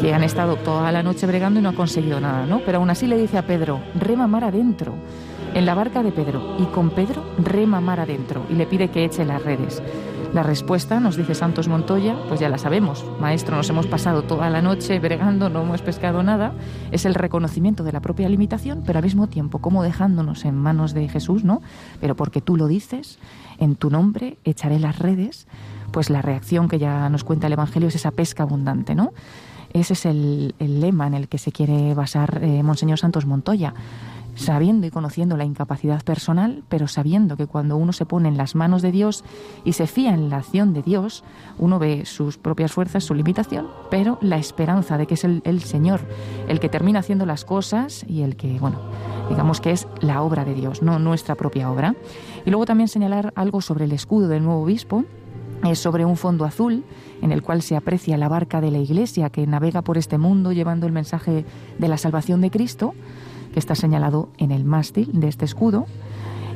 que 0.00 0.12
han 0.12 0.24
estado 0.24 0.56
toda 0.56 0.92
la 0.92 1.02
noche 1.02 1.26
bregando 1.26 1.60
y 1.60 1.62
no 1.62 1.70
han 1.70 1.76
conseguido 1.76 2.20
nada, 2.20 2.44
¿no? 2.44 2.60
Pero 2.66 2.78
aún 2.78 2.90
así 2.90 3.06
le 3.06 3.16
dice 3.16 3.38
a 3.38 3.46
Pedro, 3.46 3.80
rema 3.98 4.26
mar 4.26 4.44
adentro, 4.44 4.94
en 5.54 5.66
la 5.66 5.74
barca 5.74 6.02
de 6.02 6.12
Pedro, 6.12 6.56
y 6.58 6.64
con 6.66 6.90
Pedro 6.90 7.22
rema 7.38 7.80
mar 7.80 8.00
adentro, 8.00 8.44
y 8.50 8.54
le 8.54 8.66
pide 8.66 8.88
que 8.88 9.04
eche 9.04 9.24
las 9.24 9.42
redes. 9.42 9.82
La 10.34 10.42
respuesta, 10.42 10.98
nos 10.98 11.16
dice 11.16 11.36
Santos 11.36 11.68
Montoya, 11.68 12.16
pues 12.26 12.40
ya 12.40 12.48
la 12.48 12.58
sabemos. 12.58 13.04
Maestro, 13.20 13.56
nos 13.56 13.70
hemos 13.70 13.86
pasado 13.86 14.22
toda 14.22 14.50
la 14.50 14.62
noche 14.62 14.98
bregando, 14.98 15.48
no 15.48 15.62
hemos 15.62 15.80
pescado 15.80 16.24
nada. 16.24 16.52
Es 16.90 17.04
el 17.04 17.14
reconocimiento 17.14 17.84
de 17.84 17.92
la 17.92 18.00
propia 18.00 18.28
limitación, 18.28 18.82
pero 18.84 18.98
al 18.98 19.04
mismo 19.04 19.28
tiempo 19.28 19.60
como 19.60 19.84
dejándonos 19.84 20.44
en 20.44 20.56
manos 20.56 20.92
de 20.92 21.08
Jesús, 21.08 21.44
¿no? 21.44 21.62
Pero 22.00 22.16
porque 22.16 22.40
tú 22.40 22.56
lo 22.56 22.66
dices, 22.66 23.20
en 23.58 23.76
tu 23.76 23.90
nombre 23.90 24.36
echaré 24.42 24.80
las 24.80 24.98
redes, 24.98 25.46
pues 25.92 26.10
la 26.10 26.20
reacción 26.20 26.66
que 26.66 26.80
ya 26.80 27.08
nos 27.10 27.22
cuenta 27.22 27.46
el 27.46 27.52
Evangelio 27.52 27.86
es 27.86 27.94
esa 27.94 28.10
pesca 28.10 28.42
abundante, 28.42 28.96
¿no? 28.96 29.12
Ese 29.72 29.92
es 29.92 30.04
el, 30.04 30.54
lema 30.58 31.06
en 31.06 31.14
el 31.14 31.28
que 31.28 31.38
se 31.38 31.52
quiere 31.52 31.94
basar 31.94 32.40
eh, 32.42 32.62
Monseñor 32.64 32.98
Santos 32.98 33.24
Montoya 33.24 33.72
sabiendo 34.34 34.86
y 34.86 34.90
conociendo 34.90 35.36
la 35.36 35.44
incapacidad 35.44 36.02
personal, 36.02 36.64
pero 36.68 36.88
sabiendo 36.88 37.36
que 37.36 37.46
cuando 37.46 37.76
uno 37.76 37.92
se 37.92 38.06
pone 38.06 38.28
en 38.28 38.36
las 38.36 38.54
manos 38.54 38.82
de 38.82 38.92
Dios 38.92 39.24
y 39.64 39.72
se 39.72 39.86
fía 39.86 40.14
en 40.14 40.28
la 40.30 40.38
acción 40.38 40.72
de 40.72 40.82
Dios, 40.82 41.24
uno 41.58 41.78
ve 41.78 42.04
sus 42.04 42.38
propias 42.38 42.72
fuerzas, 42.72 43.04
su 43.04 43.14
limitación, 43.14 43.68
pero 43.90 44.18
la 44.20 44.36
esperanza 44.36 44.98
de 44.98 45.06
que 45.06 45.14
es 45.14 45.24
el, 45.24 45.60
Señor 45.62 46.00
el 46.48 46.60
que 46.60 46.68
termina 46.68 47.00
haciendo 47.00 47.26
las 47.26 47.44
cosas 47.44 48.04
y 48.08 48.22
el 48.22 48.36
que, 48.36 48.58
bueno, 48.58 48.78
digamos 49.28 49.60
que 49.60 49.70
es 49.70 49.86
la 50.00 50.22
obra 50.22 50.44
de 50.44 50.54
Dios, 50.54 50.82
no 50.82 50.98
nuestra 50.98 51.34
propia 51.34 51.70
obra. 51.70 51.94
Y 52.44 52.50
luego 52.50 52.66
también 52.66 52.88
señalar 52.88 53.32
algo 53.36 53.60
sobre 53.60 53.84
el 53.84 53.92
escudo 53.92 54.28
del 54.28 54.44
nuevo 54.44 54.62
obispo, 54.62 55.04
es 55.64 55.78
sobre 55.78 56.04
un 56.04 56.16
fondo 56.16 56.44
azul 56.44 56.84
en 57.22 57.32
el 57.32 57.42
cual 57.42 57.62
se 57.62 57.76
aprecia 57.76 58.18
la 58.18 58.28
barca 58.28 58.60
de 58.60 58.70
la 58.70 58.78
Iglesia 58.78 59.30
que 59.30 59.46
navega 59.46 59.82
por 59.82 59.96
este 59.96 60.18
mundo 60.18 60.52
llevando 60.52 60.86
el 60.86 60.92
mensaje 60.92 61.46
de 61.78 61.88
la 61.88 61.96
salvación 61.96 62.42
de 62.42 62.50
Cristo 62.50 62.94
que 63.54 63.60
está 63.60 63.76
señalado 63.76 64.30
en 64.36 64.50
el 64.50 64.64
mástil 64.64 65.08
de 65.12 65.28
este 65.28 65.44
escudo, 65.44 65.86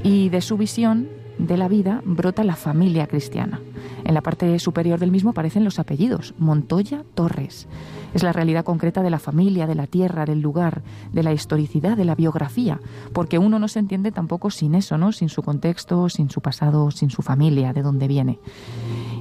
y 0.02 0.30
de 0.30 0.40
su 0.40 0.56
visión 0.56 1.08
de 1.38 1.56
la 1.56 1.68
vida 1.68 2.02
brota 2.04 2.42
la 2.42 2.56
familia 2.56 3.06
cristiana. 3.06 3.60
En 4.04 4.14
la 4.14 4.20
parte 4.20 4.58
superior 4.58 4.98
del 4.98 5.12
mismo 5.12 5.30
aparecen 5.30 5.62
los 5.62 5.78
apellidos, 5.78 6.34
Montoya 6.38 7.04
Torres. 7.14 7.68
Es 8.14 8.24
la 8.24 8.32
realidad 8.32 8.64
concreta 8.64 9.02
de 9.02 9.10
la 9.10 9.20
familia, 9.20 9.68
de 9.68 9.76
la 9.76 9.86
tierra, 9.86 10.24
del 10.24 10.40
lugar, 10.40 10.82
de 11.12 11.22
la 11.22 11.32
historicidad, 11.32 11.96
de 11.96 12.04
la 12.04 12.16
biografía, 12.16 12.80
porque 13.12 13.38
uno 13.38 13.60
no 13.60 13.68
se 13.68 13.78
entiende 13.78 14.10
tampoco 14.10 14.50
sin 14.50 14.74
eso, 14.74 14.98
¿no? 14.98 15.12
Sin 15.12 15.28
su 15.28 15.42
contexto, 15.42 16.08
sin 16.08 16.30
su 16.30 16.40
pasado, 16.40 16.90
sin 16.90 17.10
su 17.10 17.22
familia, 17.22 17.72
de 17.72 17.82
dónde 17.82 18.08
viene. 18.08 18.40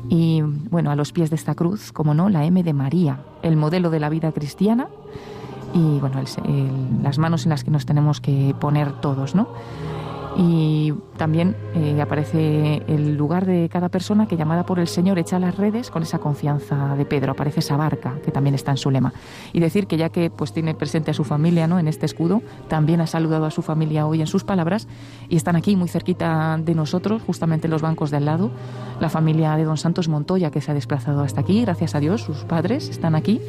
Y 0.10 0.42
bueno, 0.42 0.90
a 0.90 0.96
los 0.96 1.12
pies 1.12 1.30
de 1.30 1.36
esta 1.36 1.54
cruz, 1.54 1.92
como 1.92 2.16
no, 2.16 2.30
la 2.30 2.46
M 2.46 2.64
de 2.64 2.74
María, 2.74 3.24
el 3.44 3.58
modelo 3.58 3.92
de 3.92 4.00
la 4.00 4.10
vida 4.10 4.32
cristiana, 4.32 4.88
y 5.74 6.00
bueno, 6.00 6.20
el- 6.20 6.28
el- 6.50 7.04
las 7.04 7.18
manos 7.18 7.46
en 7.46 7.50
las 7.52 7.64
que 7.64 7.72
nos 7.72 7.86
tenemos 7.86 8.22
que 8.22 8.56
poner 8.60 8.92
todos, 8.94 9.36
¿no? 9.36 9.48
Y 10.36 10.94
también 11.18 11.56
eh, 11.74 12.00
aparece 12.02 12.84
el 12.88 13.16
lugar 13.16 13.46
de 13.46 13.70
cada 13.70 13.90
persona 13.90 14.28
que 14.28 14.38
llamada 14.38 14.66
por 14.66 14.80
el 14.80 14.88
Señor 14.88 15.18
echa 15.18 15.40
las 15.40 15.56
redes 15.58 15.90
con 15.90 16.04
esa 16.04 16.20
confianza 16.20 16.96
de 16.96 17.06
Pedro. 17.06 17.32
Aparece 17.32 17.62
esa 17.62 17.78
barca 17.78 18.16
que 18.24 18.32
también 18.32 18.54
está 18.54 18.72
en 18.72 18.78
su 18.78 18.92
lema. 18.92 19.14
Y 19.54 19.60
decir 19.60 19.88
que 19.88 19.98
ya 19.98 20.10
que 20.10 20.30
pues 20.30 20.54
tiene 20.54 20.76
presente 20.76 21.12
a 21.12 21.14
su 21.14 21.24
familia 21.24 21.68
¿no? 21.68 21.80
en 21.80 21.88
este 21.88 22.06
escudo, 22.06 22.42
también 22.68 23.02
ha 23.02 23.08
saludado 23.08 23.46
a 23.46 23.52
su 23.52 23.62
familia 23.62 24.06
hoy 24.06 24.22
en 24.22 24.28
sus 24.28 24.44
palabras 24.44 24.88
y 25.30 25.38
están 25.38 25.56
aquí 25.56 25.76
muy 25.76 25.88
cerquita 25.88 26.58
de 26.60 26.76
nosotros, 26.76 27.22
justamente 27.26 27.68
en 27.68 27.72
los 27.72 27.82
bancos 27.82 28.12
de 28.12 28.18
al 28.18 28.26
lado, 28.26 28.52
la 29.00 29.10
familia 29.10 29.56
de 29.56 29.64
don 29.64 29.78
Santos 29.78 30.08
Montoya 30.08 30.52
que 30.52 30.62
se 30.62 30.72
ha 30.72 30.74
desplazado 30.74 31.22
hasta 31.22 31.42
aquí, 31.42 31.62
gracias 31.62 31.96
a 31.96 32.00
Dios, 32.00 32.22
sus 32.22 32.44
padres 32.44 32.90
están 32.90 33.16
aquí 33.16 33.42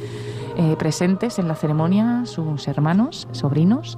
eh, 0.57 0.75
presentes 0.77 1.39
en 1.39 1.47
la 1.47 1.55
ceremonia 1.55 2.27
sus 2.27 2.67
hermanos, 2.67 3.29
sobrinos 3.31 3.97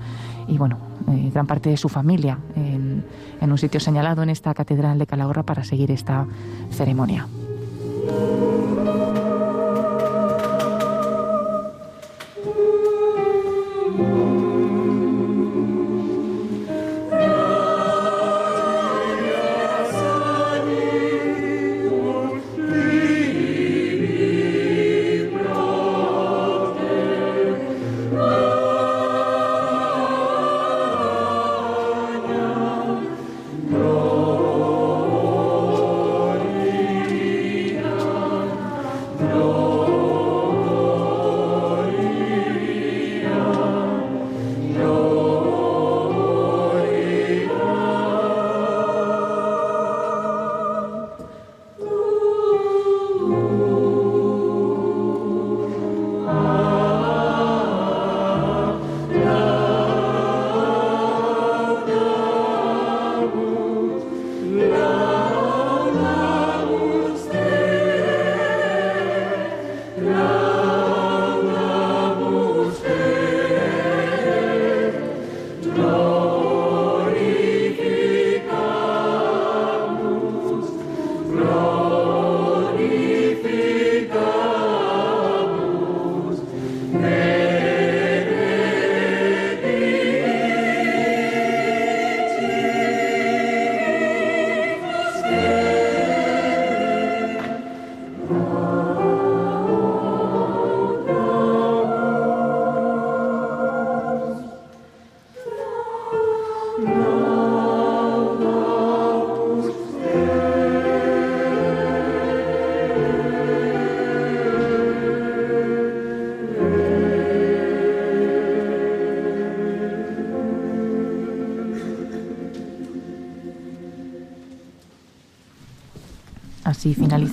y 0.51 0.59
bueno, 0.59 0.79
eh, 1.09 1.31
gran 1.33 1.47
parte 1.47 1.71
de 1.71 1.77
su 1.77 1.89
familia 1.89 2.39
en, 2.57 3.05
en 3.41 3.53
un 3.53 3.59
sitio 3.59 3.81
señalado 3.81 4.23
en 4.23 4.31
esta 4.31 4.53
catedral 4.53 4.99
de 4.99 5.07
Calahorra 5.07 5.45
para 5.45 5.65
seguir 5.65 5.91
esta 5.91 6.27
ceremonia. 6.71 7.27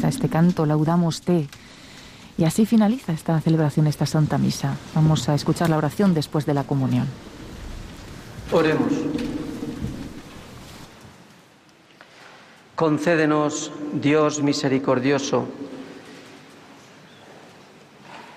Este 0.06 0.30
canto, 0.30 0.66
laudamos 0.66 1.22
te. 1.22 1.48
Y 2.38 2.44
así 2.44 2.66
finaliza 2.66 3.14
esta 3.14 3.40
celebración, 3.42 3.88
esta 3.88 4.06
Santa 4.06 4.38
Misa. 4.38 4.76
Vamos 4.94 5.28
a 5.28 5.34
escuchar 5.34 5.70
la 5.70 5.78
oración 5.78 6.14
después 6.14 6.46
de 6.46 6.54
la 6.54 6.64
comunión. 6.64 7.08
Oremos. 8.52 8.94
Concédenos, 12.76 13.72
Dios 13.94 14.44
misericordioso, 14.44 15.48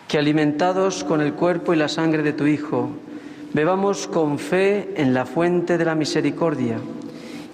que 0.09 0.19
alimentados 0.19 1.05
con 1.05 1.20
el 1.20 1.35
cuerpo 1.35 1.74
y 1.74 1.77
la 1.77 1.89
sangre 1.89 2.23
de 2.23 2.32
tu 2.32 2.47
Hijo, 2.47 2.89
bebamos 3.53 4.09
con 4.09 4.39
fe 4.39 4.95
en 4.97 5.12
la 5.12 5.27
fuente 5.27 5.77
de 5.77 5.85
la 5.85 5.95
misericordia 5.95 6.78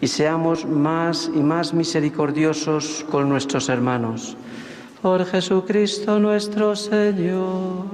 y 0.06 0.08
seamos 0.08 0.64
más 0.64 1.28
y 1.34 1.40
más 1.40 1.74
misericordiosos 1.74 3.04
con 3.10 3.28
nuestros 3.28 3.68
hermanos. 3.68 4.36
Por 5.02 5.26
Jesucristo 5.26 6.20
nuestro 6.20 6.76
Señor. 6.76 7.86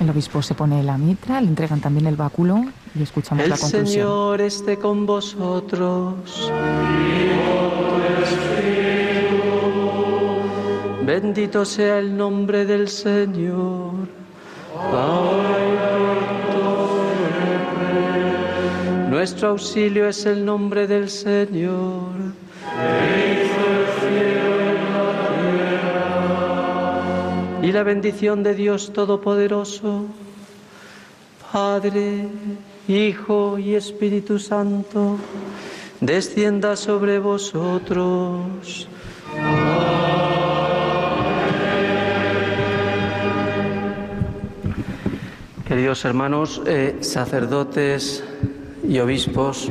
El 0.00 0.10
obispo 0.10 0.42
se 0.42 0.54
pone 0.56 0.82
la 0.82 0.98
mitra, 0.98 1.40
le 1.40 1.46
entregan 1.46 1.80
también 1.80 2.08
el 2.08 2.16
báculo 2.16 2.64
y 2.96 3.02
escuchamos 3.04 3.44
El 3.44 3.50
la 3.50 3.56
conclusión. 3.56 3.86
Señor 3.86 4.40
esté 4.40 4.78
con 4.78 5.06
vosotros. 5.06 6.50
Bendito 11.20 11.64
sea 11.64 11.98
el 11.98 12.16
nombre 12.16 12.64
del 12.64 12.86
Señor. 12.86 14.06
Nuestro 19.10 19.48
auxilio 19.48 20.08
es 20.08 20.24
el 20.26 20.44
nombre 20.44 20.86
del 20.86 21.10
Señor. 21.10 22.12
Y 27.62 27.72
la 27.72 27.82
bendición 27.82 28.44
de 28.44 28.54
Dios 28.54 28.92
Todopoderoso, 28.92 30.06
Padre, 31.52 32.28
Hijo 32.86 33.58
y 33.58 33.74
Espíritu 33.74 34.38
Santo, 34.38 35.16
descienda 36.00 36.76
sobre 36.76 37.18
vosotros. 37.18 38.87
Queridos 45.78 46.04
hermanos, 46.06 46.60
eh, 46.66 46.96
sacerdotes 47.02 48.24
y 48.82 48.98
obispos, 48.98 49.70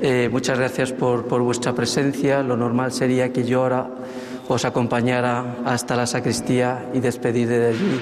eh, 0.00 0.28
muchas 0.30 0.56
gracias 0.56 0.92
por, 0.92 1.26
vuestra 1.40 1.72
presencia. 1.72 2.44
Lo 2.44 2.56
normal 2.56 2.92
sería 2.92 3.32
que 3.32 3.42
yo 3.42 3.62
ahora 3.62 3.88
os 4.46 4.64
acompañara 4.64 5.56
hasta 5.64 5.96
la 5.96 6.06
sacristía 6.06 6.86
y 6.94 7.00
despedir 7.00 7.48
de 7.48 7.66
allí 7.70 8.00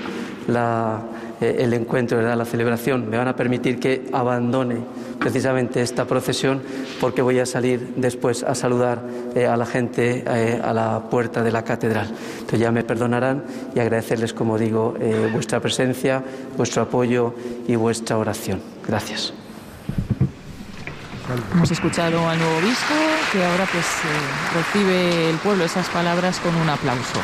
eh, 1.40 1.56
el 1.60 1.72
encuentro, 1.72 2.20
la 2.20 2.44
celebración. 2.44 3.08
Me 3.08 3.16
van 3.16 3.28
a 3.28 3.36
permitir 3.36 3.80
que 3.80 4.10
abandone 4.12 4.76
precisamente 5.20 5.82
esta 5.82 6.06
procesión 6.06 6.62
porque 7.00 7.22
voy 7.22 7.38
a 7.38 7.46
salir 7.46 7.94
después 7.96 8.42
a 8.42 8.54
saludar 8.54 9.02
eh, 9.36 9.46
a 9.46 9.56
la 9.56 9.66
gente 9.66 10.24
eh, 10.26 10.60
a 10.64 10.72
la 10.72 11.02
puerta 11.10 11.42
de 11.42 11.52
la 11.52 11.62
catedral. 11.62 12.10
Entonces 12.32 12.58
ya 12.58 12.72
me 12.72 12.82
perdonarán 12.82 13.44
y 13.74 13.78
agradecerles, 13.78 14.32
como 14.32 14.58
digo, 14.58 14.96
eh, 14.98 15.28
vuestra 15.32 15.60
presencia, 15.60 16.24
vuestro 16.56 16.82
apoyo 16.82 17.34
y 17.68 17.76
vuestra 17.76 18.16
oración. 18.18 18.60
Gracias. 18.88 19.32
Hemos 21.52 21.70
escuchado 21.70 22.28
al 22.28 22.38
nuevo 22.38 22.56
obispo 22.56 22.94
que 23.32 23.44
ahora 23.44 23.64
pues 23.70 23.86
recibe 24.52 25.30
el 25.30 25.36
pueblo 25.36 25.64
esas 25.64 25.88
palabras 25.90 26.40
con 26.40 26.56
un 26.56 26.68
aplauso. 26.68 27.20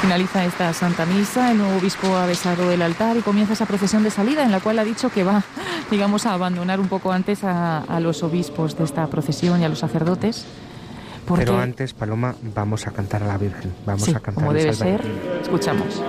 Finaliza 0.00 0.44
esta 0.44 0.72
Santa 0.72 1.04
Misa, 1.06 1.50
el 1.50 1.58
nuevo 1.58 1.76
obispo 1.76 2.06
ha 2.16 2.26
besado 2.26 2.70
el 2.70 2.82
altar 2.82 3.16
y 3.16 3.20
comienza 3.20 3.54
esa 3.54 3.66
procesión 3.66 4.04
de 4.04 4.10
salida 4.10 4.44
en 4.44 4.52
la 4.52 4.60
cual 4.60 4.78
ha 4.78 4.84
dicho 4.84 5.10
que 5.10 5.24
va, 5.24 5.42
digamos, 5.90 6.24
a 6.24 6.34
abandonar 6.34 6.78
un 6.78 6.86
poco 6.88 7.10
antes 7.10 7.42
a, 7.42 7.78
a 7.80 7.98
los 7.98 8.22
obispos 8.22 8.78
de 8.78 8.84
esta 8.84 9.06
procesión 9.08 9.60
y 9.60 9.64
a 9.64 9.68
los 9.68 9.80
sacerdotes. 9.80 10.46
Porque, 11.26 11.44
Pero 11.44 11.60
antes, 11.60 11.92
Paloma, 11.92 12.34
vamos 12.54 12.86
a 12.86 12.92
cantar 12.92 13.22
a 13.22 13.26
la 13.26 13.36
Virgen. 13.36 13.74
Vamos 13.84 14.04
sí, 14.04 14.12
a 14.12 14.20
cantar 14.20 14.34
como 14.34 14.54
debe 14.54 14.72
ser, 14.72 15.02
escuchamos. 15.42 16.00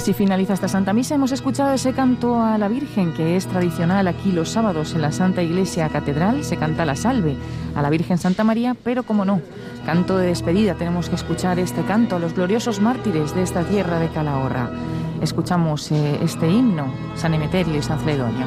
Así 0.05 0.13
finaliza 0.13 0.53
esta 0.53 0.67
Santa 0.67 0.93
Misa. 0.93 1.15
Hemos 1.15 1.31
escuchado 1.31 1.73
ese 1.73 1.91
canto 1.91 2.39
a 2.39 2.59
la 2.59 2.67
Virgen 2.67 3.11
que 3.11 3.35
es 3.35 3.47
tradicional 3.47 4.07
aquí 4.07 4.31
los 4.31 4.49
sábados 4.49 4.93
en 4.93 5.01
la 5.01 5.11
Santa 5.11 5.41
Iglesia 5.41 5.89
Catedral. 5.89 6.43
Se 6.43 6.57
canta 6.57 6.85
la 6.85 6.95
salve 6.95 7.35
a 7.73 7.81
la 7.81 7.89
Virgen 7.89 8.19
Santa 8.19 8.43
María, 8.43 8.75
pero 8.83 9.01
como 9.01 9.25
no, 9.25 9.41
canto 9.83 10.15
de 10.19 10.27
despedida. 10.27 10.75
Tenemos 10.75 11.09
que 11.09 11.15
escuchar 11.15 11.57
este 11.57 11.81
canto 11.85 12.17
a 12.17 12.19
los 12.19 12.35
gloriosos 12.35 12.81
mártires 12.81 13.33
de 13.33 13.41
esta 13.41 13.63
tierra 13.63 13.97
de 13.97 14.09
Calahorra. 14.09 14.69
Escuchamos 15.23 15.91
eh, 15.91 16.19
este 16.21 16.51
himno, 16.51 16.85
San 17.15 17.33
Emeterio 17.33 17.79
y 17.79 17.81
San 17.81 17.97
Celedonio. 17.97 18.45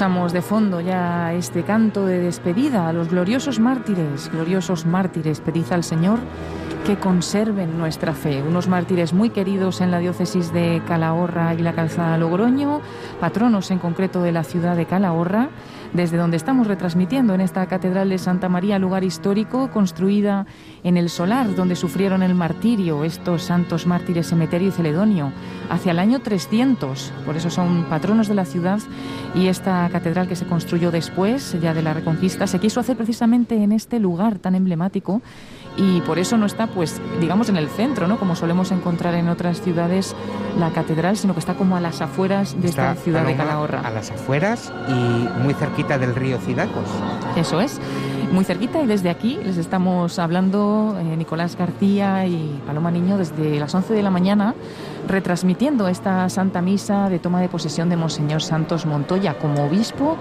De 0.00 0.40
fondo 0.40 0.80
ya 0.80 1.34
este 1.34 1.62
canto 1.62 2.06
de 2.06 2.20
despedida 2.20 2.88
a 2.88 2.92
los 2.94 3.10
gloriosos 3.10 3.60
mártires, 3.60 4.30
gloriosos 4.32 4.86
mártires, 4.86 5.40
pedid 5.40 5.70
al 5.72 5.84
Señor 5.84 6.18
que 6.86 6.96
conserven 6.96 7.76
nuestra 7.76 8.14
fe. 8.14 8.42
Unos 8.42 8.66
mártires 8.66 9.12
muy 9.12 9.28
queridos 9.28 9.82
en 9.82 9.90
la 9.90 9.98
diócesis 9.98 10.54
de 10.54 10.80
Calahorra 10.88 11.52
y 11.52 11.58
la 11.58 11.74
Calzada 11.74 12.16
Logroño, 12.16 12.80
patronos 13.20 13.70
en 13.70 13.78
concreto 13.78 14.22
de 14.22 14.32
la 14.32 14.42
ciudad 14.42 14.74
de 14.74 14.86
Calahorra 14.86 15.50
desde 15.92 16.16
donde 16.16 16.36
estamos 16.36 16.66
retransmitiendo 16.66 17.34
en 17.34 17.40
esta 17.40 17.66
Catedral 17.66 18.08
de 18.08 18.18
Santa 18.18 18.48
María, 18.48 18.78
lugar 18.78 19.04
histórico 19.04 19.70
construida 19.70 20.46
en 20.84 20.96
el 20.96 21.10
solar 21.10 21.54
donde 21.54 21.76
sufrieron 21.76 22.22
el 22.22 22.34
martirio 22.34 23.04
estos 23.04 23.42
santos 23.42 23.86
mártires 23.86 24.30
Emeterio 24.32 24.68
y 24.68 24.72
Celedonio 24.72 25.32
hacia 25.68 25.92
el 25.92 25.98
año 25.98 26.20
300. 26.20 27.12
Por 27.26 27.36
eso 27.36 27.50
son 27.50 27.84
patronos 27.84 28.28
de 28.28 28.34
la 28.34 28.44
ciudad 28.44 28.78
y 29.34 29.46
esta 29.46 29.88
catedral 29.90 30.28
que 30.28 30.36
se 30.36 30.46
construyó 30.46 30.90
después 30.90 31.56
ya 31.60 31.74
de 31.74 31.82
la 31.82 31.94
Reconquista 31.94 32.46
se 32.46 32.58
quiso 32.58 32.80
hacer 32.80 32.96
precisamente 32.96 33.62
en 33.62 33.72
este 33.72 34.00
lugar 34.00 34.38
tan 34.38 34.54
emblemático 34.54 35.22
y 35.76 36.00
por 36.02 36.18
eso 36.18 36.36
no 36.36 36.46
está, 36.46 36.66
pues, 36.66 37.00
digamos, 37.20 37.48
en 37.48 37.56
el 37.56 37.68
centro, 37.68 38.08
¿no? 38.08 38.18
Como 38.18 38.34
solemos 38.34 38.72
encontrar 38.72 39.14
en 39.14 39.28
otras 39.28 39.60
ciudades 39.62 40.16
la 40.58 40.70
catedral, 40.72 41.16
sino 41.16 41.32
que 41.32 41.40
está 41.40 41.54
como 41.54 41.76
a 41.76 41.80
las 41.80 42.00
afueras 42.00 42.60
de 42.60 42.68
esta 42.68 42.94
ciudad 42.96 43.24
de 43.24 43.36
Calahorra. 43.36 43.80
A 43.80 43.90
las 43.90 44.10
afueras 44.10 44.72
y 44.88 45.42
muy 45.42 45.54
cerquita 45.54 45.96
del 45.96 46.14
río 46.14 46.38
Cidacos. 46.38 46.88
Eso 47.36 47.60
es 47.60 47.80
muy 48.30 48.44
cerquita 48.44 48.80
y 48.80 48.86
desde 48.86 49.10
aquí 49.10 49.38
les 49.44 49.56
estamos 49.56 50.18
hablando 50.18 50.96
eh, 51.00 51.16
Nicolás 51.16 51.56
García 51.56 52.26
y 52.26 52.60
Paloma 52.66 52.90
Niño 52.90 53.18
desde 53.18 53.58
las 53.58 53.74
11 53.74 53.92
de 53.92 54.02
la 54.02 54.10
mañana 54.10 54.54
retransmitiendo 55.08 55.88
esta 55.88 56.28
Santa 56.28 56.62
Misa 56.62 57.08
de 57.08 57.18
toma 57.18 57.40
de 57.40 57.48
posesión 57.48 57.88
de 57.88 57.96
Monseñor 57.96 58.42
Santos 58.42 58.86
Montoya 58.86 59.34
como 59.34 59.64
obispo 59.64 60.16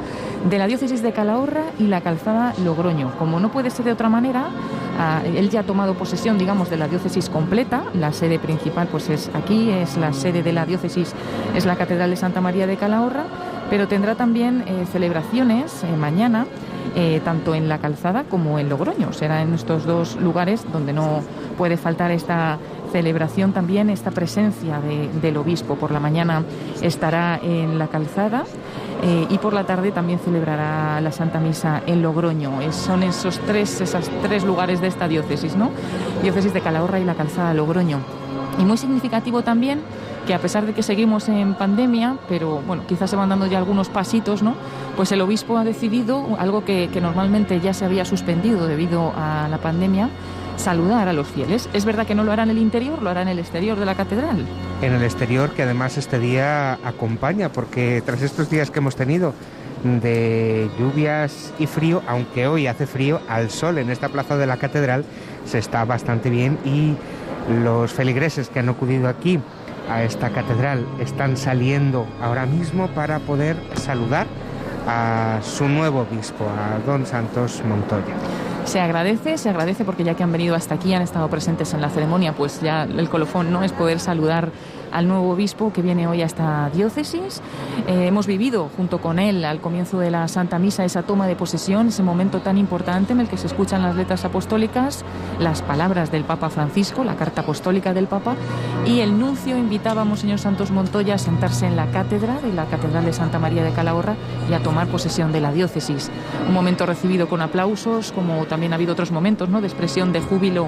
de 0.49 0.57
la 0.57 0.65
diócesis 0.67 1.03
de 1.03 1.11
Calahorra 1.11 1.63
y 1.77 1.83
la 1.83 2.01
calzada 2.01 2.53
Logroño. 2.63 3.11
Como 3.19 3.39
no 3.39 3.51
puede 3.51 3.69
ser 3.69 3.85
de 3.85 3.91
otra 3.91 4.09
manera, 4.09 4.49
ah, 4.97 5.21
él 5.25 5.49
ya 5.49 5.59
ha 5.59 5.63
tomado 5.63 5.93
posesión, 5.93 6.37
digamos, 6.37 6.69
de 6.69 6.77
la 6.77 6.87
diócesis 6.87 7.29
completa. 7.29 7.83
La 7.93 8.11
sede 8.13 8.39
principal 8.39 8.87
pues 8.87 9.09
es 9.09 9.29
aquí, 9.35 9.69
es 9.69 9.97
la 9.97 10.13
sede 10.13 10.41
de 10.41 10.53
la 10.53 10.65
diócesis, 10.65 11.13
es 11.55 11.65
la 11.65 11.75
Catedral 11.75 12.09
de 12.09 12.15
Santa 12.15 12.41
María 12.41 12.65
de 12.65 12.77
Calahorra, 12.77 13.25
pero 13.69 13.87
tendrá 13.87 14.15
también 14.15 14.63
eh, 14.65 14.85
celebraciones 14.91 15.83
eh, 15.83 15.95
mañana 15.95 16.47
eh, 16.95 17.21
tanto 17.23 17.55
en 17.55 17.69
la 17.69 17.79
calzada 17.79 18.23
como 18.23 18.59
en 18.59 18.69
Logroño. 18.69 19.13
Será 19.13 19.41
en 19.41 19.53
estos 19.53 19.85
dos 19.85 20.15
lugares 20.15 20.65
donde 20.71 20.93
no 20.93 21.21
puede 21.57 21.77
faltar 21.77 22.11
esta 22.11 22.57
celebración 22.91 23.53
también, 23.53 23.89
esta 23.89 24.11
presencia 24.11 24.79
del 25.21 25.37
obispo. 25.37 25.75
Por 25.75 25.91
la 25.91 25.99
mañana 25.99 26.43
estará 26.81 27.39
en 27.41 27.77
la 27.77 27.87
calzada. 27.87 28.43
Eh, 29.01 29.27
y 29.29 29.37
por 29.37 29.53
la 29.53 29.63
tarde 29.63 29.91
también 29.91 30.19
celebrará 30.19 30.99
la 30.99 31.11
Santa 31.13 31.39
Misa 31.39 31.81
en 31.85 32.01
Logroño. 32.01 32.59
son 32.73 33.03
esos 33.03 33.39
tres, 33.39 33.79
esos 33.79 34.09
tres 34.21 34.43
lugares 34.43 34.81
de 34.81 34.87
esta 34.87 35.07
diócesis, 35.07 35.55
¿no? 35.55 35.71
Diócesis 36.21 36.53
de 36.53 36.59
Calahorra 36.59 36.99
y 36.99 37.05
la 37.05 37.15
Calzada 37.15 37.53
Logroño. 37.53 37.99
Y 38.57 38.65
muy 38.65 38.77
significativo 38.77 39.41
también 39.41 39.79
que 40.25 40.33
a 40.33 40.39
pesar 40.39 40.65
de 40.65 40.73
que 40.73 40.83
seguimos 40.83 41.27
en 41.29 41.53
pandemia, 41.53 42.17
pero 42.27 42.61
bueno, 42.65 42.83
quizás 42.87 43.09
se 43.09 43.15
van 43.15 43.29
dando 43.29 43.47
ya 43.47 43.57
algunos 43.57 43.89
pasitos, 43.89 44.43
¿no? 44.43 44.55
Pues 44.95 45.11
el 45.11 45.21
obispo 45.21 45.57
ha 45.57 45.63
decidido 45.63 46.37
algo 46.37 46.65
que, 46.65 46.89
normalmente 47.01 47.59
ya 47.59 47.73
se 47.73 47.85
había 47.85 48.05
suspendido 48.05 48.67
debido 48.67 49.13
a 49.15 49.47
la 49.49 49.57
pandemia, 49.57 50.09
saludar 50.57 51.07
a 51.07 51.13
los 51.13 51.27
fieles. 51.27 51.69
Es 51.73 51.85
verdad 51.85 52.05
que 52.05 52.15
no 52.15 52.23
lo 52.23 52.31
hará 52.31 52.43
en 52.43 52.49
el 52.49 52.57
interior, 52.57 53.01
lo 53.01 53.09
hará 53.09 53.21
en 53.21 53.29
el 53.29 53.39
exterior 53.39 53.79
de 53.79 53.85
la 53.85 53.95
catedral. 53.95 54.45
En 54.81 54.93
el 54.93 55.03
exterior, 55.03 55.51
que 55.51 55.63
además 55.63 55.97
este 55.97 56.19
día 56.19 56.73
acompaña, 56.83 57.49
porque 57.49 58.03
tras 58.05 58.21
estos 58.21 58.49
días 58.49 58.69
que 58.69 58.79
hemos 58.79 58.95
tenido 58.95 59.33
de 59.83 60.69
lluvias 60.77 61.53
y 61.57 61.65
frío, 61.65 62.01
aunque 62.07 62.47
hoy 62.47 62.67
hace 62.67 62.85
frío, 62.85 63.21
al 63.29 63.49
sol 63.49 63.77
en 63.77 63.89
esta 63.89 64.09
plaza 64.09 64.37
de 64.37 64.45
la 64.45 64.57
catedral 64.57 65.05
se 65.45 65.57
está 65.57 65.85
bastante 65.85 66.29
bien 66.29 66.57
y 66.65 66.95
los 67.63 67.91
feligreses 67.91 68.49
que 68.49 68.59
han 68.59 68.69
acudido 68.69 69.07
aquí 69.07 69.39
a 69.89 70.03
esta 70.03 70.29
catedral 70.29 70.85
están 70.99 71.37
saliendo 71.37 72.05
ahora 72.21 72.45
mismo 72.45 72.87
para 72.89 73.19
poder 73.19 73.57
saludar 73.75 74.27
a 74.87 75.39
su 75.43 75.67
nuevo 75.67 76.01
obispo, 76.01 76.45
a 76.45 76.79
don 76.85 77.05
Santos 77.05 77.61
Montoya. 77.67 78.15
Se 78.65 78.79
agradece, 78.79 79.37
se 79.37 79.49
agradece 79.49 79.83
porque 79.83 80.03
ya 80.03 80.15
que 80.15 80.23
han 80.23 80.31
venido 80.31 80.55
hasta 80.55 80.75
aquí, 80.75 80.93
han 80.93 81.01
estado 81.01 81.27
presentes 81.27 81.73
en 81.73 81.81
la 81.81 81.89
ceremonia, 81.89 82.33
pues 82.33 82.61
ya 82.61 82.83
el 82.83 83.09
colofón 83.09 83.51
no 83.51 83.63
es 83.63 83.71
poder 83.71 83.99
saludar 83.99 84.51
al 84.91 85.07
nuevo 85.07 85.31
obispo 85.31 85.71
que 85.73 85.81
viene 85.81 86.07
hoy 86.07 86.21
a 86.21 86.25
esta 86.25 86.69
diócesis. 86.73 87.41
Eh, 87.87 88.07
hemos 88.07 88.27
vivido 88.27 88.69
junto 88.75 88.99
con 88.99 89.19
él 89.19 89.45
al 89.45 89.61
comienzo 89.61 89.99
de 89.99 90.11
la 90.11 90.27
Santa 90.27 90.59
Misa 90.59 90.85
esa 90.85 91.03
toma 91.03 91.27
de 91.27 91.35
posesión, 91.35 91.87
ese 91.87 92.03
momento 92.03 92.39
tan 92.39 92.57
importante 92.57 93.13
en 93.13 93.19
el 93.19 93.27
que 93.27 93.37
se 93.37 93.47
escuchan 93.47 93.81
las 93.81 93.95
letras 93.95 94.25
apostólicas, 94.25 95.03
las 95.39 95.61
palabras 95.61 96.11
del 96.11 96.23
Papa 96.23 96.49
Francisco, 96.49 97.03
la 97.03 97.15
carta 97.15 97.41
apostólica 97.41 97.93
del 97.93 98.07
Papa, 98.07 98.35
y 98.85 98.99
el 98.99 99.19
nuncio 99.19 99.57
invitaba 99.57 100.01
a 100.01 100.05
Monseñor 100.05 100.39
Santos 100.39 100.71
Montoya 100.71 101.15
a 101.15 101.17
sentarse 101.17 101.65
en 101.65 101.75
la 101.75 101.87
cátedra 101.91 102.39
de 102.41 102.53
la 102.53 102.65
Catedral 102.65 103.05
de 103.05 103.13
Santa 103.13 103.39
María 103.39 103.63
de 103.63 103.71
Calahorra 103.71 104.15
y 104.49 104.53
a 104.53 104.59
tomar 104.59 104.87
posesión 104.87 105.31
de 105.31 105.41
la 105.41 105.51
diócesis. 105.51 106.11
Un 106.47 106.53
momento 106.53 106.85
recibido 106.85 107.27
con 107.27 107.41
aplausos, 107.41 108.11
como 108.11 108.45
también 108.45 108.73
ha 108.73 108.75
habido 108.75 108.93
otros 108.93 109.11
momentos 109.11 109.49
¿no? 109.49 109.61
de 109.61 109.67
expresión 109.67 110.11
de 110.11 110.21
júbilo 110.21 110.67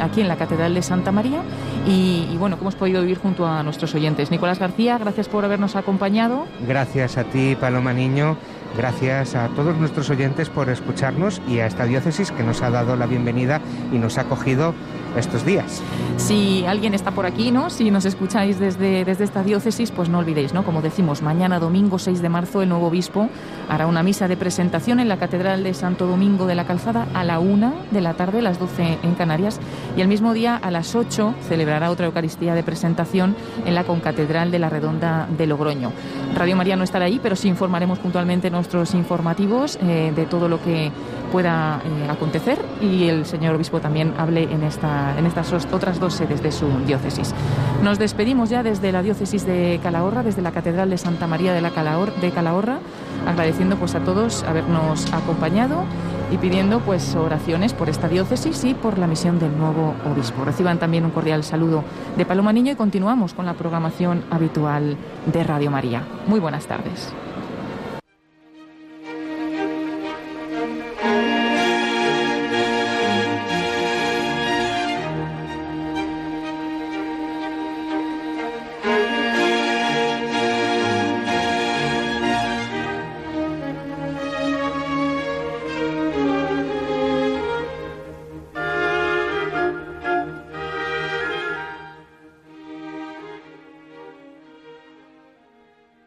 aquí 0.00 0.20
en 0.20 0.28
la 0.28 0.36
Catedral 0.36 0.74
de 0.74 0.82
Santa 0.82 1.12
María, 1.12 1.42
y, 1.86 2.28
y 2.30 2.36
bueno, 2.38 2.56
que 2.56 2.62
hemos 2.62 2.74
podido 2.74 3.02
junto 3.16 3.46
a 3.46 3.62
nuestros 3.62 3.94
oyentes. 3.94 4.30
Nicolás 4.30 4.58
García, 4.58 4.98
gracias 4.98 5.28
por 5.28 5.44
habernos 5.44 5.76
acompañado. 5.76 6.46
Gracias 6.66 7.16
a 7.16 7.24
ti, 7.24 7.56
Paloma 7.58 7.92
Niño. 7.92 8.36
Gracias 8.76 9.34
a 9.34 9.48
todos 9.48 9.76
nuestros 9.78 10.10
oyentes 10.10 10.50
por 10.50 10.68
escucharnos 10.68 11.40
y 11.48 11.60
a 11.60 11.66
esta 11.66 11.84
diócesis 11.84 12.30
que 12.30 12.42
nos 12.42 12.62
ha 12.62 12.70
dado 12.70 12.96
la 12.96 13.06
bienvenida 13.06 13.60
y 13.92 13.98
nos 13.98 14.18
ha 14.18 14.22
acogido 14.22 14.74
estos 15.16 15.44
días. 15.44 15.82
Si 16.16 16.64
alguien 16.66 16.94
está 16.94 17.10
por 17.10 17.26
aquí, 17.26 17.50
¿no? 17.50 17.70
Si 17.70 17.90
nos 17.90 18.04
escucháis 18.04 18.58
desde, 18.58 19.04
desde 19.04 19.24
esta 19.24 19.42
diócesis, 19.42 19.90
pues 19.90 20.08
no 20.08 20.18
olvidéis, 20.18 20.52
¿no? 20.52 20.64
Como 20.64 20.82
decimos, 20.82 21.22
mañana 21.22 21.58
domingo 21.58 21.98
6 21.98 22.22
de 22.22 22.28
marzo 22.28 22.62
el 22.62 22.68
nuevo 22.68 22.88
obispo 22.88 23.28
hará 23.68 23.86
una 23.86 24.02
misa 24.02 24.28
de 24.28 24.36
presentación 24.36 25.00
en 25.00 25.08
la 25.08 25.18
Catedral 25.18 25.64
de 25.64 25.74
Santo 25.74 26.06
Domingo 26.06 26.46
de 26.46 26.54
la 26.54 26.66
Calzada 26.66 27.06
a 27.14 27.24
la 27.24 27.38
una 27.38 27.74
de 27.90 28.00
la 28.00 28.14
tarde, 28.14 28.42
las 28.42 28.58
12 28.58 28.98
en 29.02 29.14
Canarias, 29.14 29.60
y 29.96 30.00
el 30.00 30.08
mismo 30.08 30.32
día 30.32 30.56
a 30.56 30.70
las 30.70 30.94
8 30.94 31.34
celebrará 31.48 31.90
otra 31.90 32.06
Eucaristía 32.06 32.54
de 32.54 32.62
presentación 32.62 33.36
en 33.66 33.74
la 33.74 33.84
Concatedral 33.84 34.50
de 34.50 34.58
la 34.58 34.68
Redonda 34.68 35.28
de 35.36 35.46
Logroño. 35.46 35.92
Radio 36.34 36.56
María 36.56 36.76
no 36.76 36.84
estará 36.84 37.06
ahí, 37.06 37.20
pero 37.22 37.36
sí 37.36 37.48
informaremos 37.48 37.98
puntualmente 37.98 38.50
nuestros 38.50 38.94
informativos 38.94 39.78
eh, 39.82 40.12
de 40.14 40.26
todo 40.26 40.48
lo 40.48 40.62
que 40.62 40.90
pueda 41.32 41.80
eh, 41.84 42.08
acontecer 42.10 42.58
y 42.80 43.08
el 43.08 43.26
señor 43.26 43.54
obispo 43.54 43.80
también 43.80 44.14
hable 44.16 44.44
en, 44.44 44.62
esta, 44.62 44.97
en 45.16 45.26
estas 45.26 45.52
otras 45.52 46.00
dos 46.00 46.14
sedes 46.14 46.42
de 46.42 46.52
su 46.52 46.68
diócesis. 46.86 47.34
Nos 47.82 47.98
despedimos 47.98 48.50
ya 48.50 48.62
desde 48.62 48.92
la 48.92 49.02
diócesis 49.02 49.46
de 49.46 49.80
Calahorra, 49.82 50.22
desde 50.22 50.42
la 50.42 50.52
Catedral 50.52 50.90
de 50.90 50.98
Santa 50.98 51.26
María 51.26 51.52
de, 51.52 51.60
la 51.60 51.70
de 51.70 52.30
Calahorra, 52.30 52.78
agradeciendo 53.26 53.76
pues 53.76 53.94
a 53.94 54.00
todos 54.00 54.42
habernos 54.44 55.12
acompañado 55.12 55.84
y 56.30 56.36
pidiendo 56.38 56.80
pues 56.80 57.14
oraciones 57.14 57.72
por 57.72 57.88
esta 57.88 58.08
diócesis 58.08 58.64
y 58.64 58.74
por 58.74 58.98
la 58.98 59.06
misión 59.06 59.38
del 59.38 59.56
nuevo 59.56 59.94
obispo. 60.10 60.44
Reciban 60.44 60.78
también 60.78 61.04
un 61.04 61.10
cordial 61.10 61.44
saludo 61.44 61.84
de 62.16 62.24
Paloma 62.24 62.52
Niño 62.52 62.72
y 62.72 62.76
continuamos 62.76 63.34
con 63.34 63.46
la 63.46 63.54
programación 63.54 64.24
habitual 64.30 64.96
de 65.26 65.44
Radio 65.44 65.70
María. 65.70 66.02
Muy 66.26 66.40
buenas 66.40 66.66
tardes. 66.66 67.12